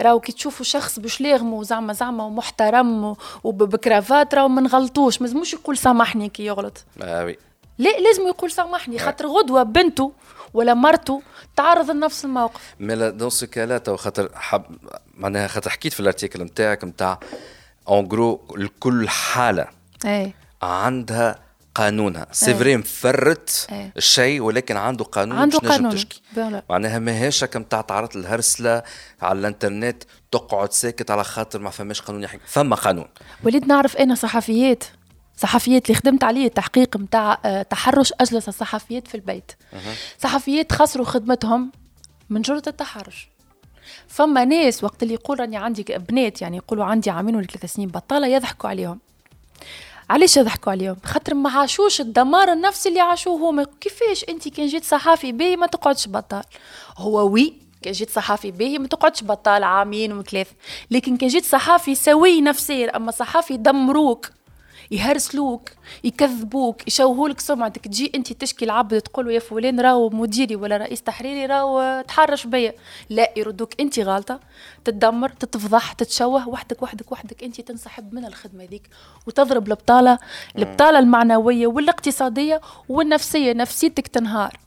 راهو 0.00 0.20
كي 0.20 0.32
تشوفوا 0.32 0.64
شخص 0.64 0.98
بشلاغمه 0.98 1.62
زعما 1.62 1.92
زعما 1.92 2.24
ومحترم 2.24 3.16
وب 3.44 3.64
cravate 3.64 4.34
راهو 4.34 4.48
ما 4.48 4.60
نغلطوش. 4.60 5.22
ما 5.22 5.42
يقول 5.52 5.78
سامحني 5.78 6.28
كي 6.28 6.46
يغلط. 6.46 6.84
oui. 7.00 7.38
لا 7.78 7.98
لازم 7.98 8.26
يقول 8.26 8.50
سامحني. 8.50 8.98
خاطر 8.98 9.26
غدوة 9.26 9.62
بنته 9.62 10.12
ولا 10.54 10.74
مرته 10.74 11.22
تعرض 11.56 11.90
لنفس 11.90 12.24
الموقف. 12.24 12.74
mais 12.80 13.10
dans 13.10 13.30
ce 13.30 13.46
cas-là 13.46 13.78
تو 13.78 13.96
خاطر 13.96 14.30
حب 14.34 14.64
معناها 15.14 15.48
خاطر 15.48 15.70
حكيت 15.70 15.92
في 15.92 16.00
الارتيكل 16.00 16.42
نتاعك 16.42 16.84
نتاع 16.84 17.20
اون 17.88 18.08
جرو 18.08 18.54
لكل 18.56 19.08
حالة. 19.08 19.66
اي 20.06 20.34
عندها 20.62 21.38
قانونها. 21.74 22.26
سي 22.32 22.54
فري 22.54 22.76
مفرت. 22.76 23.66
الشيء 23.96 24.40
ولكن 24.40 24.76
عنده 24.76 25.04
قانون 25.04 25.38
عنده 25.38 25.58
باش 25.58 25.70
قانون. 25.70 25.94
تشكي. 25.94 26.22
معناها 26.70 26.98
ماهيش 26.98 27.44
هكا 27.44 27.58
نتاع 27.58 27.80
تعرض 27.80 28.16
للهرسلة 28.16 28.82
على 29.22 29.38
الانترنت 29.38 30.02
تقعد 30.32 30.72
ساكت 30.72 31.10
على 31.10 31.24
خاطر 31.24 31.58
ما 31.58 31.70
فماش 31.70 32.00
قانون 32.00 32.22
يحكي 32.22 32.40
فما 32.46 32.76
قانون. 32.76 33.06
وليد 33.44 33.66
نعرف 33.66 33.96
أنا 33.96 34.14
صحفيات؟ 34.14 34.84
صحفيات 35.36 35.86
اللي 35.90 36.00
خدمت 36.00 36.24
عليه 36.24 36.46
التحقيق 36.46 36.96
نتاع 36.96 37.38
آه، 37.44 37.62
تحرش 37.62 38.12
أجلس 38.20 38.48
الصحفيات 38.48 39.08
في 39.08 39.14
البيت. 39.14 39.52
صحفيات 40.18 40.72
خسروا 40.72 41.06
خدمتهم 41.06 41.72
من 42.30 42.42
جرة 42.42 42.62
التحرش. 42.66 43.28
فما 44.08 44.44
ناس 44.44 44.84
وقت 44.84 45.02
اللي 45.02 45.14
يقول 45.14 45.40
راني 45.40 45.56
عندي 45.56 45.82
بنات 45.82 46.42
يعني 46.42 46.56
يقولوا 46.56 46.84
عندي 46.84 47.10
عامين 47.10 47.36
ولا 47.36 47.46
ثلاث 47.46 47.72
سنين 47.72 47.88
بطالة 47.88 48.26
يضحكوا 48.26 48.70
عليهم. 48.70 49.00
علاش 50.10 50.36
يضحكوا 50.36 50.72
عليهم؟ 50.72 50.96
خاطر 51.04 51.34
ما 51.34 51.50
عاشوش 51.50 52.00
الدمار 52.00 52.52
النفسي 52.52 52.88
اللي 52.88 53.00
عاشوه 53.00 53.50
هما. 53.50 53.66
كيفاش 53.80 54.24
انت 54.28 54.48
كان 54.48 54.66
جيت 54.66 54.84
صحافي 54.84 55.32
باهي 55.32 55.56
ما 55.56 55.66
تقعدش 55.66 56.08
بطال؟ 56.08 56.44
هو 56.98 57.28
وي 57.28 57.54
كان 57.82 57.92
جيت 57.92 58.10
صحافي 58.10 58.50
باهي 58.50 58.78
ما 58.78 58.88
تقعدش 58.88 59.24
بطال 59.24 59.64
عامين 59.64 60.12
وثلاث. 60.12 60.48
لكن 60.90 61.16
كان 61.16 61.28
جيت 61.28 61.44
صحافي 61.44 61.94
سوي 61.94 62.40
نفسيا 62.40 62.96
أما 62.96 63.10
صحافي 63.10 63.56
دمروك. 63.56 64.30
يهرسلوك 64.90 65.70
يكذبوك 66.04 66.88
يشوهولك 66.88 67.40
سمعتك. 67.40 67.84
تجي 67.84 68.12
أنت 68.14 68.32
تشكي 68.32 68.64
العبد 68.64 69.00
تقول 69.00 69.30
يا 69.30 69.38
فلان 69.38 69.80
راهو 69.80 70.10
مديري 70.10 70.56
ولا 70.56 70.76
رئيس 70.76 71.02
تحريري 71.02 71.46
راهو 71.46 72.04
تحرش 72.08 72.46
بيا. 72.46 72.74
لا 73.10 73.32
يردوك 73.36 73.80
أنت 73.80 73.98
غالطة. 73.98 74.40
تتدمر 74.84 75.28
تتفضح 75.28 75.92
تتشوه 75.92 76.48
وحدك 76.48 76.82
وحدك 76.82 77.12
وحدك. 77.12 77.44
أنت 77.44 77.60
تنسحب 77.60 78.14
من 78.14 78.24
الخدمة 78.24 78.64
ذيك 78.64 78.88
وتضرب 79.26 79.68
البطاله 79.68 80.18
البطاله 80.58 80.98
المعنوية 80.98 81.66
والاقتصادية 81.66 82.60
والنفسية. 82.88 83.52
نفسيتك 83.52 84.08
تنهار. 84.08 84.58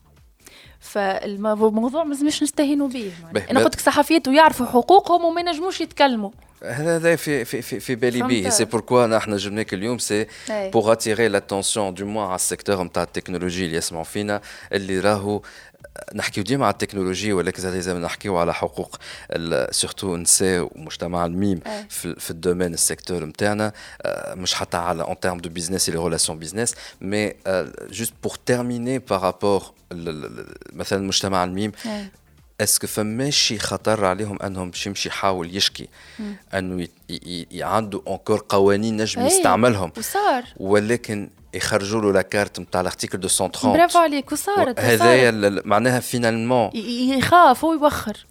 فالموضوع 0.80 2.04
ما 2.04 2.10
لازمش 2.10 2.44
نستهينوا 2.44 2.88
به. 2.88 3.12
أنا 3.52 3.60
قلت 3.60 3.76
لك 3.76 3.82
صحفيات 3.82 4.28
ويعرفوا 4.28 4.66
حقوقهم 4.66 5.26
وما 5.26 5.42
ينجموش 5.42 5.82
يتكلموا. 5.82 6.30
هذا 6.64 7.16
في 7.16 7.46
في 7.46 7.62
في 7.62 7.80
في 7.80 7.96
بالي 7.96 8.24
بيه. 8.28 8.50
c'est 8.50 8.66
pourquoi 8.66 9.08
نحن 9.08 9.36
جبناك 9.36 9.74
اليوم 9.74 9.98
c'est 9.98 10.26
pour 10.50 10.92
attirer 10.92 11.28
l'attention 11.28 11.94
du 11.94 12.06
moins 12.06 12.26
على 12.26 12.36
ال 12.36 12.42
secteur 12.42 12.84
نتاع 12.84 13.04
التكنولوجي 13.04 13.66
اللي 13.66 13.78
يسمعوا 13.78 14.04
فينا 14.04 14.42
اللي 14.74 15.00
راهو 15.00 15.42
نحكيو 16.16 16.44
ديما 16.44 16.66
على 16.66 16.74
التكنولوجيا 16.74 17.34
ولكن 17.34 17.62
زاد 17.62 17.74
لازم 17.74 17.98
نحكيو 17.98 18.38
على 18.38 18.54
حقوق 18.54 18.96
surtout 19.72 20.16
النساء 20.16 20.72
ومجتمع 20.76 21.26
الميم 21.26 21.60
في, 21.90 22.16
في 22.20 22.32
ال 22.32 22.37
domaine 22.37 22.74
ال 22.74 22.80
secteur 22.80 23.26
نتاعنا 23.26 23.72
مش 24.28 24.54
حتى 24.54 24.78
على 24.78 25.04
en 25.04 25.20
termes 25.20 25.38
de 25.38 25.50
business 25.50 25.90
les 25.90 26.04
relations 26.04 26.40
business 26.40 26.76
mais 27.02 27.34
juste 27.92 28.14
pour 28.24 28.36
terminer 28.46 29.00
par 29.00 29.19
rapport 29.19 29.64
مثلا 30.74 31.08
مجتمع 31.08 31.44
الميم. 31.44 31.72
est-ce 32.62 32.79
que 32.79 32.88
فماش 32.88 33.38
شي 33.38 33.60
خطر 33.60 34.06
عليهم 34.06 34.42
انهم 34.42 34.70
باش 34.70 34.88
يمشي 34.88 35.10
يحاول 35.10 35.56
يشكي 35.56 35.88
انه 36.54 36.88
عنده 37.62 38.02
encore 38.08 38.46
قوانين 38.50 39.02
نجم 39.02 39.26
يستعملهم. 39.26 39.92
وصار. 39.98 40.44
ولكن 40.58 41.30
يخرجوا 41.54 42.02
له 42.02 42.14
la 42.14 42.27
carte 42.27 42.60
نتاع 42.60 42.82
ال 42.82 42.86
article 42.86 43.18
230 43.18 43.74
برافو 43.74 44.00
عليك 44.00 44.32
وصارت 44.32 44.80
هذايا 44.80 45.62
معناها 45.66 46.00
finalement 46.00 46.70
يخاف 46.74 47.66
هو 47.66 47.74
يوخر. 47.74 48.26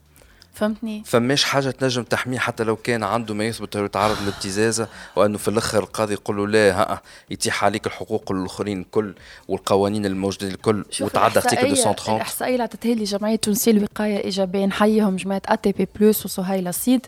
فهمتني؟ 0.57 1.02
فماش 1.07 1.44
حاجة 1.44 1.70
تنجم 1.70 2.02
تحميه 2.02 2.38
حتى 2.38 2.64
لو 2.64 2.76
كان 2.76 3.02
عنده 3.02 3.34
ما 3.34 3.44
يثبت 3.44 3.76
انه 3.76 3.84
يتعرض 3.84 4.16
للابتزازه 4.22 4.88
وأنه 5.16 5.38
في 5.38 5.48
الآخر 5.48 5.78
القاضي 5.78 6.14
يقول 6.14 6.36
له 6.36 6.46
لا 6.46 6.80
ها 6.80 7.02
يتيح 7.30 7.64
عليك 7.64 7.86
الحقوق 7.86 8.32
الآخرين 8.32 8.80
الكل 8.80 9.14
والقوانين 9.48 10.07
الموجودين 10.07 10.50
الكل 10.50 10.84
وتعدى 11.00 11.38
article 11.39 11.68
230 11.68 12.16
الاحصائية 12.16 12.52
اللي 12.52 12.62
عطتها 12.62 12.94
لي 12.94 13.04
جمعية 13.04 13.36
تونسية 13.36 13.72
للوقاية 13.72 14.16
الايجابيه 14.16 14.66
نحييهم 14.66 15.16
جماعة 15.16 15.42
ATP 15.47 15.89
plus 16.01 16.24
وسهيله 16.24 16.70
سيد 16.70 17.07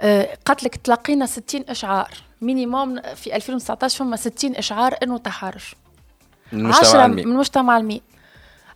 أه 0.00 0.38
قالت 0.46 0.64
لك 0.64 0.76
تلقينا 0.76 1.26
60 1.26 1.64
إشعار. 1.68 2.10
minimum 2.42 3.00
في 3.14 3.36
2019 3.36 3.98
فما 3.98 4.16
60 4.16 4.56
إشعار 4.56 4.94
إنه 5.02 5.18
تحرش. 5.18 5.74
من 6.52 6.60
المجتمع 6.60 7.06
من 7.06 7.18
المجتمع 7.18 7.76
المي 7.76 8.02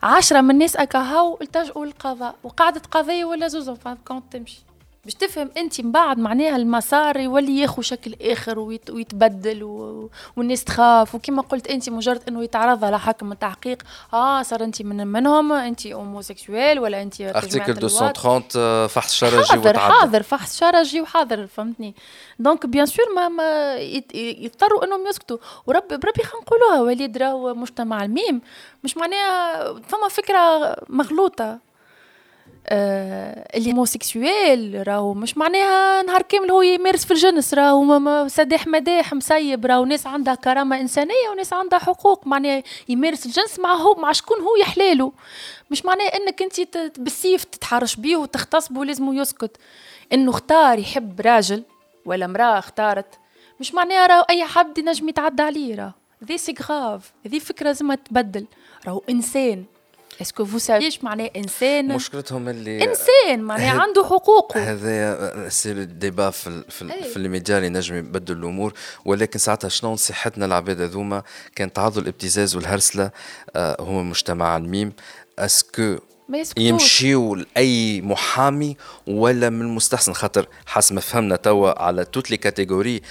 عشرة 0.03 0.41
من 0.41 0.51
الناس 0.51 0.75
أكاهو 0.75 1.37
التجؤوا 1.41 1.85
للقضاء 1.85 2.35
وقعدت 2.43 2.85
قضية 2.85 3.25
ولا 3.25 3.47
زوز؟ 3.47 3.69
كونت 4.07 4.23
تمشي. 4.33 4.63
باش 5.05 5.13
تفهم 5.13 5.49
انت 5.57 5.81
من 5.81 5.91
بعد 5.91 6.19
معناها 6.19 6.55
المسار 6.55 7.17
يولي 7.17 7.59
ياخو 7.59 7.81
شكل 7.81 8.15
آخر 8.21 8.59
ويت 8.59 8.89
ويتبدل 8.89 9.63
و... 9.63 10.09
والناس 10.35 10.63
تخاف. 10.63 11.15
وكما 11.15 11.41
قلت 11.41 11.67
انت 11.67 11.89
مجرد 11.89 12.21
انه 12.27 12.43
يتعرض 12.43 12.85
على 12.85 12.99
حكم 12.99 13.31
التحقيق. 13.31 13.77
آه 14.13 14.41
صار 14.41 14.63
انت 14.63 14.81
من 14.81 15.07
منهم 15.07 15.51
انت 15.51 15.87
homosexuel 15.87 16.79
ولا 16.79 17.01
انت 17.01 17.21
article 17.21 17.73
230 17.73 18.87
فحص 18.87 19.13
شرجي 19.13 19.45
حاضر 19.45 19.79
حاضر 19.79 20.23
فحص 20.23 20.59
شرجي 20.59 21.01
وحاضر 21.01 21.47
فهمتني. 21.47 21.95
donc 22.39 22.65
bien 22.65 22.85
sûr 22.85 23.05
ما, 23.15 23.27
ما 23.27 23.75
يضطروا 24.13 24.85
انهم 24.85 25.07
يسكتوا. 25.07 25.37
ورب 25.67 25.87
بربي 25.87 26.23
خلينا 26.23 26.45
نقولوها 26.45 26.81
وليد 26.81 27.17
راهو 27.17 27.53
مجتمع 27.53 28.03
الميم. 28.03 28.41
مش 28.83 28.97
معناها 28.97 29.63
فما 29.73 30.07
فكرة 30.09 30.75
مغلوطة. 30.89 31.45
آه 31.45 31.72
اللي 32.67 33.71
homosexuel 33.71 34.87
راهو 34.87 35.13
مش 35.13 35.37
معناها 35.37 36.01
نهار 36.01 36.21
كامل 36.21 36.51
هو 36.51 36.61
يمارس 36.61 37.05
في 37.05 37.11
الجنس 37.11 37.53
راهو 37.53 38.27
سداح 38.27 38.67
مداح 38.67 39.13
مسيب 39.13 39.65
راهو 39.65 39.85
ناس 39.85 40.07
عندها 40.07 40.35
كرامة 40.35 40.81
إنسانية 40.81 41.29
وناس 41.31 41.53
عندها 41.53 41.79
حقوق 41.79 42.27
معناها 42.27 42.63
يمارس 42.89 43.25
الجنس 43.25 43.59
مع 43.59 43.73
هو 43.73 43.95
مع 43.95 44.11
شكون 44.11 44.41
هو 44.41 44.55
يحلاله 44.61 45.11
مش 45.71 45.85
معناها 45.85 46.07
إنك 46.07 46.41
أنت 46.41 46.77
بالسيف 46.99 47.43
تتحرش 47.43 47.95
بيه 47.95 48.15
وتغتصبه 48.17 48.79
ولازم 48.79 49.13
يسكت. 49.13 49.57
إنه 50.13 50.29
اختار 50.31 50.79
يحب 50.79 51.21
راجل 51.21 51.63
ولا 52.05 52.25
امرأة 52.25 52.59
اختارت 52.59 53.19
مش 53.59 53.73
معناها 53.73 54.07
راهو 54.07 54.25
أي 54.29 54.43
حد 54.43 54.77
ينجم 54.77 55.09
يتعدى 55.09 55.43
عليه 55.43 55.75
راهو. 55.75 55.91
ذي 56.23 56.37
c'est 56.37 56.55
grave 56.63 57.13
ذي 57.27 57.39
فكرة 57.39 57.65
لازم 57.65 57.93
تبدل. 57.93 58.45
راهو 58.87 59.01
إنسان 59.09 59.65
est-ce 60.21 60.37
que 60.37 60.45
vous 60.45 60.57
savez 60.57 60.90
ش 60.90 61.03
معناه 61.03 61.29
انسان 61.35 61.87
مشكلتهم 61.87 62.49
اللي 62.49 62.83
انسان 62.83 63.41
معناه 63.41 63.81
عنده 63.81 64.03
حقوقه 64.03 64.71
هذا 64.71 65.49
c'est 65.49 65.71
le 65.71 65.88
débat 65.88 66.29
في 66.29 66.63
في, 66.69 66.93
أيه. 66.93 67.01
في 67.01 67.17
الميديا 67.17 67.57
اللي 67.57 67.69
نجم 67.69 67.95
يبدل 67.95 68.37
الأمور. 68.37 68.73
ولكن 69.05 69.39
ساعتها 69.39 69.69
شنو 69.69 69.93
نصيحتنا 69.93 70.45
العباد 70.45 70.81
هذوما 70.81 71.23
كان 71.55 71.73
تعرضوا 71.73 72.01
الابتزاز 72.01 72.55
والهرسلة 72.55 73.11
آه 73.55 73.77
هما 73.79 74.03
مجتمع 74.03 74.57
الميم. 74.57 74.93
est-ce 75.39 75.78
que 75.78 75.97
يمشيوا 76.57 77.35
لأي 77.35 78.01
محامي 78.01 78.77
ولا 79.07 79.49
من 79.49 79.61
المستحسن؟ 79.61 80.13
خاطر 80.13 80.47
حسب 80.65 80.95
ما 80.95 81.01
فهمنا 81.01 81.35
توا 81.35 81.83
على 81.83 82.05
toutes 82.05 82.31
les 82.31 82.37
catégories. 82.37 83.01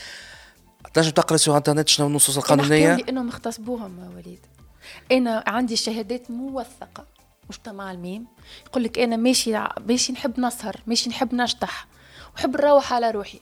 تنجم 0.94 1.10
تقرأ 1.10 1.36
sur 1.36 1.56
internet 1.56 1.88
شنو 1.88 2.06
النصوص 2.06 2.36
القانونية؟ 2.36 2.94
لانهم 2.94 3.28
اغتصبوهم 3.28 4.12
وليد. 4.16 4.38
أنا 5.12 5.44
عندي 5.46 5.76
شهادات 5.76 6.30
موثقة. 6.30 7.06
مجتمع 7.50 7.92
الميم 7.92 8.26
يقول 8.66 8.84
لك 8.84 8.98
أنا 8.98 9.16
ماشي 9.16 9.64
ماشي 9.86 10.12
نحب 10.12 10.40
نسهر 10.40 10.76
ماشي 10.86 11.10
نحب 11.10 11.34
نشطح 11.34 11.86
وحب 12.36 12.56
نروح 12.56 12.92
على 12.92 13.10
روحي. 13.10 13.40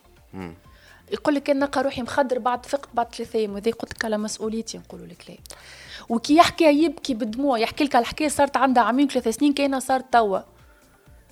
يقول 1.12 1.34
لك 1.34 1.50
أنا 1.50 1.60
نلقى 1.60 1.82
روحي 1.82 2.02
مخدر 2.02 2.38
بعد 2.38 2.66
فقت 2.66 2.88
بعد 2.94 3.14
ثلاثة 3.14 3.38
أيام 3.38 3.54
وذي 3.54 3.70
قلت 3.70 3.94
لك 3.94 4.04
على 4.04 4.18
مسؤوليتي 4.18 4.78
نقول 4.78 5.08
لك 5.08 5.24
لا. 5.28 5.36
وكي 6.08 6.36
يحكي 6.36 6.64
يبكي 6.84 7.14
بدموع 7.14 7.58
يحكي 7.58 7.84
لك 7.84 7.96
الحكاية 7.96 8.28
صارت 8.28 8.56
عندها 8.56 8.82
عامين 8.82 9.08
ثلاثة 9.08 9.30
سنين 9.30 9.52
كأنها 9.52 9.80
صارت 9.80 10.12
توا. 10.12 10.40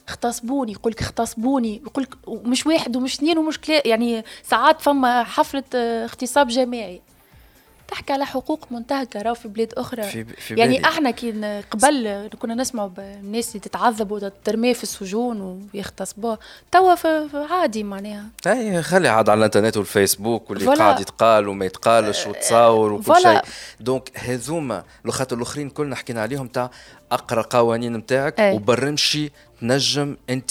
اغتصبوني 0.08 0.72
يقول 0.72 0.92
لك 0.92 1.02
اغتصبوني 1.02 1.76
يقول 1.76 2.04
لك 2.04 2.28
مش 2.28 2.66
واحد 2.66 2.96
ومش 2.96 3.14
اثنين 3.14 3.38
ومش 3.38 3.60
يعني 3.68 4.24
ساعات 4.42 4.80
فما 4.80 5.24
حفلة 5.24 5.64
اغتصاب 5.74 6.48
جماعي. 6.48 7.02
تحكي 7.88 8.12
على 8.12 8.26
حقوق 8.26 8.66
منتهكة 8.70 9.22
راهو 9.22 9.34
في 9.34 9.48
بلاد 9.48 9.72
أخرى. 9.76 10.02
في 10.02 10.24
في 10.24 10.54
يعني 10.54 10.84
إحنا 10.84 11.10
كي 11.10 11.62
قبل 11.70 12.28
كنا 12.38 12.54
نسمعوا 12.54 12.90
الناس 12.98 13.48
اللي 13.48 13.60
تتعذب 13.60 14.10
وترمي 14.10 14.74
في 14.74 14.82
السجون 14.82 15.68
ويغتصبوها 15.74 16.38
توا 16.72 16.94
عادي 17.50 17.82
معناها. 17.82 18.26
أي 18.46 18.82
خلي 18.82 19.08
عاد 19.08 19.28
على 19.28 19.38
الإنترنت 19.38 19.76
والفيسبوك 19.76 20.50
واللي 20.50 20.64
فلا. 20.64 20.74
قاعد 20.74 21.00
يتقال 21.00 21.48
وما 21.48 21.64
يتقالش 21.64 22.26
وتصور 22.26 22.92
وكل 22.92 23.22
شيء. 23.22 23.40
donc 23.80 24.10
هذوما 24.14 24.84
خاطر 25.08 25.36
الأخرين 25.36 25.70
كلنا 25.70 25.96
حكينا 25.96 26.22
عليهم 26.22 26.48
تاع 26.48 26.70
أقرأ 27.12 27.42
قوانين 27.42 27.96
نتاعك 27.96 28.38
وبرمشي 28.38 29.32
تنجم 29.60 30.16
أنت 30.30 30.50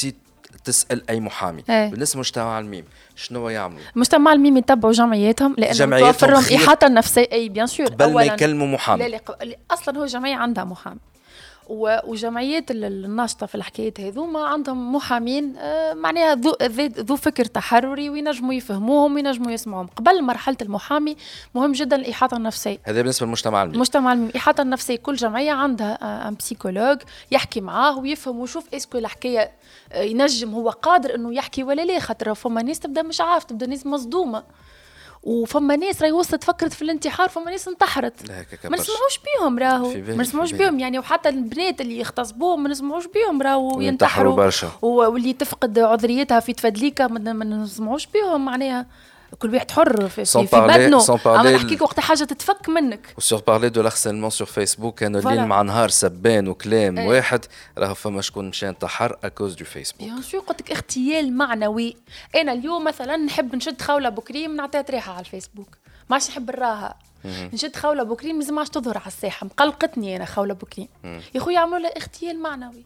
تسأل 0.67 1.09
أي 1.09 1.19
محامي. 1.19 1.63
أي. 1.69 1.89
بالنسبة 1.89 2.17
لمجتمع 2.17 2.59
الميم 2.59 2.85
شنو 3.15 3.49
يعملوا؟ 3.49 3.79
مجتمع 3.95 4.33
الميم 4.33 4.57
يتبعوا 4.57 4.93
جمعياتهم 4.93 5.55
لأنه 5.57 5.99
توفر 5.99 6.31
لهم 6.31 6.43
إحاطة 6.55 6.87
نفسية. 6.87 7.29
إي 7.31 7.49
bien 7.49 7.67
sûr 7.67 7.87
قبل 7.87 8.13
ما 8.13 8.23
يكلموا 8.23 8.67
محامي. 8.67 9.07
لا 9.07 9.21
لا 9.43 9.55
أصلا 9.71 9.97
هو 9.97 10.05
جمعية 10.05 10.35
عندها 10.35 10.63
محامي. 10.63 10.99
وجمعيات 11.69 12.71
الناشطة 12.71 13.45
في 13.45 13.55
الحكايات 13.55 13.99
هذوما 13.99 14.43
عندهم 14.43 14.95
محامين 14.95 15.55
آه، 15.57 15.93
معناها 15.93 16.35
ذو, 16.35 16.55
ذو 16.99 17.15
فكر 17.15 17.45
تحرري 17.45 18.09
وينجموا 18.09 18.53
يفهموهم 18.53 19.15
وينجموا 19.15 19.51
يسمعوهم. 19.51 19.87
قبل 19.87 20.23
مرحلة 20.23 20.57
المحامي 20.61 21.17
مهم 21.55 21.71
جدا 21.71 21.95
الإحاطة 21.95 22.37
النفسية. 22.37 22.77
هذا 22.83 23.01
بالنسبة 23.01 23.25
للمجتمع 23.25 23.63
الميم. 23.63 23.75
المجتمع 23.75 24.13
الميم. 24.13 24.29
الاحاطه 24.29 24.61
النفسية. 24.61 24.95
كل 24.95 25.15
جمعية 25.15 25.51
عندها 25.51 26.27
un 26.27 26.35
psychologue 26.35 26.97
يحكي 27.31 27.61
معاه 27.61 27.97
ويفهم 27.99 28.39
ويشوف 28.39 28.73
est-ce 28.73 28.89
que 28.89 28.97
الحكاية 28.97 29.39
آه، 29.39 29.51
ينجم 29.95 30.53
هو 30.53 30.69
قادر 30.69 31.15
إنه 31.15 31.33
يحكي 31.33 31.63
ولا 31.63 31.85
لا 31.85 31.99
خاطر 31.99 32.35
فما 32.35 32.61
ناس 32.61 32.79
تبدأ 32.79 33.01
مش 33.01 33.21
عارف 33.21 33.43
تبدأ 33.43 33.65
ناس 33.65 33.85
مصدومة. 33.85 34.43
وفما 35.23 35.75
ناس 35.75 36.01
راهي 36.01 36.11
وصلت 36.11 36.43
فكرت 36.43 36.73
في 36.73 36.81
الانتحار 36.81 37.29
فما 37.29 37.51
ناس 37.51 37.67
انتحرت. 37.67 38.31
ما 38.63 38.77
نسمعوش 38.77 39.19
بيهم 39.25 39.59
راهو 39.59 39.93
ما 39.93 40.23
نسمعوش 40.23 40.51
بيهم 40.51 40.79
يعني 40.79 40.99
وحتى 40.99 41.29
البنات 41.29 41.81
اللي 41.81 41.99
يغتصبوهم 41.99 42.63
ما 42.63 42.69
نسمعوش 42.69 43.07
بيهم 43.07 43.41
راهو 43.41 43.81
ينتحروا. 43.81 44.35
برشا. 44.35 44.71
واللي 44.81 45.33
تفقد 45.33 45.79
عذريتها 45.79 46.39
في 46.39 46.53
تفدليكا 46.53 47.07
ما 47.07 47.45
نسمعوش 47.45 48.05
بيهم 48.05 48.45
معناها. 48.45 48.85
كل 49.39 49.53
واحد 49.53 49.71
حر 49.71 50.07
في, 50.07 50.25
في, 50.25 50.47
في 50.47 50.61
بدنه 50.61 51.19
اما 51.25 51.51
نحكيك 51.51 51.81
وقت 51.81 51.99
حاجة 51.99 52.23
تتفك 52.23 52.69
منك. 52.69 53.13
و 53.17 53.23
sur 53.23 53.41
parler 53.47 53.69
du 53.69 53.81
harcèlement 53.81 54.29
sur 54.29 54.47
Facebook 54.47 54.99
كانوا 54.99 55.19
الليل 55.19 55.45
مع 55.45 55.61
نهار 55.61 55.89
سبان 55.89 56.47
وكلام 56.47 56.97
إيه. 56.97 57.07
واحد 57.07 57.45
راهو 57.77 57.93
فما 57.93 58.21
شكون 58.21 58.49
مشى 58.49 58.69
انتحر 58.69 59.17
à 59.23 59.28
cause 59.28 59.55
de 59.55 59.65
Facebook 59.65 60.01
bien 60.01 60.21
sûr 60.21 60.41
قلت 60.41 60.61
لك 60.61 60.71
اغتيال 60.71 61.37
معنوي 61.37 61.95
أنا 62.35 62.51
اليوم 62.53 62.83
مثلا 62.83 63.17
نحب 63.17 63.55
نشد 63.55 63.81
خوله 63.81 64.09
بكريم 64.09 64.55
نعطيها 64.55 64.85
ريحه 64.89 65.11
على 65.11 65.19
الفيسبوك 65.19 65.77
ما 66.09 66.15
عادش 66.15 66.29
نحب 66.29 66.51
نراها 66.51 66.95
نشد 67.25 67.75
خوله 67.75 68.03
بكريم 68.03 68.39
لازم 68.39 68.59
عادش 68.59 68.69
تظهر 68.69 68.97
على 68.97 69.07
الساحه 69.07 69.45
مقلقتني 69.45 70.15
أنا 70.15 70.25
خوله 70.25 70.53
بكريم 70.53 70.87
يا 71.35 71.39
خويا 71.39 71.59
عملوا 71.59 71.79
لها 71.79 71.97
اغتيال 71.97 72.39
معنوي 72.39 72.85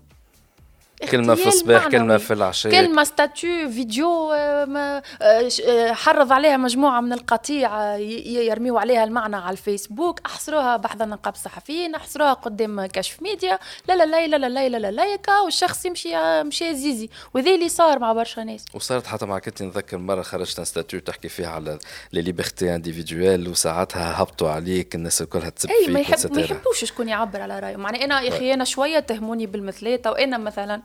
كلمة 1.09 1.35
في 1.35 1.47
الصباح 1.47 1.87
كلمة 1.87 2.17
في 2.17 2.33
العشاء 2.33 2.71
كلمة 2.71 3.03
statut 3.03 3.69
vidéo 3.71 4.31
آه، 4.31 5.01
آه، 5.21 5.93
حرض 5.93 6.31
عليها 6.31 6.57
مجموعة 6.57 7.01
من 7.01 7.13
القطيع 7.13 7.95
يرميوا 7.97 8.79
عليها 8.79 9.03
المعنى 9.03 9.35
على 9.35 9.51
الفيسبوك. 9.51 10.19
أحصروها 10.25 10.77
بحثا 10.77 11.05
نقاب 11.05 11.33
الصحفيين 11.33 11.95
أحصروها 11.95 12.33
قدام 12.33 12.85
كشف 12.85 13.21
ميديا. 13.21 13.59
لا 13.87 13.93
لا 13.93 14.05
لا 14.05 14.27
لا 14.27 14.37
لا 14.37 14.69
لا 14.69 14.77
لا 14.77 14.91
لا 14.91 15.13
يكا 15.13 15.39
والشخص 15.39 15.85
يمشي 15.85 16.43
مشي 16.43 16.75
زيزي 16.75 17.09
وذي 17.33 17.55
اللي 17.55 17.69
صار 17.69 17.99
مع 17.99 18.13
برشا 18.13 18.41
ناس. 18.41 18.65
وصارت 18.73 19.07
حتى 19.07 19.25
مع 19.25 19.39
كنت 19.39 19.61
نذكر 19.63 19.97
مرة 19.97 20.21
خرجت 20.21 20.61
statut 20.61 20.99
تحكي 20.99 21.29
فيها 21.29 21.49
على 21.49 21.79
les 22.13 22.21
libertés 22.21 22.75
individuelles 22.75 23.47
وساعتها 23.47 24.21
هبطوا 24.21 24.49
عليك 24.49 24.95
الناس 24.95 25.21
الكلها 25.21 25.49
تسب 25.49 25.69
فيك 25.69 25.89
ما, 25.89 25.99
يحب 25.99 26.35
ما 26.35 26.41
يحبوش 26.41 26.83
شكون 26.83 27.09
يعبر 27.09 27.41
على 27.41 27.59
رأيه. 27.59 27.75
معنى 27.75 28.05
أنا 28.05 28.21
يا 28.21 28.29
أخي 28.29 28.53
أنا 28.53 28.63
شوية 28.63 28.99
تهموني 28.99 29.45
بالمثلات 29.45 30.07
وأنا 30.07 30.37
مثلا 30.37 30.81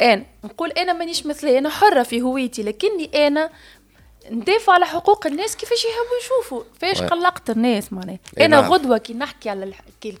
أنا 0.00 0.24
نقول 0.44 0.70
أنا 0.70 0.92
مانيش 0.92 1.26
مثلي 1.26 1.58
أنا 1.58 1.70
حرة 1.70 2.02
في 2.02 2.22
هويتي 2.22 2.62
لكني 2.62 3.26
أنا 3.26 3.50
ندافع 4.30 4.72
على 4.72 4.86
حقوق 4.86 5.26
الناس 5.26 5.56
كيفاش 5.56 5.84
يحبوا 5.84 6.18
يشوفوا. 6.22 6.62
فاش 6.80 7.02
قلقت 7.02 7.50
الناس 7.50 7.92
معناها. 7.92 8.18
أنا 8.40 8.60
نعم. 8.60 8.72
غدوة 8.72 8.98
كي 8.98 9.14
نحكي 9.14 9.50
على 9.50 9.72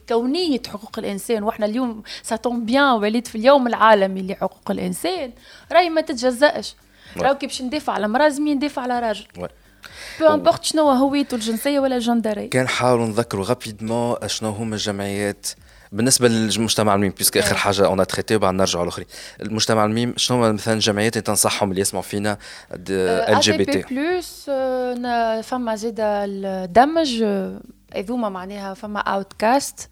كونية 0.08 0.62
حقوق 0.68 0.98
الإنسان 0.98 1.42
وإحنا 1.42 1.66
اليوم 1.66 2.02
ça 2.22 2.34
tombe 2.34 2.64
bien 2.64 2.92
وليد 2.92 3.26
في 3.26 3.34
اليوم 3.34 3.66
العالمي 3.66 4.22
لحقوق 4.22 4.70
الإنسان 4.70 5.32
راهي 5.72 5.90
ما 5.90 6.00
تتجزأش. 6.00 6.74
راهو 7.16 7.38
كي 7.38 7.46
باش 7.46 7.62
ندافع 7.62 7.92
على 7.92 8.08
مراه 8.08 8.28
زمي 8.28 8.54
ندافع 8.54 8.82
على 8.82 9.00
راجل. 9.00 9.26
peu 10.20 10.26
importe 10.26 10.64
شنو 10.64 10.90
هويته 10.90 11.34
الجنسية 11.34 11.80
ولا 11.80 11.96
الجندرية. 11.96 12.50
كان 12.50 12.64
نحاولوا 12.64 13.06
نذكروا 13.06 13.44
rapidement 13.44 14.16
شنو 14.26 14.50
هما 14.50 14.74
الجمعيات 14.74 15.46
بالنسبة 15.92 16.28
للمجتمع 16.28 16.94
الميم 16.94 17.12
puisque 17.18 17.38
آخر 17.38 17.56
حاجة 17.56 17.86
on 17.86 18.06
traitait 18.06 18.36
وبعد 18.36 18.54
نرجعوا 18.54 18.84
الاخرين 18.84 19.06
المجتمع 19.42 19.84
الميم 19.84 20.14
شنو 20.16 20.52
مثلا 20.52 20.74
الجمعيات 20.74 21.12
اللي 21.12 21.22
تنصحهم 21.22 21.70
اللي 21.70 21.80
يسمعوا 21.80 22.04
فينا 22.04 22.38
LGBT 22.72 23.82
plus 23.90 24.44
فما 25.46 25.76
زيد 25.76 25.96
الدمج 26.00 27.24
هذوما 27.94 28.28
معناها 28.28 28.74
فما 28.74 29.00
Outcast 29.00 29.88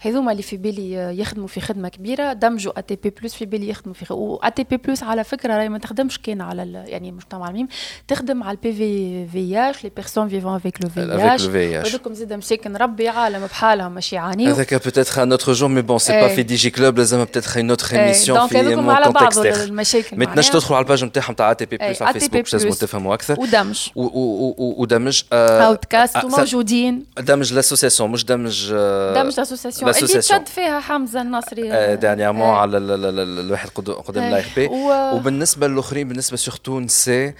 هذوما 0.00 0.32
اللي 0.32 0.42
في 0.42 0.56
بالي 0.56 1.18
يخدموا 1.20 1.46
في 1.46 1.60
خدمة 1.60 1.88
كبيرة. 1.88 2.32
دمج 2.32 2.78
و 2.78 2.80
ATP 2.80 3.12
plus 3.22 3.34
في 3.34 3.46
بالي 3.46 3.68
يخدموا 3.68 3.94
في 3.94 4.12
و 4.12 4.36
ATP 4.36 4.76
plus 4.76 5.02
على 5.02 5.24
فكرة 5.24 5.56
راهي 5.56 5.68
ما 5.68 5.78
تخدمش 5.78 6.18
كان 6.18 6.40
على 6.40 6.84
يعني 6.86 7.08
المجتمع 7.08 7.48
الميم 7.48 7.68
تخدم 8.08 8.42
على 8.42 8.56
البي 8.56 8.72
في 8.72 9.28
في 9.28 9.58
اش 9.58 9.84
لي 9.84 9.90
بيرسون 9.96 10.28
فيفون 10.28 10.54
افيك 10.54 10.84
لو 10.84 10.88
في 10.88 11.00
اش 11.34 11.46
هذوكم 11.46 12.14
زيد 12.14 12.32
مساكن 12.32 12.76
ربي 12.76 13.08
عالم 13.08 13.46
بحالهم 13.46 13.92
مش 13.92 14.12
يعانيوا 14.12 14.54
هذاك 14.54 14.74
بوتيتر 14.74 15.22
ان 15.22 15.32
اوتر 15.32 15.52
جور 15.52 15.68
مي 15.68 15.82
بون 15.82 15.98
سي 15.98 16.12
با 16.12 16.28
في 16.28 16.42
دي 16.42 16.54
جي 16.54 16.70
كلوب 16.70 16.98
لازم 16.98 17.18
بوتيتر 17.18 17.60
ان 17.60 17.70
اوتر 17.70 17.96
ايميسيون 17.96 18.46
في 18.46 18.76
مون 18.76 18.86
بعض 18.86 19.38
المشاكل 19.38 20.16
ما 20.16 20.24
تنجم 20.24 20.52
تدخلوا 20.52 20.76
على 20.76 20.84
الباج 20.84 21.04
نتاعهم 21.04 21.34
تاع 21.34 21.52
تي 21.52 21.66
بي 21.66 21.76
بلس 21.76 22.02
على 22.02 22.20
فيسبوك 22.20 22.46
لازم 22.52 22.70
تفهموا 22.70 23.14
أكثر. 23.14 23.40
ودمج. 23.40 23.88
ودمج 23.96 25.22
اوت 25.32 25.84
كاست 25.84 26.16
موجودين 26.16 27.04
دمج 27.18 27.52
لاسوسياسيون 27.52 28.10
مش 28.10 28.24
دمج 28.24 28.72
دمج 29.14 29.38
لاسوسيسيون 29.38 29.85
اللي 29.90 30.18
تشد 30.18 30.46
فيها 30.46 30.80
حمزة 30.80 31.22
النصري؟ 31.22 31.96
دانيامون 31.96 32.48
على 32.48 32.78
الواحد 32.78 33.68
قدام 34.06 34.24
ال 34.24 34.31
live 34.31 34.58
بي. 34.58 34.68
وبالنسبة 35.12 35.68
للآخرين 35.68 36.08
بالنسبة 36.08 36.36
surtout 36.36 36.80
نساء 36.80 37.34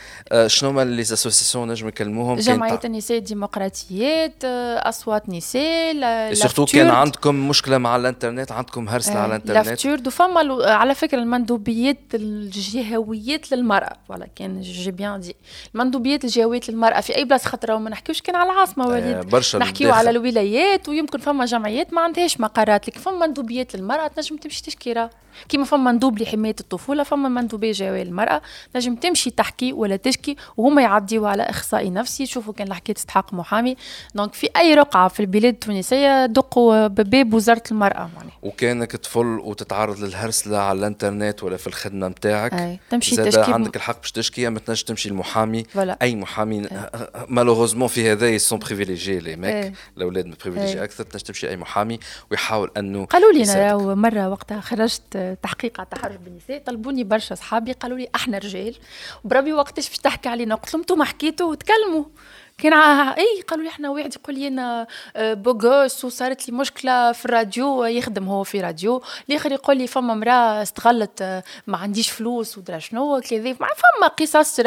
شنو 0.46 0.70
هما 0.70 0.84
les 0.84 1.02
associations 1.02 1.70
نجم 1.70 1.86
نكلموهم 1.86 2.38
جمعية 2.38 2.80
النساء 2.84 3.18
الديمقراطيات 3.18 4.44
أصوات 4.44 5.28
نساء 5.28 6.32
surtout 6.34 6.64
كان 6.64 6.90
عندكم 6.90 7.48
مشكلة 7.48 7.78
مع 7.78 7.96
الإنترنت 7.96 8.52
عندكم 8.52 8.88
هرسله 8.88 9.18
على 9.18 9.26
الإنترنت. 9.26 9.66
L'AFTURD 9.68 10.06
وفما 10.06 10.64
على 10.64 10.94
فكرة 10.94 11.18
المندوبيات 11.18 11.98
الجهويات 12.14 13.52
للمرأة. 13.52 13.92
ولا 14.08 14.26
كان 14.36 14.60
j'ai 14.60 14.90
bien 14.90 15.20
dit 15.20 15.36
المندوبيات 15.74 16.24
الجهويات 16.24 16.68
للمرأة. 16.68 17.00
في 17.00 17.16
أي 17.16 17.24
بلاصة 17.24 17.48
خاطر 17.48 17.78
ما 17.78 17.90
نحكيوش 17.90 18.20
كان 18.20 18.36
على 18.36 18.50
العاصمة 18.52 18.86
وليد. 18.86 19.16
برشا 19.16 19.58
نحكيو 19.58 19.92
على 19.92 20.10
الولايات 20.10 20.88
ويمكن 20.88 21.18
فما 21.18 21.44
جمعيات 21.44 21.92
ما 21.92 22.00
عندهاش 22.00 22.35
مقرات 22.40 22.88
لكن 22.88 23.00
فما 23.00 23.26
مندوبيات 23.26 23.76
للمرأة 23.76 24.06
تنجم 24.06 24.36
تمشي 24.36 24.62
تشكي 24.62 24.92
كيما 25.48 25.64
فما 25.64 25.92
مندوب 25.92 26.18
لحماية 26.18 26.56
الطفولة 26.60 27.02
فما 27.02 27.28
مندوبيه 27.28 27.72
جويه 27.72 28.02
للمراه 28.02 28.42
نجم 28.76 28.94
تمشي 28.94 29.30
تحكي 29.30 29.72
ولا 29.72 29.96
تشكي 29.96 30.36
وهما 30.56 30.82
يعديوا 30.82 31.28
على 31.28 31.42
إخصائي 31.42 31.90
نفسي 31.90 32.22
يشوفوا 32.22 32.52
كان 32.52 32.66
الحكاية 32.66 32.94
تستحق 32.94 33.34
محامي. 33.34 33.76
دونك 34.14 34.34
في 34.34 34.48
أي 34.56 34.74
رقعة 34.74 35.08
في 35.08 35.20
البلاد 35.20 35.52
التونسية 35.52 36.26
دقوا 36.26 36.86
بباب 36.86 37.34
وزارة 37.34 37.62
المرأة 37.70 38.10
يعني. 38.16 38.30
وكانك 38.42 38.96
طفل 38.96 39.26
وتتعرض 39.26 40.00
للهرسلة 40.00 40.58
على 40.58 40.78
الإنترنت 40.78 41.42
ولا 41.42 41.56
في 41.56 41.66
الخدمة 41.66 42.08
نتاعك 42.08 42.54
أي. 42.54 42.78
تمشي 42.90 43.16
تشكي. 43.16 43.52
عندك 43.52 43.76
الحق 43.76 44.00
باش 44.00 44.12
تشكي 44.12 44.48
ما 44.48 44.58
تنجم 44.58 44.84
تمشي 44.86 45.08
المحامي 45.08 45.62
أي 46.02 46.16
محامي 46.16 46.68
malheureusement 47.28 47.88
في 47.88 48.12
هذا 48.12 48.38
sont 48.38 48.58
privilégiés 48.58 49.18
les 49.18 49.36
mecs 49.36 49.72
الأولاد 49.96 50.24
privilégiés 50.24 50.84
أكثر 50.84 51.04
تنجم 51.04 51.24
تمشي 51.24 51.48
أي 51.48 51.56
محامي 51.56 51.98
ويحاول 52.30 52.70
أنه 52.76 53.04
قالوا 53.04 53.32
لي 53.32 53.52
أنا 53.52 53.94
مرة 53.94 54.28
وقتها 54.28 54.60
خرجت 54.60 55.16
تحقيق 55.34 55.80
على 55.80 55.84
التحرش 55.92 56.16
بالنساء 56.16 56.62
طلبوني 56.66 57.04
برشا 57.04 57.32
اصحابي 57.32 57.72
قالوا 57.72 57.98
لي 57.98 58.08
أحنا 58.14 58.38
رجال. 58.38 58.74
وبربي 59.24 59.52
وقتاش 59.52 59.88
باش 59.88 59.98
تحكي 59.98 60.28
علينا؟ 60.28 60.54
قلت 60.54 60.74
لهم 60.74 60.80
أنتم 60.80 61.02
حكيتوا 61.02 61.50
وتكلموا. 61.50 62.04
كان 62.58 62.72
إي 62.72 63.42
قالوا 63.48 63.64
لي 63.64 63.70
إحنا 63.70 63.90
واحد 63.90 64.14
يقول 64.16 64.38
لي 64.38 64.48
أنا 64.48 64.86
آه، 65.16 65.34
بوغوس 65.34 66.04
وصارت 66.04 66.48
لي 66.48 66.56
مشكلة 66.56 67.12
في 67.12 67.24
الراديو 67.24 67.84
يخدم 67.84 68.28
هو 68.28 68.44
في 68.44 68.60
راديو. 68.60 69.02
الآخر 69.30 69.52
يقول 69.52 69.76
لي 69.76 69.86
فما 69.86 70.14
مراه 70.14 70.62
استغلت 70.62 71.22
آه، 71.22 71.42
ما 71.66 71.78
عنديش 71.78 72.10
فلوس 72.10 72.58
ودرا 72.58 72.78
شنو 72.78 73.20
كذا 73.20 73.52
فما 73.52 74.06
قصص 74.20 74.60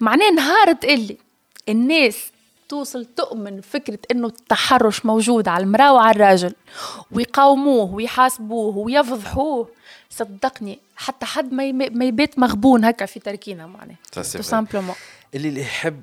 معناه 0.00 0.30
نهار 0.30 0.76
اللي 0.84 1.16
الناس 1.68 2.30
توصل 2.68 3.04
تؤمن 3.04 3.60
فكرة 3.60 3.98
إنه 4.10 4.26
التحرش 4.26 5.06
موجود 5.06 5.48
على 5.48 5.64
المرأة 5.64 5.92
وعلى 5.92 6.16
الراجل. 6.16 6.54
ويقاوموه 7.12 7.94
ويحاسبوه 7.94 8.78
ويفضحوه. 8.78 9.68
صدقني 10.16 10.78
حتى 10.96 11.26
حد 11.26 11.52
ما 11.52 11.72
ما 11.72 12.04
يبات 12.04 12.38
مغبون 12.38 12.84
هكا 12.84 13.06
في 13.06 13.20
تركينا 13.20 13.66
معناه 13.66 13.96
تو 14.12 14.22
simplement 14.22 14.94
اللي 15.34 15.48
اللي 15.48 15.60
يحب 15.60 16.02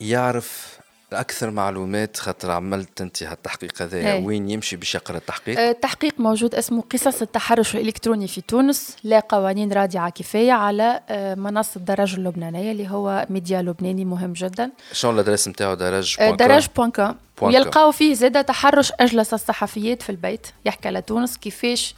يعرف 0.00 0.78
أكثر 1.12 1.50
معلومات 1.50 2.16
خاطر 2.16 2.50
عملت 2.50 3.00
أنت 3.00 3.22
هالتحقيق 3.22 3.82
هذا 3.82 4.14
وين 4.14 4.50
يمشي 4.50 4.76
باش 4.76 4.94
يقرأ 4.94 5.16
التحقيق؟ 5.16 5.58
التحقيق 5.60 6.20
موجود 6.20 6.54
اسمه 6.54 6.82
قصص 6.82 7.22
التحرش 7.22 7.76
الإلكتروني 7.76 8.28
في 8.28 8.40
تونس 8.40 8.96
لا 9.04 9.20
قوانين 9.20 9.72
رادعة 9.72 10.10
كفاية 10.10 10.52
على 10.52 11.00
آه، 11.08 11.34
منصة 11.34 11.80
درج 11.80 12.14
اللبنانية 12.14 12.72
اللي 12.72 12.88
هو 12.88 13.26
ميديا 13.30 13.62
لبناني 13.62 14.04
مهم 14.04 14.32
جدا. 14.32 14.70
شنو 14.92 15.10
الأدريس 15.10 15.48
نتاعو؟ 15.48 15.74
درج 15.74 16.16
درج 16.38 16.66
بوان 16.76 16.90
كوم 16.90 17.14
ويلقاو 17.42 17.92
فيه 17.92 18.14
زاده 18.14 18.42
تحرش 18.42 18.92
أجلس 19.00 19.34
الصحفيات 19.34 20.02
في 20.02 20.10
البيت 20.10 20.46
يحكي 20.64 20.88
على 20.88 21.02
تونس 21.02 21.38
كيفاش 21.38 21.94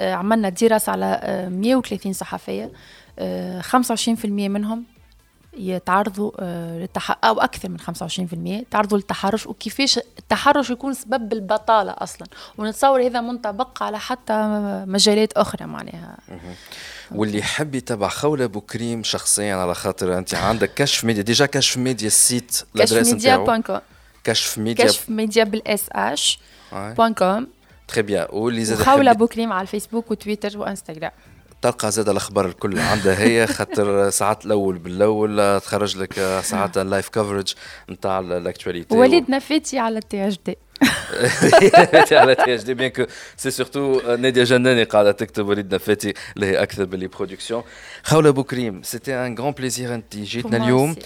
عملنا 0.00 0.48
دراسة 0.48 0.92
على 0.92 1.48
130 1.50 2.12
صحفية 2.12 2.72
25% 3.60 4.24
منهم 4.24 4.84
يتعرضوا 5.58 6.30
آه، 6.38 6.78
للتح... 6.78 7.18
أو 7.24 7.40
أكثر 7.40 7.68
من 7.68 7.80
25% 7.80 8.64
تعرضوا 8.70 8.98
للتحرش 8.98 9.46
وكيفاش 9.46 9.98
التحرش 9.98 10.70
يكون 10.70 10.94
سبب 10.94 11.32
البطالة 11.32 11.92
أصلا؟ 11.92 12.28
ونتصور 12.58 13.06
هذا 13.06 13.20
منطبق 13.20 13.82
على 13.82 13.98
حتى 13.98 14.34
مجالات 14.86 15.32
أخرى 15.32 15.66
معناها. 15.66 16.16
واللي 17.10 17.38
يحب 17.38 17.74
يتابع 17.74 18.08
خولة 18.08 18.46
بوكريم 18.46 19.02
شخصيا 19.02 19.54
على 19.54 19.74
خاطر 19.74 20.18
أنت 20.18 20.34
عندك 20.34 20.74
كشف 20.74 21.04
ميديا 21.04 21.22
ديجا 21.22 21.46
كشف 21.46 21.76
ميديا 21.76 22.06
السيت 22.06 22.62
كشف 22.76 23.12
ميديا 23.12 23.36
بوان 23.36 23.62
كوم 23.62 23.80
كشف 24.24 24.58
ميديا. 24.58 24.84
كشف 24.84 25.10
ميديا 25.10 25.44
بالاس 25.44 25.84
اش 25.92 26.38
بوان 26.72 27.14
كوم 27.14 27.46
تري 27.88 28.02
بيان 28.02 28.26
واللي 28.30 28.64
زاد 28.64 28.78
خوله 28.78 29.12
بوكريم 29.12 29.52
على 29.52 29.62
الفيسبوك 29.62 30.10
وتويتر 30.10 30.58
وإنستغرام. 30.58 31.10
تلقى 31.62 31.90
زاد 31.90 32.08
الأخبار 32.08 32.46
الكل. 32.46 32.78
عندها 32.78 33.18
هي 33.20 33.46
خاطر 33.56 34.10
ساعات 34.10 34.46
الأول 34.46 34.78
بالأول 34.78 35.60
تخرج 35.60 35.96
لك 35.96 36.40
ساعات 36.44 36.78
اللايف 36.78 37.08
كفرج 37.08 37.54
نتاع 37.90 38.20
الاكتواليتي 38.20 38.96
وليد 38.96 39.30
نفيتي 39.30 39.78
على 39.78 39.98
التي 39.98 40.28
اش 40.28 40.38
دي. 40.46 40.56
على 42.12 42.34
تي 42.34 42.54
اش 42.54 42.62
دي 42.62 42.74
بيان 42.74 42.90
كو 42.90 43.04
سي 43.36 43.50
سورتو 43.50 44.00
ناديه 44.16 44.44
جناني 44.44 44.84
قاعدة 44.84 45.12
تكتب 45.12 45.48
وليد 45.48 45.74
نفاتي 45.74 46.14
اللي 46.36 46.46
هي 46.46 46.62
أكثر 46.62 46.84
باللي 46.84 47.06
برودكسيون 47.06 47.62
خوله 48.02 48.30
بوكريم 48.30 48.82
سيتي 48.82 49.14
ان 49.14 49.38
غران 49.38 49.52
بليزير 49.52 49.94
انت 49.94 50.16
جيتنا 50.16 50.56
اليوم 50.56 50.96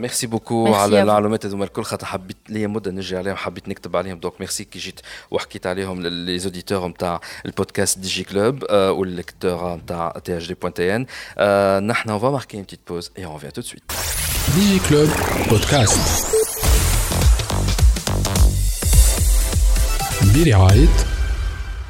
merci 0.00 0.26
beaucoup 0.26 0.74
على 0.74 1.02
المعلومات 1.02 1.46
هذوما 1.46 1.64
الكل 1.64 1.84
خاطر 1.84 2.06
حبيت 2.06 2.36
لي 2.48 2.66
مده 2.66 2.90
نجي 2.90 3.16
عليهم 3.16 3.36
حبيت 3.36 3.68
نكتب 3.68 3.96
عليهم 3.96 4.18
donc 4.18 4.34
merci 4.40 4.64
كي 4.64 4.78
جيت 4.78 5.00
وحكيت 5.30 5.66
عليهم 5.66 6.02
les 6.02 6.38
auditeurs 6.38 6.88
نتاع 6.88 7.20
ال 7.46 7.53
podcast 7.53 7.98
DJ 7.98 8.24
Club 8.24 8.62
وال 8.70 8.91
lecteurs 8.91 9.74
نتاع 9.74 10.12
T 10.24 10.36
H 10.36 10.48
D 10.48 10.54
point 10.54 10.74
T 10.74 10.96
N 10.96 11.06
نحن 11.86 12.10
on 12.10 12.18
va 12.18 12.30
marquer 12.30 12.56
une 12.56 12.64
petite 12.64 12.80
pause 12.88 13.10
et 13.18 13.24
on 13.24 13.38
vient 13.38 13.52
tout 13.52 13.59
de 13.59 13.62
suite 13.62 13.82
DJ 14.54 14.80
Club 14.88 15.08
podcast 15.50 16.43
برعاية 20.34 20.88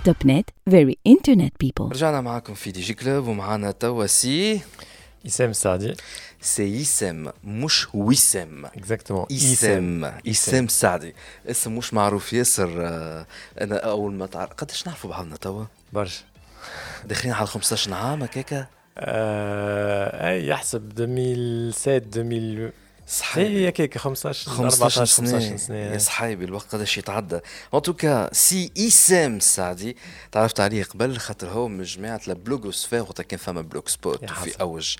توب 0.04 0.16
نت 0.24 0.50
very 0.70 0.98
internet 1.06 1.52
people 1.60 1.84
رجعنا 1.92 2.20
معاكم 2.20 2.54
في 2.54 2.70
DJ 2.70 2.94
Club 2.94 3.26
ومعانا 3.26 3.70
توا 3.70 4.06
Si 4.06 4.60
إسام 5.26 5.52
سعدي 5.52 5.94
سي 6.40 6.80
اسم 6.80 7.30
مش 7.44 7.86
وسام 7.94 8.66
اكزاكتومون 8.66 9.26
اسم 9.32 10.04
اسم 10.04 10.68
سعدي 10.68 11.14
اسم 11.50 11.76
مش 11.76 11.94
معروف 11.94 12.32
ياسر 12.32 12.70
أنا 13.60 13.76
أول 13.76 14.12
ما 14.14 14.26
تعرف 14.26 14.50
قداش 14.52 14.86
نعرفوا 14.86 15.10
بعضنا 15.10 15.36
توا؟ 15.36 15.64
برشا. 15.92 16.22
داخلين 17.04 17.34
على 17.34 17.46
15 17.46 17.94
عام 17.94 18.22
هكاكا 18.22 18.66
آه 18.98 20.28
أي 20.30 20.46
يحسب 20.46 21.00
2007 21.00 21.96
2000 22.16 22.72
صحيح. 23.06 23.72
هيك 23.80 23.98
15 23.98 24.50
14 24.50 25.04
سنة. 25.04 25.26
15 25.26 25.56
سنة. 25.56 25.76
يا 25.76 25.98
صحيبي 25.98 26.44
الوقت 26.44 26.74
قداش 26.74 26.98
يتعدى 26.98 27.40
ان 27.74 27.82
توكا 27.82 28.34
سي 28.34 28.72
اسام 28.78 29.36
السعدي 29.36 29.96
تعرفت 30.32 30.60
عليه 30.60 30.84
قبل 30.84 31.16
خاطر 31.16 31.48
هو 31.48 31.68
من 31.68 31.82
جماعة 31.82 32.20
البلوغوسفير 32.28 33.02
وقت 33.02 33.22
كان 33.22 33.38
فما 33.38 33.60
بلوك 33.60 33.88
سبوت 33.88 34.30
في 34.30 34.60
أوج 34.60 34.96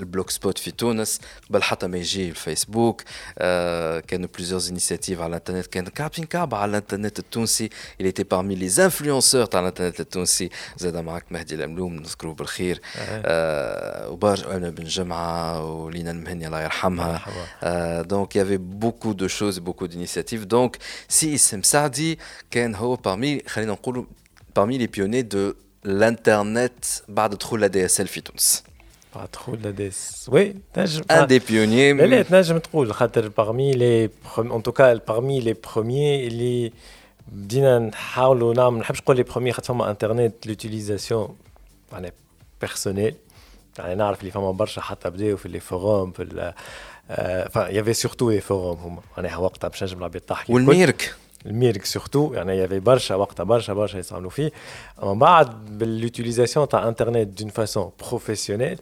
البلوك 0.00 0.30
سبوت 0.30 0.58
في 0.58 0.70
تونس 0.70 1.20
قبل 1.50 1.62
حتى 1.62 1.86
ما 1.86 1.98
يجي 1.98 2.28
الفيسبوك. 2.28 3.02
آه 3.38 4.00
كانوا 4.00 4.28
بليزيور 4.34 4.62
انيسياتيف 4.68 5.20
على 5.20 5.28
الإنترنت. 5.30 5.66
كان 5.66 5.84
كابين 5.84 6.24
كعب 6.24 6.54
على 6.54 6.70
الإنترنت 6.70 7.18
التونسي. 7.18 7.68
Il 8.02 8.06
était 8.06 8.24
parmi 8.24 8.56
les 8.56 8.78
influenceurs 8.78 9.48
تاع 9.48 9.60
الإنترنت 9.60 10.00
التونسي. 10.00 10.50
زاد 10.76 10.96
معك 10.96 11.24
مهدي 11.30 11.54
الاملوم 11.54 11.96
نذكروه 11.96 12.34
بالخير. 12.34 12.80
آه 12.98 14.08
وبرج 14.08 14.44
أنا 14.46 14.70
بن 14.70 14.84
جمعة 14.84 15.64
ولينا 15.64 16.10
المهني 16.10 16.46
الله 16.46 16.62
يرحمه. 16.62 16.93
Euh, 17.63 18.03
donc 18.03 18.35
il 18.35 18.37
y 18.39 18.41
avait 18.41 18.57
beaucoup 18.57 19.13
de 19.13 19.27
choses, 19.27 19.59
beaucoup 19.59 19.87
d'initiatives. 19.87 20.45
Donc 20.47 20.77
si 21.07 21.33
Issem 21.33 21.63
Sardi, 21.63 22.17
Ken 22.49 22.75
Ho, 22.79 22.97
parmi, 22.97 23.41
parmi 24.53 24.77
les 24.77 24.87
pionniers 24.87 25.23
de 25.23 25.55
l'internet, 25.83 27.03
بعد 27.07 27.35
دخول 27.35 27.61
la 27.61 27.69
DSL 27.69 28.05
في 28.05 28.21
تونس. 28.21 28.63
بعد 29.15 29.29
دخول 29.33 29.59
la 29.63 29.79
DSL. 29.79 30.29
Oui, 30.31 30.53
un 31.09 31.25
des 31.25 31.39
pionniers. 31.39 31.93
لا 31.93 32.21
تنجم 32.23 32.57
تقول 32.57 32.93
خاطر 32.93 33.29
parmi 33.29 33.73
les 33.73 34.09
en 34.37 34.61
tout 34.61 34.71
cas 34.71 34.97
parmi 34.97 35.41
les 35.41 35.53
premiers 35.53 36.27
اللي 36.27 36.71
بدينا 37.27 37.79
نحاولوا 37.79 38.53
نعمل 38.53 38.75
ما 38.75 38.79
نحبش 38.79 39.01
يعني 43.78 43.94
نعرف 43.94 44.20
اللي 44.20 44.30
فما 44.30 44.50
برشا 44.52 44.80
حتى 44.80 45.10
بداو 45.10 45.36
في 45.36 45.48
لي 45.48 45.60
فوروم 45.60 46.12
في 46.12 46.52
يافي 47.56 47.92
سورتو 47.92 48.30
لي 48.30 48.40
فوروم 48.40 48.78
هما. 48.78 49.00
معناها 49.16 49.36
وقتها 49.36 49.68
باش 49.68 49.82
نجم 49.84 49.98
العباد 49.98 50.20
تحكي 50.20 50.52
والميرك؟ 50.52 51.14
الميرك 51.46 51.84
سورتو 51.84 52.34
يعني 52.34 52.58
يافي 52.58 52.80
برشا 52.80 53.14
وقتها 53.14 53.44
برشا 53.44 53.72
برشا 53.72 53.98
يصعملوا 53.98 54.30
فيه. 54.30 54.52
أما 55.02 55.14
بعد 55.14 55.78
باليوتيليزاسيون 55.78 56.68
تاع 56.68 56.88
انترنت 56.88 57.40
دون 57.40 57.48
فاسون 57.48 57.90
بروفيسيونيل 58.00 58.78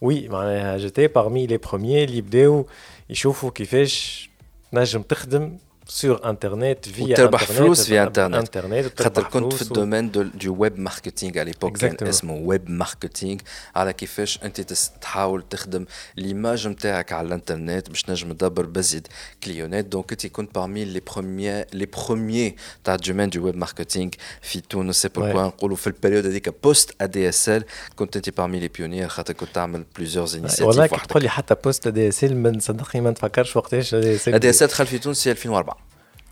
وي 0.00 0.28
معناها 0.28 0.78
جيتي 0.78 1.06
بارمي 1.06 1.46
لي 1.46 1.56
بروميي 1.56 2.04
اللي 2.04 2.20
بداو 2.20 2.66
يشوفوا 3.10 3.50
كيفاش 3.50 4.30
نجم 4.72 5.02
تخدم 5.02 5.58
sur 5.88 6.20
internet 6.24 6.88
via 6.96 7.00
وتربح 7.00 7.44
فلوس 7.44 7.86
في 7.86 8.02
انترنت 8.02 8.34
انترنت 8.34 9.02
خاطر 9.02 9.22
كنت 9.22 9.52
في 9.52 9.62
الدومين 9.62 10.10
دو 10.10 10.24
ويب 10.46 10.78
ماركتينغ 10.78 11.38
على 11.38 11.50
ليبوك 11.50 11.76
كان 11.76 12.08
اسمه 12.08 12.34
ويب 12.34 12.70
ماركتينغ 12.70 13.40
على 13.76 13.92
كيفاش 13.92 14.38
انت 14.44 14.60
تحاول 15.00 15.42
تخدم 15.50 15.84
l'image 16.16 16.68
نتاعك 16.68 17.12
على 17.12 17.26
الانترنت 17.26 17.88
باش 17.88 18.10
نجم 18.10 18.32
تدبر 18.32 18.66
بزيد 18.66 19.06
كليونات 19.44 19.84
donc 19.84 20.12
انت 20.12 20.26
كنت 20.26 20.54
parmi 20.54 20.84
les 20.84 21.00
premiers 21.00 21.64
les 21.72 21.86
premiers 21.86 22.56
تاع 22.84 22.94
ال 22.94 22.98
domaine 22.98 23.30
de 23.30 23.44
web 23.44 23.56
marketing 23.56 24.10
في 24.42 24.60
تونس 24.60 25.02
c'est 25.02 25.08
pourquoi 25.08 25.42
نقولوا 25.42 25.76
في 25.76 25.86
ال 25.86 25.91
période 25.91 26.26
هذيك 26.26 26.62
post 26.62 26.94
ADSL 27.00 27.64
كنت 27.96 28.16
انت 28.16 28.30
parmi 28.30 28.60
les 28.60 28.68
pionniers 28.68 29.08
خاطر 29.08 29.32
كنت 29.32 29.54
تعمل 29.54 29.84
plusieurs 29.96 30.26
initiatives 30.34 30.66
والله 30.66 30.86
كي 30.86 30.96
تقول 31.08 31.22
لي 31.22 31.28
حتى 31.28 31.54
post 31.64 31.86
ADSL 31.86 32.36
من 32.36 32.60
صدقني 32.60 33.02
ما 33.02 33.10
نتفكرش 33.10 33.56
وقتاش 33.56 33.94
ا 33.94 34.00
دي 34.00 34.14
اس 34.14 34.28
ال 34.28 34.34
ا 34.34 34.36
دي 34.36 34.50
اس 34.50 34.62
ال 34.62 34.68
دخل 34.68 34.86
في 34.86 34.98
تونس 34.98 35.28
2004 35.28 35.81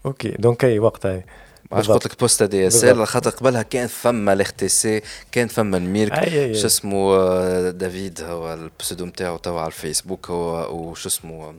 okay 0.06 0.28
donc 0.28 0.64
أي 0.64 0.78
وقتها 0.78 1.24
علاش 1.72 1.90
قلت 1.90 2.06
لك 2.06 2.20
post 2.20 2.42
ADSL 2.42 3.06
خاطر 3.06 3.30
قبلها 3.30 3.62
كان 3.62 3.86
فما 3.86 4.32
الاخ 4.32 4.52
تي 4.52 4.68
سي 4.68 5.02
كان 5.32 5.48
فما 5.48 5.76
الميرك 5.76 6.28
شو 6.54 6.66
اسمه 6.66 7.70
دافيد 7.70 8.20
هو 8.20 8.54
البسودو 8.54 9.06
نتاعو 9.06 9.36
توا 9.36 9.60
على 9.60 9.66
الفيسبوك 9.66 10.30
هو 10.30 10.74
وشو 10.76 11.08
اسمه 11.08 11.54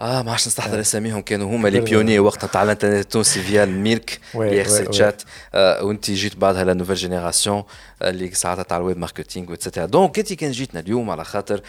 آه 0.00 0.22
ما 0.22 0.30
عادش 0.30 0.46
نستحضر 0.46 0.80
أساميهم 0.80 1.22
كانوا 1.22 1.56
هما 1.56 1.68
لي 1.68 1.80
بيوني 1.80 2.18
وقتها 2.18 2.46
تاع 2.46 2.62
الإنترنت 2.62 3.04
التونسي 3.04 3.42
فيا 3.42 3.64
الميرك 3.64 4.20
اللي 4.34 4.58
يغسل 4.58 4.94
شات 4.94 5.22
وانت 5.54 6.10
جيت 6.10 6.36
بعدها 6.36 6.64
لا 6.64 6.74
نوفيل 6.74 6.96
جينيراسيون 6.96 7.62
اللي 8.02 8.34
ساعتها 8.34 8.62
تاع 8.62 8.76
الويب 8.76 8.98
ماركتينغ 8.98 9.50
وإتسيتيرا. 9.50 9.86
دونك 9.86 10.18
انت 10.18 10.32
كان 10.32 10.50
جيتنا 10.50 10.80
اليوم 10.80 11.10
على 11.10 11.24
خاطر 11.24 11.60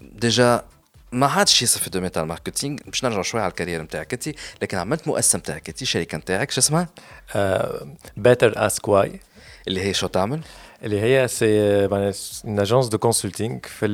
ديجا 0.00 0.64
ما 1.12 1.26
عادش 1.26 1.62
يصف 1.62 1.82
في 1.82 1.90
دومين 1.90 2.12
تاع 2.12 2.22
الماركتينغ 2.22 2.78
باش 2.86 3.04
نرجع 3.04 3.22
شوية 3.22 3.42
على 3.42 3.50
الكارير 3.50 3.82
نتاعك 3.82 4.12
أنت 4.12 4.28
لكن 4.62 4.78
عملت 4.78 5.08
مؤسسة 5.08 5.38
نتاعك 5.38 5.68
أنت 5.68 5.82
الشركة 5.82 6.18
نتاعك 6.18 6.50
شو 6.50 6.60
اسمها؟ 6.60 6.88
بيتر 8.16 8.66
اسك 8.66 8.88
واي 8.88 9.20
اللي 9.68 9.80
هي 9.80 9.94
شو 9.94 10.06
تعمل؟ 10.06 10.40
اللي 10.82 11.00
هي 11.00 11.28
سي 11.28 11.88
une 12.44 12.60
agence 12.66 12.88
de 12.88 12.98
consulting 13.08 13.68
في 13.68 13.86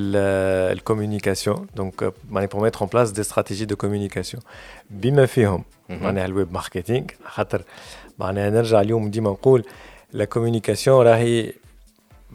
الكوميونيكاسيون 0.73 1.67
دونك 1.77 2.13
معني 2.31 2.49
pour 2.49 2.57
mettre 2.57 2.83
en 2.83 2.87
place 2.87 3.13
des 3.13 3.25
stratégies 3.25 3.67
de 3.67 3.75
communication 3.87 4.39
بما 4.91 5.27
فيهم 5.27 5.65
معناها 5.89 6.25
الويب 6.27 6.53
ماركتينغ 6.53 7.07
خاطر 7.25 7.63
معناها 8.19 8.51
نرجع 8.51 8.81
اليوم 8.81 9.11
ديما 9.11 9.31
نقول 9.31 9.65
لا 10.13 10.25
كوميونيكاسيون 10.25 11.07
راهي 11.07 11.53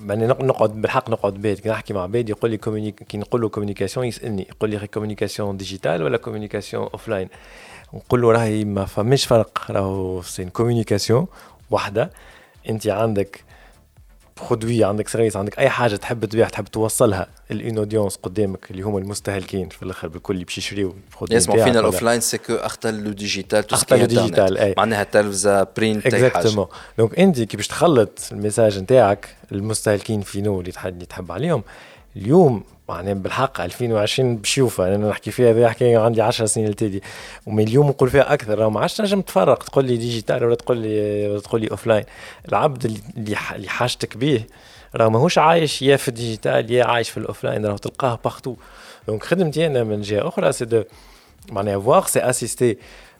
يعني 0.09 0.27
نقعد 0.27 0.81
بالحق 0.81 1.09
نقعد 1.09 1.33
بيت. 1.33 1.59
كي 1.59 1.69
نحكي 1.69 1.93
مع 1.93 2.05
بيت 2.05 2.29
يقول 2.29 2.51
لي 2.51 2.57
كي 2.91 3.17
نقول 3.17 3.41
له 3.41 3.49
كوميونيكاسيون 3.49 4.05
يسألني. 4.05 4.47
يقول 4.49 4.69
لي 4.69 4.87
كوميونيكاسيون 4.87 5.57
ديجيتال 5.57 6.03
ولا 6.03 6.17
كوميونيكاسيون 6.17 6.83
اوف 6.83 7.07
لاين 7.07 7.29
نقول 7.93 8.21
له 8.21 8.31
راهي 8.31 8.65
ما 8.65 8.85
فماش 8.85 9.25
فرق 9.25 9.71
راهو 9.71 10.21
سي 10.21 10.45
كوميونيكاسيون 10.45 11.27
واحدة 11.71 12.11
أنت 12.69 12.87
عندك 12.87 13.43
برودوي 14.49 14.83
عندك 14.83 15.07
سيرفيس 15.07 15.37
عندك 15.37 15.59
أي 15.59 15.69
حاجة 15.69 15.95
تحب 15.95 16.25
تبيع 16.25 16.49
تحب 16.49 16.65
توصلها 16.65 17.27
الاون 17.51 17.77
اودينس 17.77 18.15
قدامك 18.15 18.71
اللي 18.71 18.81
هما 18.81 18.99
المستهلكين 18.99 19.69
في 19.69 19.83
الآخر 19.83 20.07
بالكل 20.07 20.33
اللي 20.33 20.45
باش 20.45 20.57
يشريو 20.57 20.95
يسمعوا 21.31 21.63
فينا 21.63 21.79
الاوف 21.79 22.01
لاين 22.01 22.19
سي 22.21 22.37
كو 22.37 22.53
اختل 22.53 23.03
لو 23.03 23.11
ديجيتال 23.11 23.63
تو 23.63 23.75
اختل 23.75 23.99
لو 23.99 24.05
ديجيتال 24.05 24.57
أي. 24.57 24.73
معناها 24.77 25.03
تلفزة 25.03 25.67
برينت 25.77 26.15
حاجة. 26.15 26.67
دونك 26.97 27.19
انت 27.19 27.41
كي 27.41 27.57
باش 27.57 27.67
تخلط 27.67 28.19
الميساج 28.31 28.79
نتاعك 28.79 29.35
المستهلكين 29.51 30.21
فينو 30.21 30.61
اللي 30.61 31.05
تحب 31.05 31.31
عليهم 31.31 31.63
اليوم 32.15 32.63
يعني 32.89 33.13
بالحق 33.13 33.61
2020 33.61 34.37
بشوفها 34.37 34.95
أنا 34.95 35.09
نحكي 35.09 35.31
فيها 35.31 35.51
هذه 35.51 35.69
حكايه 35.69 35.97
عندي 35.97 36.21
10 36.21 36.45
سنين 36.45 36.67
التالي 36.67 37.01
ومن 37.45 37.63
اليوم 37.63 37.87
نقول 37.87 38.09
فيها 38.09 38.33
أكثر 38.33 38.59
راه 38.59 38.69
ما 38.69 38.79
عادش 38.79 38.93
تنجم 38.93 39.21
تفرق 39.21 39.63
تقول 39.63 39.85
لي 39.85 39.97
digital 39.97 40.43
ولا 40.43 40.55
تقول 40.55 40.77
لي 40.77 41.27
ولا 41.29 41.39
تقول 41.39 41.61
لي 41.61 41.71
offline 41.71 42.03
العبد 42.49 42.99
اللي 43.17 43.69
حاجتك 43.69 44.17
به 44.17 44.43
راه 44.95 45.09
ماهوش 45.09 45.37
عايش 45.37 45.81
يا 45.81 45.97
في 45.97 46.07
ال 46.07 46.15
digital 46.15 46.71
يا 46.71 46.85
عايش 46.85 47.09
في 47.09 47.17
ال 47.17 47.43
offline 47.43 47.65
راه 47.65 47.77
تلقاه 47.77 48.19
partout 48.23 48.55
donc 49.07 49.23
خدمتي 49.23 49.67
أنا 49.67 49.83
من 49.83 50.01
جهة 50.01 50.27
أخرى 50.27 50.51
c'est 50.51 50.65
de 50.65 50.83
معناها 51.51 51.79
voir 51.79 52.07
c'est 52.07 52.19
assister 52.19 52.77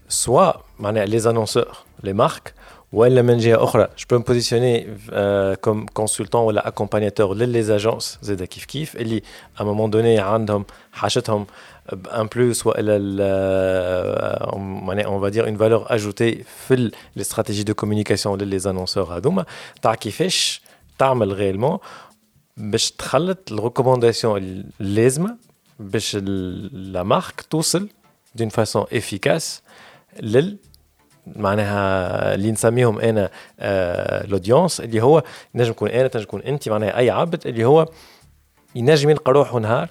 soit 0.10 0.52
معناها 0.80 1.06
les 1.06 1.30
annonceurs 1.30 1.78
les 2.04 2.14
marques 2.14 2.54
ولا 2.94 3.22
من 3.22 3.38
جهه 3.38 3.64
أخرى 3.64 3.88
je 3.98 4.18
me 4.18 4.24
positionne 4.24 4.98
comme 5.56 5.86
consultant 5.86 6.42
ولا 6.42 6.68
accompagnateur 6.68 7.36
ل 7.36 7.76
les 7.76 7.89
agences 7.89 8.20
زاد 8.22 8.44
كيف 8.44 8.66
كيف 8.66 8.96
اللي 8.96 9.22
à 9.60 9.64
moment 9.64 9.90
donné 9.90 10.20
عندهم 10.20 10.66
حاجتهم 10.92 11.48
en 11.94 12.28
plus 12.36 12.68
والا 12.68 12.98
معناها 14.58 15.06
on 15.06 15.22
va 15.22 15.30
dire 15.30 15.48
une 15.48 15.58
valeur 15.58 15.86
ajoutée 15.90 16.44
في 16.68 16.76
les 16.76 16.92
stratégies 17.22 17.64
de 17.64 17.74
communication 17.74 18.42
ل 18.42 18.60
les 18.60 18.70
annonceurs 18.70 19.04
هذوما 19.18 19.46
تاع 19.82 19.96
كيفاش 19.96 20.62
تعمل 21.00 21.34
réellement 21.34 21.78
باش 22.58 22.92
تخلط 22.92 23.52
ال 23.52 23.59
recommandations 23.59 24.64
اللازمه 24.82 25.38
باش 25.80 26.16
la 26.16 27.04
marque 27.04 27.42
توصل 27.50 27.90
d'une 28.36 28.50
façon 28.50 28.86
efficace 28.94 29.62
لل 30.22 30.58
معناها 31.28 32.36
اللي 32.36 32.52
نسميهم 32.52 33.00
أنا 33.00 33.30
آه 33.60 34.24
ال 34.24 34.30
audience 34.30 34.80
اللي 34.80 35.04
هو 35.04 35.24
نجم 35.56 35.72
يكون 35.72 35.90
أنا 35.90 36.08
تنجم 36.08 36.24
يكون 36.24 36.42
انت 36.42 36.70
معناها 36.70 36.98
أي 36.98 37.10
عبد 37.10 37.48
اللي 37.48 37.66
هو 37.66 37.88
ينجم 38.76 39.10
يلقى 39.10 39.32
روحه 39.32 39.60
نهار 39.60 39.90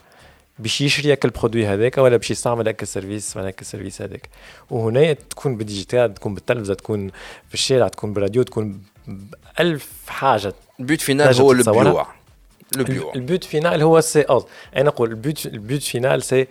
باش 0.59 0.81
يشري 0.81 1.13
هاك 1.13 1.25
ال 1.25 1.30
produit 1.30 1.67
هذاك 1.67 1.99
ولا 1.99 2.17
باش 2.17 2.31
يستعمل 2.31 2.67
هاك 2.67 2.83
ال 2.83 2.89
service 2.89 3.37
معناها 3.37 3.51
هاك 3.51 3.61
ال 3.61 3.66
service 3.66 4.03
هذاك. 4.03 4.29
وهنا 4.71 5.13
تكون 5.13 5.57
بال 5.57 5.70
digital 5.70 6.15
تكون 6.15 6.35
بالتلفزة 6.35 6.75
تكون 6.75 7.09
في 7.49 7.55
الشارع 7.55 7.89
تكون 7.89 8.13
بالراديو 8.13 8.43
تكون 8.43 8.83
بألف 9.07 9.91
حاجة. 10.09 10.53
ال 10.81 10.86
but 10.86 11.01
final 11.01 11.41
هو 11.41 11.53
البيوع. 11.53 12.07
البيوع. 12.77 13.13
ال 13.15 13.22
but 13.22 13.45
final 13.45 13.83
هو 13.83 14.01
c'est 14.01 14.25
أنا 14.77 14.85
نقول 14.85 15.11
ال 15.11 15.20
but 15.20 15.47
ال 15.47 15.56
but 15.56 15.83
final 15.83 16.23
c'est 16.23 16.47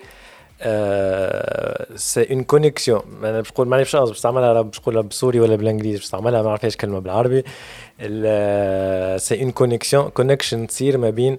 c'est 1.95 2.27
une 2.31 2.43
connexion 2.43 3.01
أنا 3.23 3.41
باش 3.41 3.51
نقول 3.51 3.67
ماني 3.67 3.83
باش 3.83 3.95
نستعملها 3.95 4.61
باش 4.61 4.79
نقولها 4.79 5.01
بالسوري 5.01 5.39
ولا 5.39 5.55
بالانجليزي 5.55 5.95
باش 5.97 6.05
نستعملها 6.05 6.41
ما 6.41 6.47
نعرفهاش 6.47 6.77
كلمه 6.77 6.99
بالعربي 6.99 7.43
سي 9.19 9.41
اون 9.43 9.51
كونيكسيون 9.51 10.09
كونيكشن 10.09 10.67
تصير 10.67 10.97
ما 10.97 11.09
بين 11.09 11.37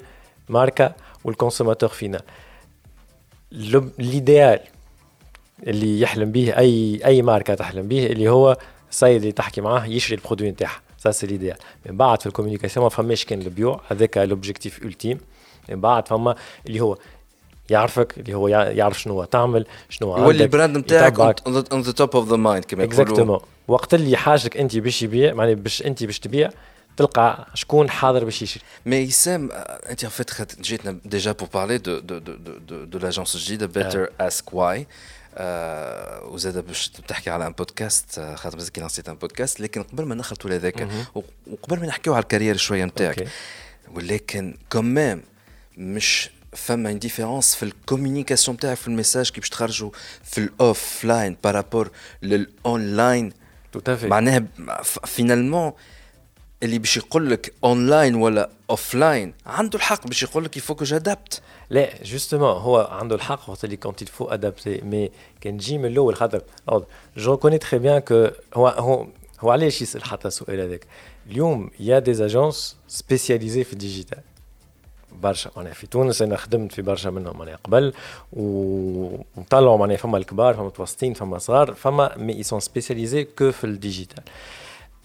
ماركه 0.49 0.93
وال 1.25 1.34
consommateur 1.34 1.89
final 1.89 2.23
l'idéal 3.99 4.61
اللي 5.67 6.01
يحلم 6.01 6.33
به 6.33 6.59
أي 6.59 7.01
أي 7.05 7.23
ماركه 7.23 7.55
تحلم 7.55 7.89
به 7.89 8.07
اللي 8.07 8.29
هو 8.29 8.57
السيد 8.91 9.21
اللي 9.21 9.33
تحكي 9.33 9.61
معاه 9.61 9.87
يشري 9.87 10.17
ال 10.17 10.21
produit 10.21 10.51
نتاعها 10.51 10.81
ça 10.99 11.11
c'est 11.11 11.27
l'idéal 11.27 11.57
من 11.87 11.97
بعد 11.97 12.21
في 12.21 12.27
ال 12.27 12.31
communication 12.31 12.85
ما 12.85 12.91
فماش 12.91 13.25
كان 13.25 13.43
البيوع. 13.43 13.81
هذاك 13.89 14.19
l'objectif 14.19 14.83
ultime 14.83 15.19
من 15.69 15.81
بعد 15.81 16.09
فما 16.09 16.35
اللي 16.67 16.81
هو 16.81 16.97
يعرفك 17.71 18.19
اللي 18.19 18.35
هو 18.35 18.49
يعرف 18.49 19.01
شنو 19.01 19.25
تعمل 19.25 19.67
شنو 19.89 20.13
عندك 20.13 20.25
يولي 20.25 20.45
ال 20.45 20.50
brand 20.50 20.77
نتاعك 20.77 21.21
on 21.73 21.83
the 21.83 21.93
top 21.93 22.17
of 22.17 22.29
the 22.29 22.37
mind 22.37 22.65
كما 22.65 22.85
يقولوا. 22.85 23.03
exactement 23.03 23.41
وقت 23.69 23.95
اللي 23.95 24.17
حاجتك 24.17 24.57
انت 24.57 24.77
باش 24.77 25.03
يبيع 25.03 25.35
معناها 25.35 25.55
باش 25.55 25.83
انت 25.83 26.05
باش 26.05 26.19
تبيع 26.19 26.51
تلقى 26.97 27.47
شكون 27.55 27.91
حاضر 27.91 28.25
باش 28.25 28.43
يشري. 28.43 28.63
mais 28.87 28.97
يسام 28.97 29.51
انت 29.91 30.05
en 30.05 30.11
fait 30.11 30.61
جيتنا 30.61 30.99
déjà 31.05 31.33
pour 31.33 31.49
parler 31.55 31.79
de 31.79 31.99
de 31.99 32.19
de 32.19 32.35
de 32.37 32.85
de 32.85 32.99
l'agence 32.99 33.35
الجديده 33.35 33.67
Better 33.67 34.13
Ask 34.21 34.55
Why 34.55 34.87
وزاد 36.25 36.67
باش 36.67 36.89
تحكي 36.89 37.31
على 37.31 37.47
un 37.47 37.53
podcast 37.53 38.21
خاطر 38.35 38.57
مازال 38.57 38.73
كي 38.73 38.81
نسيت 38.81 39.09
un 39.09 39.15
podcast 39.15 39.61
لكن 39.61 39.83
قبل 39.83 40.05
ما 40.05 40.15
نخلطوا 40.15 40.51
لهذاك 40.51 40.89
وقبل 41.47 41.81
ما 41.81 41.87
نحكيو 41.87 42.15
على 42.15 42.23
ال 42.23 42.26
carrière 42.26 42.57
شوية 42.57 42.85
نتاعك 42.85 43.29
ولكن 43.95 44.57
quand 44.73 45.00
même 45.00 45.23
مش 45.77 46.31
فما 46.53 46.91
une 46.91 46.99
différence 46.99 47.55
في 47.55 47.63
ال 47.63 47.69
communication 47.69 48.57
تاعك 48.57 48.77
في 48.77 48.89
ال 48.89 48.94
message 48.94 49.31
كي 49.31 49.41
باش 49.41 49.49
تخرجوا 49.49 49.91
في 50.25 50.39
ال 50.39 51.05
offline 51.05 51.37
par 51.45 51.58
rapport 51.58 51.91
لل 52.23 52.50
online 52.50 53.33
tout 53.73 53.81
à 53.87 53.91
fait 53.91 54.07
معناها 54.07 54.45
finalement 55.05 55.73
اللي 56.63 56.79
باش 56.79 56.97
يقول 56.97 57.31
لك 57.31 57.53
اونلاين 57.65 58.15
ولا 58.15 58.51
offline 58.71 59.35
عنده 59.47 59.77
الحق 59.79 60.07
باش 60.07 60.23
يقول 60.23 60.45
لك 60.45 60.57
il 60.57 60.62
faut 60.62 60.74
que 60.74 60.83
j'adapte 60.83 61.43
là 61.71 62.03
justement 62.05 62.49
هو 62.49 62.89
عنده 62.91 63.15
الحق 63.17 63.51
وقت 63.51 63.65
اللي 63.65 63.77
quand 63.77 64.03
il 64.03 64.25
faut 64.25 64.45
adapter 64.45 64.81
mais 64.81 65.11
كان 65.41 65.57
جي 65.57 65.79
من 65.79 65.85
الأول 65.87 66.17
خاطر 66.17 66.43
je 67.17 67.37
connais 67.37 67.59
très 67.59 67.79
bien 67.79 67.99
que 67.99 68.29
هو 68.55 68.69
هو 68.69 69.07
هو 69.41 69.51
علاش 69.51 69.83
يسال 69.83 70.05
حتى 70.05 70.29
السؤال 70.29 70.61
هذاك 70.61 70.87
اليوم 71.31 71.71
il 71.81 71.99
y 71.99 72.01
a 72.01 72.03
des 72.03 72.11
agences 72.25 72.77
spécialisées 72.89 73.65
في 73.65 73.73
ال 73.73 73.78
digital 73.78 74.19
برشا 75.23 75.51
معناها 75.57 75.73
في 75.73 75.87
تونس 75.87 76.23
أنا 76.23 76.37
خدمت 76.37 76.73
في 76.73 76.83
برشا 76.83 77.09
منهم 77.09 77.39
معناها 77.39 77.59
قبل 77.65 77.93
وطلعوا 78.33 79.79
معناها 79.79 79.97
فما 79.97 80.19
الكبار 80.19 80.55
فما 80.55 80.65
متوسطين 80.65 81.15
فما 81.15 81.39
صغار 81.39 81.75
فما 81.75 82.19
mais 82.19 82.43
sont 82.43 82.61
spécialisées 82.61 83.25
que 83.25 83.53
في 83.53 83.65
ال 83.65 83.72
digital 83.72 84.23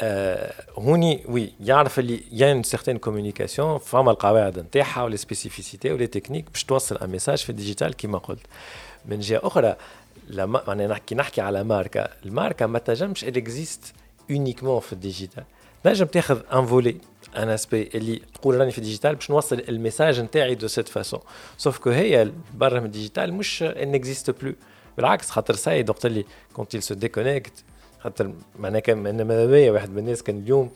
آه 0.02 0.54
هوني 0.78 1.24
oui 1.28 1.52
يعرف 1.60 2.00
اللي 2.00 2.24
il 2.32 2.52
y 2.52 2.54
a 2.54 2.57
une 2.57 2.64
certaine 2.64 2.98
communication 2.98 3.78
فما 3.78 4.12
القواعد 4.12 4.60
نتاعها 4.60 5.04
و 5.04 5.07
les 5.07 5.18
spécificités 5.18 5.92
و 5.92 5.96
les 5.96 6.08
techniques 6.08 6.46
باش 6.52 6.64
توصل 6.64 6.98
un 6.98 7.10
message 7.10 7.38
في 7.38 7.50
ال 7.50 7.55
digital 7.55 7.94
كيما 7.94 8.18
قلت. 8.18 8.46
من 9.06 9.20
جهة 9.20 9.40
أخرى 9.44 9.76
لما 10.30 10.64
معناها 10.68 10.88
نحكي 10.88 11.16
نحكي 11.16 11.42
على 11.42 11.64
ماركة. 11.64 12.08
الماركة 12.26 12.66
ما 12.66 12.80
تنجمش 12.80 13.26
existe 13.26 13.88
uniquement 14.32 14.80
في 14.80 14.94
ال 14.94 15.00
digital 15.00 15.44
تنجم 15.84 16.06
تاخذ 16.06 16.40
un 16.54 16.66
volet 16.66 16.98
un 17.38 17.50
aspect 17.50 17.90
اللي 17.96 18.22
تقول 18.34 18.56
راني 18.60 18.72
في 18.72 18.78
ال 18.78 18.82
digital 18.83 19.16
باش 19.16 19.32
نوصل 19.32 19.64
ال 19.70 19.76
message 19.76 20.20
نتاعي 20.20 20.56
de 20.56 20.68
cette 20.68 20.88
façon 20.88 21.20
sauf 21.58 21.78
que 21.78 21.90
هي 21.90 22.32
برا 22.54 22.80
من 22.80 22.86
ال 22.86 22.92
digital 22.92 23.34
مش 23.34 23.64
n'existe 23.64 24.32
plus 24.32 24.54
بالعكس 24.98 25.30
خاطر 25.30 25.56
ça 25.56 25.67
y 25.67 25.73
est 25.73 25.90
وقت 25.90 26.06
اللي 26.06 26.26
quand 26.54 26.78
on 26.78 26.86
se 26.86 26.94
déconnecte 26.94 27.64
خاطر 28.00 28.34
معناها 28.60 28.80
كان 28.80 28.98
ماذا 28.98 29.46
بيا 29.46 29.72
واحد 29.72 29.90
من 29.90 29.98
الناس 29.98 30.24
كان 30.24 30.40
اليوم 30.40 30.72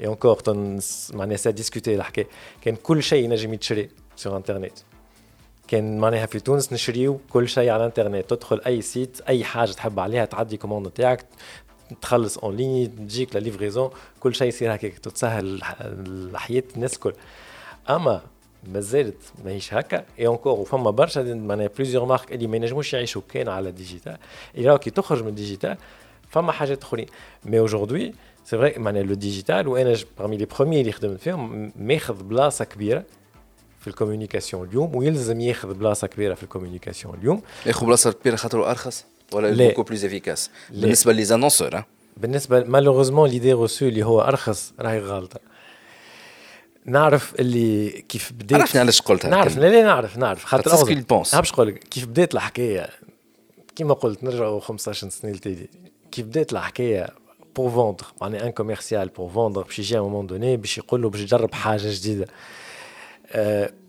et 0.00 0.06
encore 0.06 0.38
معناها 1.12 1.36
ça 1.36 1.43
se 1.43 1.50
discute 1.50 1.94
الحكاية 1.94 2.26
كان 2.62 2.76
كل 2.76 3.02
شيء 3.02 3.24
ينجم 3.24 3.54
يتشري 3.54 3.88
sur 4.16 4.36
internet 4.36 4.72
كان 5.68 5.98
معناها 5.98 6.26
في 6.26 6.40
تونس 6.40 6.72
نشريو 6.72 7.20
كل 7.30 7.48
شيء 7.48 7.70
على 7.70 7.76
الانترنت 7.76 8.30
تدخل 8.30 8.60
اي 8.66 8.82
site 8.82 9.20
اي 9.28 9.44
حاجة 9.44 9.70
تحب 9.70 10.00
عليها 10.00 10.24
تعدي 10.24 10.56
commande 10.56 10.90
تاعك 10.90 11.24
تخلص 12.02 12.38
en 12.38 12.56
ligne 12.56 12.86
تجيك 12.86 13.34
la 13.34 13.40
livraison 13.40 13.90
كل 14.20 14.34
شيء 14.34 14.48
يصير 14.48 14.74
هكاك 14.74 14.98
تتسهل 14.98 15.60
الحياة 15.80 16.62
الناس 16.76 16.94
الكل. 16.94 17.12
أما 17.90 18.22
مازالت 18.72 19.22
ماهيش 19.44 19.74
هكا 19.74 20.04
et 20.18 20.26
encore 20.26 20.52
وفما 20.52 20.90
برشا 20.90 21.20
معناها 21.20 21.70
plusieurs 21.78 22.04
marques 22.04 22.32
اللي 22.32 22.46
ما 22.46 22.56
ينجموش 22.56 22.94
يعيشوا 22.94 23.22
كان 23.28 23.48
على 23.48 23.68
ال 23.68 23.74
digital 23.74 24.16
اللي 24.54 24.78
كي 24.78 24.90
تخرج 24.90 25.22
من 25.22 25.28
ال 25.28 25.34
digital 25.34 25.76
فما 26.28 26.52
حاجات 26.52 26.82
أخرين. 26.82 27.06
mais 27.44 27.60
aujourd'hui 27.60 28.14
c'est 28.44 28.58
vrai 28.58 28.74
معناها 28.78 29.02
le 29.02 29.14
digital 29.14 29.68
وأنا 29.68 29.96
parmi 30.18 30.36
les 30.36 30.44
premiers 30.44 30.80
اللي 30.80 30.92
خدمت 30.92 31.20
فيهم 31.20 31.72
ماخذ 31.76 32.22
بلاصة 32.22 32.64
كبيرة 32.64 33.04
في 33.80 33.88
ال 33.88 33.94
communication 33.94 34.68
اليوم 34.68 34.96
ويلزم 34.96 35.40
ياخذ 35.40 35.74
بلاصة 35.74 36.06
كبيرة 36.06 36.34
في 36.34 36.42
ال 36.42 36.47
communication 36.47 37.14
اليوم. 37.14 37.42
ياخذ 37.66 37.86
بلاصة 37.86 38.12
كبيرة 38.12 38.36
خاطر 38.36 38.70
أرخص؟ 38.70 39.04
ولا 39.32 39.68
beaucoup 39.68 39.82
plus 39.82 40.04
efficace 40.04 40.50
بالنسبة 40.70 41.12
les 41.12 41.28
annonceurs 41.28 41.82
بالنسبة 42.16 42.64
malheureusement 42.64 43.30
l'idée 43.30 43.52
reçue 43.52 43.86
اللي 43.86 44.02
هو 44.02 44.20
أرخص 44.20 44.72
راهي 44.80 45.00
غالطه 45.00 45.40
نعرف 46.84 47.34
اللي 47.40 47.90
كيف 47.90 48.32
بديت. 48.32 48.60
عرفني 48.60 48.80
علاش 48.80 49.00
قلتها 49.00 49.28
نعرف 49.28 49.58
لا 49.58 49.66
لا 49.66 49.82
نعرف 49.82 50.18
نعرف. 50.18 50.44
خاطر 50.44 50.70
باش 51.40 51.52
نقول 51.52 51.70
كيف 51.70 52.06
بدات 52.06 52.34
الحكاية. 52.34 52.88
كيما 53.76 53.94
قلت 53.94 54.24
نرجعوا 54.24 54.60
15 54.60 55.08
سنه 55.08 55.30
لتالي. 55.30 55.68
كيف 56.12 56.26
بدات 56.26 56.52
الحكاية 56.52 57.08
pour 57.56 57.70
vendre 57.70 58.04
معناها 58.20 58.46
un 58.46 58.50
commercial 58.50 59.08
pour 59.08 59.30
vendre 59.30 59.62
باش 59.62 59.78
يجي 59.78 60.00
moment 60.00 60.26
donné 60.26 60.56
باش 60.56 60.78
يقول 60.78 61.02
له 61.02 61.10
باش 61.10 61.20
يجرب 61.20 61.54
حاجة 61.54 61.88
جديدة. 61.90 62.26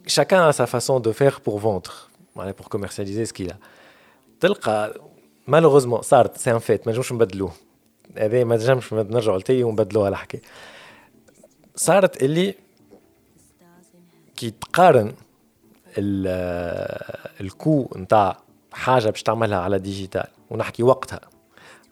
chacun 0.08 0.48
a 0.50 0.54
sa 0.54 0.66
façon 0.68 1.00
de 1.00 1.12
faire 1.12 1.42
pour 1.42 1.60
vendre. 1.60 1.94
pour 2.58 2.70
commercialiser 2.70 3.26
ce 3.26 3.34
qu'il 3.34 3.52
malheureusement 5.48 6.02
صارت 6.02 6.38
c'est 6.38 6.52
un 6.52 6.60
fait 6.60 6.88
ما 6.88 6.94
نجمش 6.94 7.12
نبدلوه. 7.12 7.52
هذا 8.18 8.44
ما 8.44 8.56
نجمش 8.56 8.94
نرجعوا 8.94 9.38
لتالي 9.38 9.64
ونبدلوها 9.64 10.10
الحكاية 10.10 10.42
صارت 11.76 12.24
اللي 12.24 12.56
كي 14.36 14.50
تقارن 14.50 15.14
ال 17.42 17.51
coût 17.51 17.88
نتاع 17.96 18.38
حاجة 18.72 19.10
باش 19.10 19.24
تعملها 19.24 19.60
على 19.60 19.80
digital 19.80 20.28
ونحكي 20.50 20.84
وقتها 20.84 21.22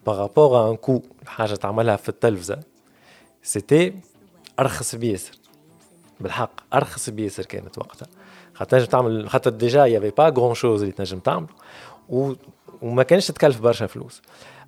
par 0.06 0.25
rapport 0.25 0.70
un 0.70 0.76
coût 0.76 1.02
حاجة 1.26 1.54
تعملها 1.54 1.96
في 1.96 2.08
التلفزة 2.08 2.60
c'était 3.42 3.94
أرخص 4.60 4.94
بياسر 4.94 5.38
بالحق 6.20 6.74
أرخص 6.74 7.10
بياسر 7.10 7.44
كانت 7.44 7.78
وقتها. 7.78 8.08
خاطر 8.54 8.70
تنجم 8.70 8.90
تعمل 8.90 9.30
خاطر 9.30 9.50
déjà 9.50 9.86
il 9.86 9.92
y 9.92 9.95
avait 9.95 10.10
pas 10.10 10.28
grand 10.28 10.54
chose 10.54 10.80
اللي 10.80 10.92
تنجم 10.92 11.18
تعمل 11.18 11.46
و... 12.08 12.32
وما 12.82 13.02
كانش 13.02 13.28
تكلف 13.28 13.60
برشا 13.60 13.86
فلوس. 13.86 14.22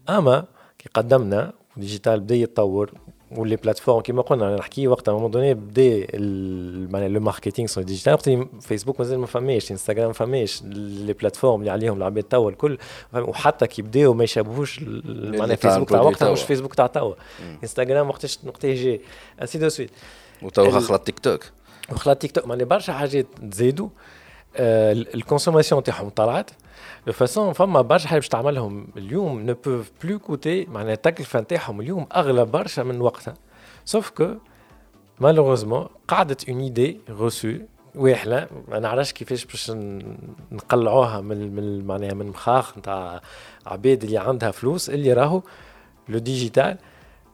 أما 0.08 0.44
كي 0.78 0.88
قدمنا 0.94 1.52
digital 1.76 2.20
بدا 2.20 2.34
يتطور 2.34 2.92
و 3.36 3.41
les 3.41 3.56
plateformes 3.56 4.00
كيما 4.00 4.22
قلنا 4.22 4.56
نحكي 4.56 4.88
وقت 4.88 5.10
moment 5.10 5.30
donné 5.30 5.54
بدا 5.54 6.06
معناها 6.92 7.08
le 7.08 7.20
marketing 7.20 7.68
son 7.68 7.84
digital 7.84 8.12
وقت 8.12 8.30
فيسبوك 8.60 9.00
مازال 9.00 9.18
ما 9.18 9.26
فماش 9.26 9.70
انستغرام 9.70 10.06
ما 10.06 10.12
فماش 10.12 10.62
les 10.64 11.12
plateformes 11.12 11.60
اللي 11.60 11.70
عليهم 11.70 11.96
العباد 11.96 12.22
توا 12.22 12.50
الكل. 12.50 12.78
وحتى 13.14 13.66
كي 13.66 13.82
بداو 13.82 14.14
ما 14.14 14.24
يشابهوش 14.24 14.80
معناها 15.14 15.56
فيسبوك 15.56 15.90
تاع 15.90 16.00
وقتها 16.00 16.32
مش 16.32 16.42
فيسبوك 16.42 16.74
تاع 16.74 16.86
توا. 16.86 17.14
انستغرام 17.62 18.08
وقتاش 18.08 18.38
وقتها 18.46 18.74
جي 18.74 19.00
ainsi 19.42 19.58
de 19.58 19.68
suite 19.68 19.90
وتوا 20.42 20.80
خلط 20.80 21.02
تيك 21.02 21.18
توك 21.18 21.44
وخلط 21.92 22.18
تيك 22.18 22.32
توك 22.32 22.46
معناها 22.46 22.66
برشا 22.66 22.92
حاجات 22.92 23.26
تزيدوا 23.50 23.88
آه 24.56 24.92
ال 24.92 24.99
consommation 24.99 25.82
تاعهم 25.82 26.08
طلعت. 26.08 26.50
de 27.08 27.14
façon 27.14 27.52
فما 27.52 27.82
برشا 27.82 28.08
حاجات 28.08 28.22
باش 28.22 28.28
تعملهم 28.28 28.88
اليوم 28.96 29.40
ne 29.40 29.54
peuvent 29.54 29.90
plus 30.04 30.18
coûter 30.18 30.64
معناها 30.64 30.92
التكلفه 30.92 31.40
نتاعهم 31.40 31.80
اليوم 31.80 32.06
اغلى 32.16 32.44
برشا 32.44 32.82
من 32.82 33.00
وقتها 33.00 33.34
sauf 33.84 34.10
que 34.10 34.34
malheureusement 35.20 35.86
قعدت 36.08 36.48
une 36.48 36.60
idée 36.60 37.00
reçue 37.10 37.52
واحلة 37.94 38.46
ما 38.68 38.78
نعرفش 38.78 39.12
كيفاش 39.12 39.44
باش 39.44 39.72
نقلعوها 40.52 41.20
من 41.20 41.54
من 41.54 41.86
معناها 41.86 42.14
من 42.14 42.26
مخاخ 42.26 42.78
نتاع 42.78 43.20
عباد 43.66 44.04
اللي 44.04 44.18
عندها 44.18 44.50
فلوس 44.50 44.90
اللي 44.90 45.12
راهو 45.12 45.42
le 46.08 46.18
digital 46.18 46.76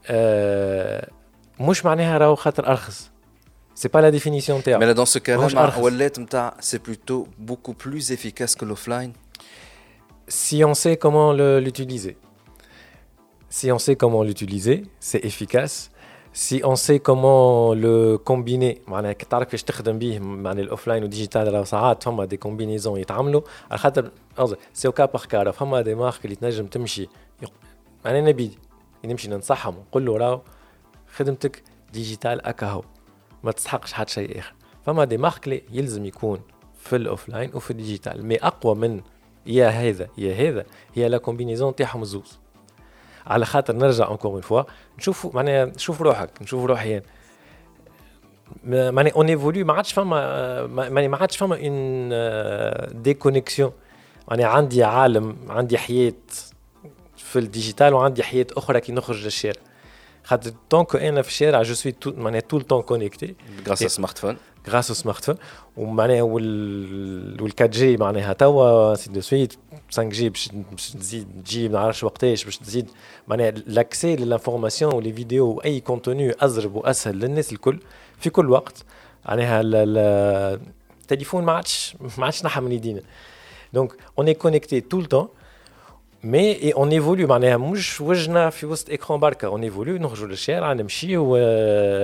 آه 0.07 1.09
مش 1.61 1.85
معناها 1.85 2.19
راهو 2.19 2.35
خاطر 2.35 2.69
ارخص 2.69 3.11
c'est 3.75 3.89
pas 3.89 3.99
la 3.99 4.11
définition 4.11 4.63
تاعو 4.63 4.81
mais 4.81 4.95
dans 4.95 5.09
ce 5.09 5.19
là 5.55 5.79
ولات 5.79 6.19
نتاع 6.19 6.57
c'est 6.61 6.79
plutôt 6.79 7.27
beaucoup 7.39 7.75
plus 7.87 8.13
efficace 8.13 8.57
كو 8.57 8.75
l'offline. 8.75 9.24
Si 10.29 10.65
on 10.65 10.75
sait 10.75 10.97
comment 10.97 11.33
l'utiliser. 11.33 12.17
Si 13.49 13.71
on 13.73 13.79
sait 13.79 13.97
comment 13.97 14.23
l'utiliser 14.23 14.83
c'est 15.01 15.25
efficace. 15.25 15.91
Si 16.33 16.61
on 16.65 16.77
sait 16.77 16.99
comment 16.99 17.75
le 17.75 18.19
combiner 18.19 18.81
معناها 18.89 19.13
كي 19.13 19.27
تعرف 19.27 19.45
كيفاش 19.45 19.63
تخدم 19.63 19.99
به 19.99 20.19
معناها 20.19 20.63
ال 20.65 20.69
offline 20.70 21.03
وال 21.03 21.14
digital 21.14 21.55
راه 21.55 21.65
ساعات 21.65 22.03
فما 22.03 22.25
des 22.25 22.37
combinaisons 22.37 23.01
يتعملوا 23.01 23.41
على 23.71 23.79
خاطر 23.79 24.11
c'est 24.73 24.91
cas 24.91 25.05
par 25.05 25.25
cas 25.25 25.51
فما 25.51 25.81
des 25.81 25.95
marques 25.95 26.25
اللي 26.25 26.37
تنجم 26.37 26.67
تمشي. 26.67 27.09
معناها 28.05 28.21
نبي 28.21 28.59
نمشي 29.05 29.29
ننصحهم 29.29 29.75
نقول 29.75 30.07
له 30.07 30.17
راهو 30.17 30.41
خدمتك 31.17 31.63
digital 31.93 32.47
اكاهو 32.47 32.83
ما 33.43 33.53
تستحقش 33.53 33.93
حتى 33.93 34.13
شيء 34.13 34.39
آخر. 34.39 34.55
فما 34.87 35.05
des 35.05 35.17
marques 35.17 35.49
لي 35.49 35.63
يلزم 35.73 36.05
يكون 36.05 36.41
في 36.81 36.97
ال 36.97 37.03
offline 37.03 37.51
وفي 37.55 37.71
ال 37.71 37.78
digital 37.78 38.27
mais 38.27 38.37
أقوى 38.37 38.75
من 38.75 39.01
يا 39.47 39.69
هذا 39.69 40.09
يا 40.19 40.51
هذا 40.51 40.65
هي 40.95 41.09
la 41.09 41.19
combinaison 41.19 41.75
تاعهم 41.75 42.05
زوز 42.05 42.39
على 43.27 43.47
خاطر 43.47 43.77
نرجع 43.77 44.07
encore 44.07 44.33
une 44.33 44.41
fois 44.41 44.63
نشوفوا 44.99 45.31
معناها 45.35 45.65
نشوف 45.65 46.03
روحك 46.03 46.31
نشوف 46.43 46.65
روحي 46.65 47.01
معناها 48.65 49.13
on 49.13 49.29
évolue 49.29 49.65
ما 49.65 49.73
عادش 49.73 49.93
فما 49.93 50.67
معناها 50.67 51.09
ما 51.09 51.17
عادش 51.17 51.37
فما 51.37 51.57
une 51.57 53.03
déconnexion 53.03 53.73
معناها 54.29 54.47
عندي 54.47 54.85
عالم 54.85 55.37
عندي 55.49 55.79
حياة 55.79 56.13
في 57.17 57.39
ال 57.39 57.46
digital 57.46 57.95
وعندي 57.95 58.23
حياة 58.23 58.47
أخرى 58.57 58.81
كي 58.81 58.93
نخرج 58.93 59.25
للشارع. 59.25 59.61
خاطر 60.25 60.53
donc 60.71 60.97
أنا 60.97 61.23
في 61.23 61.29
الشارع 61.29 61.63
je 61.63 61.75
suis 61.75 61.95
معناها 62.07 62.41
tout 62.41 62.55
le 62.55 62.63
temps 62.63 62.83
connecté 62.83 63.35
grâce 63.67 63.79
smartphone 63.79 64.37
grâce 64.69 64.93
smartphone 64.93 65.37
ومعناها 65.77 66.23
وال 66.23 67.43
وال 67.43 67.53
4 67.61 67.67
G 67.67 67.97
معناها 67.97 68.33
توا 68.33 68.95
c'est 68.95 69.11
de 69.11 69.21
suite 69.21 69.55
5 69.91 70.03
G 70.03 70.29
باش 70.29 70.51
تزيد 70.93 71.29
تجي 71.45 71.69
ما 71.69 71.75
نعرفش 71.75 72.05
وقتاش 72.05 72.45
باش 72.45 72.59
تزيد 72.59 72.91
معناها 73.29 73.51
l'accès 73.51 74.17
لل 74.17 74.29
information 74.29 74.95
و 74.95 74.99
les 74.99 75.13
vidéos 75.13 75.47
واي 75.47 75.81
contenu 75.81 76.35
ازرب 76.41 76.75
واسهل 76.75 77.19
للناس 77.19 77.53
الكل 77.53 77.79
في 78.19 78.31
كل 78.31 78.51
وقت 78.51 78.85
معناها 79.29 79.61
التليفون 79.65 81.45
ما 81.45 81.53
عادش 81.53 81.97
ما 82.19 82.25
عادش 82.25 82.45
نحى 82.45 82.61
من 82.61 82.73
يدينا 82.73 83.01
donc 83.73 83.93
on 84.19 84.27
est 84.27 84.35
connecté 84.35 84.81
tout 84.81 84.98
le 84.98 85.07
temps 85.07 85.29
mais 86.25 86.75
on 86.75 86.93
évolue 86.93 87.27
معناها 87.27 87.57
مش 87.57 88.01
وجنا 88.01 88.51
في 88.51 88.67
وسط 88.67 88.91
écran 88.91 89.21
بركه 89.21 89.47
on 89.47 89.63
évolue 89.63 89.97
نخرجوا 89.97 90.29
للشارع 90.29 90.73
نمشيو 90.73 91.31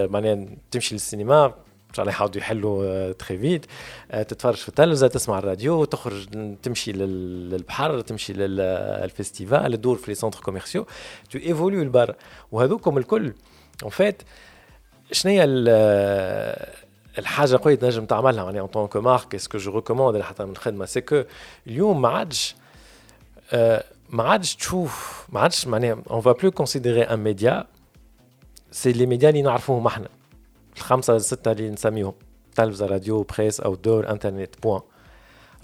معناها 0.09 0.47
تمشي 0.71 0.95
للسينما 0.95 1.55
ان 1.91 1.95
شاء 1.95 2.03
الله 2.03 2.13
يحاولوا 2.13 2.37
يحلوا 2.37 3.13
très 3.13 3.39
vite 3.39 3.67
تتفرج 4.11 4.55
في 4.55 4.69
التلفزة 4.69 5.07
تسمع 5.07 5.39
الراديو 5.39 5.85
تخرج 5.85 6.29
تمشي 6.63 6.93
للبحر 6.93 8.01
تمشي 8.01 8.33
لل 8.33 8.61
festival 8.61 9.73
تدور 9.73 9.97
في 9.97 10.11
les 10.11 10.15
centres 10.15 10.41
commerciaux 10.41 10.87
tu 11.31 11.39
évolues 11.39 11.83
لبرا. 11.83 12.15
وهذوكم 12.53 12.99
الكل 12.99 13.33
en 13.83 13.91
fait 13.91 14.23
شنو 15.13 15.33
الحاجة 17.19 17.57
قوية 17.63 17.75
تنجم 17.75 18.07
تعملها؟ 18.07 18.45
يعني 18.45 18.61
en 18.61 18.67
tant 18.67 18.87
que 18.87 19.01
marque 19.01 19.35
est-ce 19.35 19.51
que 19.51 19.59
je 19.59 19.73
recommande 19.75 20.23
حتى 20.23 20.45
من 20.45 20.51
الخدمه 20.51 20.87
c'est 20.87 21.01
que 21.01 21.23
اليوم 21.67 22.03
ما 22.03 22.09
عادش 22.09 22.55
ما 24.11 24.23
عادش 24.23 24.57
تشوف 24.57 25.27
ما 25.33 25.41
عادش 25.41 25.67
معناها 25.67 25.99
on 26.11 26.21
va 26.21 26.33
plus 26.33 26.51
considérer 26.51 27.03
un 27.03 27.19
média 27.19 27.65
c'est 28.71 28.93
les 28.93 29.07
médias 29.07 29.29
اللي 29.29 29.43
نعرفوهم 29.43 29.87
إحنا. 29.87 30.09
الخمسة 30.81 31.17
السته 31.17 31.53
اللي 31.53 31.71
نسميهم. 31.71 32.13
تلفزة 32.57 32.87
راديو 32.87 33.23
presse 33.23 33.61
outdoor 33.61 34.11
internet 34.11 34.55
point. 34.63 34.81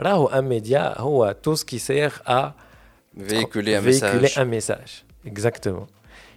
راهو 0.00 0.26
un 0.26 0.44
média 0.44 1.00
هو 1.00 1.36
tout 1.42 1.54
ce 1.54 1.64
qui 1.64 1.78
sert 1.78 2.12
à 2.26 2.52
véhiculer 3.28 3.78
un 3.78 3.84
message 3.84 4.10
véhiculer 4.10 4.28
un 4.38 4.48
message 4.48 5.02
exactement 5.26 5.86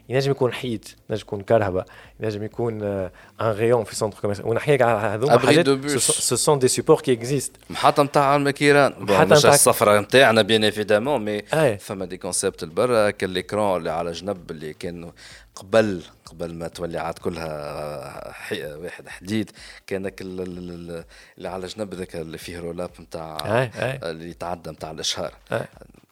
ينجم 0.10 0.32
يكون 0.32 0.54
حيط 0.54 0.96
ينجم 1.10 1.22
يكون 1.22 1.42
كرهبه 1.42 1.86
ينجم 2.20 2.44
يكون 2.44 2.84
ان 2.84 3.10
ريون 3.42 3.84
في 3.84 3.96
سونتر 3.96 4.20
كوميرسيال 4.20 4.48
ونحكي 4.48 4.84
على 4.84 5.00
هذوما 5.00 5.40
حاجات 5.40 5.68
سو 5.98 6.36
سون 6.36 6.60
دي 6.60 6.68
سوبور 6.68 7.02
كي 7.02 7.14
اكزيست 7.14 7.52
محطة 7.70 8.04
نتاع 8.04 8.36
المكيران 8.36 8.94
محطة 9.00 9.26
مش 9.26 9.46
الصفرة 9.46 10.00
نتاعنا 10.00 10.42
بيان 10.42 10.64
ايفيدامون 10.64 11.26
مي 11.26 11.78
فما 11.78 12.06
دي 12.06 12.18
كونسيبت 12.18 12.64
لبرا 12.64 13.10
كاليكرون 13.10 13.78
اللي 13.78 13.90
على 13.90 14.12
جنب 14.12 14.52
اللي 14.52 14.74
كانوا 14.74 15.12
قبل 15.56 16.02
قبل 16.30 16.54
ما 16.54 16.68
تولي 16.68 16.98
عاد 16.98 17.18
كلها 17.18 18.34
واحد 18.76 19.08
حديد. 19.08 19.52
كانك 19.88 20.22
اللي 20.22 21.04
على 21.50 21.68
جنب 21.68 21.94
ذاك 21.94 22.16
اللي 22.16 22.38
فيه 22.38 22.60
رولاب 22.60 22.90
نتاع 23.00 23.38
اللي 24.04 24.30
يتعدى 24.30 24.70
نتاع 24.70 24.92
الأشهار. 24.92 25.34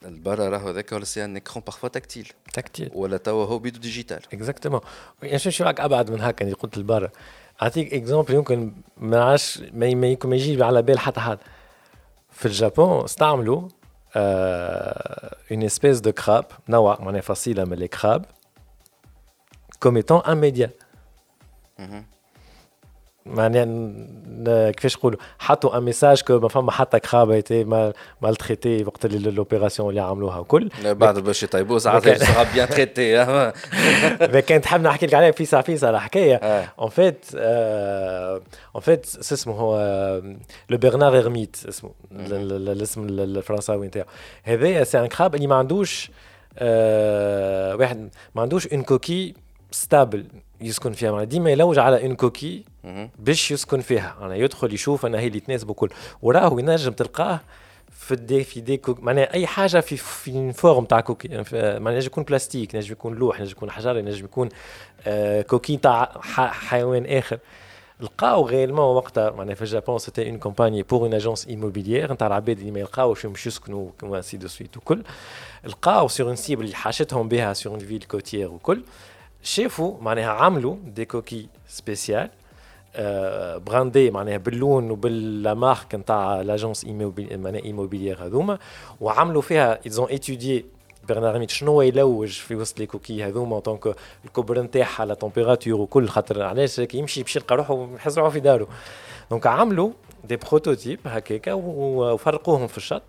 البرا 0.04 0.48
راهو 0.48 0.70
ذاك 0.70 0.92
ولا 0.92 1.04
سي 1.04 1.24
ان 1.24 1.36
اكرون 1.36 1.62
بارفوا 1.66 1.88
تكتيل 1.88 2.32
تكتيل 2.52 2.90
ولا 2.94 3.16
توا 3.16 3.44
هو 3.44 3.58
بيدو 3.58 3.78
digital. 3.80 4.20
Exactement. 4.32 4.80
شو 5.36 5.64
رايك 5.64 5.80
أبعد 5.80 6.10
من 6.10 6.20
هكا 6.20 6.44
اللي 6.44 6.54
قلت 6.54 6.76
البرا 6.76 7.10
أعطيك 7.62 7.94
exemple 7.94 8.34
يمكن 8.34 8.72
ما 8.96 9.24
عادش 9.24 9.62
ما 9.72 10.36
يجي 10.36 10.62
على 10.62 10.82
بال 10.82 10.98
حتى 10.98 11.20
حد. 11.20 11.38
في 12.30 12.46
اليابان 12.46 13.04
استعملوا 13.04 13.68
une 14.16 15.62
espèce 15.62 16.00
de 16.00 16.12
crabe 16.12 16.44
نوع 16.68 17.00
معناها 17.00 17.20
فصيلة 17.20 17.64
من 17.64 17.72
ال 17.72 17.79
crabe. 17.79 18.24
Comme 19.80 19.96
étant 19.96 20.22
un 20.26 20.34
média. 20.34 20.68
معناها 23.26 24.70
كيفاش 24.70 24.96
نقولوا 24.96 25.18
حطوا 25.38 25.78
un 25.78 25.82
message 25.82 26.22
que 26.22 26.38
ما 26.38 26.48
فما 26.48 26.72
حتى 26.72 27.00
crabe 27.00 27.34
a 27.34 27.64
été 28.22 28.36
maltraité 28.38 28.84
وقت 28.84 29.06
l'opération 29.06 29.88
اللي 29.88 30.00
عملوها 30.00 30.38
وكل 30.38 30.70
بعد 30.84 31.18
باش 31.18 31.42
يطيبوا 31.42 31.78
ساعات 31.78 32.22
sera 32.22 32.54
bien 32.54 32.68
traité 32.68 33.24
mais 34.32 34.42
كان 34.42 34.60
تحب 34.60 34.80
نحكي 34.80 35.06
لك 35.06 35.14
عليها 35.14 35.30
فيسا 35.30 35.60
فيسا 35.60 35.90
الحكاية 35.90 36.36
en 36.78 36.88
fait 36.88 37.26
en 37.34 38.80
fait 38.80 39.06
اسمه 39.32 39.54
هو 39.54 39.78
le 40.70 40.78
bernard-l'hermite 40.78 41.56
اسمه 41.68 41.90
الاسم 42.12 43.06
الفرنساوي 43.08 43.86
نتاعو 43.86 44.06
هذايا 44.42 44.84
c'est 44.84 45.00
un 45.00 45.06
crabe 45.06 45.34
اللي 45.34 45.46
ما 45.46 45.54
عندوش 45.54 46.10
واحد 47.80 48.08
ما 48.34 48.42
عندوش 48.42 48.66
une 48.66 48.82
coquille 48.82 49.34
stable 49.70 50.26
يسكن 50.60 50.92
فيها. 50.92 51.10
معناها 51.10 51.24
ديما 51.24 51.50
يلوج 51.50 51.78
على 51.78 52.06
une 52.06 52.14
coquille 52.14 52.64
باش 53.18 53.50
يسكن 53.50 53.80
فيها. 53.80 54.16
أنا 54.20 54.36
يدخل 54.36 54.74
يشوف 54.74 55.06
أنا 55.06 55.18
هي 55.18 55.26
اللي 55.26 55.40
تناسبه 55.40 55.74
كل 55.74 55.90
وراه 56.22 56.52
ينجم 56.58 56.92
تلقاه 56.92 57.40
في 57.90 58.16
دي 58.16 58.44
في 58.44 58.60
دي 58.60 58.76
كوك 58.76 59.00
معناها 59.02 59.34
أي 59.34 59.46
حاجة 59.46 59.80
في 59.80 59.96
في 59.96 60.52
فورم 60.52 60.84
تاع 60.84 61.00
كوكي 61.00 61.28
معناها 61.52 61.92
ينجم 61.92 62.06
يكون 62.06 62.24
بلاستيك 62.24 62.74
ينجم 62.74 62.92
يكون 62.92 63.14
لوح 63.14 63.40
ينجم 63.40 63.52
يكون 63.52 63.70
حجر 63.70 63.96
ينجم 63.96 64.24
يكون 64.24 64.48
آه 65.06 65.42
كوكي 65.42 65.76
تاع 65.76 66.20
حيوان 66.50 67.06
آخر. 67.06 67.38
لقاو 68.00 68.48
غيرمون 68.48 68.96
وقتها 68.96 69.30
معناها 69.30 69.54
في 69.54 69.62
الجابون 69.62 69.98
سيتي 69.98 70.28
اون 70.30 70.38
كومباني 70.38 70.82
بور 70.82 71.00
اون 71.00 71.14
اجونس 71.14 71.46
ايموبيليير 71.46 72.12
نتاع 72.12 72.26
العباد 72.26 72.58
اللي 72.58 72.70
ما 72.70 72.80
يلقاوش 72.80 73.26
باش 73.26 73.46
يسكنوا 73.46 73.90
كما 74.00 74.20
سي 74.20 74.36
دو 74.36 74.48
سويت 74.48 74.76
وكل. 74.76 75.02
لقاو 75.64 76.08
سيغ 76.08 76.26
اون 76.26 76.36
سيبل 76.36 76.64
اللي 76.64 76.74
حاشتهم 76.76 77.28
بها 77.28 77.52
سيغ 77.52 77.72
اون 77.72 77.80
فيل 77.80 78.02
كوتيير 78.02 78.50
وكل. 78.50 78.82
شافوا 79.42 80.00
معناها 80.00 80.30
عملوا 80.30 80.76
دي 80.84 81.04
كوكي 81.04 81.48
سبيسيال 81.68 82.30
brandées 83.66 84.10
معناها 84.10 84.36
باللون 84.36 84.90
وبال 84.90 85.25
marque 85.25 85.94
نتاع 85.94 86.40
l'agence 86.40 86.84
معناها 86.84 87.62
immobilière 87.64 88.26
هذوما 88.26 88.58
وعملوا 89.00 89.42
فيها 89.42 89.78
ils 89.86 89.97
ont 89.97 90.08
étudié 90.08 90.64
bernard 91.08 91.50
شنو 91.50 91.82
يلوج 91.82 92.28
في 92.28 92.54
وسط 92.54 92.78
les 92.78 92.86
coquilles 92.86 93.24
هذوما 93.24 93.60
donc 93.60 93.94
الكبر 94.24 94.62
نتاعها 94.62 95.04
la 95.04 95.14
température 95.14 95.80
وكل 95.80 96.08
خاطر 96.08 96.42
علاش 96.42 96.80
يمشي 96.94 97.22
باش 97.22 97.36
يلقى 97.36 97.56
روحه 97.56 97.88
يحس 97.94 98.18
روحه 98.18 98.30
في 98.30 98.40
داره 98.40 98.68
donc 99.30 99.46
عملوا 99.46 99.90
des 100.24 100.36
prototypes 100.36 101.00
هكاكا 101.06 101.52
وفرقوهم 101.52 102.66
في 102.66 102.76
الشط. 102.76 103.02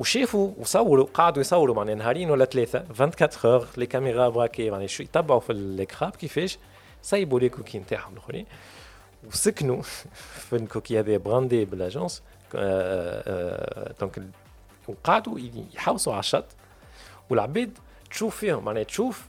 وشافوا 0.00 0.52
وصوروا 0.58 1.06
قعدوا 1.14 1.40
يصوروا 1.40 1.74
معناها 1.74 1.94
نهارين 1.94 2.30
ولا 2.30 2.44
ثلاثة 2.44 2.84
24 3.00 3.54
heures 3.54 3.66
les 3.76 3.86
caméras 3.86 4.28
braquées 4.28 4.70
معناها 4.70 4.86
شو 4.86 5.02
يتبعوا 5.02 5.40
في 5.40 5.52
ال 5.52 5.63
crabe 5.63 6.16
كيفاش؟ 6.16 6.58
صيبوا 7.02 7.40
les 7.40 7.48
coquilles 7.48 7.78
نتاعهم 7.78 8.12
الآخرين. 8.12 8.46
وسكنوا 9.26 9.82
في 10.48 10.56
الكوكي 10.56 10.98
هذه 10.98 11.16
brandées 11.16 11.64
بال 11.64 11.78
agence 11.78 12.22
donc 14.00 14.22
وقعدوا 14.88 15.38
يحوسوا 15.74 16.12
على 16.12 16.20
الشط. 16.20 16.46
والعباد 17.30 17.78
تشوف 18.10 18.36
فيهم 18.36 18.64
معناها 18.64 18.82
تشوف 18.82 19.26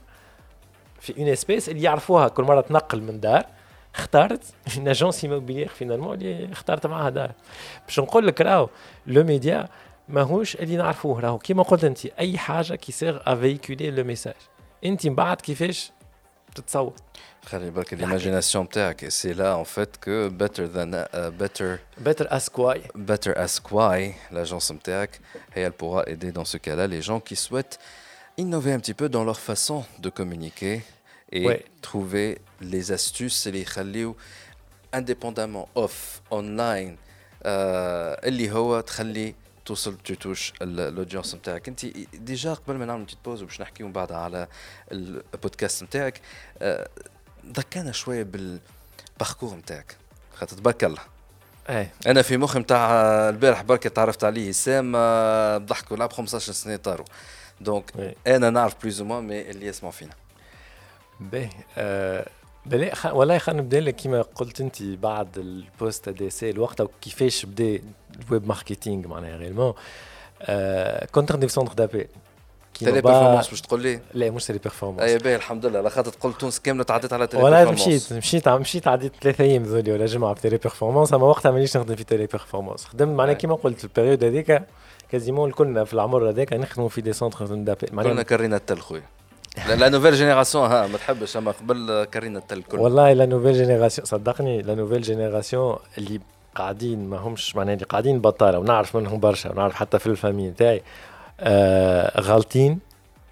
في 1.00 1.18
une 1.18 1.28
espèce 1.28 1.68
اللي 1.68 1.82
يعرفوها 1.82 2.28
كل 2.28 2.42
مرة 2.42 2.60
تنقل 2.60 3.02
من 3.02 3.20
دار 3.20 3.46
اختارت 3.94 4.44
une 4.76 4.88
agence 4.88 5.24
immobilière 5.24 5.68
finalement 5.68 6.14
اللي 6.14 6.52
اختارت 6.52 6.86
معاها 6.86 7.10
دار. 7.10 7.32
باش 7.86 8.00
نقول 8.00 8.26
لك 8.26 8.40
راهو 8.40 8.68
le 9.06 9.24
média 9.24 9.68
ماهوش 10.12 10.56
اللي 10.56 10.76
نعرفوه 10.76 11.20
راهو. 11.20 11.38
كيما 11.38 11.62
قلت 11.62 11.84
انت 11.84 12.06
أي 12.06 12.38
حاجة 12.38 12.74
qui 12.74 12.92
sert 12.92 13.20
à 13.26 13.34
véhiculer 13.34 13.90
le 13.90 14.04
message 14.04 14.34
انت 14.84 15.06
من 15.06 15.14
بعد 15.14 15.40
كيفاش 15.40 15.92
تتصور؟ 16.54 16.92
خلي 17.44 17.70
بالك 17.70 17.94
l'imagination 17.94 18.68
تاعك 18.68 19.08
سي 19.08 19.32
لا 19.32 19.58
ان 19.58 19.64
فيت 19.64 19.96
كو 19.96 20.28
بيتر 20.28 20.64
ذان 20.64 21.06
بيتر 21.14 21.78
بيتر 21.98 22.36
اسك 22.36 22.58
واي 22.58 22.82
بيتر 22.94 23.44
اسك 23.44 23.72
واي 23.72 24.14
لاجونس 24.30 24.72
نتاعك 24.72 25.20
هي 25.52 25.70
elle 25.70 25.72
pourra 25.72 26.02
aider 26.06 26.32
dans 26.32 26.44
ce 26.44 26.56
cas-là 26.56 26.86
les 26.86 27.02
gens 27.02 27.20
qui 27.20 27.36
souhaitent 27.36 27.78
innover 28.38 28.72
un 28.72 28.80
petit 28.80 28.94
peu 28.94 29.08
dans 29.08 29.24
leur 29.24 29.40
façon 29.50 29.84
de 29.98 30.10
communiquer 30.10 30.80
et 31.32 31.46
ouais. 31.46 31.64
trouver 31.82 32.38
les 32.60 32.92
astuces 32.92 33.46
اللي 33.46 33.62
يخليو 33.62 34.16
indépendamment 34.96 35.68
off 35.78 36.20
online 36.30 36.96
اللي 37.46 38.50
هو 38.50 38.80
تخلي 38.80 39.34
توصل 39.64 39.96
touche 39.96 40.52
ال 40.62 40.70
audience 40.70 41.34
نتاعك. 41.34 41.68
انت 41.68 41.86
déjà 42.14 42.54
قبل 42.54 42.76
ما 42.76 42.84
نعمل 42.84 43.06
pause 43.24 43.42
باش 43.42 43.60
نحكيو 43.60 43.86
من 43.86 43.92
بعد 43.92 44.12
على 44.12 44.48
البودكاست 44.92 45.82
نتاعك 45.82 46.20
ذكرنا 47.46 47.92
شوية 47.92 48.22
بال 48.22 48.48
parcours 48.48 49.54
نتاعك. 49.56 49.96
خاطر 50.34 50.56
تبارك 50.56 50.84
الله. 50.84 51.02
إيه. 51.68 51.92
أنا 52.06 52.22
في 52.22 52.36
مخي 52.36 52.58
نتاع 52.58 52.90
البارح 53.28 53.62
بركة 53.62 53.90
تعرفت 53.90 54.24
عليه 54.24 54.52
سام 54.52 54.92
ضحك 55.66 55.92
ولعب 55.92 56.12
15 56.12 56.52
سنة 56.52 56.76
طاروا. 56.76 57.06
donc 57.60 58.16
أنا 58.26 58.50
نعرف 58.50 58.74
plus 58.82 59.02
ou 59.02 59.07
moins 59.07 59.20
mais 59.20 59.50
اللي 59.50 59.66
يسمع 59.66 59.90
فينا. 59.90 60.14
باهي 61.20 61.50
آه 62.66 62.70
بلا 62.70 62.94
خ... 62.94 63.06
والله 63.06 63.38
خلينا 63.38 63.62
نبدا 63.62 63.80
لك 63.80 63.96
كيما 63.96 64.22
قلت 64.22 64.60
أنت 64.60 64.82
بعد 64.82 65.38
البوست 65.38 66.08
دي 66.08 66.30
سي 66.30 66.50
الوقت 66.50 66.80
وكيفاش 66.80 67.46
بدا 67.46 67.80
ال 68.26 68.32
web 68.32 68.48
marketing 68.48 69.08
معناها 69.08 69.36
réellement 69.36 69.74
آه 70.42 71.06
كنت 71.06 71.32
نخدم 71.32 71.46
في 71.46 71.52
centre 71.52 71.72
d'appel 71.74 72.08
Teleperformance 72.74 73.48
باش 73.48 73.60
تقول 73.60 73.82
لي؟ 73.82 74.00
لا 74.14 74.30
مش 74.30 74.44
Teleperformance 74.46 75.10
أي 75.10 75.18
باهي 75.18 75.36
الحمد 75.36 75.66
لله. 75.66 75.88
خاطر 75.88 76.10
تقول 76.12 76.34
تونس 76.34 76.60
كاملة 76.60 76.84
تعديت 76.84 77.12
على 77.12 77.26
Télé 77.26 77.42
والله 77.42 77.70
مشيت 77.70 78.12
مشيت 78.12 78.48
مشيت 78.48 78.88
عديت 78.88 79.12
ثلاثة 79.22 79.44
أيام 79.44 79.62
ذولي 79.62 79.92
ولا 79.92 80.06
جمعه 80.06 80.34
في 80.34 80.40
Teleperformance 80.40 81.12
أما 81.14 81.26
وقتها 81.26 81.50
مانيش 81.50 81.76
نخدم 81.76 81.94
في 81.94 82.04
Teleperformance 82.04 82.84
خدمت 82.84 83.16
معناها 83.16 83.34
كيما 83.34 83.54
قلت 83.54 83.84
ال 83.84 83.89
période 83.89 84.24
هذيك 84.24 84.62
quasiment 85.12 85.48
الكلنا 85.48 85.84
في 85.84 85.94
العمر 85.94 86.28
هذاك 86.28 86.52
نخدموا 86.52 86.88
في 86.88 87.00
des 87.00 87.12
centres 87.12 87.46
d'appel 87.46 87.86
كلنا 87.86 88.22
كرينا 88.22 88.56
التل 88.56 88.80
خويا. 88.80 89.02
la 89.68 89.88
nouvelle 89.88 90.14
génération 90.14 90.70
ها 90.70 90.86
ما 90.86 90.98
تحبش 90.98 91.36
أما 91.36 91.50
قبل 91.50 92.06
كارينا 92.12 92.38
التل 92.38 92.62
كل 92.62 92.78
والله 92.78 93.12
لا 93.12 93.26
nouvelle 93.26 93.52
génération 93.52 94.06
صدقني 94.06 94.62
la 94.62 94.74
nouvelle 94.74 95.02
génération 95.02 95.76
اللي 95.98 96.20
قاعدين 96.54 97.10
ما 97.10 97.18
همش 97.18 97.56
معناها 97.56 97.74
اللي 97.74 97.84
قاعدين 97.84 98.20
بطالة 98.20 98.58
ونعرف 98.58 98.96
منهم 98.96 99.20
برشا 99.20 99.50
ونعرف 99.50 99.74
حتى 99.74 99.98
في 99.98 100.06
ال 100.06 100.11
famille 100.11 100.48
نتاعي. 100.48 100.82
آه 101.40 102.20
غالطين 102.20 102.78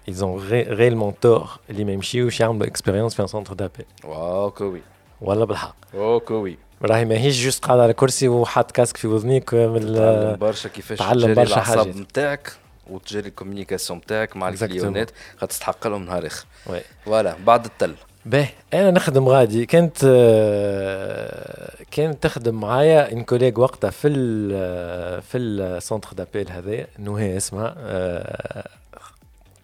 ils 0.07 0.28
ont 0.28 0.49
réellement 0.51 1.13
tort 1.21 1.49
اللي 1.69 1.83
ما 1.83 1.91
يمشيوش 1.91 2.39
يعملوا 2.39 2.67
expérience 2.67 3.15
في 3.15 3.21
un 3.21 3.27
centre 3.27 3.53
d'appel 3.53 3.85
wow 4.03 4.51
quoi 4.51 4.81
والله 5.21 5.45
بالحق. 5.45 5.75
wow 5.93 6.19
quoi 6.19 6.57
راهي 6.81 7.05
ماهيش 7.05 7.43
juste 7.43 7.65
قاعد 7.65 7.79
على 7.79 7.93
كرسي 7.93 8.27
وحاط 8.27 8.71
casque 8.71 8.97
في 8.97 9.07
وذنيك 9.07 9.53
من 9.53 9.95
تعلم 9.95 10.37
برشا 10.39 10.69
كيفاش 10.69 10.97
تعلم 10.97 11.33
برشا 11.33 11.61
حاجات 11.61 11.87
نتاعك. 11.87 12.53
وتجري 12.89 13.27
ال 13.29 13.34
communication 13.34 13.99
نتاعك 13.99 14.37
مع 14.37 14.49
الكليونات 14.49 15.11
تستحق 15.49 15.87
لهم 15.87 16.05
نهار 16.05 16.27
آخر. 16.27 16.45
voilà 17.05 17.35
بعد 17.45 17.65
التل. 17.65 17.95
باهي 18.25 18.49
أنا 18.73 18.91
نخدم 18.91 19.27
غادي. 19.27 19.65
كانت 19.65 19.97
كانت 21.91 22.23
تخدم 22.23 22.55
معايا 22.55 23.11
une 23.11 23.23
collègue 23.23 23.57
وقتها 23.57 23.89
في 23.89 24.07
ال 24.07 25.21
في 25.21 25.37
ال 25.37 25.48
centre 25.48 26.13
d'appel 26.13 26.51
هذا 26.51 26.87
نهى 26.97 27.37
اسمها 27.37 27.75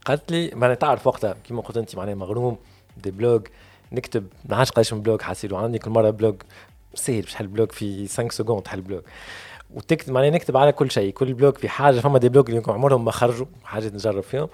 قالت 0.05 0.31
لي 0.31 0.51
معناها 0.53 0.75
تعرف 0.75 1.07
وقتها 1.07 1.35
كيما 1.43 1.61
قلت 1.61 1.77
أنت 1.77 1.95
معناها 1.95 2.15
مغروم 2.15 2.57
des 2.97 3.11
blogs 3.11 3.47
نكتب 3.91 4.27
ما 4.45 4.55
عادش 4.55 4.71
قداش 4.71 4.93
من 4.93 5.01
blog 5.01 5.21
حاسيلو 5.21 5.57
عندي 5.57 5.79
كل 5.79 5.89
مرة 5.91 6.09
blog 6.09 6.35
سهل 6.95 7.21
باش 7.21 7.31
تحل 7.33 7.47
blog 7.47 7.71
في 7.71 8.07
5 8.07 8.29
secondes 8.29 8.63
تحل 8.63 8.81
blog 8.81 9.01
وتكتب 9.73 10.13
معناها 10.13 10.29
نكتب 10.29 10.57
على 10.57 10.71
كل 10.71 10.91
شيء. 10.91 11.13
كل 11.13 11.33
blog 11.33 11.57
في 11.57 11.69
حاجة 11.69 11.99
فما 11.99 12.19
des 12.19 12.29
blogs 12.29 12.49
اللي 12.49 12.63
عمرهم 12.67 13.05
ما 13.05 13.11
خرجوا 13.11 13.45
حاجات 13.63 13.93
نجرب 13.93 14.23
فيهم. 14.23 14.49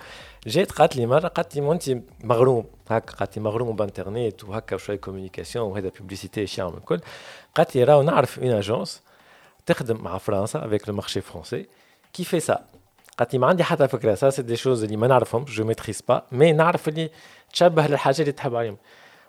جات 0.48 0.72
قالت 0.72 0.96
لي 0.96 1.06
مرة 1.06 1.28
قالت 1.28 1.56
لي 1.56 1.72
انت 1.72 1.98
مغروم. 2.24 2.66
هكا 2.90 3.14
قالت 3.14 3.38
لي 3.38 3.44
مغروم 3.44 3.76
بانترنت 3.76 4.44
وهكا 4.44 4.76
وشويه 4.76 4.98
communication 4.98 5.72
وهذا 5.72 5.90
publicité 5.90 6.46
يعمل 6.58 6.74
الكل. 6.74 7.00
قالت 7.56 7.76
لي 7.76 7.84
راهو 7.84 8.02
نعرف 8.02 8.40
une 8.40 8.52
agence 8.52 9.02
تخدم 9.66 10.04
مع 10.04 10.18
فرنسا 10.18 10.66
avec 10.66 10.90
le 10.90 10.96
marché 10.96 11.22
français 11.22 11.66
qui 12.14 12.24
fait 12.24 12.40
ça 12.40 12.66
قالت 13.18 13.34
لي 13.34 13.40
ما 13.40 13.48
عندي 13.48 13.64
حتى 13.64 13.88
فكرة. 13.88 14.16
ça 14.16 14.30
c'est 14.30 14.42
des 14.42 14.56
choses 14.56 14.84
اللي 14.84 14.98
ما 14.98 15.08
نعرفهم 15.08 15.44
je 15.44 15.64
maîtrise 15.64 16.02
pas 16.02 16.24
mais 16.32 16.52
نعرف 16.52 16.88
اللي 16.88 17.10
تشبه 17.54 17.88
للحاجات 17.88 18.20
اللي 18.20 18.32
تحب 18.32 18.56
عليهم. 18.56 18.78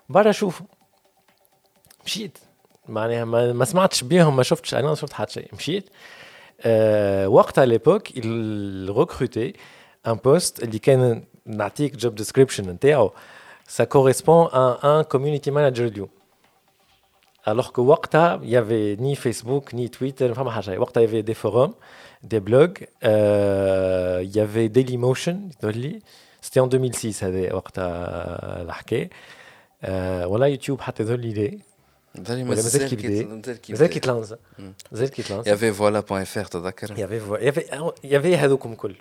برا 0.09 0.31
شوف 0.31 0.61
مشيت. 2.05 2.37
معناها 2.89 3.25
ما, 3.25 3.53
ما 3.53 3.65
سمعتش 3.65 4.03
بيهم 4.03 4.35
ما 4.35 4.43
شفتش 4.43 4.73
أنا 4.73 4.87
ما 4.87 4.95
شفت 4.95 5.13
حتى 5.13 5.33
شيء. 5.33 5.49
مشيت. 5.53 5.89
أه 6.61 7.27
وقتها 7.27 7.65
l'époque 7.65 8.11
recrutait 8.97 9.53
un 10.07 10.13
poste 10.13 10.63
اللي 10.63 10.79
كان 10.79 11.23
نعطيك 11.45 11.95
job 11.95 12.15
description 12.15 12.69
نتاعو. 12.69 13.11
ça 13.67 13.83
correspond 13.83 14.47
à 14.47 14.89
un 14.89 15.01
community 15.01 15.51
manager 15.51 15.85
اليوم. 15.85 16.09
Alors 17.47 17.71
que 17.73 17.79
وقتها 17.79 18.39
il 18.43 18.49
y 18.49 18.55
avait 18.57 18.95
ni 18.99 19.15
Facebook 19.15 19.73
ni 19.73 19.89
Twitter 19.89 20.33
فما 20.33 20.51
حاجة 20.51 20.79
وقتها 20.79 21.01
il 21.01 21.09
y 21.09 21.09
avait 21.09 21.23
des 21.23 21.35
forums 21.35 21.73
des 22.23 22.39
blogs 22.39 22.87
euh, 23.03 24.23
il 24.23 24.35
y 24.35 24.39
avait 24.39 24.67
Dailymotion 24.69 25.37
c'était 26.41 26.59
en 26.59 26.67
2006 26.67 27.23
هذا 27.23 27.53
وقتها 27.53 28.61
الحكاية. 28.61 29.09
euh, 29.83 29.87
ولا 30.25 30.45
يوتيوب 30.45 30.81
حتى 30.81 31.03
يظهر 31.03 31.17
لي 31.17 31.59
ليه 32.29 32.43
مازال 32.43 32.89
كي 32.89 32.95
بدا 32.95 33.25
مازال 33.69 33.87
كي 33.87 33.99
تلانزا 33.99 34.37
مازال 34.91 35.09
كي 35.09 35.23
تلانزا 35.23 35.51
يافي 35.51 35.73
فوالا 35.73 35.99
بوان 35.99 36.23
فير 36.23 36.45
تذكر 36.45 36.99
يافي 36.99 37.15
يافي 37.41 37.91
يافي 38.03 38.37
هذوكم 38.37 38.71
الكل 38.71 38.95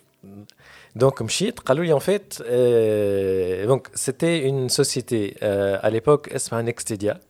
دونك 0.96 1.22
مشيت 1.22 1.60
قالوا 1.60 1.84
لي 1.84 1.92
ان 1.92 1.98
فيت 1.98 2.34
دونك 3.66 3.90
سيتي 3.94 4.48
اون 4.48 4.68
سوسيتي 4.68 5.34
ا 5.42 5.88
ليبوك 5.88 6.28
اسمها 6.28 6.62
نيكستيديا 6.62 7.20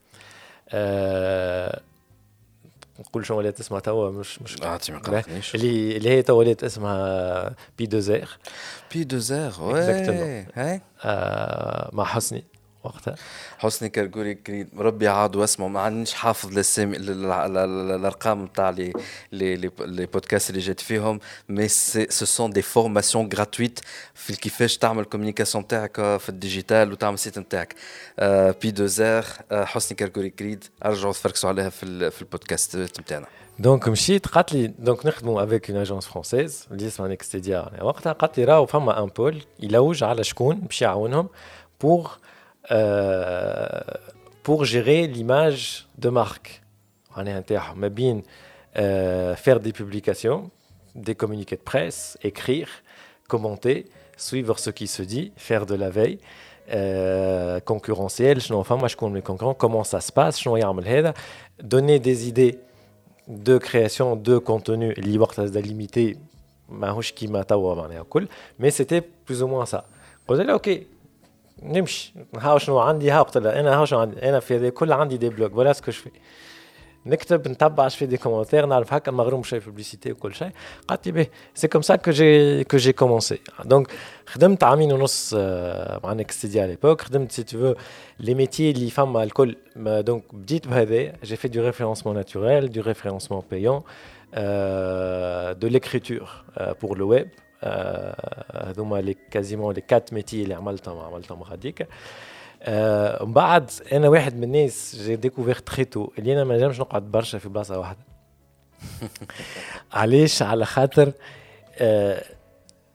نقول 3.00 3.26
شنو 3.26 3.38
ولات 3.38 3.60
اسمها 3.60 3.80
توا 3.80 4.10
مش 4.10 4.42
مش 4.42 4.62
اعطي 4.62 4.92
ما 4.92 4.98
قلقنيش 4.98 5.54
اللي 5.54 5.96
اللي 5.96 6.10
هي 6.10 6.22
توا 6.22 6.38
ولات 6.38 6.64
اسمها 6.64 7.54
بي 7.78 7.86
دو 7.86 7.98
زير 7.98 8.38
بي 8.94 9.04
دو 9.04 9.18
زير 9.18 9.52
وي 9.60 10.40
مع 11.92 12.04
حسني 12.04 12.44
وقتها. 12.84 13.14
حسني 13.58 13.88
كركوري 13.88 14.34
كريد 14.34 14.68
ربي 14.78 15.08
عاد 15.08 15.36
واسمه 15.36 15.68
ما 15.68 15.80
عنديش 15.80 16.14
حافظ 16.14 16.52
الاسامي 16.52 16.96
الارقام 16.96 18.44
نتاع 18.44 18.70
les 18.70 18.92
les 19.32 19.56
les 19.80 20.06
podcasts 20.06 20.50
اللي 20.50 20.60
جيت 20.60 20.80
فيهم. 20.80 21.20
mais 21.48 21.68
ce 21.68 22.04
sont 22.24 22.50
des 22.50 22.62
formations 22.62 23.28
gratuites 23.34 23.80
في 24.14 24.36
كيفاش 24.36 24.78
تعمل 24.78 25.04
communication 25.04 25.66
تاعك 25.66 25.96
في 25.96 26.28
ال 26.28 26.36
digital 26.36 26.92
وتعمل 26.92 27.14
ال 27.14 27.19
site 27.19 27.38
نتاعك 27.38 27.74
بي 28.62 28.70
دو 28.70 28.86
زير 28.86 29.24
حسني 29.52 29.96
كركوري 29.96 30.30
كريد 30.30 30.64
أرجعوا 30.84 31.12
تفركسوا 31.12 31.48
عليها 31.48 31.68
في 31.70 32.10
في 32.10 32.22
البودكاست 32.22 32.76
نتاعنا 32.76 33.26
donc 33.58 33.88
مشيت 33.88 34.26
قالت 34.28 34.52
لي 34.52 34.66
donc 34.66 35.06
نخدموا 35.06 35.44
avec 35.44 35.70
une 35.70 35.80
agence 35.80 36.06
française 36.06 36.66
اللي 36.70 36.86
اسمها 36.86 37.08
Nextedia 37.08 37.82
وقتها 37.82 38.12
قالت 38.12 38.38
لي 38.38 38.44
راهو 38.44 38.66
فما 38.66 39.02
un 39.02 39.06
pôle 39.06 39.42
يلوج 39.60 40.04
على 40.04 40.24
شكون؟ 40.24 40.56
باش 40.56 40.82
يعاونهم 40.82 41.28
بور 41.80 42.10
pour 44.42 44.64
gérer 44.64 45.06
l'image 45.06 45.86
de 45.98 46.08
marque. 46.08 46.62
On 47.16 47.26
est 47.26 47.32
bien 47.90 48.20
euh, 48.76 49.36
faire 49.36 49.60
des 49.60 49.72
publications, 49.72 50.50
des 50.94 51.14
communiqués 51.14 51.56
de 51.56 51.62
presse, 51.62 52.18
écrire, 52.22 52.68
commenter, 53.28 53.86
suivre 54.16 54.58
ce 54.58 54.70
qui 54.70 54.86
se 54.86 55.02
dit, 55.02 55.32
faire 55.36 55.66
de 55.66 55.74
la 55.74 55.90
veille. 55.90 56.18
Euh, 56.72 57.60
concurrentielle, 57.60 58.38
enfin, 58.52 58.76
moi 58.76 58.88
je 58.88 58.96
connais 58.96 59.16
les 59.16 59.22
concurrents, 59.22 59.52
comment 59.52 59.84
ça 59.84 60.00
se 60.00 60.10
passe, 60.10 60.42
donner 61.62 61.98
des 61.98 62.26
idées 62.26 62.58
de 63.28 63.58
création 63.58 64.16
de 64.16 64.38
contenu 64.38 64.94
libre 64.94 65.30
limité, 65.60 66.16
mais 68.58 68.70
c'était 68.70 69.02
plus 69.02 69.42
ou 69.42 69.46
moins 69.46 69.66
ça. 69.66 69.86
Ok, 70.26 70.70
نمشي. 71.62 72.14
هاو 72.38 72.58
شنو 72.58 72.78
عندي 72.78 73.10
هاو 73.10 73.22
قلت 73.22 73.38
لها 73.38 73.60
أنا 73.60 73.76
هاو 73.76 73.84
شنو 73.84 73.98
عندي. 73.98 74.28
أنا 74.28 74.40
في 74.40 74.56
هذا 74.56 74.68
كل 74.68 74.92
عندي 74.92 75.16
des 75.16 75.28
blogs. 75.28 75.56
voilà 75.56 75.72
ce 75.72 75.79
que 75.79 75.90
je 75.90 75.97
fais 75.97 76.10
نكتب 77.06 77.48
نتبع 77.48 77.88
في 77.88 78.06
des 78.06 78.16
commentaires 78.16 78.66
نعرف 78.66 78.92
هكا 78.92 79.12
مغروم 79.12 79.42
شوية 79.42 79.60
publicité 79.60 80.12
وكل 80.12 80.34
شيء. 80.34 80.50
قالت 80.88 81.06
لي 81.06 81.12
به. 81.12 81.26
c'est 81.54 81.68
comme 81.68 81.82
ça 81.82 81.96
que 81.96 82.10
j'ai 82.10 82.64
que 82.64 82.76
j'ai 82.76 82.92
commencé 82.92 83.38
donc 83.64 83.88
خدمت 84.26 84.64
عامين 84.64 84.92
ونص 84.92 85.34
مع 86.04 86.12
Nextedia 86.12 86.62
على 86.62 86.70
l'époque 86.70 87.00
خدمت 87.00 87.32
c'est 87.32 87.42
tous 87.42 87.80
les 88.20 88.34
métiers 88.34 88.70
اللي 88.70 88.90
فما 88.90 89.22
الكل 89.22 89.56
donc 89.76 90.34
بديت 90.34 90.68
بهذا 90.68 91.12
j'ai 91.24 91.36
fait 91.36 91.48
du 91.48 91.64
référencement 91.64 92.16
naturel 92.16 92.72
du 92.72 92.80
référencement 92.80 93.42
payant 93.50 93.82
de 95.60 95.68
l'écriture 95.68 96.28
pour 96.82 96.98
le 96.98 97.08
web 97.08 97.28
هذوما 98.52 99.00
les 99.00 99.16
quasiment 99.30 99.74
les 99.74 99.80
quatre 99.80 100.12
métiers 100.12 100.42
اللي 100.42 100.54
عملتهم 100.54 100.98
عملتهم 100.98 101.42
غاديك. 101.42 101.88
من 103.24 103.32
بعد 103.32 103.70
أنا 103.92 104.08
واحد 104.08 104.36
من 104.36 104.44
الناس 104.44 104.96
j'ai 104.96 105.16
découvert 105.16 105.54
très 105.54 105.84
tôt 105.84 106.08
اللي 106.18 106.32
أنا 106.32 106.44
ما 106.44 106.56
نجمش 106.56 106.80
نقعد 106.80 107.02
برشا 107.02 107.38
في 107.38 107.48
بلاصة 107.48 107.78
واحدة. 107.78 107.98
علاش؟ 109.92 110.42
على 110.42 110.66
خاطر 110.66 111.12
أه 111.78 112.24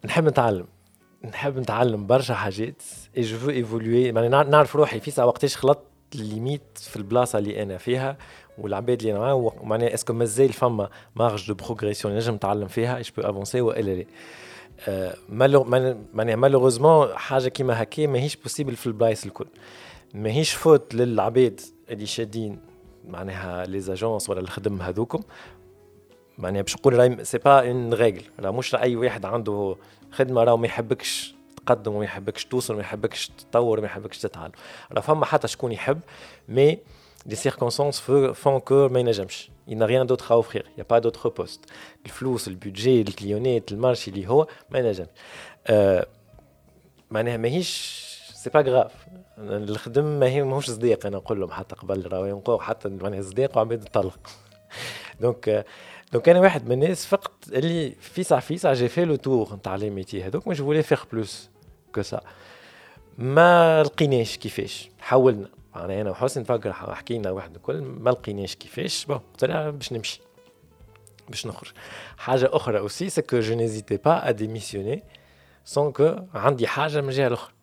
نحب 0.06 0.26
نتعلم. 0.28 0.66
نحب 1.26 1.60
نتعلم 1.60 2.08
برشا 2.08 2.34
حاجات 2.34 2.82
et 3.18 3.22
je 3.22 3.38
veux 3.38 3.50
évoluer 3.50 4.12
نعرف 4.12 4.76
روحي. 4.76 5.00
في 5.00 5.12
ساعة 5.12 5.26
وقتاش 5.26 5.58
خلطت 5.58 5.84
ال 6.16 6.22
limite 6.22 6.62
في 6.76 6.98
البلاصة 6.98 7.40
اللي 7.40 7.64
أنا 7.64 7.78
فيها 7.78 8.18
والعباد 8.58 9.00
اللي 9.00 9.12
أنا 9.12 9.20
معاهم. 9.20 9.52
معناها 9.64 9.94
est-ce 9.94 10.07
que 10.07 10.14
مازال 10.14 10.54
فما 10.54 10.90
marge 11.16 11.48
de 11.48 11.54
progression 11.54 12.16
نجم 12.16 12.34
نتعلم 12.34 12.68
فيها 12.68 12.98
et 12.98 13.05
je 13.05 13.12
peux 13.12 13.22
avancer 13.22 13.62
والا 13.62 13.92
لا 13.92 14.06
معناها 15.30 16.36
malheureusement 16.36 17.18
حاجة 17.18 17.48
كيما 17.48 17.84
هكا 17.84 18.08
ماهيش 18.08 18.36
possible 18.36 18.76
في 18.76 18.88
البلايص 18.88 19.26
الكل. 19.26 19.48
ماهيش 20.14 20.54
faute 20.54 20.96
للعباد 20.96 21.62
اللي 21.90 22.06
شادين 22.06 22.60
معناها 23.08 23.66
les 23.66 23.80
agences 23.80 24.30
ولا 24.30 24.40
الخدم 24.40 24.82
هذوكم. 24.82 25.22
معناها 26.38 26.62
باش 26.62 26.76
نقول 26.76 26.94
راهي 26.94 27.26
c'est 27.26 27.38
pas 27.38 27.68
une 27.70 27.94
règle 27.94 28.24
راه 28.40 28.52
مش 28.52 28.76
أي 28.76 28.96
واحد 28.96 29.26
عنده 29.26 29.76
خدمة 30.12 30.44
راه 30.44 30.58
ما 30.58 30.66
يحبكش 30.66 31.36
تقدم 31.58 31.94
وما 31.96 32.06
يحبكش 32.06 32.46
توصل 32.46 32.74
وما 32.74 32.82
يحبكش 32.82 33.28
تطور 33.28 33.80
وما 33.80 33.88
يحبكش 33.88 34.18
تتعلم 34.18 34.52
راه 34.92 35.02
فما 35.02 35.26
حتى 35.26 35.48
شكون 35.48 35.72
يحب 35.72 36.00
mais 36.50 36.78
les 37.30 37.36
circonstances 37.36 38.00
font 38.44 38.60
que 38.70 38.72
ما 38.92 39.00
ينجمش. 39.00 39.50
Il 39.70 39.78
n'a 39.78 39.86
rien 39.86 40.04
d'autre 40.10 40.32
à 40.34 40.38
offrir. 40.38 40.64
Il 40.72 40.76
n'y 40.78 40.82
a 40.82 40.90
pas 40.94 41.00
d'autre 41.00 41.30
poste. 41.30 41.66
الفلوس 42.06 42.48
ال 42.48 42.56
budget 42.56 43.02
الكليونات 43.02 43.72
ال 43.72 43.78
marché 43.78 44.12
اللي 44.12 44.28
هو 44.28 44.48
ما 44.70 44.80
ينجمش 44.80 45.08
أه 45.68 46.08
معناها 47.12 47.38
ماهيش 47.38 48.00
c'est 48.34 48.50
pas 48.50 48.62
grave 48.62 48.92
الخدم 49.38 50.20
ماهي 50.20 50.44
ماهوش 50.44 50.70
صديق. 50.70 51.06
أنا 51.06 51.18
نقول 51.18 51.40
لهم 51.40 51.52
حتى 51.52 51.76
قبل 51.76 52.08
راهو 52.12 52.26
ينقوا 52.26 52.62
حتى 52.62 52.90
معناها 52.90 53.22
صديق 53.22 53.58
وعباد 53.58 53.84
تطلق 53.84 54.30
donc 55.20 55.66
donc 56.14 56.30
أنا 56.30 56.40
واحد 56.40 56.66
من 56.66 56.72
الناس 56.72 57.06
فقط 57.06 57.34
اللي 57.52 57.92
فيسع 57.92 58.40
فيسع 58.40 58.74
j'ai 58.74 58.88
fait 58.88 59.06
le 59.06 59.16
tour 59.16 59.56
نتاع 59.56 59.76
les 59.76 59.90
métiers 59.90 60.24
هذوك. 60.24 60.48
je 60.48 60.60
voulais 60.60 60.84
faire 60.84 61.04
plus 61.12 61.50
que 61.96 62.02
ça 62.02 62.22
ما 63.18 63.84
لقيناش 63.84 64.38
كيفاش. 64.38 64.90
حاولنا. 65.00 65.50
يعني 65.80 66.02
أنا 66.02 66.10
وحسن 66.10 66.42
نفكر 66.42 66.74
حكينا 66.74 67.32
واحد 67.32 67.56
الكل 67.56 67.82
ما 67.82 68.10
لقيناش 68.10 68.56
كيفاش 68.56 69.06
بون 69.06 69.20
لها 69.44 69.70
باش 69.70 69.94
نمشي 69.94 70.22
باش 71.30 71.48
نخرج. 71.48 71.72
حاجة 72.18 72.50
أخرى 72.54 72.80
aussi 72.80 73.10
c'est 73.10 73.22
que 73.22 73.40
je 73.40 73.56
n'hésitais 73.56 73.98
pas 73.98 74.30
à 74.30 74.32
démissionner 74.32 75.04
sans 75.66 75.92
que 75.92 76.16
عندي 76.34 76.68
حاجة 76.68 77.02
من 77.02 77.10
جهة 77.10 77.28
الاخرى 77.28 77.54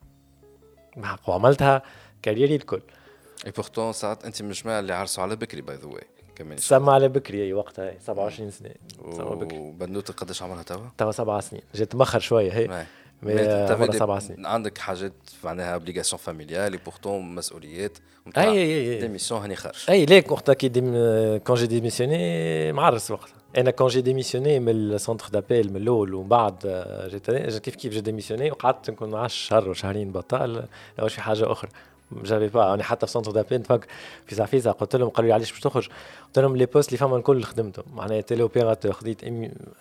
وعملتها 1.27 1.81
carrière 2.21 2.55
الكل. 2.55 2.81
et 3.45 3.51
pourtant 3.51 3.93
ساعات 3.93 4.25
أنت 4.25 4.41
من 4.41 4.49
الجماعه 4.49 4.79
اللي 4.79 4.93
عرسوا 4.93 5.23
على 5.23 5.35
بكري 5.35 5.61
by 5.61 5.75
the 5.75 5.85
way 5.85 6.07
كمان 6.35 6.57
سما 6.57 6.93
على 6.93 7.07
بكري 7.07 7.43
أي 7.43 7.53
وقتها 7.53 7.99
27 7.99 8.51
سنة. 8.51 8.69
سما 9.15 9.35
بكري. 9.35 9.57
وبنوته 9.57 10.13
قداش 10.13 10.43
عمرها 10.43 10.63
توا؟ 10.63 10.87
توا 10.97 11.11
سبع 11.11 11.39
سنين. 11.39 11.61
جيت 11.75 11.95
مخر 11.95 12.19
شوية 12.19 12.51
هي. 12.51 12.85
mais 13.21 13.93
سبع 13.93 14.19
سنين 14.19 14.45
عندك 14.45 14.77
حاجات 14.77 15.13
معناها 15.43 15.73
obligations 15.73 16.21
familiales 16.21 16.73
et 16.73 16.79
pourtant 16.85 17.35
مسؤوليات. 17.35 17.97
اي 18.37 18.49
اي 18.49 18.93
et 18.93 18.99
démission 18.99 19.41
هاني 19.41 19.55
خارج 19.55 19.85
اي 19.89 20.05
ليك 20.05 20.31
وقتها 20.31 20.53
كي 20.53 20.67
ديم 20.67 20.91
quand 21.37 21.55
j'ai 21.55 21.67
démissionné 21.67 22.71
معرس 22.73 23.11
وقتها. 23.11 23.35
أنا 23.57 23.71
quand 23.71 23.87
j'ai 23.87 24.01
démissionné 24.01 24.59
من 24.59 24.69
ال 24.69 24.77
centre 24.77 25.27
d'appel 25.27 25.69
من 25.69 25.77
الأول 25.77 26.13
ومن 26.13 26.27
بعد 26.27 26.55
جيت 27.11 27.31
كيف 27.57 27.75
كيف 27.75 27.93
j'ai 27.93 28.01
démissionné 28.01 28.51
وقعدت 28.51 28.89
نكون 28.89 29.15
10 29.15 29.27
شهر 29.27 29.69
وشهرين 29.69 30.11
بطال 30.11 30.65
واش 30.99 31.13
في 31.13 31.21
حاجة 31.21 31.51
أخرى 31.51 31.69
j'avais 32.23 32.47
pas 32.47 32.73
أنا 32.73 32.83
حتى 32.83 33.05
في 33.05 33.11
centre 33.11 33.31
d'appel 33.31 33.59
نتفكر 33.59 33.87
في 34.25 34.35
سعفيزه 34.35 34.71
قلت 34.71 34.95
لهم 34.95 35.09
قالوا 35.09 35.27
لي 35.27 35.33
علاش 35.33 35.51
باش 35.51 35.59
تخرج 35.59 35.87
قلت 36.25 36.39
لهم 36.39 36.57
les 36.57 36.65
postes 36.65 36.89
اللي 36.89 36.97
فما 36.97 37.17
الكل 37.17 37.43
خدمتهم 37.43 37.85
معناها 37.93 38.21
téléopérateur 38.21 38.91
خديت 38.91 39.21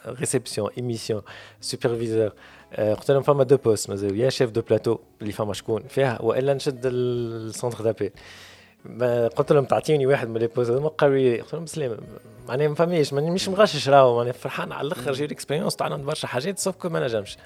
réception 0.06 0.70
émission 0.78 1.22
superviseur 1.60 2.32
قلت 2.78 3.10
لهم 3.10 3.22
فما 3.22 3.44
deux 3.44 3.56
postes 3.56 3.90
مازال 3.90 4.20
يا 4.20 4.30
chef 4.30 4.50
de 4.50 4.60
plateau 4.60 4.98
اللي 5.22 5.32
فما 5.32 5.52
شكون 5.52 5.82
فيها 5.88 6.22
والا 6.22 6.54
نشد 6.54 6.80
ال 6.84 6.99
centre 6.99 7.84
d'appel 7.84 8.10
قلت 9.36 9.52
لهم 9.52 9.64
تعطيني 9.64 10.06
واحد 10.06 10.28
من 10.28 10.38
les 10.38 10.46
postes 10.46 10.70
هذوما 10.70 10.88
قالوا 10.88 11.16
لي 11.16 11.40
قلت 11.40 11.54
لهم 11.54 11.64
بسلام 11.64 11.96
معناها 12.48 12.68
ما 12.68 12.74
فماش 12.74 13.12
مش 13.12 13.48
مغشش 13.48 13.88
راهو 13.88 14.16
معناها 14.16 14.32
فرحان 14.32 14.72
على 14.72 14.86
الأخر 14.86 15.12
جي 15.12 15.24
ال 15.24 15.29
expérience 15.29 15.76
تاعنا 15.76 15.96
برشا 15.96 16.28
حاجات 16.28 16.58
sauf 16.58 16.76
que 16.76 16.88
ما 16.88 17.00
نجمش. 17.00 17.36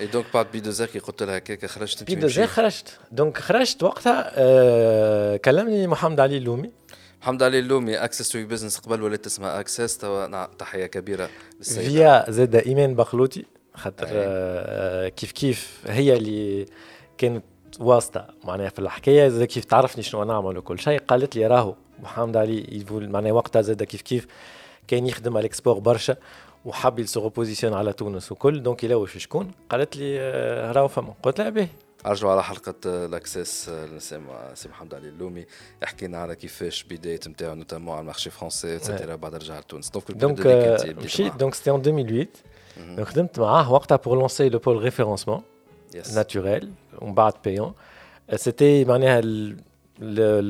اي 0.00 0.06
donc 0.06 0.24
بعد 0.34 0.46
بي 0.52 0.60
دوزير 0.60 0.86
كي 0.86 0.98
قلت 0.98 1.22
لها 1.22 1.36
هكاك 1.36 1.66
خرجت 1.66 2.04
بي 2.04 2.14
دوزير 2.14 2.46
خرجت. 2.46 2.98
donc 3.12 3.38
خرجت 3.38 3.82
وقتها 3.82 4.32
آه 4.34 5.36
كلمني 5.36 5.86
محمد 5.86 6.20
علي 6.20 6.36
اللومي. 6.36 6.70
محمد 7.22 7.42
علي 7.42 7.58
اللومي 7.58 7.96
Access 7.96 8.28
to 8.28 8.46
Business 8.46 8.78
قبل 8.78 9.02
ولات 9.02 9.26
اسمها 9.26 9.60
Access 9.60 9.98
توا 9.98 10.46
تحية 10.46 10.86
كبيرة 10.86 11.28
للسيدة. 11.58 11.88
فيا 11.88 12.30
زاد 12.30 12.56
إيمان 12.56 12.94
بخلوتي 12.94 13.44
خاطر 13.74 14.06
آه 14.10 15.08
كيف 15.08 15.32
كيف 15.32 15.80
هي 15.86 16.16
اللي 16.16 16.66
كانت 17.18 17.44
واسطة. 17.80 18.26
معناها 18.44 18.68
في 18.68 18.78
الحكاية 18.78 19.28
زاد 19.28 19.44
كيف 19.44 19.64
تعرفني 19.64 20.02
شنو 20.02 20.24
نعمل 20.24 20.58
وكل 20.58 20.78
شيء. 20.78 21.00
قالت 21.08 21.36
لي 21.36 21.46
راهو 21.46 21.74
محمد 22.02 22.36
علي 22.36 22.84
معناها 22.90 23.32
وقتها 23.32 23.62
زاد 23.62 23.82
كيف 23.82 24.02
كيف 24.02 24.26
كان 24.88 25.06
يخدم 25.06 25.32
على 25.32 25.40
ال 25.40 25.45
export 25.45 25.78
برشا 25.78 26.16
وحب 26.64 26.98
يسو 26.98 27.28
positionne 27.28 27.74
على 27.74 27.92
تونس 27.92 28.32
وكل. 28.32 28.62
donc 28.62 28.84
يلوش 28.84 29.18
شكون؟ 29.18 29.50
قالت 29.70 29.96
لي 29.96 30.20
آه، 30.20 30.72
راهو 30.72 30.88
فما. 30.88 31.14
قلت 31.22 31.40
لها 31.40 31.50
باهي 31.50 31.68
ارجعوا 32.06 32.32
على 32.32 32.42
حلقة 32.42 32.74
ال 32.86 32.98
Access 32.98 33.70
سي 34.54 34.68
محمد 34.68 34.94
علي 34.94 35.08
اللومي. 35.08 35.46
حكينا 35.82 36.18
على 36.18 36.36
كيفاش 36.36 36.82
بداية 36.82 37.20
نتاعو 37.28 37.54
notamment 37.54 37.92
على 37.92 38.00
ال 38.00 38.04
marché 38.04 38.30
français 38.30 38.76
et 38.76 38.86
cetera 38.86 39.16
بعد 39.16 39.34
رجع 39.34 39.58
لتونس. 39.58 39.90
donc 39.90 40.10
donc 40.10 40.46
مشيت 40.98 41.36
donc 41.36 41.54
c'était 41.54 41.70
en 41.70 41.76
2008 41.76 42.28
خدمت 43.04 43.40
معاه 43.40 43.72
وقتها 43.72 43.96
pour 43.96 44.18
lancer 44.18 44.48
le 44.48 44.58
pôle 44.58 44.76
référencement 44.82 45.42
yes. 45.94 46.14
naturel 46.14 46.66
ومن 47.02 47.14
بعد 47.14 47.32
payant 47.32 47.72
c'était 48.36 48.86
معناها 48.86 49.20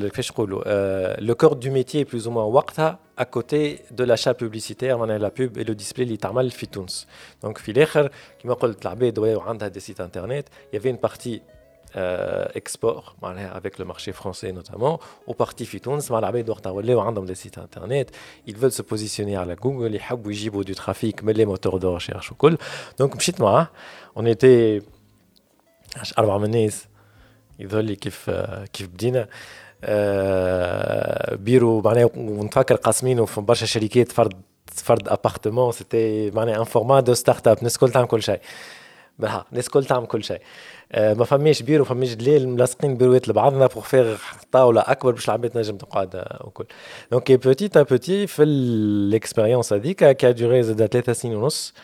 كيفاش 0.09 0.33
نقولوا 0.33 0.63
le 1.21 1.35
cœur 1.35 1.57
du 1.57 1.71
métier 1.71 2.05
plus 2.05 2.27
ou 2.27 2.31
moins 2.31 2.45
وقتها 2.45 2.99
à 3.19 3.25
côté 3.25 3.81
de 3.91 4.05
l'achat 4.05 4.35
publicitaire 4.35 4.97
معناها 4.99 5.19
la 5.19 5.31
pub 5.31 5.59
et 5.59 5.65
le 5.65 5.75
display 5.75 6.01
اللي 6.01 6.17
تعمل 6.17 6.51
في 6.51 6.67
تونس 6.67 7.07
donc 7.43 7.59
في 7.59 7.71
الآخر 7.73 8.11
كما 8.39 8.55
قلت 8.55 8.83
العباد 8.83 9.19
وعندها 9.19 9.69
des 9.69 9.81
sites 9.81 10.01
internet 10.01 10.47
il 10.73 10.75
y 10.75 10.77
avait 10.77 10.91
une 10.91 10.99
partie 11.09 11.43
euh, 11.97 12.47
export 12.55 13.17
avec 13.59 13.79
le 13.79 13.85
marché 13.85 14.13
français 14.13 14.53
notamment 14.53 15.01
ou 15.27 15.35
partie 15.35 15.65
في 15.65 15.79
تونس 15.79 16.11
مع 16.11 16.19
العباد 16.19 16.51
وقتها 16.51 16.71
ولاو 16.71 17.01
عندهم 17.01 17.27
des 17.27 17.39
sites 17.39 17.59
internet 17.59 18.11
ils 18.47 18.57
veulent 18.57 18.79
se 18.79 18.83
positionner 18.83 19.35
على 19.35 19.55
جوجل 19.55 19.95
يحبوا 19.95 20.33
يجيبوا 20.33 20.65
du 20.65 20.75
trafic 20.75 21.23
من 21.23 21.35
les 21.35 21.47
moteurs 21.47 21.79
de 21.79 21.87
recherche 21.99 22.33
وكل 22.33 22.59
donc 23.03 23.17
مشيت 23.17 23.41
معاه 23.41 23.69
on 24.19 24.23
était 24.23 24.83
أربع 26.19 26.39
من 26.39 26.45
الناس. 26.45 26.87
يظهر 27.59 27.81
لي 27.81 27.97
كيف 27.97 28.31
كيف 28.73 28.89
بدينا. 28.89 29.29
آه، 29.85 31.35
بيرو 31.35 31.81
معناها 31.81 32.11
ونتفكر 32.17 32.75
قاسمينه 32.75 33.25
في 33.25 33.41
برشا 33.41 33.67
شركات 33.67 34.13
فرد 34.13 34.33
فرد 34.67 35.09
appartement 35.09 35.73
c'était 35.73 36.31
معناها 36.31 36.59
un 36.59 36.65
format 36.65 37.01
de 37.01 37.15
start-up 37.15 37.59
الناس 37.59 37.75
الكل 37.75 37.91
تعمل 37.91 38.07
كل 38.07 38.23
شيء. 38.23 38.41
بالحق 39.19 39.47
الناس 39.51 39.67
الكل 39.67 39.85
تعمل 39.85 40.07
كل 40.07 40.25
شيء. 40.25 40.41
آه، 40.93 41.15
ما 41.15 41.25
فماش 41.25 41.63
بيرو 41.63 41.85
فماش 41.85 42.13
دليل 42.15 42.49
ملاصقين 42.49 42.97
بيروات 42.97 43.29
لبعضنا 43.29 43.67
pour 43.67 43.83
faire 43.83 44.17
طاولة 44.53 44.81
أكبر 44.81 45.11
باش 45.11 45.29
العباد 45.29 45.51
تنجم 45.51 45.77
تقعد 45.77 46.25
وكل. 46.41 46.65
donc 47.13 47.33
petit 47.33 47.71
à 47.77 47.83
petit 47.83 48.27
في 48.27 48.43
ال 48.43 48.54
expérience 48.54 49.73
هذيك 49.73 50.05
qui 50.05 50.31
a 50.31 50.37
duré 50.37 50.63
زاد 50.63 50.87
ثلاثة 50.87 51.13
سنين 51.13 51.37
ونص 51.37 51.75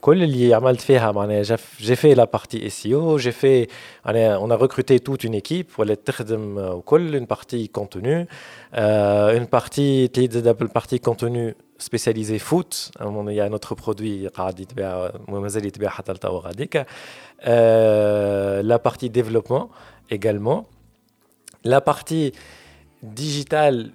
كل 0.00 0.22
اللي 0.22 0.54
عملت 0.54 0.80
فيها 0.80 1.12
معناها 1.12 1.42
j'ai 1.80 1.96
fait 1.96 2.14
la 2.14 2.24
partie 2.24 2.66
SEO 2.66 2.86
j'ai 2.86 3.32
fait 3.32 3.66
معناها 4.06 4.34
on 4.34 4.52
recrutait 4.52 4.98
toute 4.98 5.24
une 5.24 5.34
équipe 5.34 5.66
ولات 5.78 6.06
تخدم 6.06 6.58
وكل 6.58 7.16
une 7.16 7.24
partie 7.24 7.66
contenu 7.66 8.28
une 8.74 9.44
partie 9.44 10.08
تليد 10.08 10.32
زاد 10.32 10.58
بال 10.58 10.68
partie 10.68 10.98
contenu 10.98 11.54
spécialisé 11.78 12.38
foot 12.38 12.90
il 13.00 13.32
y 13.32 13.40
a 13.40 13.48
notre 13.48 13.74
produit 13.74 14.28
قاعد 14.34 14.60
يتباع 14.60 15.12
مازال 15.28 15.66
يتباع 15.66 15.90
حتى 15.90 16.12
لتوا 16.12 16.40
غاديك. 16.40 16.76
la 18.66 18.76
partie 18.76 19.08
développement 19.08 19.68
également. 20.14 20.64
La 21.66 21.80
partie 21.80 22.32
digitale 23.02 23.90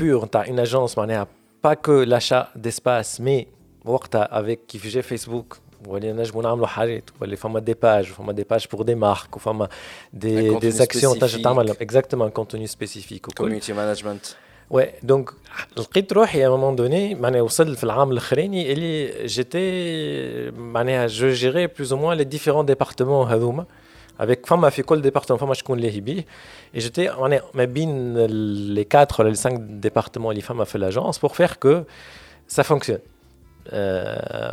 pure 0.00 0.26
تاع 0.26 0.46
une 0.46 0.66
agence 0.66 0.98
معناها 0.98 1.26
pas 1.66 1.76
que 1.76 2.04
l'achat 2.04 2.48
d'espace 2.56 3.20
mais 3.20 3.46
وقتها 3.84 4.40
avec 4.40 4.60
كيف 4.68 4.86
جا 4.86 5.00
فيسبوك 5.00 5.58
ولي 5.86 6.12
نجموا 6.12 6.42
نعملوا 6.42 6.66
حاجات 6.66 7.10
ولي 7.20 7.36
فما 7.36 7.60
des 7.60 7.74
pages 7.74 8.04
فما 8.04 8.32
des 8.32 8.44
pages 8.50 8.66
pour 8.72 8.82
des 8.82 8.94
marques 8.94 9.36
وفما 9.36 9.68
des 10.12 10.58
des 10.58 10.70
actions 10.70 11.18
تنجم 11.18 11.42
تعمل 11.42 11.70
exactement 11.70 12.30
contenu 12.30 12.66
spécifique 12.66 13.26
community 13.26 13.72
management 13.72 14.26
oui 14.70 14.92
donc 15.02 15.30
لقيت 15.76 16.12
روحي 16.12 16.46
à 16.46 16.48
moment 16.48 16.76
donné 16.76 17.14
معناها 17.14 17.42
وصل 17.42 17.76
في 17.76 17.84
العام 17.84 18.12
الأخراني 18.12 18.72
اللي 18.72 19.26
j'étais 19.26 20.50
معناها 20.50 21.06
je 21.06 21.28
gérais 21.28 21.66
plus 21.66 21.92
ou 21.92 21.98
moins 21.98 22.16
les 22.16 22.24
différents 22.24 22.66
départements 22.66 23.28
هذوما 23.28 23.66
avec 24.20 24.46
فما 24.46 24.70
في 24.70 24.82
كل 24.82 25.02
département 25.02 25.40
فما 25.40 25.54
شكون 25.54 25.78
لاهي 25.78 26.00
بيه 26.00 26.26
et 26.76 26.80
j'étais 26.80 26.98
معناها 26.98 27.42
ما 27.54 27.64
بين 27.64 28.14
les 28.74 28.86
4 28.94 29.20
ولا 29.20 29.34
les 29.34 29.38
5 29.38 29.50
départements 29.86 30.26
اللي 30.26 30.40
فما 30.40 30.64
في 30.64 30.78
l'agence 30.78 31.18
pour 31.18 31.36
faire 31.36 31.58
que 31.58 31.84
ça 32.56 32.62
fonctionne. 32.62 33.11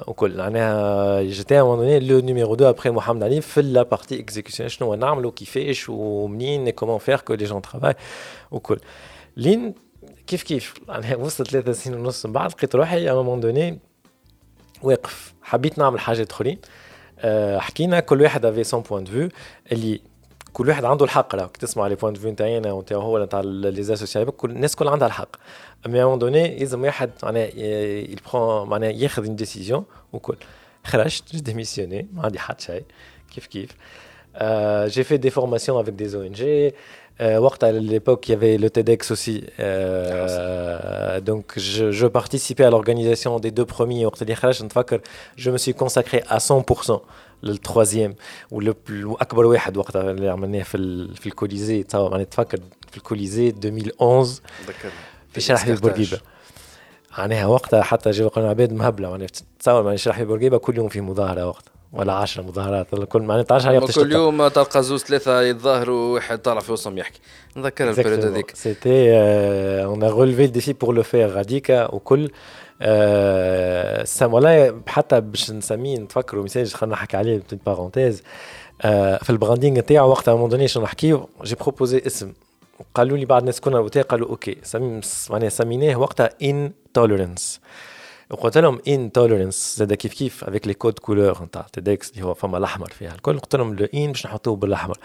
وكل 0.07 0.37
معناها 0.37 1.21
j'étais 1.23 1.59
à 1.59 1.61
donné 1.61 1.99
le 1.99 2.19
numéro 2.19 2.53
2 2.53 2.69
après 2.69 2.91
محمد 2.91 3.23
علي 3.23 3.41
في 3.41 3.61
la 3.61 3.83
partie 3.83 4.19
exécution 4.19 4.69
شنو 4.69 4.95
نعملوا 4.95 5.31
كيفاش 5.31 5.89
ومنين 5.89 6.65
et 6.65 6.71
comment 6.71 6.97
faire 6.97 7.19
que 7.19 7.33
les 7.33 7.45
gens 7.45 7.61
travaillent 7.61 7.95
وكل 8.51 8.79
لين 9.37 9.73
كيف 10.27 10.43
كيف 10.43 10.73
معناها 10.87 11.15
وصلت 11.15 11.49
ثلاثة 11.49 11.71
سنين 11.71 11.99
ونص 11.99 12.25
من 12.25 12.31
بعد 12.31 12.51
لقيت 12.51 12.75
روحي 12.75 13.09
à 13.09 13.13
moment 13.13 13.39
donné 13.39 13.79
واقف 14.83 15.33
حبيت 15.41 15.79
نعمل 15.79 15.99
حاجات 15.99 16.31
اخرين 16.31 16.57
حكينا 17.57 17.99
كل 17.99 18.21
واحد 18.21 18.45
avait 18.45 18.63
son 18.63 18.81
point 18.81 19.03
de 19.03 19.11
vue 19.11 19.29
اللي 19.71 20.01
كل 20.59 20.69
واحد 20.69 20.85
عنده 20.85 21.05
الحق. 21.05 21.35
راه 21.35 21.49
تسمع 21.59 21.87
les 21.87 21.95
points 21.95 22.13
de 22.13 22.19
vue 22.19 22.31
نتاعنا 22.31 22.71
ونتاع 22.71 22.97
هو 22.97 23.23
نتاع 23.23 23.41
les 23.41 23.83
associations 23.83 24.29
كل 24.29 24.51
الناس 24.51 24.75
كل 24.75 24.87
عندها 24.87 25.07
الحق. 25.07 25.35
mais 25.87 26.03
à 26.03 26.19
donné 26.19 26.59
لازم 26.59 26.83
واحد 26.83 27.11
معناها 27.23 27.47
il 27.55 28.19
prend 28.33 28.69
معناها 28.69 28.89
ياخذ 28.89 29.25
une 29.25 29.35
décision 29.35 29.85
وكل. 30.13 30.35
خرجت 30.85 31.35
j'ai 31.35 31.39
démissionné 31.39 32.07
ما 32.13 32.23
عندي 32.23 32.39
حد 32.39 32.61
شيء. 32.61 32.83
كيف 33.35 33.47
كيف؟ 33.47 33.69
j'ai 34.85 35.03
fait 35.03 35.17
des 35.17 35.29
formations 35.29 35.79
avec 35.79 35.93
des 35.93 36.15
ONG 36.15 36.73
وقتها 37.21 37.71
à 37.71 37.81
l'époque 37.81 38.27
il 38.27 38.31
y 38.31 38.33
avait 38.33 38.57
le 38.57 38.69
TEDx 38.69 39.11
aussi. 39.11 39.43
euh, 39.59 41.19
donc 41.19 41.45
je, 41.57 41.91
je 41.91 42.07
participais 42.07 42.63
à 42.63 42.69
l'organisation 42.69 43.39
des 43.39 43.51
deux 43.51 43.65
premiers. 43.65 44.05
وقت 44.05 44.21
اللي 44.21 44.35
خرجت 44.35 44.63
نتفكر 44.63 45.01
je 45.37 45.49
me 45.49 45.57
suis 45.57 45.73
consacré 45.73 46.23
à 46.29 46.37
100% 46.37 46.99
لل 47.43 47.56
troisième 47.56 48.15
وأكبر 48.51 49.45
واحد 49.45 49.77
وقتها 49.77 50.11
اللي 50.11 50.29
عملناه 50.29 50.63
في 50.63 51.07
في 51.15 51.27
الكوليزي. 51.27 51.83
تصور 51.83 52.11
معناها 52.11 52.25
تفكر 52.25 52.59
في 52.91 52.97
الكوليزي 52.97 53.49
2011 53.49 54.41
في 55.33 55.57
حبيب 55.57 55.79
بورقيبه 55.81 56.19
معناها 57.17 57.45
وقتها 57.45 57.81
حتى 57.81 58.11
جاوا 58.11 58.29
قالوا 58.29 58.49
عباد 58.49 58.73
مهبلة 58.73 59.09
معناها 59.09 59.27
تصور 59.59 59.83
معناها 59.83 60.13
حبيب 60.13 60.27
بورقيبه 60.27 60.57
كل 60.57 60.77
يوم 60.77 60.89
في 60.89 61.01
مظاهرة 61.01 61.47
وقتها 61.47 61.71
ولا 61.93 62.13
10 62.13 62.43
مظاهرات 62.43 62.95
كل 62.95 63.21
معناها 63.21 63.45
10 63.51 63.71
يوم 63.71 63.85
كل 63.85 64.11
يوم 64.11 64.47
تلقى 64.47 64.83
زوز 64.83 65.03
ثلاثة 65.03 65.41
يتظاهروا 65.41 66.13
واحد 66.13 66.39
طالع 66.39 66.59
في 66.59 66.71
وسطهم 66.71 66.97
يحكي. 66.97 67.19
نذكر 67.57 67.89
ال 67.89 67.94
période 67.94 68.25
هذيك. 68.25 68.55
c'était 68.55 69.11
on 69.85 70.03
relevait 70.03 70.45
ال 70.45 70.51
défi 70.51 70.73
pour 70.73 70.95
le 70.95 71.03
faire 71.03 71.27
غاديكا 71.29 71.85
وكل 71.95 72.31
أه 72.81 74.05
والله 74.21 74.81
حتى 74.87 75.21
باش 75.21 75.51
نسميه 75.51 75.97
نتفكروا 75.97 76.43
message 76.43 76.73
خلينا 76.73 76.95
نحكي 76.95 77.17
عليه 77.17 77.37
petite 77.37 77.59
parenthèse 77.65 78.23
أه 78.81 79.17
في 79.17 79.29
ال 79.29 79.35
branding 79.35 79.79
نتاعو 79.79 80.09
وقتها 80.09 80.35
moment 80.35 80.49
donné 80.49 80.67
شنو 80.67 80.83
نحكيو 80.83 81.29
j'ai 81.43 81.55
proposé 81.55 82.01
اسم. 82.07 82.33
قالوا 82.95 83.17
لي 83.17 83.25
بعض 83.25 83.41
الناس 83.41 83.59
كنا 83.61 83.79
قالوا 84.09 84.29
okay. 84.29 84.57
معناها 85.29 85.49
سميناه 85.49 85.95
وقتها 85.95 86.29
intolérance 86.43 87.59
وقلت 88.31 88.57
لهم 88.57 88.79
intolérance 88.87 89.75
زاد 89.77 89.93
كيف 89.93 90.13
كيف؟ 90.13 90.43
avec 90.43 90.67
le 90.67 90.73
code 90.73 90.99
couleur 90.99 91.43
نتاع 91.43 91.65
TEDx 91.73 92.11
اللي 92.11 92.23
هو 92.25 92.33
فما 92.33 92.57
الأحمر 92.57 92.89
فيها 92.89 93.15
الكل. 93.15 93.39
قلت 93.39 93.55
لهم 93.55 93.73
le 93.75 93.87
in 93.93 94.07
باش 94.11 94.25
نحطوه 94.25 94.55
بالأحمر. 94.55 94.97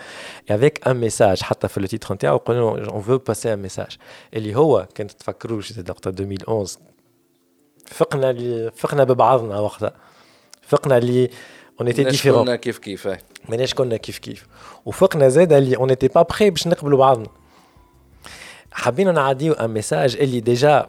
avec 0.51 0.89
un 0.89 0.97
message 0.97 1.43
حتى 1.43 1.69
في 1.69 1.79
ال 1.79 1.85
titre 1.85 2.15
نتاعو 2.15 2.37
قلنا 2.37 2.61
on 2.91 3.03
veut 3.03 3.19
passer 3.19 3.53
un 3.53 3.59
message 3.63 3.97
اللي 4.35 4.57
هو 4.57 4.87
كان 4.95 5.07
تتفكروش 5.07 5.73
زاد 5.73 5.91
وقتها 5.91 6.11
2011 6.11 6.79
فقنا 7.87 8.71
فقنا 8.77 9.05
ببعضنا 9.05 9.59
وقتها 9.59 9.93
فقنا 10.63 10.99
اللي 10.99 11.31
on 11.81 11.87
était 11.87 12.05
différents 12.05 12.45
كنا 12.45 12.57
كيف 12.57 12.79
كيف 12.79 13.07
إيه. 13.07 13.19
ماناش 13.49 13.75
كنا 13.75 13.97
كيف 13.97 14.19
كيف. 14.19 14.47
وفوقنا 14.85 15.29
زاد 15.29 15.53
اللي 15.53 15.77
on 15.77 15.91
était 15.91 16.09
pas 16.09 16.23
prêts 16.23 16.51
باش 16.51 16.67
نقبلوا 16.67 16.99
بعضنا. 16.99 17.29
حابين 18.73 19.15
نعديو 19.15 19.53
un 19.53 19.71
message 19.71 20.17
اللي 20.17 20.41
déjà 20.41 20.87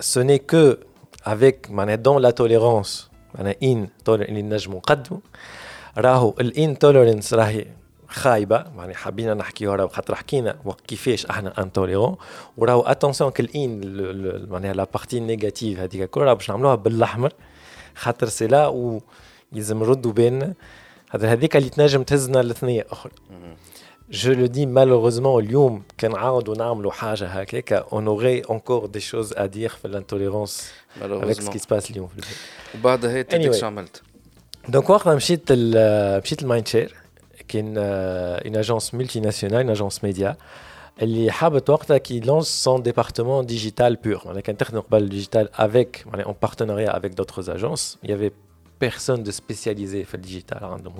ce 0.00 0.22
n'est 0.22 0.38
qu'avec 0.38 1.70
معناها 1.70 1.94
dans 1.94 2.22
la 2.22 2.30
tolérance 2.30 3.10
معناها 3.34 3.54
ان 3.62 3.88
اللي 4.08 4.42
نجموا 4.42 4.78
نقدموا 4.78 5.20
راهو 5.98 6.34
ال 6.40 6.78
intolérance 6.78 7.34
راهي 7.34 7.66
خايبة 8.12 8.64
يعني 8.76 8.94
حابين 8.94 9.36
نحكيو 9.36 9.74
راهو 9.74 9.88
خاطر 9.88 10.14
حكينا 10.14 10.56
كيفاش 10.86 11.26
أحنا 11.26 11.62
intolérants 11.62 12.16
وراهو 12.56 12.80
attention 12.80 13.30
كال 13.30 13.55
in 13.55 13.80
معناها 14.50 14.72
la 14.72 14.86
partie 14.94 15.20
négative 15.20 15.78
هذيك 15.78 16.02
الكل 16.02 16.34
باش 16.34 16.50
نعملوها 16.50 16.74
بالأحمر. 16.74 17.32
خاطر 17.94 18.28
c'est 18.28 18.46
là 18.46 18.66
où 18.66 19.00
يلزم 19.52 19.78
نردوا 19.78 20.12
بالنا 20.12 20.54
خاطر 21.10 21.32
هذيك 21.32 21.56
اللي 21.56 21.68
تنجم 21.68 22.02
تهزنا 22.02 22.40
الاثنية 22.40 22.86
أخرى 22.90 23.12
je 24.10 24.32
le 24.32 24.46
dis 24.46 24.66
malheureusement 24.66 25.44
اليوم 25.44 25.82
كان 25.98 26.16
عاودوا 26.16 26.54
نعملوا 26.56 26.92
حاجة 26.92 27.26
هكاك 27.26 27.72
on 27.72 28.06
aurait 28.06 28.42
encore 28.50 28.86
des 28.86 29.00
choses 29.00 29.32
à 29.32 29.46
dire 29.46 29.68
في 29.68 29.84
ال 29.84 29.91
intolérance 29.91 30.72
avec 31.02 31.40
ce 31.40 31.47
qui 31.47 31.58
se 31.58 31.67
passe 31.67 31.90
اليوم 31.90 32.06
في 32.06 32.14
البلاد 32.14 32.34
وبعد 32.74 33.04
هيك 33.04 33.34
anyway. 33.34 33.60
شو 33.60 33.66
عملت؟ 33.66 34.02
donc 34.68 34.90
وقتها 34.90 35.14
مشيت 35.14 35.52
مشيت 35.52 36.42
ل 36.42 36.68
Mindshare. 36.68 37.01
qui 37.52 37.74
est 37.78 38.56
une 38.56 38.94
agence 38.94 39.20
multinationale 39.20 39.58
une 39.58 39.70
agence 39.70 40.04
média 40.04 40.36
اللي 41.02 41.30
حابت 41.30 41.70
وقتها 41.70 41.98
qui 41.98 42.20
lance 42.20 42.46
son 42.64 42.82
département 42.82 43.46
digital 43.46 43.96
pour 43.96 44.22
معناها 44.26 44.40
كان 44.40 44.56
تخدم 44.56 44.80
قبل 44.80 45.02
ال 45.02 45.08
digital 45.08 45.48
avec 45.54 46.04
معناها 46.06 46.26
un 46.26 46.34
partenariat 46.42 46.96
avec 46.96 47.12
d'autres 47.12 47.54
agences 47.54 47.98
y 48.02 48.07
avait 48.07 48.30
personne 48.82 49.22
de 49.22 49.32
spécialisé 49.42 49.98
fait 50.10 50.18
le 50.22 50.26
digital 50.32 50.58
à 50.64 50.66
Random 50.66 50.94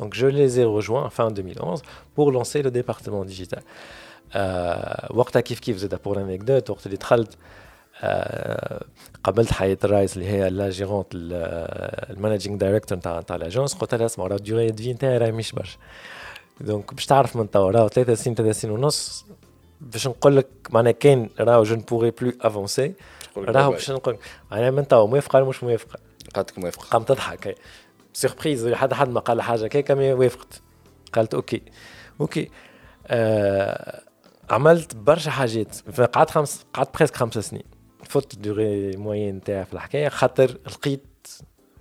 Donc 0.00 0.10
je 0.20 0.26
les 0.26 0.60
ai 0.60 0.64
rejoints 0.64 1.10
fin 1.10 1.30
2011 1.30 1.82
pour 2.14 2.32
lancer 2.32 2.62
le 2.62 2.70
département 2.70 3.24
digital. 3.24 3.62
وقتها 5.10 5.40
كيف 5.40 5.60
كيف 5.60 5.76
زاد 5.76 5.94
pour 5.94 6.14
l'anecdote. 6.14 6.70
وقت 6.70 6.86
اللي 6.86 6.96
دخلت 6.96 7.36
قابلت 9.24 9.52
حياة 9.52 9.78
الرئيس 9.84 10.16
اللي 10.16 10.28
هي 10.28 10.50
la 10.50 10.70
gérante 10.70 11.06
ال 11.14 11.30
managing 11.30 12.60
director 12.60 12.98
نتاع 12.98 13.20
نتاع 13.20 13.36
l'agence 13.36 13.74
قلت 13.74 13.94
لها 13.94 14.06
اسمع 14.06 14.26
راه 14.26 14.36
ال 14.36 14.42
durée 14.42 14.70
de 14.70 14.79
vie 14.79 14.92
نتاعي 14.92 15.18
راهي 15.18 15.32
مش 15.32 15.52
برشا. 15.52 15.78
donc 16.60 16.94
باش 16.94 17.06
تعرف 17.06 17.36
من 17.36 17.50
توا 17.50 17.70
راهو 17.70 17.88
ثلاثة 17.88 18.14
سنين 18.14 18.36
ثلاثة 18.36 18.52
سنين 18.52 18.74
ونص 18.74 19.26
باش 19.80 20.08
نقول 20.08 20.36
لك 20.36 20.48
معناها 20.70 20.92
كان 20.92 21.30
راهو 21.40 21.62
je 21.62 21.76
pourrai 21.76 22.10
plus 22.10 22.32
avancer 22.40 22.94
راهو 23.36 23.70
باش 23.70 23.90
نقول 23.90 24.18
معناها 24.50 24.70
من 24.70 24.88
توا 24.88 25.06
موافقة 25.06 25.36
ولا 25.36 25.48
مش 25.48 25.64
موافقة؟ 25.64 25.98
قالت 26.34 26.58
موافقة. 26.58 26.88
قامت 26.88 27.08
تضحك. 27.08 27.54
surprise 28.12 28.68
حد 28.68 28.94
حد 28.94 29.08
ما 29.08 29.20
قال 29.20 29.42
حاجة 29.42 29.66
كيكا 29.66 29.94
mais 29.94 30.12
وافقت. 30.12 30.60
قالت 31.12 31.34
okay. 31.34 31.62
okay. 32.20 32.50
آه 33.06 34.02
عملت 34.50 34.96
برشا 34.96 35.30
حاجات. 35.30 35.76
قعدت 36.00 36.30
خمس 36.30 36.66
قعدت 36.74 36.96
presque 36.96 37.16
خمس 37.16 37.38
سنين. 37.38 37.77
فوت 38.08 38.38
durée 38.38 38.96
moyenne 38.96 39.36
نتاعي 39.36 39.64
في 39.64 39.74
الحكاية 39.74 40.08
خاطر 40.08 40.58
لقيت 40.66 41.28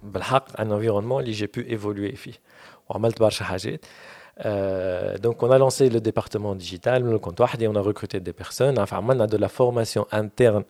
بالحق 0.04 0.62
un 0.62 0.72
environnement 0.72 1.24
اللي 1.24 1.32
j'ai 1.32 1.46
pu 1.46 1.62
évoluer 1.62 2.16
فيه 2.16 2.34
وعملت 2.90 3.20
برشا 3.20 3.46
حاجات. 3.46 3.86
donc 5.22 5.44
on 5.44 5.58
a 5.58 5.63
lancé 5.63 5.90
le 5.90 6.00
département 6.00 6.58
digital 6.58 7.22
كنت 7.22 7.42
وحدي 7.42 7.68
on 7.68 7.78
a 7.78 7.83
recruté 7.83 8.20
des 8.20 8.32
personnes 8.32 8.86
عملنا 8.92 9.26
de 9.26 9.38
la 9.38 9.48
formation 9.48 10.06
interne 10.14 10.64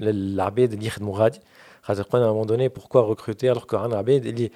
للعباد 0.00 0.72
اللي 0.72 0.86
يخدموا 0.86 1.18
غادي. 1.18 1.40
خاطر 1.82 2.02
قلنا 2.02 2.26
à 2.26 2.30
un 2.30 2.32
moment 2.32 2.48
donné 2.48 2.68
pourquoi 2.68 3.02
recruter 3.14 3.48
alors 3.54 3.66
qu'عندنا 3.66 3.96
عباد 3.96 4.26
اللي 4.26 4.50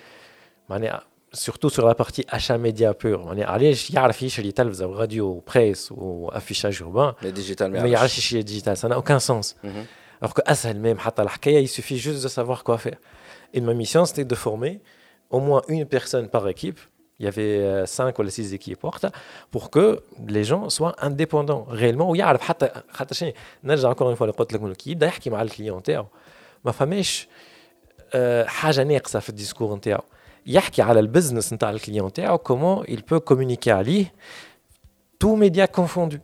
معناها 0.68 1.02
surtout 1.36 1.70
sur 1.70 1.84
la 1.88 1.94
partie 1.94 2.24
achat 2.36 2.58
média 2.58 2.92
pur. 3.04 3.18
معناها 3.18 3.46
علاش 3.46 3.90
يعرف 3.90 4.22
يشري 4.22 4.52
تلفزة 4.52 4.86
وراديو 4.86 5.26
وبريس 5.26 5.92
وافيشاج 5.92 6.82
urbain 6.82 7.14
mais 7.22 7.38
digital 7.38 7.62
ما 7.62 7.88
يعرفش 7.88 8.18
يشري 8.18 8.42
ديجيتال 8.42 8.76
ça 8.76 8.88
n'a 8.88 8.98
aucun 8.98 9.18
sens. 9.18 9.54
alors 10.21 10.33
que 10.33 10.41
اسهل 10.51 10.95
même 10.95 10.99
حتى 10.99 11.21
الحكايه 11.21 11.67
il 11.67 11.69
suffit 11.69 11.97
juste 11.97 12.23
de 12.23 12.27
savoir 12.27 12.63
quoi 12.63 12.77
faire 12.77 12.97
et 13.53 13.61
ma 13.61 13.73
mission 13.73 14.05
c'était 14.05 14.25
de 14.25 14.35
former 14.35 14.81
au 15.29 15.39
moins 15.39 15.61
une 15.67 15.85
personne 15.85 16.27
par 16.29 16.47
équipe 16.47 16.79
il 17.19 17.25
y 17.25 17.27
avait 17.27 17.85
5 17.85 18.19
ou 18.19 18.29
6 18.29 18.53
équipes 18.53 18.83
وقتها 18.83 19.11
pour 19.51 19.69
que 19.69 20.01
les 20.27 20.43
gens 20.43 20.69
soient 20.69 20.95
indépendants 21.01 21.65
réellement 21.69 22.09
ويعرف 22.09 22.41
حتى 22.41 22.69
حتى 22.89 23.15
شنو 23.15 23.31
نرجع 23.63 23.93
encore 23.93 24.11
une 24.13 24.17
fois 24.17 24.21
اللي 24.21 24.33
قلت 24.33 24.53
لكم 24.53 24.73
كي 24.73 24.91
يبدا 24.91 25.07
يحكي 25.07 25.29
مع 25.29 25.41
الكليون 25.41 25.83
تاعو 25.83 26.05
ما 26.65 26.71
فماش 26.71 27.27
حاجه 28.45 28.83
ناقصه 28.83 29.19
في 29.19 29.29
الديسكور 29.29 29.75
نتاعو 29.75 30.03
يحكي 30.45 30.81
على 30.81 30.99
البزنس 30.99 31.53
نتاع 31.53 31.69
الكليون 31.69 32.13
تاعو 32.13 32.37
كومون 32.37 32.85
il 32.85 32.99
peut 32.99 33.21
communiquer 33.33 33.67
عليه 33.67 34.13
تو 35.19 35.35
ميديا 35.35 35.65
كونفوندو 35.65 36.17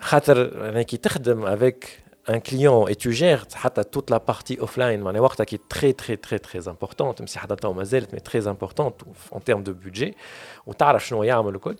خاطر 0.00 0.64
يعني 0.64 0.84
كي 0.84 0.96
تخدم 0.96 1.46
افيك 1.46 2.04
ان 2.29 2.39
كليون 2.39 2.87
اي 2.87 2.95
تو 2.95 3.09
جير 3.09 3.41
حتى 3.53 3.83
توت 3.83 4.11
لا 4.11 4.17
بارتي 4.17 4.59
اوف 4.59 4.77
لاين 4.77 5.01
معناها 5.01 5.21
وقتها 5.21 5.43
كي 5.43 5.59
تري 5.69 5.91
تري 5.93 6.15
تري 6.15 6.37
تري 6.37 6.61
امبورتونت 6.67 7.21
مسي 7.21 7.39
حتى 7.39 7.55
تو 7.55 7.73
مازالت 7.73 8.13
مي 8.13 8.19
تري 8.19 8.49
امبورتونت 8.49 8.95
اون 9.33 9.43
تيرم 9.43 9.63
دو 9.63 9.73
بودجي 9.73 10.15
وتعرف 10.65 11.07
شنو 11.07 11.23
يعمل 11.23 11.55
الكل 11.55 11.75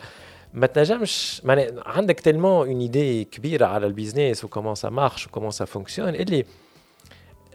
ما 0.54 0.68
تنجمش 0.68 1.42
معناها 1.44 1.68
عندك 1.86 2.20
تلمون 2.20 2.68
اون 2.68 2.80
ايدي 2.80 3.24
كبيره 3.24 3.66
على 3.66 3.88
البيزنس 3.88 4.44
وكومون 4.44 4.76
سا 4.76 4.90
مارش 4.90 5.28
وكومون 5.28 5.52
سا 5.52 5.66
فونكسيون 5.66 6.16
اللي 6.16 6.46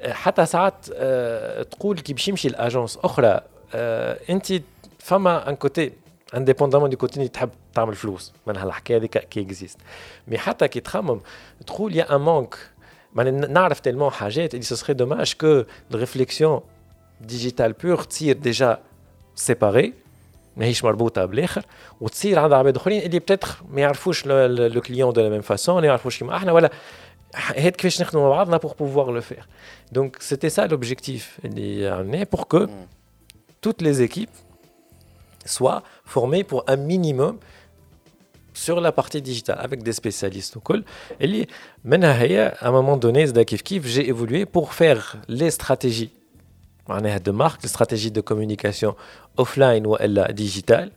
حتى 0.08 0.46
ساعات 0.46 0.86
تقول 1.70 1.98
كي 1.98 2.12
باش 2.12 2.28
يمشي 2.28 2.48
l'agence 2.48 2.98
أخرى 3.04 3.40
انت 4.30 4.52
فما 4.98 5.48
un 5.48 5.56
côté 5.56 5.92
indépendamment 6.36 6.90
du 6.90 6.96
côté 6.96 7.28
تحب 7.28 7.50
تعمل 7.74 7.94
فلوس 7.94 8.32
من 8.46 8.56
هالحكايه 8.56 8.98
هذيك 8.98 9.18
qui 9.18 9.40
existe 9.40 9.78
mais 10.28 10.38
حتى 10.38 10.68
كي 10.68 10.80
تخمم 10.80 11.20
تقول 11.66 11.96
يا 11.96 12.16
ان 12.16 12.20
مانك 12.20 12.58
نعرف 13.22 13.80
tellement 13.80 14.10
حاجات 14.10 14.54
اللي 14.54 14.64
ce 14.64 14.74
serait 14.74 14.92
dommage 14.92 15.34
que 15.40 15.62
ال 15.94 16.01
réflexion 16.01 16.60
digitale 17.20 17.72
pour 17.72 18.02
تصير 18.02 18.36
déjà 18.36 18.80
séparée 19.34 19.92
ماهيش 20.56 20.84
مربوطه 20.84 21.24
بالاخر 21.24 21.64
وتصير 22.00 22.38
عند 22.38 22.52
عباد 22.52 22.76
اخرين 22.76 23.02
اللي 23.02 23.18
peut-être 23.18 23.62
ما 23.70 23.80
يعرفوش 23.80 24.26
le 24.26 24.80
client 24.80 25.12
de 25.12 25.20
la 25.20 25.28
même 25.28 25.40
façon 25.40 25.80
ما 25.80 25.86
يعرفوش 25.86 26.18
كيما 26.18 26.36
إحنا 26.36 26.52
ولا 26.52 26.70
هاد 27.34 27.72
كيفاش 27.72 28.00
نخدموا 28.00 28.28
مع 28.28 28.36
بعضنا 28.36 28.58
pour 28.58 28.74
pouvoir 28.74 29.10
le 29.12 29.20
faire. 29.20 29.48
Donc 29.92 30.16
c'était 30.20 30.50
ça 30.50 30.66
l'objectif 30.66 31.40
اللي 31.44 32.26
pour 32.26 32.48
que 32.48 32.68
toutes 33.60 33.82
les 33.82 34.02
équipes 34.02 34.36
soient 35.44 35.82
formées 36.04 36.44
pour 36.44 36.64
un 36.68 36.76
minimum 36.76 37.38
sur 38.54 38.80
la 38.80 38.92
partie 38.92 39.22
digitale 39.22 39.58
avec 39.60 39.82
des 39.82 39.92
spécialistes 39.92 40.56
وكل 40.56 40.84
اللي 41.20 41.46
منها 41.84 42.22
هي 42.22 42.54
à 42.60 42.66
un 42.66 42.70
moment 42.70 42.96
donné 42.96 43.24
زاد 43.24 43.40
كيف 43.40 43.60
كيف 43.60 43.86
j'ai 43.86 44.08
évolué 44.08 44.46
pour 44.46 44.72
faire 44.72 45.16
les 45.28 45.50
stratégies 45.50 46.10
معناها 46.88 47.18
de 47.18 47.32
marque 47.32 47.62
les 47.62 47.68
stratégies 47.68 48.10
de 48.10 48.20
communication 48.20 48.94
offline 49.40 49.86
والا 49.86 50.34
digital 50.40 50.90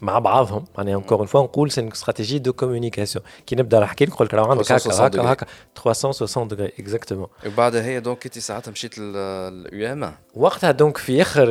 مع 0.00 0.18
بعضهم 0.18 0.64
يعني 0.78 0.94
انكور 0.94 1.18
اون 1.18 1.26
فوا 1.26 1.42
نقول 1.42 1.70
سي 1.70 1.88
استراتيجي 1.92 2.38
دو 2.38 2.52
كومونيكاسيون 2.52 3.24
كي 3.46 3.56
نبدا 3.56 3.80
نحكي 3.80 4.04
لك 4.04 4.10
نقول 4.12 4.26
لك 4.26 4.34
عندك 4.34 4.72
هكا 4.72 5.06
هكا 5.06 5.32
هكا 5.32 5.46
360 5.82 6.48
دوغري 6.48 6.72
اكزاكتومون 6.78 7.26
وبعدها 7.46 7.82
هي 7.82 8.00
دونك 8.00 8.26
انت 8.26 8.38
ساعتها 8.38 8.70
مشيت 8.70 8.98
لليو 8.98 9.92
ام 9.92 10.14
وقتها 10.34 10.70
دونك 10.70 10.96
في 10.96 11.22
آخر 11.22 11.46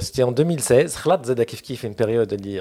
ستي 0.00 0.22
اون 0.22 0.34
2016 0.38 0.98
خلطت 0.98 1.26
زاد 1.26 1.42
كيف 1.42 1.60
كيف 1.60 1.86
ان 1.86 1.92
بيريود 1.92 2.58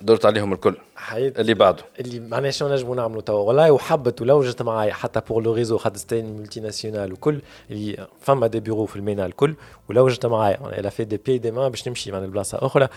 اللي 0.00 0.06
طلع 0.06 0.06
حياه 0.06 0.06
دورت 0.06 0.26
عليهم 0.26 0.52
الكل. 0.52 0.76
حيات 0.96 1.40
اللي 1.40 1.54
بعده. 1.54 1.84
اللي 2.00 2.20
معناها 2.20 2.50
شنو 2.50 2.68
نجموا 2.68 2.96
نعملوا 2.96 3.22
توا. 3.22 3.40
والله 3.40 3.70
وحبت 3.70 4.20
ولا 4.22 4.32
وجدت 4.32 4.62
معايا 4.62 4.92
حتى 4.92 5.20
بور 5.28 5.42
لو 5.42 5.52
ريزو 5.52 5.78
خاطر 5.78 5.96
ستي 5.96 6.22
ملتي 6.22 6.60
ناسيونال 6.60 7.12
وكل 7.12 7.40
اللي 7.70 8.06
فما 8.20 8.46
دي 8.46 8.60
بيرو 8.60 8.86
في 8.86 8.96
المينا 8.96 9.26
الكل 9.26 9.54
ولا 9.88 10.00
وجدت 10.00 10.26
معايا. 10.26 10.78
أنا 10.80 10.90
في 10.90 11.04
دي 11.04 11.16
بي 11.16 11.38
دي 11.38 11.50
مان 11.50 11.68
باش 11.68 11.88
نمشي 11.88 12.12
من 12.12 12.30
بلاصه 12.30 12.58
أخرى. 12.62 12.88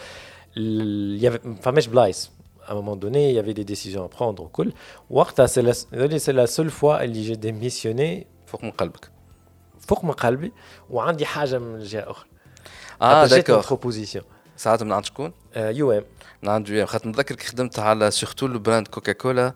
il 0.58 1.20
y 1.22 1.28
avait 1.28 1.62
فماش 1.62 1.88
بلايص. 1.88 2.32
À 2.68 2.72
un 2.72 2.76
moment 2.76 2.96
donné 2.96 3.30
il 3.30 3.36
y 3.36 3.40
avait 3.40 3.54
des 3.54 3.68
décisions 3.74 4.04
à 4.06 4.10
prendre 4.18 4.40
وكل 4.40 4.74
وقتها 5.10 5.48
c'est 5.48 5.62
la, 5.62 5.74
c'est 6.20 6.34
la 6.34 6.48
seule 6.48 6.70
fois 6.70 7.02
اللي 7.02 7.28
j'ai 7.28 7.38
démissionné 7.38 8.26
فوق 8.46 8.64
من 8.64 8.72
قلبك. 8.72 9.10
فوق 9.88 10.06
من 10.06 10.12
قلبي 10.12 10.52
وعندي 10.90 11.26
حاجة 11.26 11.60
من 11.60 11.80
جهه 11.80 12.12
أخرى. 12.12 12.26
آه 13.02 13.26
d'accord 13.26 13.62
proposition 13.68 14.24
ساعات 14.58 14.84
من 14.84 14.92
عند 14.92 15.06
شكون؟ 15.06 15.32
UM. 15.56 16.04
ام 16.48 16.86
خاطر 16.86 17.10
نتذكر 17.10 17.36
كي 17.36 17.48
خدمت 17.48 17.80
على 17.80 18.12
surtout 18.12 18.46
ال 18.46 18.53
brand 18.53 18.88
كوكا 18.88 19.12
كولا 19.12 19.54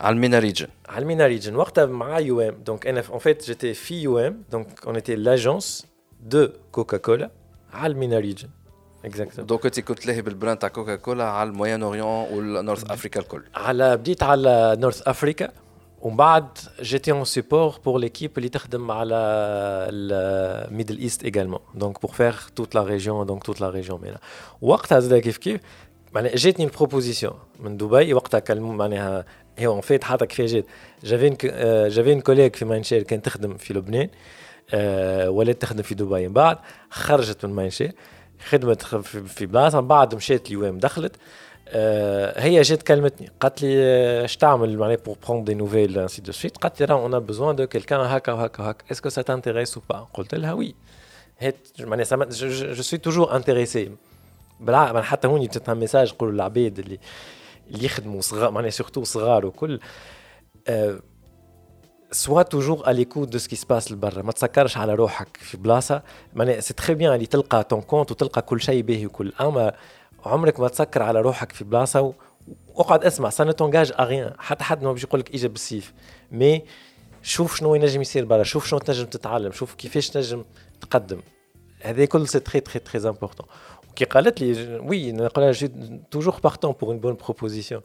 على 0.00 0.14
ال 0.14 0.19
MENA 0.19 0.38
region 0.38 0.66
على 0.88 1.02
ال 1.02 1.07
MENA 1.07 1.26
region 1.26 1.56
وقتها 1.56 1.86
مع 1.86 2.18
UM. 2.18 2.54
donc 2.66 2.86
أنا 2.86 3.02
en 3.02 3.18
fait 3.18 3.44
j'étais 3.46 3.74
في 3.74 4.02
UM. 4.02 4.42
donc 4.52 4.68
on 4.86 4.92
était 4.92 5.16
l'agence 5.16 5.86
de 6.32 6.48
كوكا 6.72 6.96
كولا 6.96 7.30
على 7.72 7.92
ال 7.92 7.97
MENA 7.97 8.18
region 8.18 8.48
exactly 9.04 9.44
donc 9.44 9.66
انت 9.66 9.80
كنت 9.80 10.06
لاهي 10.06 10.22
بال 10.22 10.32
brand 10.32 10.58
تاع 10.58 10.68
كوكا 10.68 10.96
كولا 10.96 11.24
على 11.24 11.48
ال 11.48 11.82
Moyen-Orient 11.82 12.06
وال 12.06 12.30
North 12.30 12.90
Africa 12.90 13.20
الكل 13.20 13.42
على 13.54 13.96
بديت 13.96 14.22
على 14.22 14.76
North 14.80 15.08
Africa 15.08 15.52
ومن 16.04 16.16
بعد 16.16 16.58
j'étais 16.80 17.12
en 17.12 17.24
support 17.24 17.78
pour 17.84 17.98
l'équipe 17.98 18.30
اللي 18.36 18.48
تخدم 18.48 18.90
على 18.90 19.14
ال 19.92 20.07
Middle 20.07 20.98
East 20.98 21.24
également 21.24 21.60
donc 21.74 22.02
pour 22.02 22.12
faire 22.12 22.36
toute 22.56 22.74
la 22.74 22.82
région 22.82 23.26
donc 23.26 23.44
toute 23.44 23.60
la 23.60 23.70
région 23.70 24.00
MENA 24.00 24.18
وقتها 24.62 25.00
زاد 25.00 25.18
كيف 25.20 25.36
كيف 25.36 25.60
معناها 26.14 26.36
جاتني 26.36 26.64
ال 26.64 26.70
proposition 26.70 27.34
من 27.58 27.76
دبي 27.76 28.14
وقتها 28.14 28.40
كلموا 28.40 28.74
معناها 28.74 29.24
هي 29.58 29.66
en 29.66 29.80
fait 29.80 30.04
حتى 30.04 30.26
كيف 30.26 30.40
جات 30.40 30.64
j'avais 31.04 31.28
j'avais 31.88 32.12
une 32.12 32.20
collègue 32.20 32.56
في 32.56 32.64
Mindshare 32.64 33.02
كانت 33.02 33.24
تخدم 33.24 33.56
في 33.56 33.74
لبنان 33.74 34.08
أه 34.74 35.30
ولات 35.30 35.62
تخدم 35.62 35.82
في 35.82 35.94
دبي. 35.94 36.28
من 36.28 36.32
بعد 36.32 36.58
خرجت 36.90 37.46
من 37.46 37.52
Mindshare 37.52 37.92
خدمت 38.48 38.82
في 39.06 39.46
بلاصة. 39.46 39.80
من 39.80 39.88
بعد 39.88 40.14
مشات 40.14 40.46
لل 40.46 40.62
UM 40.62 40.78
دخلت 40.78 41.16
أه 41.68 42.40
هي 42.40 42.62
جات 42.62 42.82
كلمتني 42.82 43.30
قالت 43.40 43.62
لي 43.62 43.74
اش 44.24 44.36
تعمل 44.36 44.78
معناها 44.78 44.96
pour 44.96 45.16
prendre 45.28 45.44
des 45.44 45.54
nouvelles 45.54 45.98
ainsi 45.98 46.22
de 46.22 46.32
suite 46.32 46.56
قالت 46.56 46.80
لي 46.80 46.86
راه 46.86 46.94
on 47.02 47.18
a 47.18 47.23
besoin 47.23 47.56
de 47.56 47.66
quelqu'un 47.66 48.00
هكا 48.00 48.32
وهكا 48.32 48.62
وهكا. 48.62 48.84
est-ce 48.92 49.22
que 49.22 49.32
ça 49.32 49.39
t'intéresse 49.39 49.76
ou 49.76 49.82
pas 49.90 50.06
قلت 50.14 50.34
لها 50.34 50.52
oui. 50.52 50.74
معناها 51.80 52.24
je 52.30 52.82
suis 52.82 52.98
toujours 52.98 53.36
intéressé 53.36 53.90
بالعكس 54.64 55.06
حتى 55.06 55.28
هوني 55.28 55.46
جاتنا 55.46 55.74
message 55.74 56.12
نقولوا 56.12 56.34
للعباد 56.34 56.78
اللي 56.78 56.98
اللي 57.70 57.84
يخدموا 57.84 58.20
صغار 58.20 58.50
معناها 58.50 58.70
surtout 58.70 59.04
صغار 59.04 59.46
وكل. 59.46 59.80
Sois 62.12 62.42
toujours 62.42 62.90
à 62.90 62.92
l'écoute 62.92 63.28
de 63.28 63.38
ce 63.38 63.45
qui 63.45 63.56
se 63.56 63.66
passe 63.66 63.92
لبرا. 63.92 64.22
ما 64.22 64.32
تسكرش 64.32 64.76
على 64.76 64.94
روحك 64.94 65.36
في 65.36 65.56
بلاصة. 65.56 66.02
معناها 66.34 66.60
c'est 66.60 66.74
très 66.74 66.94
bien 66.94 67.14
اللي 67.14 67.26
تلقى 67.26 67.64
ton 67.64 67.80
compte 67.80 68.10
وتلقى 68.10 68.42
كل 68.42 68.60
شيء 68.60 68.82
باهي 68.82 69.06
وكل. 69.06 69.32
أما 69.40 69.74
عمرك 70.24 70.60
ما 70.60 70.68
تسكر 70.68 71.02
على 71.02 71.20
روحك 71.20 71.52
في 71.52 71.64
بلاصة 71.64 72.14
واقعد 72.74 73.04
اسمع 73.04 73.30
ça 73.30 73.52
t'engage 73.52 73.92
à 73.98 74.05
rien 74.05 74.32
حتى 74.38 74.64
حد 74.64 74.82
ما 74.82 74.92
باش 74.92 75.04
يقول 75.04 75.20
لك 75.20 75.34
إجا 75.34 75.48
بالسيف. 75.48 75.92
mais 76.32 76.62
شوف 77.22 77.56
شنو 77.56 77.74
ينجم 77.74 78.00
يصير 78.00 78.24
برا 78.24 78.42
شوف 78.42 78.66
شنو 78.66 78.80
تنجم 78.80 79.06
تتعلم 79.06 79.52
شوف 79.52 79.74
كيفاش 79.74 80.10
تنجم 80.10 80.44
تقدم. 80.80 81.20
هذا 81.82 82.04
كل 82.04 82.28
c'est 82.28 82.40
très 82.40 82.60
très 82.60 82.78
très 82.78 83.08
important 83.08 83.46
كي 83.96 84.04
قالت 84.04 84.40
لي 84.40 84.78
oui 84.78 85.12
نقول 85.12 85.44
لها 85.44 85.70
toujours 86.10 86.40
partant 86.44 86.72
pour 86.72 86.90
une 86.90 86.98
bonne 86.98 87.14
proposition 87.14 87.82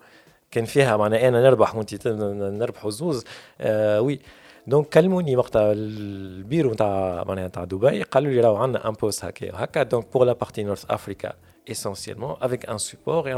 كان 0.52 0.66
فيها 0.66 0.98
معناها 0.98 1.28
أنا 1.28 1.42
نربح 1.42 1.76
وأنت 1.76 2.08
نربحوا 2.08 2.92
زوز. 2.92 3.24
آه 3.62 4.02
oui. 4.02 4.20
Donc 4.68 4.90
كلموني 4.90 5.36
وقتها 5.36 5.72
البيرو 5.72 6.72
نتاع 6.72 7.24
معناها 7.28 7.48
نتاع 7.48 7.64
دبي 7.64 8.04
قالوا 8.04 8.32
لي 8.32 8.42
راهو 8.42 8.56
عندنا 8.56 8.90
un 8.90 8.94
poste 8.94 9.26
هكا 9.26 9.64
هكا 9.64 9.84
donc 9.84 10.14
pour 10.14 10.26
la 10.26 10.34
partie 10.34 10.64
North 10.64 10.86
Africa 10.90 11.34
essentiellement 11.72 12.34
avec 12.42 12.62
un 12.68 12.78
support 12.78 13.28
et 13.28 13.34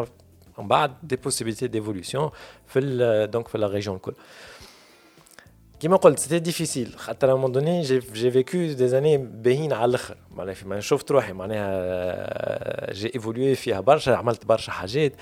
en 0.58 0.64
bas 0.64 0.88
des 1.04 1.18
possibilités 1.18 1.68
d'évolution 1.68 2.32
donc 3.34 3.48
في 3.48 3.58
la 3.58 3.68
région 3.68 3.96
الكل. 3.96 4.14
كيما 5.82 5.98
قلت 5.98 6.20
c'était 6.20 6.40
difficile 6.40 6.94
خاطر 6.98 7.32
à 7.32 7.36
un 7.36 7.40
moment 7.40 7.52
donné 7.52 7.82
j'ai 7.82 8.32
vécu 8.32 8.58
des 8.58 8.88
années 8.88 9.18
باهين 9.18 9.74
على 9.74 9.90
الآخر. 9.90 10.18
معناها 10.32 10.54
فيما 10.54 10.80
شفت 10.80 11.12
روحي. 11.12 11.34
معناها 11.34 12.94
j'ai 12.94 13.12
évolué 13.16 13.56
فيها 13.56 13.80
برشا 13.80 14.16
عملت 14.16 14.46
برشا 14.46 14.72
حاجات. 14.72 15.14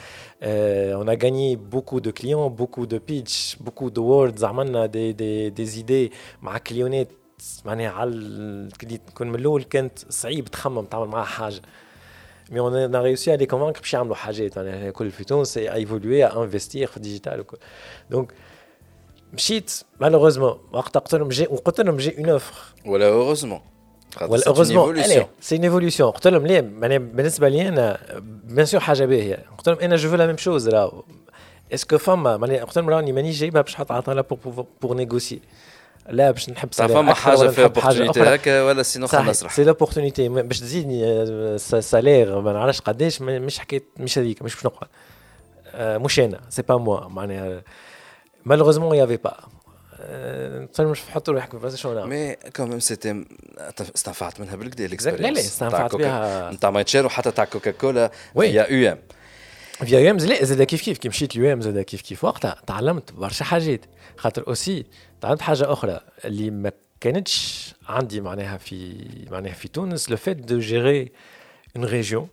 On 0.44 1.10
a 1.10 1.56
gagné 1.56 2.00
beaucoup 2.00 2.12
de 2.12 2.50
clients 2.50 2.86
beaucoup 2.86 3.00
de 3.08 3.58
pitchs 3.60 3.90
beaucoup 3.90 4.04
d'awards 4.04 4.44
عملنا 4.44 4.86
des 4.86 5.12
des 5.12 5.50
des 5.50 5.66
idées 5.66 6.12
مع 6.42 6.58
كليونات 6.58 7.12
معناها 7.66 7.90
على 7.90 8.70
كون 9.14 9.28
من 9.28 9.40
الأول 9.40 9.64
كانت 9.64 10.00
صعيب 10.10 10.46
تخمم 10.46 10.86
تعمل 10.86 11.08
معاها 11.08 11.26
حاجة. 11.26 11.62
mais 12.52 12.60
on 12.60 12.96
a 12.96 13.02
réussi 13.02 13.34
à 13.34 13.38
les 13.38 13.46
convaincre 13.46 13.80
باش 13.80 13.94
يعملوا 13.94 14.16
حاجات. 14.16 14.58
يعني 14.58 14.92
كل 14.92 15.12
في 15.12 15.24
تونس 15.24 15.58
évoluer 15.58 16.26
investir 16.26 16.88
في 16.88 16.98
ال 16.98 17.03
digital 17.03 17.40
وكل. 17.40 17.58
donc 18.10 18.34
مشيت. 19.34 19.82
malheureusement 20.00 20.58
وقت 20.72 20.98
قلت 20.98 21.16
لهم 21.16 21.30
j'ai 21.30 21.48
وقلت 21.50 21.82
لهم 21.82 21.98
j'ai 21.98 22.18
une 22.18 22.30
offre. 22.30 22.54
ولا 22.86 23.08
heureusement 23.08 23.62
ولا 24.22 24.48
heureusement 24.48 25.04
c'est 25.42 25.56
une 25.56 25.64
évolution 25.64 26.12
قلت 26.12 26.28
لهم 26.28 26.48
ليه؟ 26.48 26.62
بالنسبة 26.98 27.50
لي 27.50 27.68
أنا 27.68 28.00
bien 28.44 28.66
sûr 28.66 28.80
حاجة 28.80 29.06
باهية. 29.06 29.46
قلت 29.58 29.70
لهم 29.70 29.78
أنا 29.80 29.96
je 29.96 30.16
la 30.16 30.28
même 30.28 30.38
chose 30.38 30.70
راهو 30.70 31.04
est-ce 31.74 31.90
que 31.90 31.98
فما 31.98 32.38
معناها 32.38 32.64
قلت 32.64 32.78
لهم 32.78 32.90
راني 32.90 33.12
مانيش 33.12 33.40
جايبها 33.40 33.62
باش 33.62 33.74
نحط 33.74 33.92
عطاها 33.92 34.26
pour 34.82 34.96
négocier 34.96 35.40
لا 36.10 36.32
باش 36.32 36.50
نحب 36.50 36.74
فما 36.74 37.14
حاجة 37.14 37.48
في 37.48 37.64
opportunité 37.64 38.22
هكا 38.22 38.64
ولا 38.64 38.84
sinon 38.84 39.08
خلينا 39.08 39.30
نسرح 39.30 39.54
si 39.54 39.64
l'opportunité 39.64 40.30
باش 40.30 40.60
تزيدني 40.60 41.58
salaire 41.58 42.42
ما 42.42 42.54
نعرفش 42.54 42.82
قداش 42.82 43.22
مش 43.22 43.60
حكايه 43.60 43.84
مش 43.98 44.18
هذيك 44.18 44.42
مش 44.42 44.56
باش 44.56 44.66
نقعد. 44.66 44.88
مش 45.76 46.20
أنا 46.20 46.40
c'est 46.50 46.62
pas 46.62 46.78
moi 46.78 47.08
معناها 47.08 47.62
malheureusement 48.46 48.94
il 48.94 48.98
n'y 48.98 49.02
avait 49.02 49.18
pas. 49.18 49.38
mais 52.06 52.36
quand 52.56 52.69
même 52.69 52.80
c'était 52.80 53.26
استنفعت 53.96 54.40
منها 54.40 54.56
بالكدا 54.56 54.88
لا 54.88 55.32
لا 55.32 55.40
استنفعت 55.40 55.96
بها 55.96 56.52
نتاع 56.52 56.70
مايتشير 56.70 57.06
وحتى 57.06 57.32
تاع 57.32 57.46
كوكاكولا 57.46 58.12
via 58.34 58.68
UM 58.72 59.00
via 59.86 60.00
UM 60.00 60.18
لا 60.18 60.44
زاد 60.44 60.64
كيف 60.64 60.82
كيف 60.82 60.98
كي 60.98 61.10
مشيت 61.10 61.36
ال 61.36 61.54
UM 61.54 61.62
زاد 61.62 61.80
كيف 61.80 62.02
كيف 62.02 62.24
وقتها 62.24 62.62
تعلمت 62.68 63.12
برشا 63.12 63.46
حاجات 63.46 63.86
خاطر 64.18 64.48
aussi 64.48 64.86
تعلمت 65.22 65.42
حاجة 65.42 65.74
أخرى 65.74 66.00
اللي 66.26 66.50
ما 66.50 66.72
كانتش 67.02 67.76
عندي 67.88 68.22
معناها 68.22 68.58
في 68.58 69.06
معناها 69.32 69.54
في 69.54 69.68
تونس 69.68 70.10
le 70.10 70.18
fait 70.18 70.38
de 70.38 70.60
gérer 70.60 71.12
une 71.76 71.86
région 71.86 72.28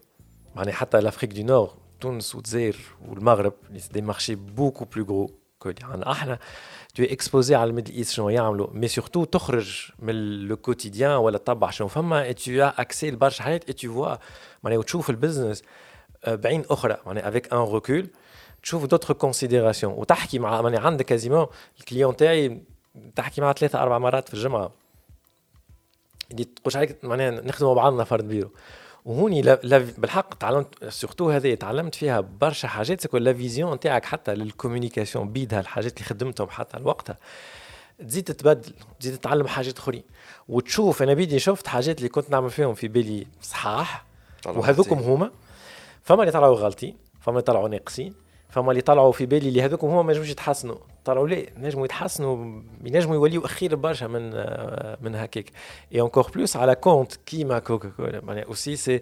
معناها 0.56 0.74
حتى 0.74 1.00
l'Afrique 1.00 1.32
du 1.32 1.42
Nord 1.42 1.74
تونس 2.00 2.34
والجزائر 2.34 2.76
والمغرب 3.08 3.54
des 3.92 4.00
marchés 4.00 4.34
beaucoup 4.34 4.84
plus 4.84 5.04
gros 5.04 5.45
يعني 5.80 6.10
إحنا 6.12 6.38
t'es 6.94 7.02
exposé 7.02 7.54
على 7.54 7.70
ال 7.70 7.74
Middle 7.74 7.94
East 7.94 8.12
شنو 8.12 8.28
يعملوا. 8.28 8.66
mais 8.72 8.88
surtout 8.88 9.24
تخرج 9.24 9.90
من 9.98 10.14
le 10.48 10.56
quotidien 10.56 11.10
ولا 11.10 11.38
تطبع 11.38 11.70
شنو. 11.70 11.88
فما 11.88 12.32
t'as 12.32 12.52
accès 12.60 13.10
لبرشا 13.10 13.42
حاجات 13.42 13.70
tu 13.70 13.94
vois 13.94 14.16
معناها 14.62 14.78
وتشوف 14.78 15.10
ال 15.10 15.16
business 15.16 15.62
بعين 16.28 16.64
أخرى. 16.70 16.96
معناها 17.06 17.28
avec 17.28 17.52
un 17.52 17.58
recul 17.58 18.08
تشوف 18.62 18.84
d'autres 18.84 19.14
considérations 19.14 19.92
وتحكي 19.92 20.38
مع 20.38 20.62
معناها 20.62 20.80
عندك 20.80 21.04
quasiment 21.04 21.46
ال 21.80 21.85
client 21.85 22.16
تاعي 22.16 22.62
تحكي 23.16 23.40
معاه 23.40 23.52
ثلاثة 23.52 23.82
أربع 23.82 23.98
مرات 23.98 24.28
في 24.28 24.34
الجمعة. 24.34 24.72
اللي 26.30 26.44
تقولش 26.44 26.76
عليك 26.76 27.04
معناها 27.04 27.30
نخدموا 27.30 27.74
بعضنا 27.74 28.04
فرد 28.04 28.28
بيرو. 28.28 28.50
وهوني 29.06 29.42
بالحق 29.98 30.34
تعلمت 30.34 30.84
surtout 30.88 31.30
هذه 31.30 31.54
تعلمت 31.54 31.94
فيها 31.94 32.20
برشا 32.20 32.68
حاجات 32.68 33.00
parce 33.00 33.10
que 33.10 33.16
la 33.16 33.32
vision 33.32 33.74
نتاعك 33.74 34.04
حتى 34.04 34.34
لل 34.34 34.47
communication 34.47 35.32
بيدها 35.32 35.60
الحاجات 35.60 35.92
اللي 35.96 36.04
خدمتهم 36.04 36.48
حتى 36.50 36.78
لوقتها 36.78 37.16
تزيد 37.98 38.24
تتبدل 38.24 38.72
تزيد 39.00 39.18
تتعلم 39.18 39.46
حاجات 39.46 39.78
أخرين. 39.78 40.02
وتشوف 40.48 41.02
أنا 41.02 41.14
بيدي 41.14 41.38
شفت 41.38 41.66
حاجات 41.66 41.98
اللي 41.98 42.08
كنت 42.08 42.30
نعمل 42.30 42.50
فيهم 42.50 42.74
في 42.74 42.88
بالي 42.88 43.26
صحاح 43.42 44.04
وهذوكم 44.46 44.98
هما. 44.98 45.30
فما 46.02 46.20
اللي 46.20 46.32
طلعوا 46.32 46.56
غالطين 46.56 46.96
فما 47.20 47.32
اللي 47.34 47.42
طلعوا 47.42 47.68
ناقصين. 47.68 48.14
فما 48.48 48.70
اللي 48.70 48.82
طلعوا 48.82 49.12
في 49.12 49.26
بالي 49.26 49.48
اللي 49.48 49.62
هذوك 49.62 49.84
هما 49.84 50.02
ما 50.02 50.12
ينجموش 50.12 50.30
يتحسنوا. 50.30 50.76
طلعوا 51.04 51.28
ليه؟ 51.28 51.46
نجموا 51.56 51.84
يتحسنوا 51.84 52.62
ينجموا 52.84 53.14
يوليوا 53.14 53.44
أخير 53.44 53.74
برشا 53.74 54.04
من 54.04 54.30
من 55.04 55.14
هكاك. 55.14 55.50
et 55.94 56.00
encore 56.00 56.30
plus 56.34 56.56
على 56.56 56.74
compte 56.74 57.16
كيما 57.16 57.58
كوكا 57.58 57.88
كولا 57.88 58.20
معناها 58.24 58.44
aussi 58.44 58.76
c'est 58.76 59.00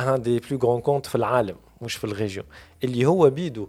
un 0.00 0.22
des 0.22 0.38
plus 0.38 0.58
grands 0.58 0.80
comptes 0.80 1.06
في 1.06 1.14
العالم 1.14 1.56
مش 1.82 1.94
في 1.94 2.04
ال 2.04 2.09
région. 2.09 2.46
اللي 2.84 3.06
هو 3.06 3.30
بيدو 3.30 3.68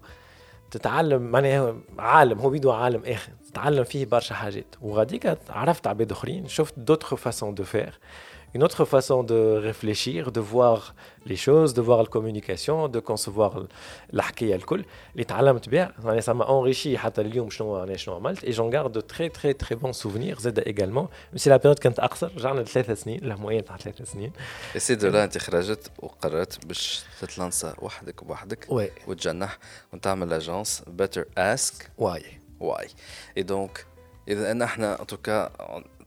تتعلم 0.71 1.21
معناها 1.21 1.75
عالم 1.99 2.39
هو 2.39 2.49
بيدو 2.49 2.71
عالم 2.71 3.03
آخر. 3.05 3.31
تتعلم 3.51 3.83
فيه 3.83 4.05
برشا 4.05 4.35
حاجات. 4.35 4.75
وغاديك 4.81 5.37
عرفت 5.49 5.87
عباد 5.87 6.11
أخرين 6.11 6.47
شفت 6.47 6.79
d'autres 6.79 7.15
façons 7.15 7.55
de 7.55 7.63
faire 7.63 7.99
une 8.55 8.63
autre 8.63 8.85
façon 8.85 9.21
de 9.23 9.39
réfléchir, 9.69 10.31
de 10.31 10.39
voir 10.39 10.95
les 11.25 11.35
choses, 11.35 11.73
de 11.73 11.81
voir 11.81 11.99
la 12.05 12.09
communication, 12.15 12.87
de 12.87 12.99
concevoir 12.99 13.51
الحكاية 14.13 14.55
الكل 14.55 14.85
اللي 15.13 15.23
تعلمت 15.23 15.69
بها 15.69 15.93
يعني 16.05 16.21
ça 16.21 16.33
m'a 16.33 16.45
enrichi 16.45 16.95
حتى 16.95 17.21
اليوم 17.21 17.49
شنو 17.49 17.83
أنا 17.83 17.97
شنو 17.97 18.15
عملت 18.15 18.45
et 18.45 18.51
j'en 18.51 18.69
garde 18.69 18.91
de 18.91 19.01
très 19.01 19.29
très 19.29 19.53
très 19.53 19.75
bons 19.75 19.93
souvenirs 19.93 20.39
زاد 20.39 20.59
également. 20.59 21.09
Même 21.33 21.37
si 21.37 21.49
la 21.49 21.59
période 21.59 21.79
كانت 21.79 21.99
اقصر 21.99 22.31
رجعنا 22.35 22.59
لثلاث 22.59 23.03
سنين 23.03 23.23
ال 23.23 23.28
moyenne 23.28 23.65
تاع 23.65 23.77
ثلاث 23.77 24.11
سنين 24.11 24.31
c'est 24.77 24.95
de 24.95 25.07
là 25.07 25.23
انت 25.23 25.37
خرجت 25.37 25.91
وقررت 25.99 26.65
باش 26.65 27.03
تتلانسا 27.21 27.75
وحدك 27.79 28.23
بوحدك 28.23 28.65
oui 28.69 28.91
وتجنح 29.07 29.57
وتعمل 29.93 30.33
agence 30.33 30.83
Better 30.87 31.25
Ask 31.37 31.91
Why 31.97 32.23
Why 32.59 32.87
et 33.37 33.43
donc 33.43 33.85
اذا 34.27 34.51
ان 34.51 34.61
إحنا 34.61 34.95
توكا 34.95 35.51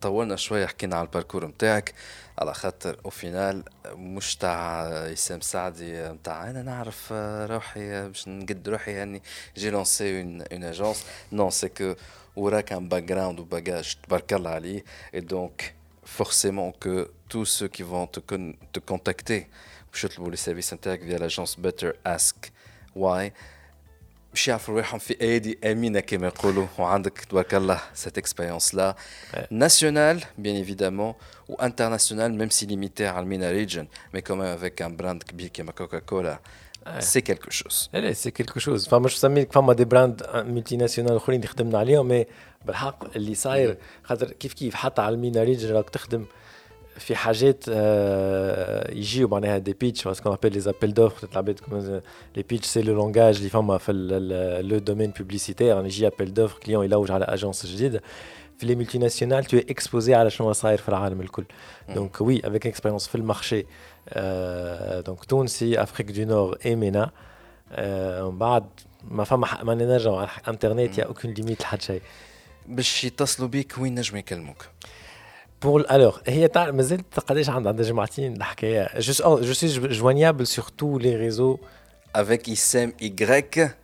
طولنا 0.00 0.36
شوية 0.36 0.66
حكينا 0.66 0.96
على 0.96 1.06
ال 1.06 1.11
parcours 1.11 1.46
نتاعك 1.46 1.94
على 2.38 2.54
خاطر 2.54 3.00
au 3.04 3.10
final 3.10 3.64
مش 3.86 4.36
تاع 4.36 4.82
اسام 4.88 5.40
سعدي 5.40 6.08
نتاع 6.08 6.50
أنا 6.50 6.62
نعرف 6.62 7.12
روحي 7.52 8.08
باش 8.08 8.28
نقد 8.28 8.68
روحي 8.68 8.92
يعني. 8.92 9.22
j'ai 9.56 9.70
lancé 9.70 10.20
une 10.20 10.42
une 10.42 10.64
agence 10.64 11.04
non 11.32 11.50
c'est 11.50 11.68
que 11.68 11.94
وراك 12.36 12.72
un 12.72 12.88
background 12.88 13.02
و 13.02 13.40
bagage 13.40 13.96
تبارك 14.02 14.32
الله 14.32 14.50
عليه. 14.50 14.84
et 15.14 15.20
donc 15.20 15.74
forcément 16.18 16.72
que 16.84 17.10
tous 17.28 17.44
ceux 17.44 17.68
qui 17.68 17.82
vont 17.82 18.06
te, 18.06 18.20
con 18.20 18.54
te 18.72 18.80
contacter 18.80 19.46
باش 19.92 20.04
يطلبوا 20.04 20.30
les 20.30 20.36
services 20.36 20.74
نتاعك 20.74 21.00
via 21.00 21.18
l'agence 21.18 21.56
Better 21.56 21.92
Ask 22.16 22.36
Why. 22.96 23.32
باش 24.32 24.48
يعرفوا 24.48 24.74
روحهم 24.74 24.98
في 24.98 25.20
أيدي 25.20 25.58
أمينة 25.64 26.00
كما 26.00 26.26
يقولوا 26.26 26.66
وعندك 26.78 27.18
تبارك 27.18 27.54
الله 27.54 27.80
cette 27.94 28.18
expérience-là 28.18 28.74
nationale 28.74 28.96
bien 29.50 30.24
évidemment 30.38 30.56
و 30.56 31.14
internationale 31.48 32.34
même 32.34 32.50
si 32.50 32.66
limitée 32.66 33.06
على 33.06 33.22
ال 33.22 33.28
MENA 33.28 33.50
region 33.50 33.86
mais 34.14 34.20
quand 34.20 34.33
même 34.33 34.44
avec 34.44 34.82
un 34.82 34.96
brand 34.96 35.22
كبير 35.22 35.48
كيما 35.48 35.72
كوكا 35.72 35.98
كولا 35.98 36.38
c'est 36.98 37.20
quelque 37.20 37.50
chose 37.50 37.90
là 37.92 38.12
c'est 38.12 38.30
quelque 38.30 38.60
chose 38.60 38.88
فما 38.88 39.08
شو 39.08 39.16
سميك 39.16 39.52
فما 39.52 39.72
des 39.72 39.84
brands 39.84 40.26
multinationales 40.34 41.16
اخرين 41.16 41.40
اللي 41.40 41.48
خدمنا 41.48 41.78
عليهم 41.78 42.08
mais 42.08 42.26
بالحق 42.64 43.16
اللي 43.16 43.34
صاير 43.34 43.78
خاطر 44.02 44.30
كيف 44.32 44.52
كيف 44.52 44.74
حتى 44.74 45.02
على 45.02 45.14
ال 45.14 45.20
MENA 45.20 45.42
region 45.42 45.74
راك 45.74 45.90
تخدم 45.90 46.24
في 46.98 47.16
حاجات 47.16 47.68
يجيو 48.92 49.28
معناها 49.28 49.58
des 49.58 49.72
pitchs 49.72 50.08
ce 50.08 50.15
qu'on 50.15 50.32
appelle 50.32 50.52
les 50.52 50.70
appels 50.70 50.94
d'offres 50.94 51.28
العباد 51.32 51.60
les 52.36 52.42
pitchs 52.42 52.66
c'est 52.66 52.82
le 52.82 52.94
langage 52.94 53.36
اللي 53.36 53.48
فما 53.48 53.78
في 53.78 53.92
le 54.64 54.78
domaine 54.78 55.10
publicitaire 55.10 55.66
يعني 55.66 55.86
يجي 55.86 56.06
appel 56.06 56.34
d'offres 56.34 56.58
client 56.58 56.84
يلوج 56.84 57.10
على 57.10 57.24
agence 57.24 57.66
جديده 57.66 58.02
في 58.58 58.66
les 58.66 58.74
multinationales 58.74 59.56
t'es 59.56 59.79
exposé 59.79 60.14
على 60.14 60.30
شنو 60.30 60.52
صاير 60.52 60.78
في 60.78 60.88
العالم 60.88 61.20
الكل 61.20 61.44
donc 61.94 62.20
oui 62.20 62.40
avec 62.44 62.66
expérience 62.66 63.08
في 63.08 63.14
ال 63.14 63.22
marché 63.22 63.66
donc 65.06 65.24
تونسي 65.24 65.82
Afrique 65.82 66.10
du 66.10 66.24
Nord 66.24 66.58
et 66.66 66.76
MENA 66.76 67.10
من 68.24 68.38
بعد 68.38 68.64
ما 69.10 69.24
فما 69.24 69.62
ما 69.64 69.74
نرجعوا 69.74 70.20
على 70.20 70.28
انترنت 70.48 70.98
y 70.98 71.04
a 71.04 71.08
aucune 71.08 71.30
limite 71.30 71.60
لحد 71.62 71.82
شيء 71.82 72.02
باش 72.66 73.04
يتصلوا 73.04 73.48
بيك 73.48 73.74
وين 73.78 73.94
نجم 73.94 74.16
يكلموك؟ 74.16 74.66
Pour, 75.60 75.82
alors, 75.88 76.20
هي 76.26 76.48
تعرف 76.48 76.74
مازلت 76.74 77.20
قداش 77.26 77.48
عندها 77.48 77.70
عندها 77.72 77.86
جمعتين 77.86 78.36
الحكاية. 78.36 78.88
Je 78.88 79.12
suis, 79.12 79.22
oh, 79.22 79.42
je 79.42 79.52
suis 79.52 79.70
joignable 79.98 80.46
sur 80.46 80.70
tous 80.70 80.98
les 80.98 81.16
réseaux. 81.16 81.58
Avec 82.14 82.48
ISM 82.48 82.90
Y 83.00 83.12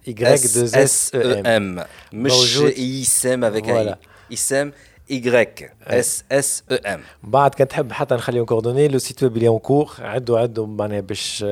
Y 0.07 0.21
S 0.21 0.75
S 0.75 1.11
E 1.15 1.43
M. 1.45 1.85
مش 2.13 2.59
ISM 2.77 3.43
avec 3.45 3.65
voilà. 3.67 3.97
ISM 4.31 4.69
Y 5.09 5.71
S 5.87 6.25
S 6.31 6.63
E 6.71 6.77
M. 6.87 7.01
بعد 7.23 7.55
كان 7.55 7.69
تحب 7.69 7.93
حتى 7.93 8.15
نخليهم 8.15 8.45
coordonnées 8.45 8.89
le 8.89 8.99
site 8.99 9.23
web 9.23 9.37
اللي 9.37 9.49
encore 9.49 9.95
عدوا 9.99 10.39
عدوا 10.39 10.67
معناها 10.67 11.01
باش 11.01 11.45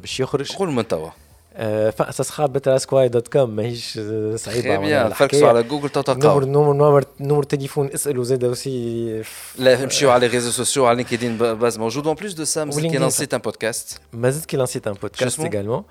باش 0.00 0.20
يخرج. 0.20 0.52
قول 0.52 0.70
من 0.72 0.88
توا. 0.88 1.10
Ça 1.58 2.24
sera 2.24 2.48
betteraskwhy.com 2.48 3.36
ماهيش 3.36 4.00
صعيبه 4.34 4.76
bien 4.76 5.12
فركسوا 5.12 5.48
على 5.48 5.62
جوجل 5.62 5.88
تلقاو 5.88 6.40
نمر 6.40 6.44
نمر 6.44 6.72
نمر 6.72 7.04
نمر 7.20 7.42
تليفون 7.42 7.90
اسالوا 7.94 8.24
زاد 8.24 8.44
aussi 8.44 9.22
لا 9.58 9.84
امشيو 9.84 10.10
على 10.10 10.28
les 10.28 10.32
réseaux 10.32 10.50
sociaux 10.50 10.86
على 10.86 10.96
LinkedIn 10.96 11.38
باز 11.38 11.78
موجود 11.78 12.06
en 12.06 12.14
plus 12.16 12.32
de 12.32 12.44
ça 12.44 12.64
مازال 12.64 12.90
كي 12.90 12.98
لانسيت 12.98 13.34
un 13.34 13.40
podcast 13.40 14.00
مازال 14.12 14.46
كي 14.46 14.56
لانسيت 14.56 14.86
un 14.86 14.92
podcast 14.92 15.40
également. 15.40 15.82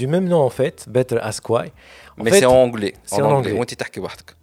Du 0.00 0.06
même 0.06 0.28
nom 0.28 0.42
en 0.48 0.50
fait 0.50 0.86
Better 0.88 1.18
Ask 1.30 1.50
Why. 1.50 1.66
Mais 2.16 2.30
c'est 2.30 2.46
en 2.46 2.62
anglais. 2.66 2.94
en 3.12 3.22
anglais. 3.22 3.52
وانت 3.52 3.74
تحكي 3.74 4.00
وحدك 4.00 4.34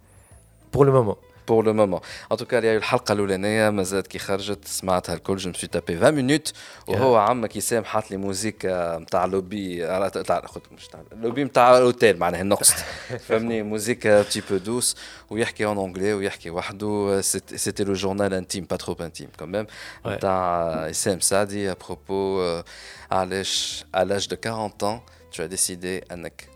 pour 1.48 1.62
le 1.62 1.62
moment. 1.62 1.62
بور 1.62 1.64
لو 1.64 1.74
مومون 1.74 2.00
en 2.32 2.36
tout 2.36 2.49
cas 2.49 2.58
اللي 2.58 2.76
الحلقة 2.76 3.12
الاولانيه 3.12 3.70
مازالت 3.70 4.06
كي 4.06 4.18
خرجت 4.18 4.64
سمعتها 4.64 5.14
الكل 5.14 5.36
je 5.36 5.50
me 5.50 5.56
suis 5.56 5.68
tapé 5.68 5.96
20 5.96 6.14
minutes 6.14 6.52
وهو 6.86 7.16
عمك 7.16 7.56
يسام 7.56 7.84
حاط 7.84 8.10
لي 8.10 8.16
musique 8.16 8.66
نتاع 9.00 9.24
لوبي 9.24 9.86
تاع 10.10 10.42
مش 10.72 10.88
تاع 10.88 11.00
لوبي 11.12 11.44
نتاع 11.44 11.78
الاوتيل 11.78 12.18
معناها 12.18 12.40
النقص 12.40 12.72
فهمني 13.28 13.62
musique 13.62 14.02
p'tit 14.02 14.42
peu 14.50 14.56
douce 14.56 14.96
ويحكي 15.30 15.64
en 15.64 15.78
anglais 15.78 16.12
ويحكي 16.12 16.50
وحده 16.50 17.20
c'était 17.20 17.84
le 17.84 17.92
journal 17.92 18.34
intime 18.34 18.64
pas 18.64 18.76
trop 18.76 19.02
intime 19.02 19.28
quand 19.38 19.54
même 19.54 19.66
نتاع 20.06 20.86
يسام 20.88 21.20
سعدي 21.20 21.70
à 21.70 21.83
propos 21.83 22.62
علاش 23.10 23.84
à 23.96 24.04
l'âge 24.04 24.28
de 24.28 24.34
40 24.34 24.82
ans 24.82 25.00
tu 25.32 25.42
as 25.42 25.48
décidé 25.48 26.04
انك 26.12 26.48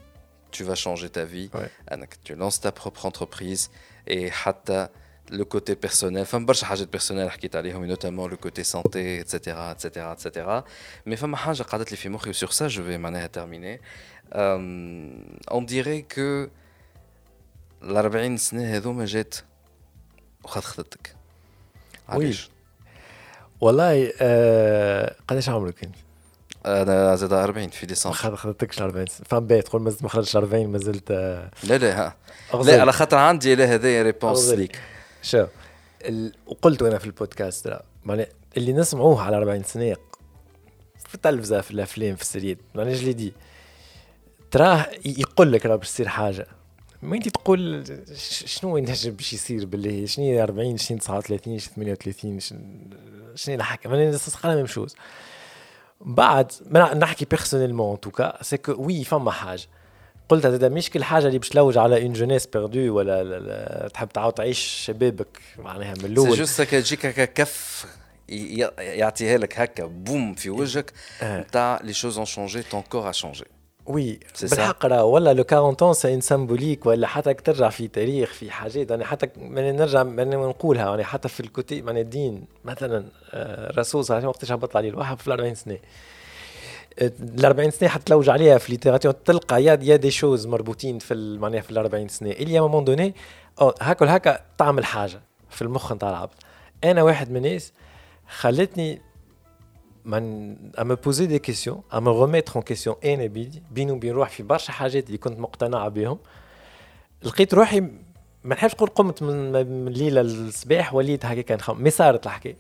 tu 0.57 0.65
vas 0.65 0.75
changer 0.75 1.09
ta 1.09 1.25
vie, 1.25 1.49
ouais. 1.55 1.99
tu 2.25 2.35
lances 2.35 2.61
ta 2.61 2.73
propre 2.73 3.07
entreprise. 3.07 3.71
et 3.71 3.92
حتى 4.09 4.89
le 5.33 5.45
côté 5.45 5.75
personnel 5.75 6.25
فما 6.25 6.47
برشا 6.47 6.67
حاجات 6.67 6.89
personnelles 6.89 7.31
حكيت 7.31 7.57
عليهم 7.57 7.95
notamment 7.95 8.29
le 8.29 8.37
côté 8.37 8.65
santé 8.65 9.21
etc 9.21 9.37
etc 9.73 9.87
etc 10.13 10.63
mais 11.07 11.15
فما 11.15 11.37
حاجة 11.37 11.63
قعدت 11.63 11.91
لي 11.91 11.97
في 11.97 12.09
مخي 12.09 12.33
sur 12.33 12.53
ça 12.53 12.69
je 12.69 12.81
vais 12.81 12.99
معناها 12.99 13.29
euh, 14.35 14.59
on 15.51 15.63
dirait 15.63 16.03
que 16.03 16.51
ال 17.83 17.97
40 17.97 18.37
سنة 18.37 18.77
هذوما 18.77 19.05
جات 19.05 19.35
وخذ 20.45 20.61
خذتك 20.61 21.17
علاش؟ 22.09 22.51
والله 23.61 24.13
آه 24.21 25.17
قداش 25.29 25.49
عمرك 25.49 25.85
أنت؟ 25.85 25.97
أنا 26.67 27.17
زاد 27.17 27.33
40 27.33 27.69
في 27.69 27.87
ديسمبر. 27.87 28.17
ما 28.31 28.37
خذتكش 28.37 28.83
40 28.83 29.07
فان 29.07 29.47
بيت 29.47 29.67
تقول 29.67 29.83
ما 29.83 30.09
خرجتش 30.09 30.37
40 30.37 30.67
ما 30.67 30.79
زلت 30.79 31.11
لا 31.13 31.79
لا 31.79 31.99
ها. 32.07 32.17
لا 32.65 32.81
على 32.81 32.93
خاطر 32.93 33.17
عندي 33.17 33.55
لا 33.55 33.75
هذايا 33.75 34.03
réponse 34.03 34.49
ليك. 34.49 34.81
شو؟ 35.23 35.47
وقلت 36.47 36.83
أنا 36.83 36.99
في 36.99 37.07
البودكاست 37.07 37.79
معناها 38.05 38.27
اللي 38.57 38.73
نسمعوه 38.73 39.23
على 39.23 39.37
40 39.37 39.63
سنه 39.63 39.97
في 41.09 41.15
التلفزه 41.15 41.61
في 41.61 41.71
الأفلام 41.71 42.17
في 42.17 42.23
ال 42.23 42.28
séries 42.28 42.59
معناها 42.75 42.95
جلي 42.95 43.13
دي 43.13 43.33
تراه 44.51 44.87
يقول 45.05 45.53
لك 45.53 45.67
راه 45.67 45.77
باش 45.77 45.89
تصير 45.89 46.09
حاجة. 46.09 46.47
ما 47.03 47.17
انت 47.17 47.29
تقول 47.29 47.85
شنو 48.47 48.77
ينجم 48.77 49.11
باش 49.11 49.33
يصير 49.33 49.67
بالله؟ 49.67 50.07
شنو 50.07 50.43
40 50.43 50.77
شنو 50.77 50.99
39 50.99 51.59
شنو 51.59 51.75
38 51.77 52.41
شنو 53.35 53.55
الحكي 53.55 53.89
معناها 53.89 54.19
la 54.45 54.55
même 54.55 54.67
chose 54.67 54.97
بعد 56.05 56.53
ما 56.71 56.95
نحكي 56.95 57.25
personnellement 57.25 57.95
en 57.95 58.01
tout 58.01 58.25
cas 58.25 58.43
c'est 58.43 58.57
que 58.57 58.73
oui 58.73 59.05
فما 59.05 59.31
حاجة 59.31 59.63
قلت 60.29 60.47
هذا 60.47 60.69
مش 60.69 60.91
كل 60.91 61.05
حاجة 61.05 61.27
اللي 61.27 61.39
باش 61.39 61.49
تلوج 61.49 61.79
على 61.79 62.03
une 62.03 62.13
jeunesse 62.13 62.47
perdue 62.47 62.95
ولا 62.95 63.89
تحب 63.95 64.09
تعاود 64.09 64.33
تعيش 64.33 64.59
شبابك 64.59 65.41
معناها 65.59 65.95
من 65.99 66.05
الأول. 66.05 66.31
c'est 66.31 66.37
juste 66.37 66.61
هكا 66.61 66.81
تجيك 66.81 67.07
هكا 67.07 67.25
كف 67.25 67.87
يعطيها 68.79 69.39
لك 69.39 69.61
هكا 69.61 69.85
بوم 69.87 70.35
في 70.35 70.51
وجهك 70.51 70.93
نتاع 71.23 71.81
les 71.85 71.93
choses 71.93 72.17
ont 72.17 72.27
changé 72.27 72.63
ton 72.63 72.83
corps 72.83 73.09
a 73.09 73.13
changé 73.13 73.45
oui 73.87 74.21
بالحق 74.43 74.87
راه 74.87 75.05
ولا 75.05 75.33
le 75.35 75.45
40 75.53 75.75
ans 75.75 75.95
c'est 75.95 76.15
un 76.15 76.21
symbolique 76.21 76.87
ولا 76.87 77.07
حتى 77.07 77.35
ترجع 77.35 77.69
في 77.69 77.89
تاريخ 77.89 78.33
في 78.33 78.51
حاجات. 78.51 78.91
يعني 78.91 79.05
حتى 79.05 79.29
من 79.41 79.77
نرجع 79.77 80.03
من 80.03 80.31
نقولها. 80.31 80.89
يعني 80.91 81.05
حتى 81.05 81.29
في 81.29 81.41
الكتب 81.41 81.85
من 81.85 81.99
الدين 81.99 82.45
مثلا 82.65 83.05
الرسول 83.35 84.05
صلى 84.05 84.17
الله 84.19 84.29
عليه 84.29 84.29
وسلم 84.29 84.29
وقتاش 84.29 84.53
هبط 84.53 84.77
عليه 84.77 84.89
الوحي 84.89 85.17
في 85.17 85.33
40 85.33 85.55
سنة. 85.55 85.79
ال 87.01 87.45
40 87.45 87.71
سنة 87.71 87.89
حتلوج 87.89 88.29
عليها 88.31 88.59
في 88.59 88.73
littérature 88.73 89.13
تلقى 89.13 89.65
y 89.65 89.79
a 89.83 89.97
y 89.97 89.99
a 89.99 90.02
des 90.02 90.11
choses 90.11 90.47
مربوطين 90.47 90.99
في 90.99 91.15
معناها 91.41 91.61
في 91.61 91.71
ال 91.71 91.79
40 91.79 92.09
سنه 92.09 92.31
اللي 92.31 92.61
moment 92.61 92.85
donné 92.85 93.15
هكا 93.81 94.17
هكا 94.17 94.41
تعمل 94.59 94.85
حاجة 94.85 95.21
في 95.51 95.63
المخ 95.63 95.93
نتاع 95.93 96.11
العبد 96.11 96.35
أنا 96.85 97.03
واحد 97.03 97.31
من 97.31 97.37
الناس 97.37 97.73
خلتني 98.29 99.03
à 100.05 100.85
me 100.85 100.95
poser 100.97 101.27
des 101.27 101.41
questions 101.41 101.85
à 101.91 102.01
me 102.01 102.11
remettre 102.11 102.57
en 102.57 102.63
question. 102.63 102.97
أنا 103.05 103.27
بيدي 103.27 103.63
بيني 103.71 103.93
وبين 103.93 104.13
روحي 104.13 104.37
في 104.37 104.43
برشا 104.43 104.73
حاجات 104.73 105.07
اللي 105.07 105.19
كنت 105.19 105.39
مقتنع 105.39 105.89
بهم 105.89 106.19
لقيت 107.23 107.55
روحي 107.55 107.81
ما 108.45 108.55
نحبش 108.55 108.75
نقول 108.75 108.89
قمت 108.89 109.23
من 109.23 109.57
الليلة 109.89 110.23
للصباح 110.23 110.95
وليت 110.95 111.27
هكا 111.27 111.57
نخمم 111.57 111.83
mais 111.83 111.91
صارت 111.91 112.27
الحكاية 112.27 112.57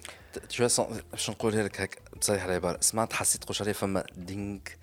باش 1.10 1.30
نقولها 1.30 1.62
لك 1.62 1.80
هكا 1.80 2.00
تصيح 2.20 2.44
العبارة؟ 2.44 2.78
سمعت 2.80 3.12
حسيت 3.12 3.44
قوش 3.44 3.62
عليه 3.62 3.72
فما 3.72 4.04
دينك 4.16 4.78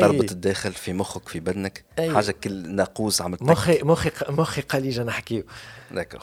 ضربت 0.00 0.32
الداخل 0.32 0.72
في 0.72 0.92
مخك 0.92 1.28
في 1.28 1.40
بدنك. 1.40 1.84
أي. 1.98 2.14
حاجة 2.14 2.30
كل 2.30 2.74
ناقوس 2.74 3.22
عملت 3.22 3.42
مخي 3.42 3.82
مخي 3.82 4.10
مخي 4.28 4.60
قال 4.60 4.82
لي 4.82 5.04
نحكيو 5.04 5.44
d'accord 5.90 6.20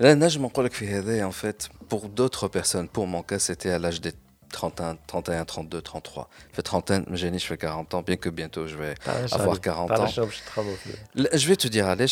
لا 0.00 0.14
نجم 0.14 0.42
نقول 0.42 0.64
لك 0.64 0.72
في 0.72 0.88
هذا 0.88 1.24
en 1.24 1.30
fait 1.30 1.62
pour 1.90 2.06
d'autres 2.06 2.46
personnes 2.46 2.88
pour 2.94 3.06
mon 3.06 3.22
cas 3.22 3.38
c'était 3.38 3.78
à 3.78 3.82
l'âge 3.82 4.00
de 4.00 4.29
31, 4.51 4.97
31, 5.07 5.45
32, 5.45 5.81
33. 5.81 6.29
Je 6.51 6.55
fais 6.55 6.61
trentaine, 6.61 7.03
mais 7.09 7.17
j'ai 7.17 7.37
je 7.37 7.45
fais 7.45 7.57
40 7.57 7.93
ans, 7.93 8.01
bien 8.01 8.15
que 8.15 8.29
bientôt 8.29 8.67
je 8.67 8.77
vais 8.77 8.95
avoir 9.31 9.59
40 9.59 9.91
ans. 9.91 10.07
Je 11.15 11.47
vais 11.47 11.55
te 11.55 11.67
dire, 11.67 11.87
allez, 11.87 12.07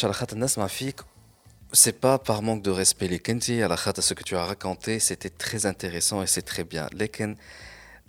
c'est 1.75 1.99
pas 1.99 2.19
par 2.19 2.41
manque 2.43 2.61
de 2.61 2.69
respect 2.69 3.07
les 3.07 3.19
Kenti, 3.19 3.61
à 3.61 3.67
la 3.67 3.77
ce 3.77 4.13
que 4.13 4.23
tu 4.23 4.35
as 4.35 4.45
raconté, 4.45 4.99
c'était 4.99 5.29
très 5.29 5.65
intéressant 5.65 6.21
et 6.21 6.27
c'est 6.27 6.43
très 6.43 6.63
bien. 6.63 6.87
لكن 6.93 7.35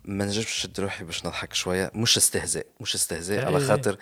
ما 0.04 0.24
نجمش 0.24 0.46
نشد 0.46 0.80
روحي 0.80 1.04
باش 1.04 1.26
نضحك 1.26 1.54
شويه 1.54 1.90
مش 1.94 2.16
استهزاء 2.16 2.66
مش 2.80 2.94
استهزاء 2.94 3.46
على 3.46 3.60
خاطر 3.60 3.98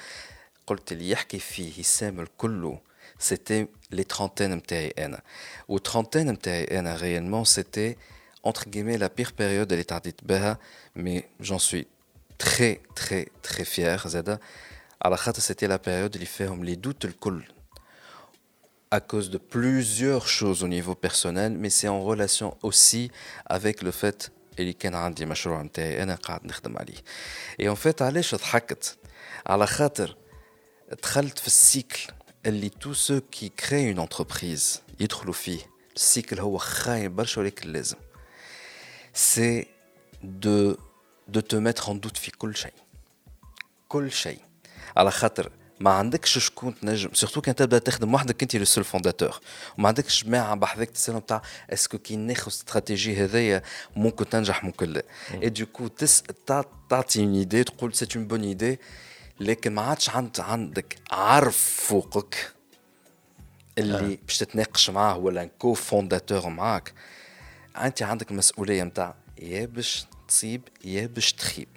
قلت 0.67 0.93
اللي 0.93 1.11
يحكي 1.11 1.39
فيه 1.39 1.81
يسام 1.81 2.21
الكل 2.21 2.77
سيتي 3.19 3.67
لي 3.91 4.05
ترونتين 4.05 4.55
نتاعي 4.55 4.89
انا 4.99 5.21
و 5.69 5.79
ترونتين 5.79 6.31
نتاعي 6.31 6.65
انا 6.65 6.99
réellement 6.99 7.45
c'était 7.45 7.97
entre 8.47 8.69
guillemets 8.69 8.99
la 8.99 9.09
pire 9.09 9.33
période 9.33 9.71
elle 9.73 9.79
est 9.79 9.91
tardite 9.95 10.25
beha 10.25 10.59
mais 10.95 11.29
j'en 11.41 11.59
suis 11.59 11.87
très 12.39 12.81
très 12.95 13.29
très 13.43 13.65
fier 13.65 14.09
Zeda 14.09 14.39
à 15.01 15.11
la 15.11 15.17
c'était 15.17 15.69
la 15.69 15.79
période 15.79 16.17
où 16.17 16.27
fait 16.27 16.49
les 16.63 16.77
doutes 16.77 17.05
le 17.05 17.13
cool 17.13 17.45
à 18.91 19.01
cause 19.01 19.31
de 19.31 19.39
plusieurs 19.39 20.27
choses 20.29 20.63
au 20.63 20.69
niveau 20.69 20.95
personnel 20.95 21.53
mais 21.61 21.71
c'est 21.71 21.89
en 21.89 22.03
relation 22.03 22.57
aussi 22.63 23.11
avec 23.47 23.83
le 23.83 23.91
fait 23.91 24.31
اللي 24.59 24.73
كان 24.73 24.95
عندي 24.95 25.27
مشروع 25.27 25.63
نتاعي 25.63 26.03
انا 26.03 26.15
قاعد 26.15 26.47
نخدم 26.47 26.79
عليه 26.79 26.99
et 27.63 27.77
en 27.77 27.79
fait 27.85 28.03
علاش 28.03 28.35
ضحكت 28.35 28.97
على 29.47 29.67
خاطر 29.67 30.17
دخلت 31.03 31.39
في 31.39 31.47
السيكل 31.47 32.13
اللي 32.47 32.69
تو 32.69 32.93
سو 32.93 33.21
كي 33.21 33.49
كري 33.49 33.91
اون 33.91 33.99
انتربريز 33.99 34.81
يدخلوا 35.01 35.33
فيه 35.35 35.61
السيكل 35.97 36.41
هو 36.41 36.59
خايب 36.59 37.17
برشا 37.17 37.41
ولكن 37.41 37.73
لازم 37.73 37.97
سي 39.18 39.68
de 40.24 40.78
de 41.28 41.40
tout 41.40 41.60
mettre 41.60 41.92
en 41.92 42.00
doute 42.00 42.18
في 42.18 42.32
كل 42.32 42.56
شيء 42.56 42.74
كل 43.88 44.12
شيء 44.12 44.40
على 44.98 45.12
خاطر 45.12 45.52
ما 45.80 45.92
عندكش 45.92 46.38
شكون 46.38 46.80
تنجم 46.80 47.14
surtout 47.14 47.42
كان 47.42 47.56
تبدا 47.56 47.78
تخدم 47.78 48.14
وحدك 48.14 48.42
انت 48.44 48.56
le 48.56 48.66
seul 48.66 48.84
fondateur 48.84 49.40
وما 49.78 49.88
عندكش 49.88 50.24
جماعة 50.24 50.56
بحذاك 50.56 50.90
تسالهم 50.90 51.22
تاع 51.22 51.42
est-ce 51.70 51.89
que 51.89 51.98
كي 51.98 52.16
ناخذ 52.16 52.48
استراتيجي 52.48 53.16
هذايا 53.24 53.64
ممكن 53.96 54.30
تنجح 54.30 54.64
ممكن 54.64 54.90
لا 54.90 55.04
اي 55.34 55.50
du 55.50 55.63
coup 55.63 55.88
تعطي 56.90 57.20
une 57.20 57.36
idée 57.36 57.64
تقول 57.64 57.94
c'est 57.94 58.08
une 58.16 58.28
bonne 58.28 58.44
idée 58.44 58.80
لكن 59.40 59.74
ما 59.74 59.82
عادش 59.82 60.10
عند 60.10 60.40
عندك 60.40 60.98
عرف 61.12 61.58
فوقك 61.58 62.54
اللي. 63.78 64.20
باش 64.28 64.38
تتناقش 64.38 64.90
معاه 64.90 65.18
ولا 65.18 65.46
co-fondateur 65.46 66.50
معاك 66.50 66.94
انت 67.86 68.04
عندك 68.04 68.32
مسؤولية 68.32 68.84
نتاع 68.84 69.16
يا 69.42 69.66
باش 69.66 70.06
تصيب 70.28 70.62
يا 70.84 71.06
باش 71.06 71.34
تخيب. 71.34 71.68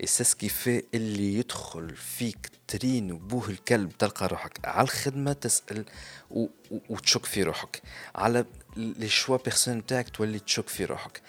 اي 0.00 0.06
سي 0.06 0.48
في 0.48 0.84
اللي 0.94 1.34
يدخل 1.34 1.96
فيك 1.96 2.50
ترين 2.68 3.12
وبوه 3.12 3.48
الكلب 3.48 3.92
تلقى 3.98 4.26
روحك. 4.26 4.58
على 4.64 4.84
الخدمة 4.84 5.32
تسأل 5.32 5.84
و... 6.30 6.46
وتشك 6.88 7.26
في 7.26 7.42
روحك. 7.42 7.82
على 8.14 8.44
لي 8.76 9.08
شوا 9.08 9.36
بيرسون 9.36 9.86
تاعك 9.86 10.08
تولي 10.08 10.38
تشك 10.38 10.68
في 10.68 10.84
روحك. 10.84 11.22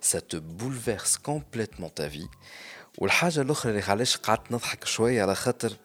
Ça 0.00 0.20
te 0.20 0.36
bouleverse 0.36 1.16
complètement 1.16 1.90
ta 2.00 2.08
vie. 2.08 2.28
والحاجة 2.98 3.40
الأخرى 3.40 3.72
اللي 3.72 3.82
علاش 3.82 4.16
قعدت 4.16 4.52
نضحك 4.52 4.84
شوية 4.84 5.22
على 5.22 5.34
خاطر 5.34 5.76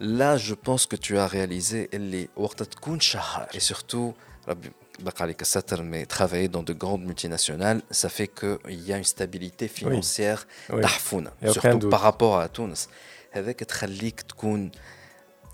لا 0.00 0.36
جو 0.36 0.54
بونس 0.54 0.86
كو 0.86 0.96
تو 0.96 1.26
رياليزي 1.26 1.88
اللي 1.94 2.28
وقت 2.36 2.62
تكون 2.62 3.00
شهر. 3.00 3.48
اي 3.54 3.60
سورتو 3.60 4.12
ربي 4.48 4.72
بقى 4.99 5.15
عليك 5.21 5.41
الستر 5.41 5.81
مي 5.81 6.05
travailler 6.05 6.47
dans 6.47 6.63
de 6.63 6.73
grandes 6.73 7.05
multinationales 7.05 7.81
ça 7.91 8.09
fait 8.09 8.27
que 8.27 8.59
il 8.67 8.81
y 8.87 8.93
a 8.93 8.97
une 8.97 9.03
stabilité 9.03 9.67
financière 9.67 10.47
تحفونه 10.81 11.31
surtout 11.51 11.89
par 11.89 12.01
rapport 12.01 12.39
à 12.39 12.47
تونس 12.47 12.89
هذاك 13.31 13.59
تخليك 13.59 14.21
تكون 14.21 14.71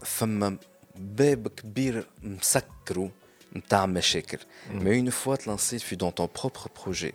فما 0.03 0.57
باب 0.95 1.47
كبير 1.47 2.07
مسكرو 2.23 3.11
نتاع 3.55 3.85
مشاكل 3.85 4.37
مي 4.71 4.99
اون 4.99 5.09
فوا 5.09 5.35
تلانسيت 5.35 5.81
في 5.81 5.95
دون 5.95 6.09
طون 6.09 6.27
بروبر 6.39 6.67
بروجي 6.83 7.13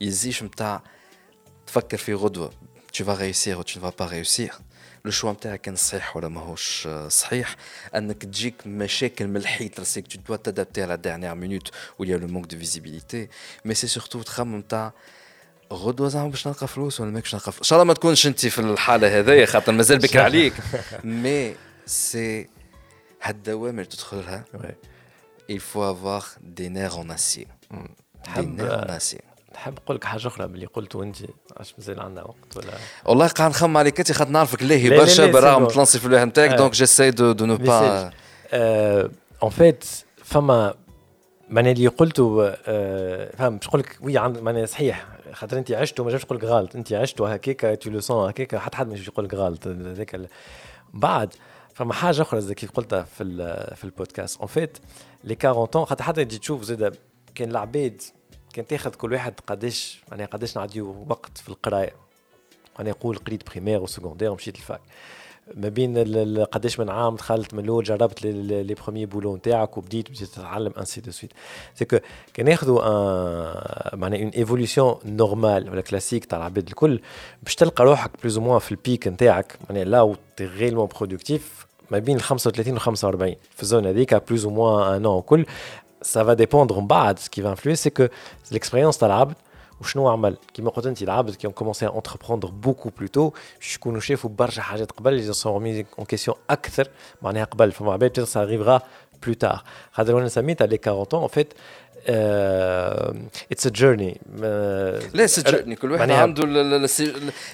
يزيش 0.00 0.42
نتاع 0.42 0.82
تفكر 1.66 1.96
في 1.96 2.14
غدوه 2.14 2.50
tu 2.96 3.02
vas 3.02 3.14
réussir 3.14 3.58
ou 3.58 3.64
tu 3.64 3.78
ne 3.78 3.82
vas 3.82 3.92
pas 3.92 4.06
réussir 4.06 4.60
le 5.05 5.11
choix 5.11 5.31
نتاعك 5.31 5.61
كان 5.61 5.75
صحيح 5.75 6.17
ولا 6.17 6.27
ماهوش 6.27 6.87
صحيح 7.07 7.55
انك 7.95 8.21
تجيك 8.23 8.55
مشاكل 8.65 9.27
من 9.27 9.37
الحيط 9.37 9.81
c'est 9.81 9.97
que 9.97 10.07
tu 10.07 10.19
dois 10.27 10.35
t'adapter 10.35 10.83
à 10.83 10.88
la 10.88 10.97
dernière 10.97 11.35
minute 11.35 11.71
و 11.99 12.17
y 12.17 12.20
a 12.20 12.22
le 12.22 12.27
manque 12.27 12.45
de 12.45 12.57
visibilité 12.57 13.27
mais 13.65 13.73
c'est 13.73 13.87
surtout 13.87 14.21
تخمم 14.21 14.57
نتاع 14.57 14.93
غدوه 15.73 16.07
زعما 16.07 16.29
باش 16.29 16.47
نلقى 16.47 16.67
فلوس 16.67 17.01
ولا 17.01 17.11
ماكش 17.11 17.35
نلقى 17.35 17.51
فلوس 17.51 17.57
ان 17.57 17.63
شاء 17.63 17.77
الله 17.77 17.87
ما 17.87 17.93
تكونش 17.93 18.27
انت 18.27 18.45
في 18.45 18.59
الحاله 18.59 19.19
هذيا 19.19 19.45
خاطر 19.45 19.71
مازال 19.71 19.97
بكر 19.97 20.19
عليك 20.19 20.53
mais 21.03 21.55
c'est 21.85 22.49
هالدوام 23.21 23.79
اللي 23.79 23.85
تدخلها 23.85 24.45
il 25.51 25.59
faut 25.59 25.83
avoir 25.83 26.23
des 26.41 26.69
nerfs 26.69 26.97
en 26.97 27.09
acier. 27.09 27.47
Des 28.35 28.45
nerfs 28.45 28.83
en 28.85 28.89
acier. 28.89 29.21
نحب 29.53 29.73
نقول 29.73 29.95
لك 29.95 30.03
حاجة 30.03 30.27
أخرى 30.27 30.47
باللي 30.47 30.65
قلته 30.65 31.03
انت 31.03 31.17
علاش 31.55 31.73
مازال 31.77 31.99
عندنا 31.99 32.23
وقت 32.23 32.57
ولا؟ 32.57 32.73
والله 33.05 33.27
قاعد 33.27 33.49
نخمم 33.49 33.77
عليك 33.77 33.99
أنت 33.99 34.11
خاطر 34.11 34.31
نعرفك 34.31 34.63
لاهي 34.63 34.89
برشا 34.89 35.25
بالرغم 35.25 35.67
تلانسي 35.67 35.99
في 35.99 36.05
الوهم 36.05 36.27
نتاعك 36.27 36.49
دونك 36.49 36.71
جيساي 36.71 37.11
دو 37.11 37.31
دو 37.31 37.45
نو 37.45 37.57
با 37.57 38.11
اون 39.43 39.49
فيت 39.49 39.85
فما 40.23 40.73
معناها 41.49 41.71
اللي 41.71 41.87
قلته 41.87 42.51
فهم 43.31 43.57
باش 43.57 43.67
نقول 43.67 43.81
لك 43.81 43.97
وي 44.01 44.19
معناها 44.19 44.65
صحيح. 44.65 45.07
خاطر 45.33 45.57
أنت 45.57 45.71
عشت 45.71 45.99
وما 45.99 46.09
جابش 46.09 46.23
تقول 46.23 46.37
لك 46.37 46.43
غلط. 46.43 46.75
أنت 46.75 46.93
عشت 46.93 47.21
وهكاك 47.21 47.79
تو 47.81 47.89
لو 47.89 47.99
سون 47.99 48.29
هكاك 48.29 48.55
حتى 48.55 48.77
حد 48.77 48.87
مش 48.87 49.07
يقول 49.07 49.25
لك 49.25 49.33
غلط. 49.33 49.67
هذاك 49.67 50.21
بعد 50.93 51.33
فما 51.73 51.93
حاجة 51.93 52.21
أخرى 52.21 52.53
كيف 52.53 52.71
قلتها 52.71 53.03
في 53.03 53.23
في 53.75 53.83
البودكاست. 53.83 54.39
اون 54.39 54.47
فيت 54.47 54.77
لي 55.23 55.37
40 55.45 55.85
خاطر 55.85 56.03
حتى 56.03 56.25
تجي 56.25 56.37
تشوف 56.37 56.63
زاد 56.63 56.95
كان 57.35 57.51
العباد 57.51 58.01
كان 58.51 58.67
تاخذ 58.67 58.95
كل 58.95 59.13
واحد 59.13 59.33
قداش 59.47 60.01
معناها 60.11 60.27
قداش 60.27 60.57
نعديو 60.57 61.05
وقت 61.09 61.37
في 61.37 61.49
القرايه 61.49 61.93
أنا 62.79 62.89
نقول 62.89 63.17
قريت 63.17 63.49
primaire 63.49 63.81
و 63.81 63.86
secondaire 63.86 64.31
ومشيت 64.31 64.55
ال 64.55 64.61
fac 64.61 64.81
ما 65.55 65.69
بين 65.69 65.97
قداش 66.43 66.79
من 66.79 66.89
عام 66.89 67.15
دخلت 67.15 67.53
من 67.53 67.63
الأول 67.63 67.83
جربت 67.83 68.25
les 68.25 68.73
premiers 68.73 69.05
boulots 69.05 69.35
نتاعك 69.35 69.77
وبديت 69.77 70.09
بديت 70.09 70.23
تتعلم 70.23 70.73
ainsi 70.77 71.01
de 71.01 71.11
suite 71.11 71.33
c'est 71.75 71.85
que 71.85 71.97
كان 72.33 72.47
ياخذوا 72.47 72.81
معناها 73.95 74.19
une 74.19 74.29
évolution 74.29 74.95
normale 75.05 75.69
ولا 75.69 75.81
كلاسيك 75.81 76.25
تاع 76.25 76.37
العباد 76.37 76.67
الكل 76.67 76.99
باش 77.43 77.55
تلقى 77.55 77.83
روحك 77.83 78.11
plus 78.21 78.37
ou 78.37 78.43
moins 78.43 78.59
في 78.59 78.71
ال 78.71 78.80
pic 78.80 79.07
نتاعك. 79.07 79.57
معناها 79.69 79.83
là 79.83 80.01
où 80.01 80.15
t'es 80.37 80.45
réellement 80.45 80.87
productif 80.87 81.65
ما 81.91 81.99
بين 81.99 82.15
ال 82.15 82.21
35 82.21 82.75
و 82.75 82.79
45 82.79 83.35
في 83.55 83.63
ال 83.63 83.67
zone 83.67 83.85
هذيك 83.85 84.13
plus 84.13 84.45
ou 84.45 84.59
moins 84.59 84.93
ان 84.93 85.05
ان 85.05 85.21
كل. 85.21 85.45
Ça 86.01 86.23
va 86.23 86.35
dépendre 86.35 86.79
من 86.79 86.87
بعد 86.87 87.19
ce 87.19 87.29
qui 87.29 87.41
va 87.41 87.49
influer 87.49 87.75
c'est 87.75 87.91
que 87.91 88.09
l'expérience 88.51 88.97
تاع 88.97 89.07
العبد 89.07 89.35
وشنو 89.81 90.09
عمل 90.09 90.37
كيما 90.53 90.69
قلت 90.69 90.85
انت 90.85 91.01
العبد 91.01 91.35
qui 91.35 91.47
ont 91.47 91.63
commencé 91.63 91.85
à 91.85 91.91
entreprendre 91.91 92.51
beaucoup 92.51 92.91
plus 92.91 93.09
tôt 93.09 93.33
باش 93.59 93.75
يكونوا 93.75 93.99
شافوا 93.99 94.29
برشا 94.29 94.61
حاجات 94.61 94.91
قبل 94.91 95.13
اللي 95.13 95.33
sont 95.33 95.37
remis 95.37 96.01
en 96.01 96.05
question 96.05 96.33
أكثر 96.49 96.87
معناها 97.21 97.43
قبل 97.43 97.71
فما 97.71 97.93
عباد 97.93 98.19
peut-être 98.19 98.27
ça 98.27 98.39
arrivera 98.39 98.81
plus 99.25 99.35
tard 99.35 99.59
خاطر 99.91 100.15
وأنا 100.15 100.27
سميتها 100.27 100.67
les 100.67 100.79
40 100.79 101.13
ans 101.13 101.23
en 101.23 101.29
fait 101.29 101.55
it's 103.51 103.67
a 103.67 103.69
journey 103.69 104.21
لا 105.13 105.23
it's 105.23 105.39
journey 105.39 105.75
كل 105.75 105.91
واحد 105.91 106.11
عنده 106.11 106.43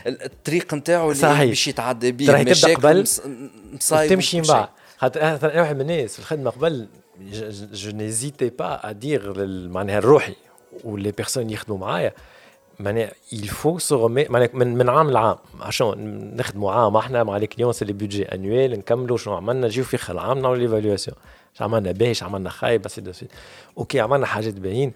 الطريق 0.08 0.74
نتاعو 0.74 1.12
اللي 1.12 1.46
باش 1.48 1.68
يتعدى 1.68 2.12
به 2.12 2.32
راهي 2.32 2.44
تبدا 2.44 2.74
قبل 2.74 3.08
تمشي 4.10 4.42
من 4.42 4.48
بعد 4.48 4.68
خاطر 4.98 5.22
أنا 5.22 5.62
واحد 5.62 5.76
من 5.76 5.82
الناس 5.82 6.14
في 6.14 6.20
الخدمه 6.20 6.50
قبل 6.50 6.88
je 7.74 7.92
n'hésitais 7.92 8.52
pas 8.52 8.76
à 8.84 8.94
dire 8.94 9.22
معناها 9.68 9.98
الروحي 9.98 10.36
و 10.84 10.91
les 10.91 11.12
personnes 11.12 11.50
يخدموا 11.50 11.78
معايا 11.78 12.14
معناها 12.80 13.12
il 13.34 13.50
faut 13.50 13.80
se 13.80 13.94
remettre 13.94 14.32
معناها 14.32 14.50
من, 14.54 14.78
من 14.78 14.90
عام 14.90 15.12
لعام 15.12 15.38
عشان 15.60 16.32
نخدموا 16.36 16.72
عام 16.72 16.98
إحنا 16.98 17.24
مع 17.24 17.38
les 17.38 17.48
clients 17.48 17.74
c'est 17.74 17.86
les 17.86 17.94
budgets 17.94 18.24
annuels 18.26 18.72
نكملوا 18.80 19.18
شنو 19.18 19.34
عملنا 19.34 19.68
نجيو 19.68 19.84
في 19.84 19.96
اخر 19.96 20.14
العام 20.14 20.40
نعملوا 20.40 20.56
l'évaluation 20.56 21.18
اش 21.56 21.62
عملنا 21.62 21.92
باهي 21.92 22.12
اش 22.12 22.24
عملنا 22.24 22.50
خايب 22.50 22.86
ainsi 22.86 23.02
de 23.02 23.12
suite 23.12 23.32
أوكي 23.78 24.00
عملنا 24.00 24.26
حاجات 24.26 24.54
باهيين 24.54 24.94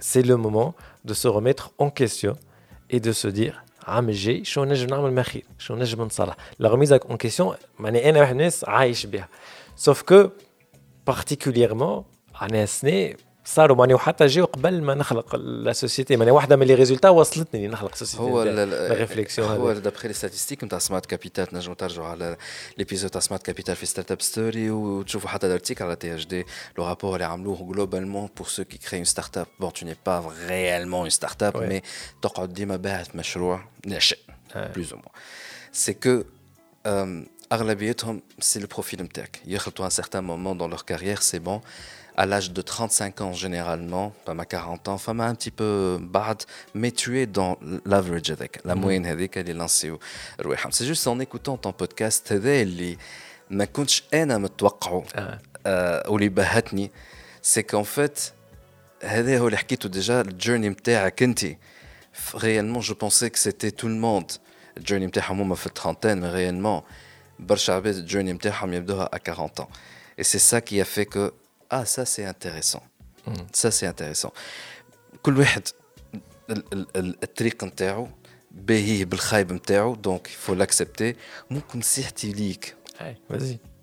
c'est 0.00 0.22
le 0.22 0.36
moment 0.36 0.72
de 1.04 1.14
se 1.14 1.40
remettre 1.40 1.70
en 1.78 1.90
question 1.90 2.36
et 2.90 3.00
de 3.00 3.12
se 3.12 3.28
dire 3.28 3.54
عام 3.86 4.08
الجاي 4.08 4.44
شو 4.44 4.64
نجم 4.64 4.86
نعمل 4.86 5.12
ما 5.12 5.22
خير 5.22 5.44
شو 5.58 5.74
نجم 5.74 6.02
نصلح 6.02 6.36
لا 6.58 6.68
ريميز 6.68 6.92
اون 6.92 7.16
كيسيون 7.16 7.56
معناها 7.78 8.08
أنا 8.08 8.20
واحد 8.20 8.30
الناس 8.30 8.64
عايش 8.64 9.06
بها 9.06 9.28
سوف 9.76 10.02
كو 10.02 10.28
بارتيكوليرمون 11.06 12.04
أنا 12.42 12.66
سني 12.66 13.16
صاروا 13.44 13.76
ماني 13.76 13.94
وحتى 13.94 14.26
جاو 14.26 14.44
قبل 14.44 14.82
ما 14.82 14.94
نخلق 14.94 15.36
لا 15.36 15.72
سوسيتي 15.72 16.16
ماني 16.16 16.30
واحدة 16.30 16.56
من 16.56 16.66
لي 16.66 16.74
ريزولتا 16.74 17.08
وصلتني 17.08 17.68
نخلق 17.68 17.94
سوسيتي 17.94 18.22
هو 18.22 18.42
الريفليكسيون 18.42 19.48
هو 19.48 19.72
دابخي 19.72 20.08
لي 20.08 20.14
ستاتيستيك 20.14 20.64
نتاع 20.64 20.78
سمارت 20.78 21.06
كابيتال 21.06 21.46
تنجموا 21.46 21.74
ترجعوا 21.74 22.06
على 22.06 22.36
ليبيزود 22.78 23.10
تاع 23.10 23.20
سمارت 23.20 23.42
كابيتال 23.42 23.76
في 23.76 23.86
ستارت 23.86 24.12
اب 24.12 24.22
ستوري 24.22 24.70
وتشوفوا 24.70 25.28
حتى 25.28 25.46
الارتيكل 25.46 25.84
على 25.84 25.96
تي 25.96 26.14
اتش 26.14 26.26
دي 26.26 26.44
لو 26.78 26.84
رابور 26.86 27.14
اللي 27.14 27.24
عملوه 27.24 27.72
جلوبالمون 27.72 28.28
بور 28.36 28.46
سو 28.46 28.64
كي 28.64 28.78
كري 28.78 28.98
اون 28.98 29.04
ستارت 29.04 29.38
اب 29.38 29.46
بون 29.60 29.72
تو 29.72 29.86
ني 29.86 29.96
با 30.06 30.32
ريالمون 30.48 31.00
اون 31.00 31.10
ستارت 31.10 31.42
اب 31.42 31.56
مي 31.56 31.82
تقعد 32.22 32.54
ديما 32.54 32.76
باعث 32.76 33.16
مشروع 33.16 33.64
ناشئ 33.86 34.18
بلوز 34.56 34.92
أو 34.92 34.98
موان 34.98 35.10
سي 35.72 35.92
كو 35.92 36.22
اغلبيتهم 37.51 38.21
سي 38.39 38.59
لو 38.59 38.67
بروفيل 38.67 39.03
نتاعك 39.03 39.41
يخلطوا 39.45 39.85
ان 39.85 39.89
سيغتان 39.89 40.23
مومون 40.23 40.57
دون 40.57 40.69
لور 40.69 40.81
كارير 40.81 41.19
سي 41.19 41.39
بون 41.39 41.61
à 42.17 42.25
l'âge 42.25 42.51
de 42.51 42.61
35 42.61 43.21
ans 43.21 43.33
généralement, 43.33 44.13
pas 44.25 44.33
ma 44.33 44.45
40 44.45 44.87
ans, 44.89 44.93
enfin 44.93 45.17
un 45.19 45.35
petit 45.35 45.51
peu 45.51 45.97
bad, 46.01 46.43
mais 46.73 46.91
tu 46.91 47.19
es 47.19 47.25
dans 47.25 47.57
l'average 47.85 48.29
avec, 48.29 48.59
la 48.65 48.75
moyenne 48.75 49.05
avec, 49.05 49.37
elle 49.37 49.49
est 49.49 49.53
lancée 49.53 49.89
au 49.89 49.99
C'est 50.71 50.85
juste 50.85 51.07
en 51.07 51.19
écoutant 51.19 51.57
ton 51.57 51.71
podcast, 51.71 52.31
اللي 52.31 52.97
ما 53.49 53.65
كنتش 53.65 54.03
انا 54.13 54.37
متوقعه 54.37 55.03
واللي 56.07 56.29
بهتني 56.29 56.91
سي 57.41 57.63
كون 57.63 57.83
فيت 57.83 58.19
هذا 59.03 59.39
هو 59.39 59.47
اللي 59.47 59.57
حكيته 59.57 59.89
ديجا 59.89 60.21
الجيرني 60.21 60.69
نتاعك 60.69 61.23
انت 61.23 61.45
réellement 62.35 62.81
je 62.81 62.93
pensais 62.93 63.29
que 63.29 63.39
c'était 63.39 63.71
tout 63.71 63.87
le 63.87 63.99
monde 64.01 64.31
الجيرني 64.77 65.05
نتاعهم 65.05 65.41
هما 65.41 65.55
في 65.55 65.67
الترونتين 65.67 66.21
mais 66.21 66.33
réellement 66.33 66.83
برشا 67.38 67.72
عباد 67.72 67.94
ال 67.96 68.01
journey 68.01 68.32
نتاعهم 68.32 68.72
يبدوها 68.72 69.10
à 69.12 69.18
40 69.18 69.60
ans. 69.60 69.68
Et 70.18 70.24
c'est 70.24 70.38
ça 70.38 70.60
qui 70.60 70.80
a 70.80 70.84
fait 70.84 71.06
que 71.06 71.32
ah 71.70 71.84
ça 71.84 72.04
c'est 72.04 72.24
intéressant. 72.24 72.82
Mm. 73.26 73.32
ça 73.52 73.70
c'est 73.70 73.86
intéressant. 73.86 74.32
كل 75.22 75.38
واحد 75.38 75.68
الطريق 76.96 77.64
نتاعو 77.64 78.08
باهيه 78.50 79.04
بالخايب 79.04 79.52
نتاعو 79.52 79.94
donc 79.94 80.28
il 80.28 80.37
faut 80.37 80.54
l'accepter 80.54 81.16
ممكن 81.50 81.78
نصيحتي 81.78 82.32
ليك 82.32 82.76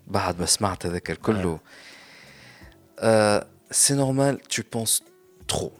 بعد 0.06 0.40
ما 0.40 0.46
سمعت 0.46 0.86
هذاك 0.86 1.10
الكل 1.10 1.58
سي 3.70 3.94
نورمال 3.94 4.40
تو 4.40 4.62
بونس 4.72 5.02
ترو 5.48 5.72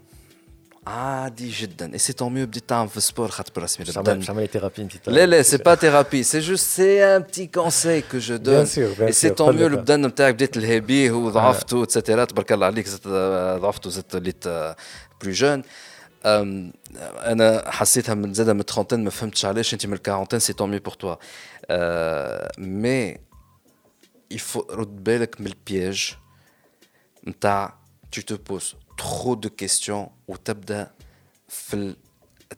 عادي 0.86 1.50
جدا 1.50 1.92
اي 1.92 1.98
سي 1.98 2.12
طون 2.12 2.34
ميو 2.34 2.46
بديت 2.46 2.68
تعمل 2.68 2.88
في 2.88 2.96
السبور 2.96 3.28
خاطر 3.28 3.52
برسمي 3.56 3.86
البدن 3.88 4.18
مش 4.18 4.30
عمليه 4.30 4.46
ثيرابي 4.46 4.82
انت 4.82 5.08
لا 5.08 5.26
لا 5.26 5.42
سي 5.42 5.56
با 5.56 5.74
ثيرابي 5.74 6.22
سي 6.22 6.38
جوست 6.38 6.76
سي 6.76 7.04
ان 7.16 7.22
بتي 7.22 7.46
كونساي 7.46 8.02
كو 8.02 8.18
جو 8.18 8.36
دون 8.36 8.66
اي 9.00 9.12
سي 9.12 9.30
طون 9.30 9.56
ميو 9.56 9.66
البدن 9.66 10.06
نتاعك 10.06 10.34
بديت 10.34 10.56
الهابيه 10.56 11.12
وضعفت 11.12 11.74
اتسيتيرا 11.74 12.24
تبارك 12.24 12.52
الله 12.52 12.66
عليك 12.66 12.86
زدت 12.86 13.08
ضعفت 13.60 13.86
وزدت 13.86 14.14
وليت 14.14 14.48
بلو 14.48 15.32
جون 15.32 15.62
أنا 16.24 17.70
حسيتها 17.70 18.14
من 18.14 18.34
زاده 18.34 18.52
من 18.52 18.60
الترونتين 18.60 19.04
ما 19.04 19.10
فهمتش 19.10 19.44
علاش 19.44 19.74
انت 19.74 19.86
من 19.86 19.92
الكارونتين 19.92 20.38
سي 20.38 20.52
طون 20.52 20.70
ميو 20.70 20.80
بور 20.80 20.94
توا 20.94 21.16
مي 22.58 23.18
يفو 24.30 24.66
رد 24.70 25.04
بالك 25.04 25.40
من 25.40 25.46
البياج 25.46 26.14
نتاع 27.28 27.84
tu 28.14 28.22
te 28.22 28.34
poses. 28.34 28.76
Trop 29.00 29.36
de 29.46 29.48
questions 29.62 30.10
وتبدا 30.28 30.90
في 31.48 31.74
ال... 31.74 31.96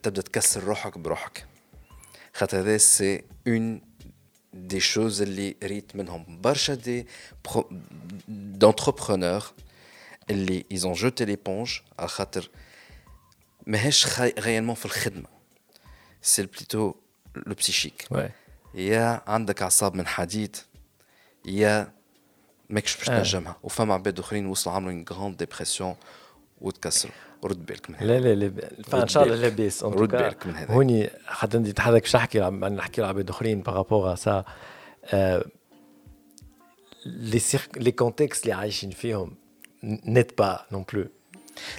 تبدا 0.03 0.23
تكسر 0.23 0.65
روحك 0.65 0.99
بروحك 0.99 1.47
خاطر 2.35 2.61
هذا 2.61 2.77
سي 2.77 3.25
اون 3.49 3.81
دي 4.53 4.81
شوز 4.81 5.23
اللي 5.23 5.57
ريت 5.63 5.97
منهم 5.97 6.41
برشا 6.41 6.75
دي 6.75 7.07
دونتربرونور 8.29 9.53
اللي 10.31 10.65
ايزون 10.73 10.93
جوتي 10.93 11.25
ليبونج 11.25 11.79
على 11.99 12.09
خاطر 12.09 12.51
ماهيش 13.67 14.07
خي... 14.07 14.35
غيالمون 14.39 14.75
في 14.75 14.85
الخدمه 14.85 15.29
سي 16.23 16.47
بليتو 16.47 16.95
لو 17.37 17.55
بسيشيك 17.55 18.07
يا 18.75 19.23
عندك 19.27 19.63
اعصاب 19.63 19.95
من 19.95 20.07
حديد 20.07 20.57
يا 21.45 21.93
ماكش 22.71 22.97
باش 22.97 23.07
تنجمها 23.07 23.57
وفما 23.63 23.95
عباد 23.95 24.19
اخرين 24.19 24.47
وصلوا 24.47 24.77
عملوا 24.77 24.93
اون 24.93 25.05
غراند 25.13 25.37
ديبرسيون 25.37 25.97
وتكسروا. 26.61 27.15
رد 27.45 27.67
بالك 27.67 27.91
من 27.91 27.97
هذا. 27.97 28.07
لا 28.07 28.35
لا 28.35 28.51
لا 28.93 29.03
ان 29.03 29.09
شاء 29.09 29.25
الله 29.25 29.37
لاباس. 29.37 29.85
رد 29.85 30.11
بالك 30.11 30.47
من 30.47 30.57
هذا. 30.57 30.75
هوني 30.75 31.11
حتى 31.27 31.57
أنت 31.57 31.81
حضرتك 31.81 32.03
باش 32.03 32.13
تحكي 32.13 32.41
نحكي 32.41 33.01
لعباد 33.01 33.31
أخرين 33.31 33.61
بارابور 33.61 34.15
سا 34.15 34.45
لي 37.07 37.41
لي 37.77 37.91
كونتكست 37.91 38.43
اللي 38.43 38.53
عايشين 38.55 38.91
فيهم 38.91 39.35
نت 39.85 40.39
با 40.39 40.67
نون 40.73 40.85
بلو 40.93 41.07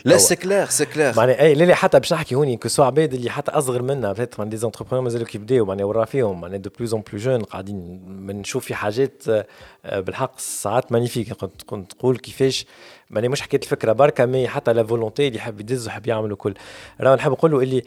لا 0.06 0.18
سي 0.18 0.36
كلير 0.36 0.66
سي 0.66 0.86
كلير 0.86 1.14
معناها 1.18 1.41
اي 1.41 1.54
لا 1.54 1.76
حتى 1.76 1.99
باش 1.99 2.14
نحكي 2.14 2.36
هوني 2.36 2.58
كو 2.58 2.68
سوا 2.68 2.86
عباد 2.86 3.14
اللي 3.14 3.30
حتى 3.30 3.52
أصغر 3.52 3.82
منا 3.82 4.14
بيت 4.14 4.40
من 4.40 4.49
دي 4.49 4.58
زونتربرونور 4.58 5.04
مازالوا 5.04 5.28
كيبداو 5.28 5.66
معناها 5.66 5.86
ورا 5.86 6.06
فيهم 6.06 6.41
معناها 6.41 6.58
دو 6.58 6.70
بلوز 6.78 6.94
اون 6.94 7.04
بلو 7.12 7.20
جون 7.20 7.44
قاعدين 7.44 7.99
بنشوف 8.28 8.66
في 8.66 8.76
حاجات 8.76 9.24
بالحق 9.86 10.40
ساعات 10.40 10.91
مانيفيك 10.91 11.34
كنت 11.34 11.62
كنت 11.62 11.94
تقول 11.94 12.18
كيفاش 12.18 12.66
معناها 13.10 13.30
مش 13.30 13.42
حكيت 13.42 13.64
الفكرة 13.64 13.92
بركة 13.92 14.26
مي 14.26 14.48
حتى 14.48 14.74
لا 14.74 14.84
فولونتي 14.84 15.28
اللي 15.28 15.38
يحب 15.38 15.60
يدز 15.60 15.88
ويحب 15.88 16.08
يعمل 16.08 16.32
الكل. 16.32 16.54
راهو 17.02 17.16
نحب 17.16 17.32
نقول 17.32 17.52
له 17.52 17.60
اللي 17.60 17.84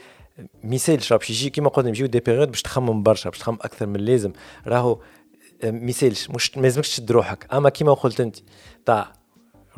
مثال 0.64 0.96
باش 1.10 1.30
يجي 1.30 1.50
كيما 1.50 1.68
قلنا 1.68 1.88
يجيو 1.88 2.06
دي 2.06 2.20
بيريود 2.20 2.50
باش 2.50 2.62
تخمم 2.62 3.02
برشا 3.02 3.30
باش 3.30 3.38
تخمم 3.38 3.58
أكثر 3.60 3.86
من 3.86 3.96
اللازم. 3.96 4.32
راهو 4.66 4.98
مثالش 5.64 6.30
مش 6.30 6.56
ما 6.56 6.62
لازمكش 6.62 6.88
تشد 6.90 7.12
روحك. 7.12 7.46
أما 7.52 7.70
كيما 7.70 7.94
قلت 7.94 8.20
أنت 8.20 8.36
تاع 8.86 9.12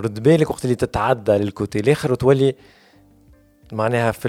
رد 0.01 0.23
بالك 0.23 0.51
وقت 0.51 0.65
اللي 0.65 0.77
تتعدى 0.77 1.33
للكوتي 1.33 1.81
الآخر 1.81 2.13
وتولي 2.13 2.55
معناها 3.73 4.13
في 4.13 4.29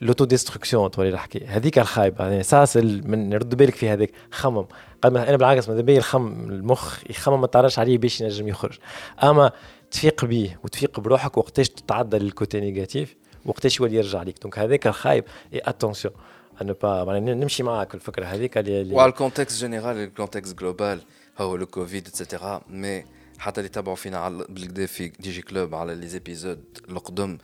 لوتو 0.00 0.24
ديستركسيون 0.24 0.90
تولي 0.90 1.08
الحكي 1.08 1.46
هذيك 1.46 1.78
الخايبة 1.78 2.24
يعني 2.24 2.40
أساس 2.40 2.76
من 2.76 3.34
رد 3.34 3.54
بالك 3.54 3.74
في 3.74 3.88
هذاك 3.88 4.10
خمم. 4.30 4.66
قال 5.02 5.16
أنا 5.16 5.36
بالعكس 5.36 5.68
ماذا 5.68 5.80
بيا 5.80 5.98
الخم 5.98 6.50
المخ 6.50 6.98
يخمم 7.10 7.40
ما 7.40 7.46
تعرفش 7.46 7.78
عليه 7.78 7.98
باش 7.98 8.20
ينجم 8.20 8.48
يخرج. 8.48 8.78
أما 9.22 9.52
تفيق 9.94 10.24
بيه 10.24 10.60
وتفيق 10.64 11.00
بروحك 11.00 11.38
وقتاش 11.38 11.68
تتعدى 11.68 12.18
للكوتي 12.18 12.60
نيجاتيف 12.60 13.16
وقتاش 13.44 13.80
يولي 13.80 13.96
يرجع 13.96 14.22
لك 14.22 14.42
دونك 14.42 14.58
هذاك 14.58 14.86
الخايب 14.86 15.24
إي 15.52 15.60
اتونسيون 15.64 16.14
ان 16.62 16.72
با 16.82 17.20
نمشي 17.20 17.62
معاك 17.62 17.94
الفكرة 17.94 18.24
هذيك 18.24 18.58
اللي 18.58 18.94
وعلى 18.94 19.08
الكونتكست 19.10 19.60
جينيرال 19.60 19.96
الكونتكست 19.96 20.58
جلوبال 20.58 21.00
هو 21.38 21.56
لو 21.56 21.66
كوفيد 21.66 22.06
اتسيتيرا 22.06 22.62
مي 22.68 23.04
حتى 23.38 23.60
اللي 23.60 23.68
تابعوا 23.68 23.96
فينا 23.96 24.18
على 24.18 24.46
بالكدا 24.48 24.86
في 24.86 25.08
دي 25.08 25.30
جي 25.30 25.42
كلوب 25.42 25.74
على 25.74 25.94
لي 25.94 26.06
زيبيزود 26.06 26.64
القدم 26.88 27.38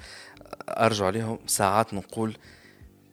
ارجعوا 0.68 1.06
عليهم 1.06 1.38
ساعات 1.46 1.94
نقول 1.94 2.36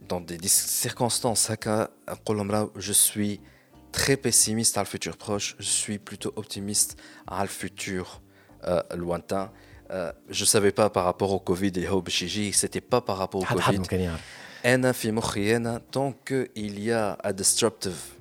دون 0.09 0.25
دي 0.25 0.47
سيركونستانس 0.47 1.51
هكا 1.51 1.87
نقول 2.09 2.37
لهم 2.37 2.51
راهو 2.51 2.69
جو 2.77 2.93
سوي 2.93 3.39
très 3.97 4.15
pessimiste 4.27 4.77
على 4.77 4.85
الفوتور 4.85 5.15
بروش 5.27 5.55
جو 5.55 5.65
سوي 5.65 5.97
بلوتو 5.97 6.29
اوبتيميست 6.37 6.99
على 7.27 7.43
الفوتور 7.43 8.07
lointain. 8.93 9.47
جو 10.31 10.45
سافي 10.45 10.69
با 10.69 10.87
بارابور 10.87 11.39
au 11.39 11.41
Covid 11.49 11.63
اللي 11.63 11.89
هو 11.89 11.99
باش 11.99 12.21
يجي 12.21 12.51
سيتي 12.51 12.81
با 12.91 12.99
بارابور 12.99 13.45
au 13.45 13.49
Covid. 13.49 13.91
أنا 14.65 14.91
في 14.91 15.11
مخي 15.11 15.55
أنا 15.55 15.81
donc 15.91 16.49
il 16.57 16.79
y 16.79 16.91
a 16.91 17.29
a 17.29 17.33
disruptive 17.33 18.16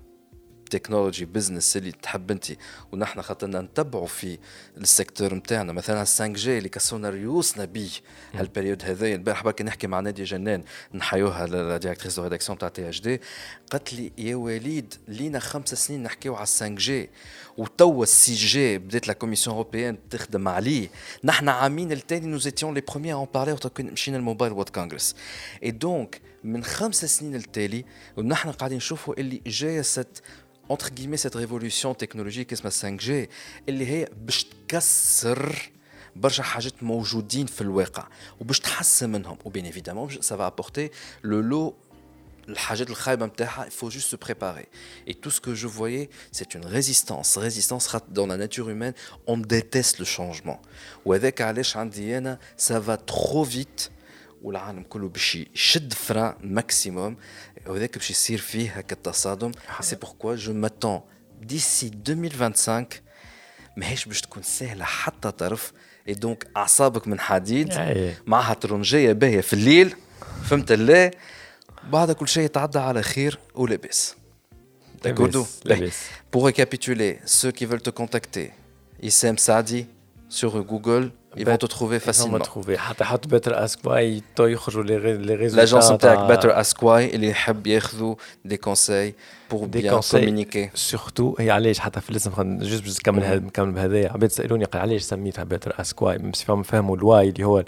technology 0.69 1.24
business 1.24 1.77
اللي 1.77 1.93
تحب 1.93 2.31
انت 2.31 2.47
ونحن 2.93 3.23
خاطرنا 3.23 3.61
نتبعوا 3.61 4.07
في 4.07 4.39
ال 4.77 4.84
secteur 4.84 5.35
نتاعنا 5.35 5.73
مثلا 5.73 5.99
5G 5.99 6.59
اللي 6.59 6.69
كسونا 6.69 7.11
ريوسنا 7.11 7.65
بيه 7.65 7.91
هال 8.35 8.46
période 8.46 8.85
هذايا. 8.85 9.15
البارح 9.15 9.45
برك 9.45 9.63
نحكي 9.63 9.87
مع 9.87 10.01
ناديه 10.01 10.25
جنان 10.25 10.65
نحيوها 10.95 11.47
la 11.47 11.77
directrice 11.77 12.16
de 12.16 12.23
rédaction 12.23 12.59
تاع 12.59 12.69
THD 12.69 13.20
قالت 13.71 13.93
لي 13.93 14.13
يا 14.19 14.37
وليد 14.37 14.95
لينا 15.09 15.39
خمس 15.39 15.75
سنين 15.75 16.03
نحكيو 16.03 16.35
على 16.35 16.47
5 16.47 16.69
جي 16.69 17.11
وتوا 17.57 18.03
السي 18.03 18.35
جي 18.35 18.79
بدات 18.79 19.09
la 19.09 19.15
commission 19.15 19.57
européenne 19.57 19.99
تخدم 20.11 20.49
عليه. 20.49 20.89
نحن 21.25 21.49
عامين 21.49 21.93
التالي 21.93 22.27
nous 22.27 22.39
étions 22.39 22.74
les 22.74 22.81
premiers 22.81 23.16
à 23.16 23.20
en 23.20 23.27
parler 23.35 23.57
مشينا 23.81 24.17
ال 24.16 24.22
Mobile 24.22 24.53
World 24.53 24.69
Congress. 24.69 25.15
et 25.62 25.70
donc 25.70 26.20
من 26.45 26.65
خمس 26.65 27.05
سنين 27.05 27.35
التالي 27.35 27.85
ونحن 28.17 28.51
قاعدين 28.51 28.77
نشوفوا 28.77 29.15
اللي 29.21 29.43
جاية 29.47 29.83
cette 29.83 30.23
entre 30.70 30.90
guillemets 30.91 31.18
cette 31.18 31.36
révolution 31.36 31.94
technologique 31.94 32.53
اسمها 32.53 32.98
5G 32.98 33.30
اللي 33.70 33.88
هي 33.88 34.08
باش 34.26 34.44
تكسر 34.68 35.72
برشا 36.16 36.44
حاجات 36.44 36.84
موجودين 36.84 37.45
في 37.45 37.62
الواقع 37.62 38.08
وباش 38.40 38.60
تحسن 38.60 39.10
منهم 39.10 39.38
وبين 39.45 39.66
ايفيدامون 39.66 40.22
سا 40.22 40.49
apporter 40.49 40.90
le 41.26 41.52
lot 41.52 41.74
الحاجات 42.49 42.90
الخايبه 42.90 43.26
نتاعها 43.26 43.70
il 43.70 43.72
faut 43.72 43.90
juste 43.90 44.10
se 44.10 44.16
préparer 44.16 44.68
et 45.08 45.14
tout 45.14 45.32
ce 45.32 45.41
que 45.41 45.53
je 45.56 45.68
voyais 45.68 46.10
c'est 46.32 46.56
une 46.56 46.66
résistance 46.66 47.38
résistance 47.38 47.95
dans 48.10 48.28
la 48.28 48.38
nature 48.38 48.70
humaine 48.70 48.94
on 49.28 49.38
déteste 49.38 49.99
le 49.99 50.06
changement 50.06 50.60
وهذاك 51.06 51.41
علاش 51.41 51.78
عندي 51.78 52.18
انا 52.18 52.40
ça 52.58 52.80
va 52.80 52.98
trop 52.98 53.45
vite 53.45 53.90
والعالم 54.41 54.84
كله 54.84 55.08
باش 55.08 55.36
يشد 55.36 55.94
فران 55.94 56.36
ماكسيموم 56.44 57.18
وهذاك 57.69 57.95
باش 57.99 58.11
يصير 58.11 58.39
فيه 58.39 58.71
هكا 58.71 58.97
التصادم 58.97 59.53
c'est 59.81 59.97
pourquoi 59.97 60.35
je 60.35 60.53
m'attends 60.53 61.01
d'ici 61.43 61.91
2025 62.09 62.87
ماهيش 63.77 64.05
باش 64.05 64.21
تكون 64.21 64.43
سهله 64.43 64.85
حتى 64.85 65.31
طرف 65.31 65.73
et 66.09 66.15
donc 66.15 66.47
اعصابك 66.57 67.09
من 67.09 67.21
حديد 67.21 67.73
معها 68.27 68.55
ترنجيه 68.55 69.13
باهيه 69.13 69.41
في 69.41 69.53
الليل 69.53 69.95
فهمت 70.45 70.73
الله 70.73 71.11
بعد 71.91 72.13
كل 72.13 72.29
شيء 72.29 72.45
يتعدى 72.45 72.79
على 72.79 73.03
خير 73.03 73.39
ولاباس 73.55 74.17
D'accord 75.05 75.29
Pour 76.31 76.47
récapituler, 76.47 77.21
ceux 77.25 77.53
qui 77.53 77.65
veulent 77.67 77.83
te 77.83 77.91
contacter, 77.91 78.53
Issem 79.03 79.37
Saadi 79.39 79.87
sur 80.29 80.65
Google, 80.65 81.13
ils 81.37 81.45
vont 81.45 81.57
te 81.57 81.67
trouver 81.67 82.01
facilement. 82.01 82.39
trouver. 82.39 82.77
حتى 82.77 83.05
حط 83.05 83.27
بيتر 83.27 83.65
اسكواي 83.65 84.23
تو 84.37 84.47
يخرجوا 84.47 84.83
لي 84.83 84.97
ريزولتا 84.97 85.57
لاجونس 85.57 85.91
نتاعك 85.91 86.31
بيتر 86.31 86.61
اسكواي 86.61 87.15
اللي 87.15 87.29
يحب 87.29 87.67
ياخذوا 87.67 88.15
des 88.45 88.57
conseils 88.57 89.15
pour 89.51 89.66
bien 89.66 90.01
communiquer 90.01 90.70
surtout 90.74 91.37
هي 91.39 91.51
علاش 91.51 91.79
حتى 91.79 92.01
في 92.01 92.11
الاسم 92.11 92.59
juste 92.59 92.83
باش 92.83 92.99
نكمل 92.99 93.45
نكمل 93.45 93.73
بهذايا 93.73 94.13
عباد 94.13 94.31
سالوني 94.31 94.65
قال 94.65 94.83
علاش 94.83 95.03
سميتها 95.03 95.45
Better 95.45 95.81
Ask 95.81 96.07
Why 96.07 96.33
فهم 96.33 96.63
فهموا 96.63 96.97
ال 96.97 97.05
why 97.05 97.28
اللي 97.29 97.45
هو 97.45 97.65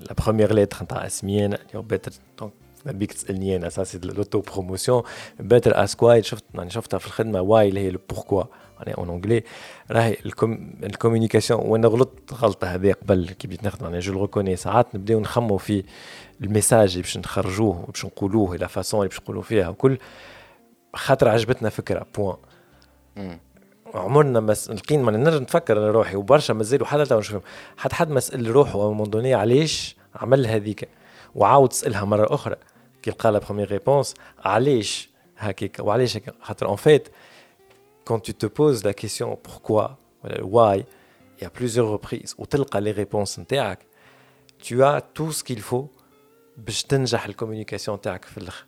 la 0.00 0.14
première 0.24 0.52
lettre 0.52 0.82
نتاع 0.82 1.06
اسمي 1.06 1.44
اللي 1.44 1.58
هو 1.74 1.82
Better 1.82 2.12
donc 2.38 2.52
بيك 2.86 3.12
تسالني 3.12 3.56
أنا 3.56 3.66
ça 3.66 3.75
c'est 3.75 3.98
l'auto 3.98 4.40
promotion 4.40 5.02
Better 5.40 5.84
Ask 5.84 6.03
Why 6.03 6.22
شفت 6.22 6.44
يعني 6.54 6.70
شفتها 6.70 6.98
في 6.98 7.06
الخدمه 7.06 7.40
why 7.40 7.68
اللي 7.68 7.80
هي 7.80 7.90
pourquoi 7.90 8.44
يعني 8.82 8.98
en 8.98 9.10
anglais 9.10 9.44
راهي 9.90 10.16
ال 10.82 10.88
communication 10.88 11.60
وأنا 11.60 11.88
غلطت 11.88 12.34
غلطة 12.34 12.66
هذه 12.66 12.92
قبل 12.92 13.30
كي 13.30 13.46
بديت 13.48 13.64
نخدم. 13.64 13.86
أنا 13.86 14.00
je 14.00 14.22
reconnais 14.22 14.56
ساعات 14.56 14.94
نبداو 14.94 15.20
نخمو 15.20 15.56
في 15.56 15.84
ال 16.40 16.46
message 16.46 16.90
اللي 16.90 17.02
باش 17.02 17.16
نخرجوه 17.18 17.84
وباش 17.88 18.04
نقولوه 18.04 18.56
la 18.56 18.66
façon 18.66 19.00
اللي 19.00 19.08
باش 19.08 19.20
نقولوا 19.20 19.42
فيها 19.42 19.68
وكل 19.68 19.98
خاطر 20.94 21.28
عجبتنا 21.28 21.68
فكرة 21.68 22.06
point 22.16 22.36
عمرنا 23.94 24.40
مس 24.40 24.70
لقين 24.70 25.02
ما 25.02 25.12
نرجع 25.12 25.38
نتفكر 25.38 25.78
أنا 25.78 25.90
روحي 25.90 26.16
وبرشا 26.16 26.52
مازالوا 26.52 26.86
حتى 26.86 27.04
تو 27.04 27.18
نشوفهم. 27.18 27.42
حتى 27.76 27.94
حد 27.94 28.10
ما 28.10 28.20
سأل 28.20 28.50
روحه 28.50 28.92
moment 28.92 29.15
donné 29.15 29.34
علاش 29.34 29.96
عمل 30.14 30.46
هذيك؟ 30.46 30.88
وعاود 31.34 31.68
تسألها 31.68 32.04
مرة 32.04 32.34
أخرى. 32.34 32.56
كي 33.02 33.10
لقى 33.10 33.32
la 33.32 33.38
première 33.38 33.70
réponse 33.70 34.14
علاش 34.44 35.10
هكاك؟ 35.38 35.76
وعلاش 35.80 36.16
هكا 36.16 36.32
خاطر 36.42 36.66
en 36.66 36.76
fait 36.76 37.08
quand 38.09 38.19
tu 38.19 38.33
te 38.33 38.45
poses 38.45 38.83
la 38.83 38.93
question 38.93 39.35
pourquoi, 39.35 39.97
why, 40.41 40.85
et 41.39 41.45
à 41.45 41.49
plusieurs 41.49 41.89
reprises, 41.89 42.35
ou 42.37 42.45
as 42.71 42.81
les 42.81 42.91
réponses 42.91 43.39
tu 44.59 44.83
as 44.83 45.01
tout 45.01 45.31
ce 45.31 45.43
qu'il 45.43 45.61
faut 45.61 45.89
باش 46.57 46.83
تنجح 46.83 47.25
الكوميونيكاسيون 47.25 48.01
تاعك 48.01 48.25
في 48.25 48.37
الاخر 48.37 48.65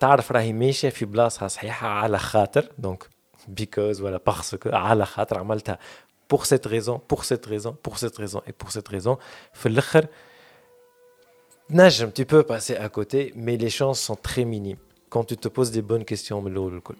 تعرف 0.00 0.32
راهي 0.32 0.52
ماشيه 0.52 0.88
في 0.88 1.04
بلاصتها 1.04 1.48
صحيحه 1.48 1.88
على 1.88 2.18
خاطر 2.18 2.68
دونك 2.78 3.08
بيكوز 3.48 4.00
ولا 4.00 4.20
باسكو 4.26 4.70
على 4.70 5.06
خاطر 5.06 5.38
عملتها 5.38 5.78
pour 6.34 6.40
cette 6.46 6.66
raison 6.66 7.00
pour 7.12 7.24
cette 7.24 7.46
raison 7.46 7.76
pour 7.88 7.98
cette 7.98 8.18
raison 8.18 8.42
et 8.46 8.52
pour 8.52 8.72
cette 8.72 8.88
raison 8.88 9.16
في 9.52 9.66
الاخر 9.66 10.06
نجم 11.70 12.10
tu 12.10 12.24
peux 12.24 12.42
passer 12.42 12.76
à 12.76 12.88
côté 12.88 13.32
mais 13.36 13.56
les 13.56 13.70
chances 13.70 14.00
sont 14.00 14.16
très 14.16 14.44
minimes 14.44 14.82
quand 15.10 15.24
tu 15.24 15.36
te 15.36 15.48
poses 15.48 15.70
des 15.70 15.82
bonnes 15.82 16.04
questions 16.04 16.32
من 16.32 16.52
الاول 16.52 16.76
الكل 16.76 16.96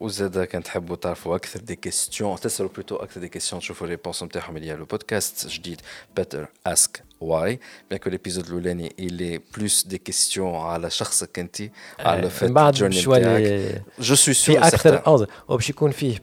وزاد 0.00 0.44
كان 0.44 0.62
تحبوا 0.62 0.96
تعرفوا 0.96 1.36
أكثر 1.36 1.60
des 1.60 1.76
questions 1.76 2.36
تسألوا 2.36 2.70
plutôt 2.74 2.96
أكثر 2.96 3.20
دي 3.20 3.28
كيستيون 3.28 3.60
تشوفوا 3.60 3.86
réponses 3.86 4.22
نتاعهم 4.22 4.56
اللي 4.56 4.74
le 4.74 4.84
podcast 4.84 5.46
جديد 5.46 5.80
Better 6.16 6.48
Ask 6.66 7.02
Why 7.20 7.60
bien 7.90 8.00
que 8.00 8.10
l'épisode 8.10 8.46
الاولاني 8.46 8.94
اللي 8.98 9.40
plus 9.56 9.86
des 9.86 9.98
questions 9.98 10.54
على 10.54 10.90
شخصك 10.90 11.38
أنت 11.38 11.62
على 11.98 12.30
فات 12.30 12.50
بعد 12.50 12.90
شوية 12.90 13.84
je 13.98 14.14
suis 14.14 14.34
sûr 14.34 14.54
في 14.54 14.68
أكثر 14.68 15.28
وباش 15.48 15.70
يكون 15.70 15.90
فيه 15.90 16.18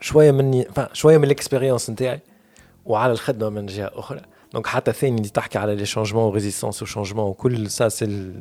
شوية 0.00 0.30
مني 0.30 0.68
شوية 0.92 1.18
من 1.18 1.24
ال 1.24 1.30
expérience 1.30 1.90
نتاعي 1.90 2.20
وعلى 2.84 3.12
الخدمة 3.12 3.48
من 3.48 3.66
جهة 3.66 3.90
أخرى. 3.94 4.20
donc 4.52 4.66
حتى 4.66 4.92
ثاني 4.92 5.16
اللي 5.16 5.28
تحكي 5.28 5.58
على 5.58 5.74
le 5.74 5.86
changement 5.86 6.24
و 6.24 6.29
résistance 6.29 6.82
و 6.82 6.86
changement 6.86 7.24
وكل 7.26 7.70
ça 7.70 7.88
c'est 7.88 8.32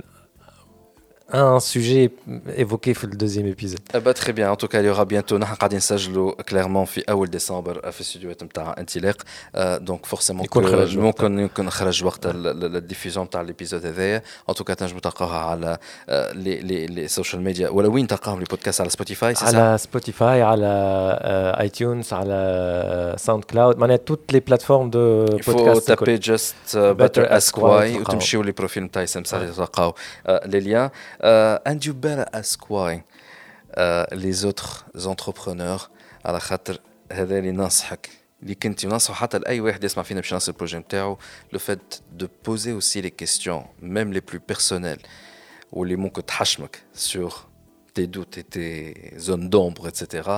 un 1.34 1.60
sujet 1.60 2.10
évoqué 2.58 2.94
في 2.94 3.04
ال 3.04 3.08
deuxième 3.08 3.46
épisode 3.46 3.80
bah, 3.94 4.14
très 4.14 4.32
bien. 4.32 4.52
En 4.52 4.56
tout 4.56 4.68
cas 4.68 4.82
il 4.82 4.86
y 4.86 4.90
aura 4.90 5.06
bientôt 5.06 5.34
نحن 5.34 5.56
قاعدين 5.56 5.78
نسجلوا 5.78 6.42
clairement 6.42 6.86
في 6.86 7.02
اول 7.02 7.30
ديسمبر 7.30 7.92
في 7.92 8.02
الاستديوهات 8.02 8.44
نتاع 8.44 8.76
انطلاق 8.80 9.22
donc 9.78 10.06
forcément 10.06 10.46
يكون 10.46 10.68
خرج 10.68 10.98
ممكن 10.98 11.40
يكون 11.40 11.70
خرج 11.70 12.04
وقت 12.04 12.20
ال 12.26 12.36
diffusion 12.36 13.26
نتاع 13.26 13.42
ال 13.42 13.47
épisode 13.47 13.86
هذايا 13.86 14.22
en 14.50 14.56
tout 14.56 14.66
cas 14.66 14.74
تنجموا 14.74 15.00
تلقاوها 15.00 15.38
على 15.38 15.78
les 16.34 16.60
les 16.60 16.86
les 16.88 17.08
social 17.08 17.42
media 17.42 17.70
ولا 17.70 17.88
وين 17.88 18.08
تلقاهم 18.08 18.40
les 18.40 18.46
podcasts 18.46 18.82
على 18.82 18.90
Spotify 18.90 19.34
على 19.42 19.78
Spotify 19.78 20.42
على 20.42 20.68
iTunes 21.60 22.14
على 22.14 23.16
SoundCloud 23.18 23.78
معناها 23.78 23.98
toutes 23.98 24.34
les 24.34 24.40
plateformes 24.40 24.90
de 24.90 25.26
podcast 25.26 25.88
tapez 25.88 26.18
juste 26.18 26.78
Better 26.78 27.38
Ask 27.38 27.69
Why 27.69 28.00
وتمشيو 28.00 28.42
le 28.44 28.52
profil 28.52 28.84
نتاع 28.84 29.06
سمسار 29.06 29.48
تلقاو 29.48 29.94
les 30.46 30.60
liens 30.60 30.90
Uh, 31.17 31.17
and 31.22 31.86
you 31.86 31.94
better 31.94 32.26
ask 32.34 32.70
why 32.70 33.04
uh, 33.78 34.06
les 34.12 34.46
autres 34.46 34.86
entrepreneurs 35.06 35.90
على 36.26 36.40
خاطر 36.40 36.80
هذا 37.12 37.38
اللي 37.38 37.52
ننصحك 37.52 38.10
اللي 38.44 38.56
كنت 38.56 38.86
ننصح 38.86 39.14
حتى 39.14 39.40
لاي 39.40 39.60
واحد 39.60 39.84
يسمع 39.84 40.04
فينا 40.04 40.20
باش 40.20 40.32
ينصح 40.32 40.48
ال 40.48 40.52
projet 40.52 40.78
نتاعو 40.78 41.18
le 41.54 41.60
fait 41.60 41.96
de 42.12 42.28
poser 42.46 42.72
aussi 42.72 43.02
les 43.02 43.10
questions 43.10 43.66
même 43.82 44.14
les 44.14 44.20
plus 44.20 44.40
personnelles 44.48 45.02
واللي 45.72 45.96
ممكن 45.96 46.26
تحشمك 46.26 46.82
sur 46.94 47.48
tes 47.98 48.06
doutes 48.06 48.38
et 48.38 48.44
tes 48.44 49.14
zones 49.18 49.50
d'ombre, 49.50 49.88
etc. 49.88 50.30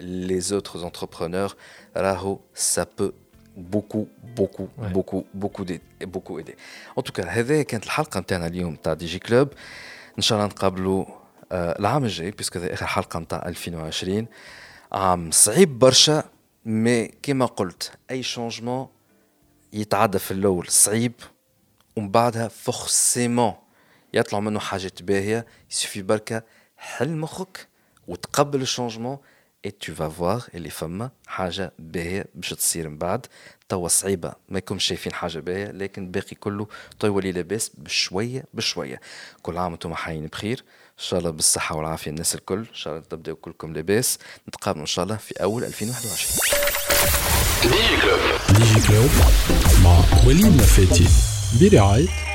Les 0.00 0.52
autres 0.52 0.84
entrepreneurs, 0.84 1.56
راهو, 1.94 2.42
ça 2.52 2.84
peut 2.84 3.14
beaucoup 3.56 4.08
beaucoup 4.36 4.68
ouais. 4.78 4.92
beaucoup 4.96 5.24
beaucoup 5.34 5.64
beaucoup 6.14 6.38
aider. 6.40 6.56
En 6.96 7.02
tout 7.02 7.12
cas 7.12 7.26
هذا 7.26 7.62
كانت 7.62 7.84
الحلقة 7.84 8.20
نتاعنا 8.20 8.46
اليوم 8.46 8.76
تاع 8.76 8.94
Digi 8.94 9.18
Club. 9.18 9.48
إن 10.18 10.22
شاء 10.22 10.38
الله 10.38 10.48
نتقابلوا 10.48 11.04
العام 11.52 12.04
الجاي 12.04 12.30
puisque 12.30 12.58
هذا 12.58 12.74
آخر 12.74 12.86
حلقة 12.86 13.18
نتاع 13.18 13.48
2020 13.48 14.26
عام 14.92 15.30
صعيب 15.30 15.78
برشا 15.78 16.24
mais 16.64 17.06
كما 17.22 17.46
قلت 17.46 17.92
أي 18.10 18.22
changement 18.22 18.88
يتعدى 19.72 20.18
في 20.18 20.30
الأول 20.30 20.68
صعيب 20.68 21.12
ومن 21.96 22.10
بعدها 22.10 22.48
forcément 22.48 23.54
يطلع 24.14 24.40
منه 24.40 24.60
حاجات 24.60 25.02
باهية. 25.02 25.46
il 25.70 25.78
suffit 25.78 26.02
بركة 26.02 26.42
حل 26.76 27.16
مخك 27.16 27.68
وتقبل 28.08 28.62
ال 28.62 28.66
changement 28.66 29.09
et 29.09 29.18
tu 29.64 29.94
vas 29.94 30.08
voir 30.08 30.42
اللي 30.54 30.70
فما 30.70 31.10
حاجة 31.26 31.72
باهية 31.78 32.26
باش 32.34 32.50
تصير 32.50 32.88
من 32.88 32.98
بعد. 32.98 33.26
توا 33.68 33.88
صعيبة. 33.88 34.32
ما 34.48 34.58
يكونش 34.58 34.84
شايفين 34.84 35.12
حاجة 35.12 35.38
باهية 35.38 35.70
لكن 35.70 36.10
باقي 36.10 36.36
كله 36.36 36.66
تو 37.00 37.06
يولي 37.06 37.32
لاباس 37.32 37.70
بشوية 37.78 38.44
بشوية. 38.54 39.00
كل 39.42 39.58
عام 39.58 39.72
وأنتم 39.72 39.94
حيين 39.94 40.26
بخير. 40.26 40.64
إن 40.98 41.04
شاء 41.04 41.20
الله 41.20 41.30
بالصحة 41.30 41.76
والعافية 41.76 42.10
الناس 42.10 42.34
الكل. 42.34 42.58
إن 42.58 42.74
شاء 42.74 42.92
الله 42.92 43.04
تبداو 43.10 43.36
كلكم 43.36 43.72
لاباس. 43.72 44.18
نتقابلوا 44.48 44.82
إن 44.82 44.86
شاء 44.86 45.04
الله 45.04 45.16
في 45.16 45.42
أول 45.42 45.64
2021 45.64 46.38
ديجي 47.62 48.02
كلوب 48.02 48.20
ديجي 48.58 48.86
كلوب 48.88 49.10
مع 49.84 50.26
وليد 50.26 50.56
نفاتي. 50.56 51.08
برعاية 51.60 52.08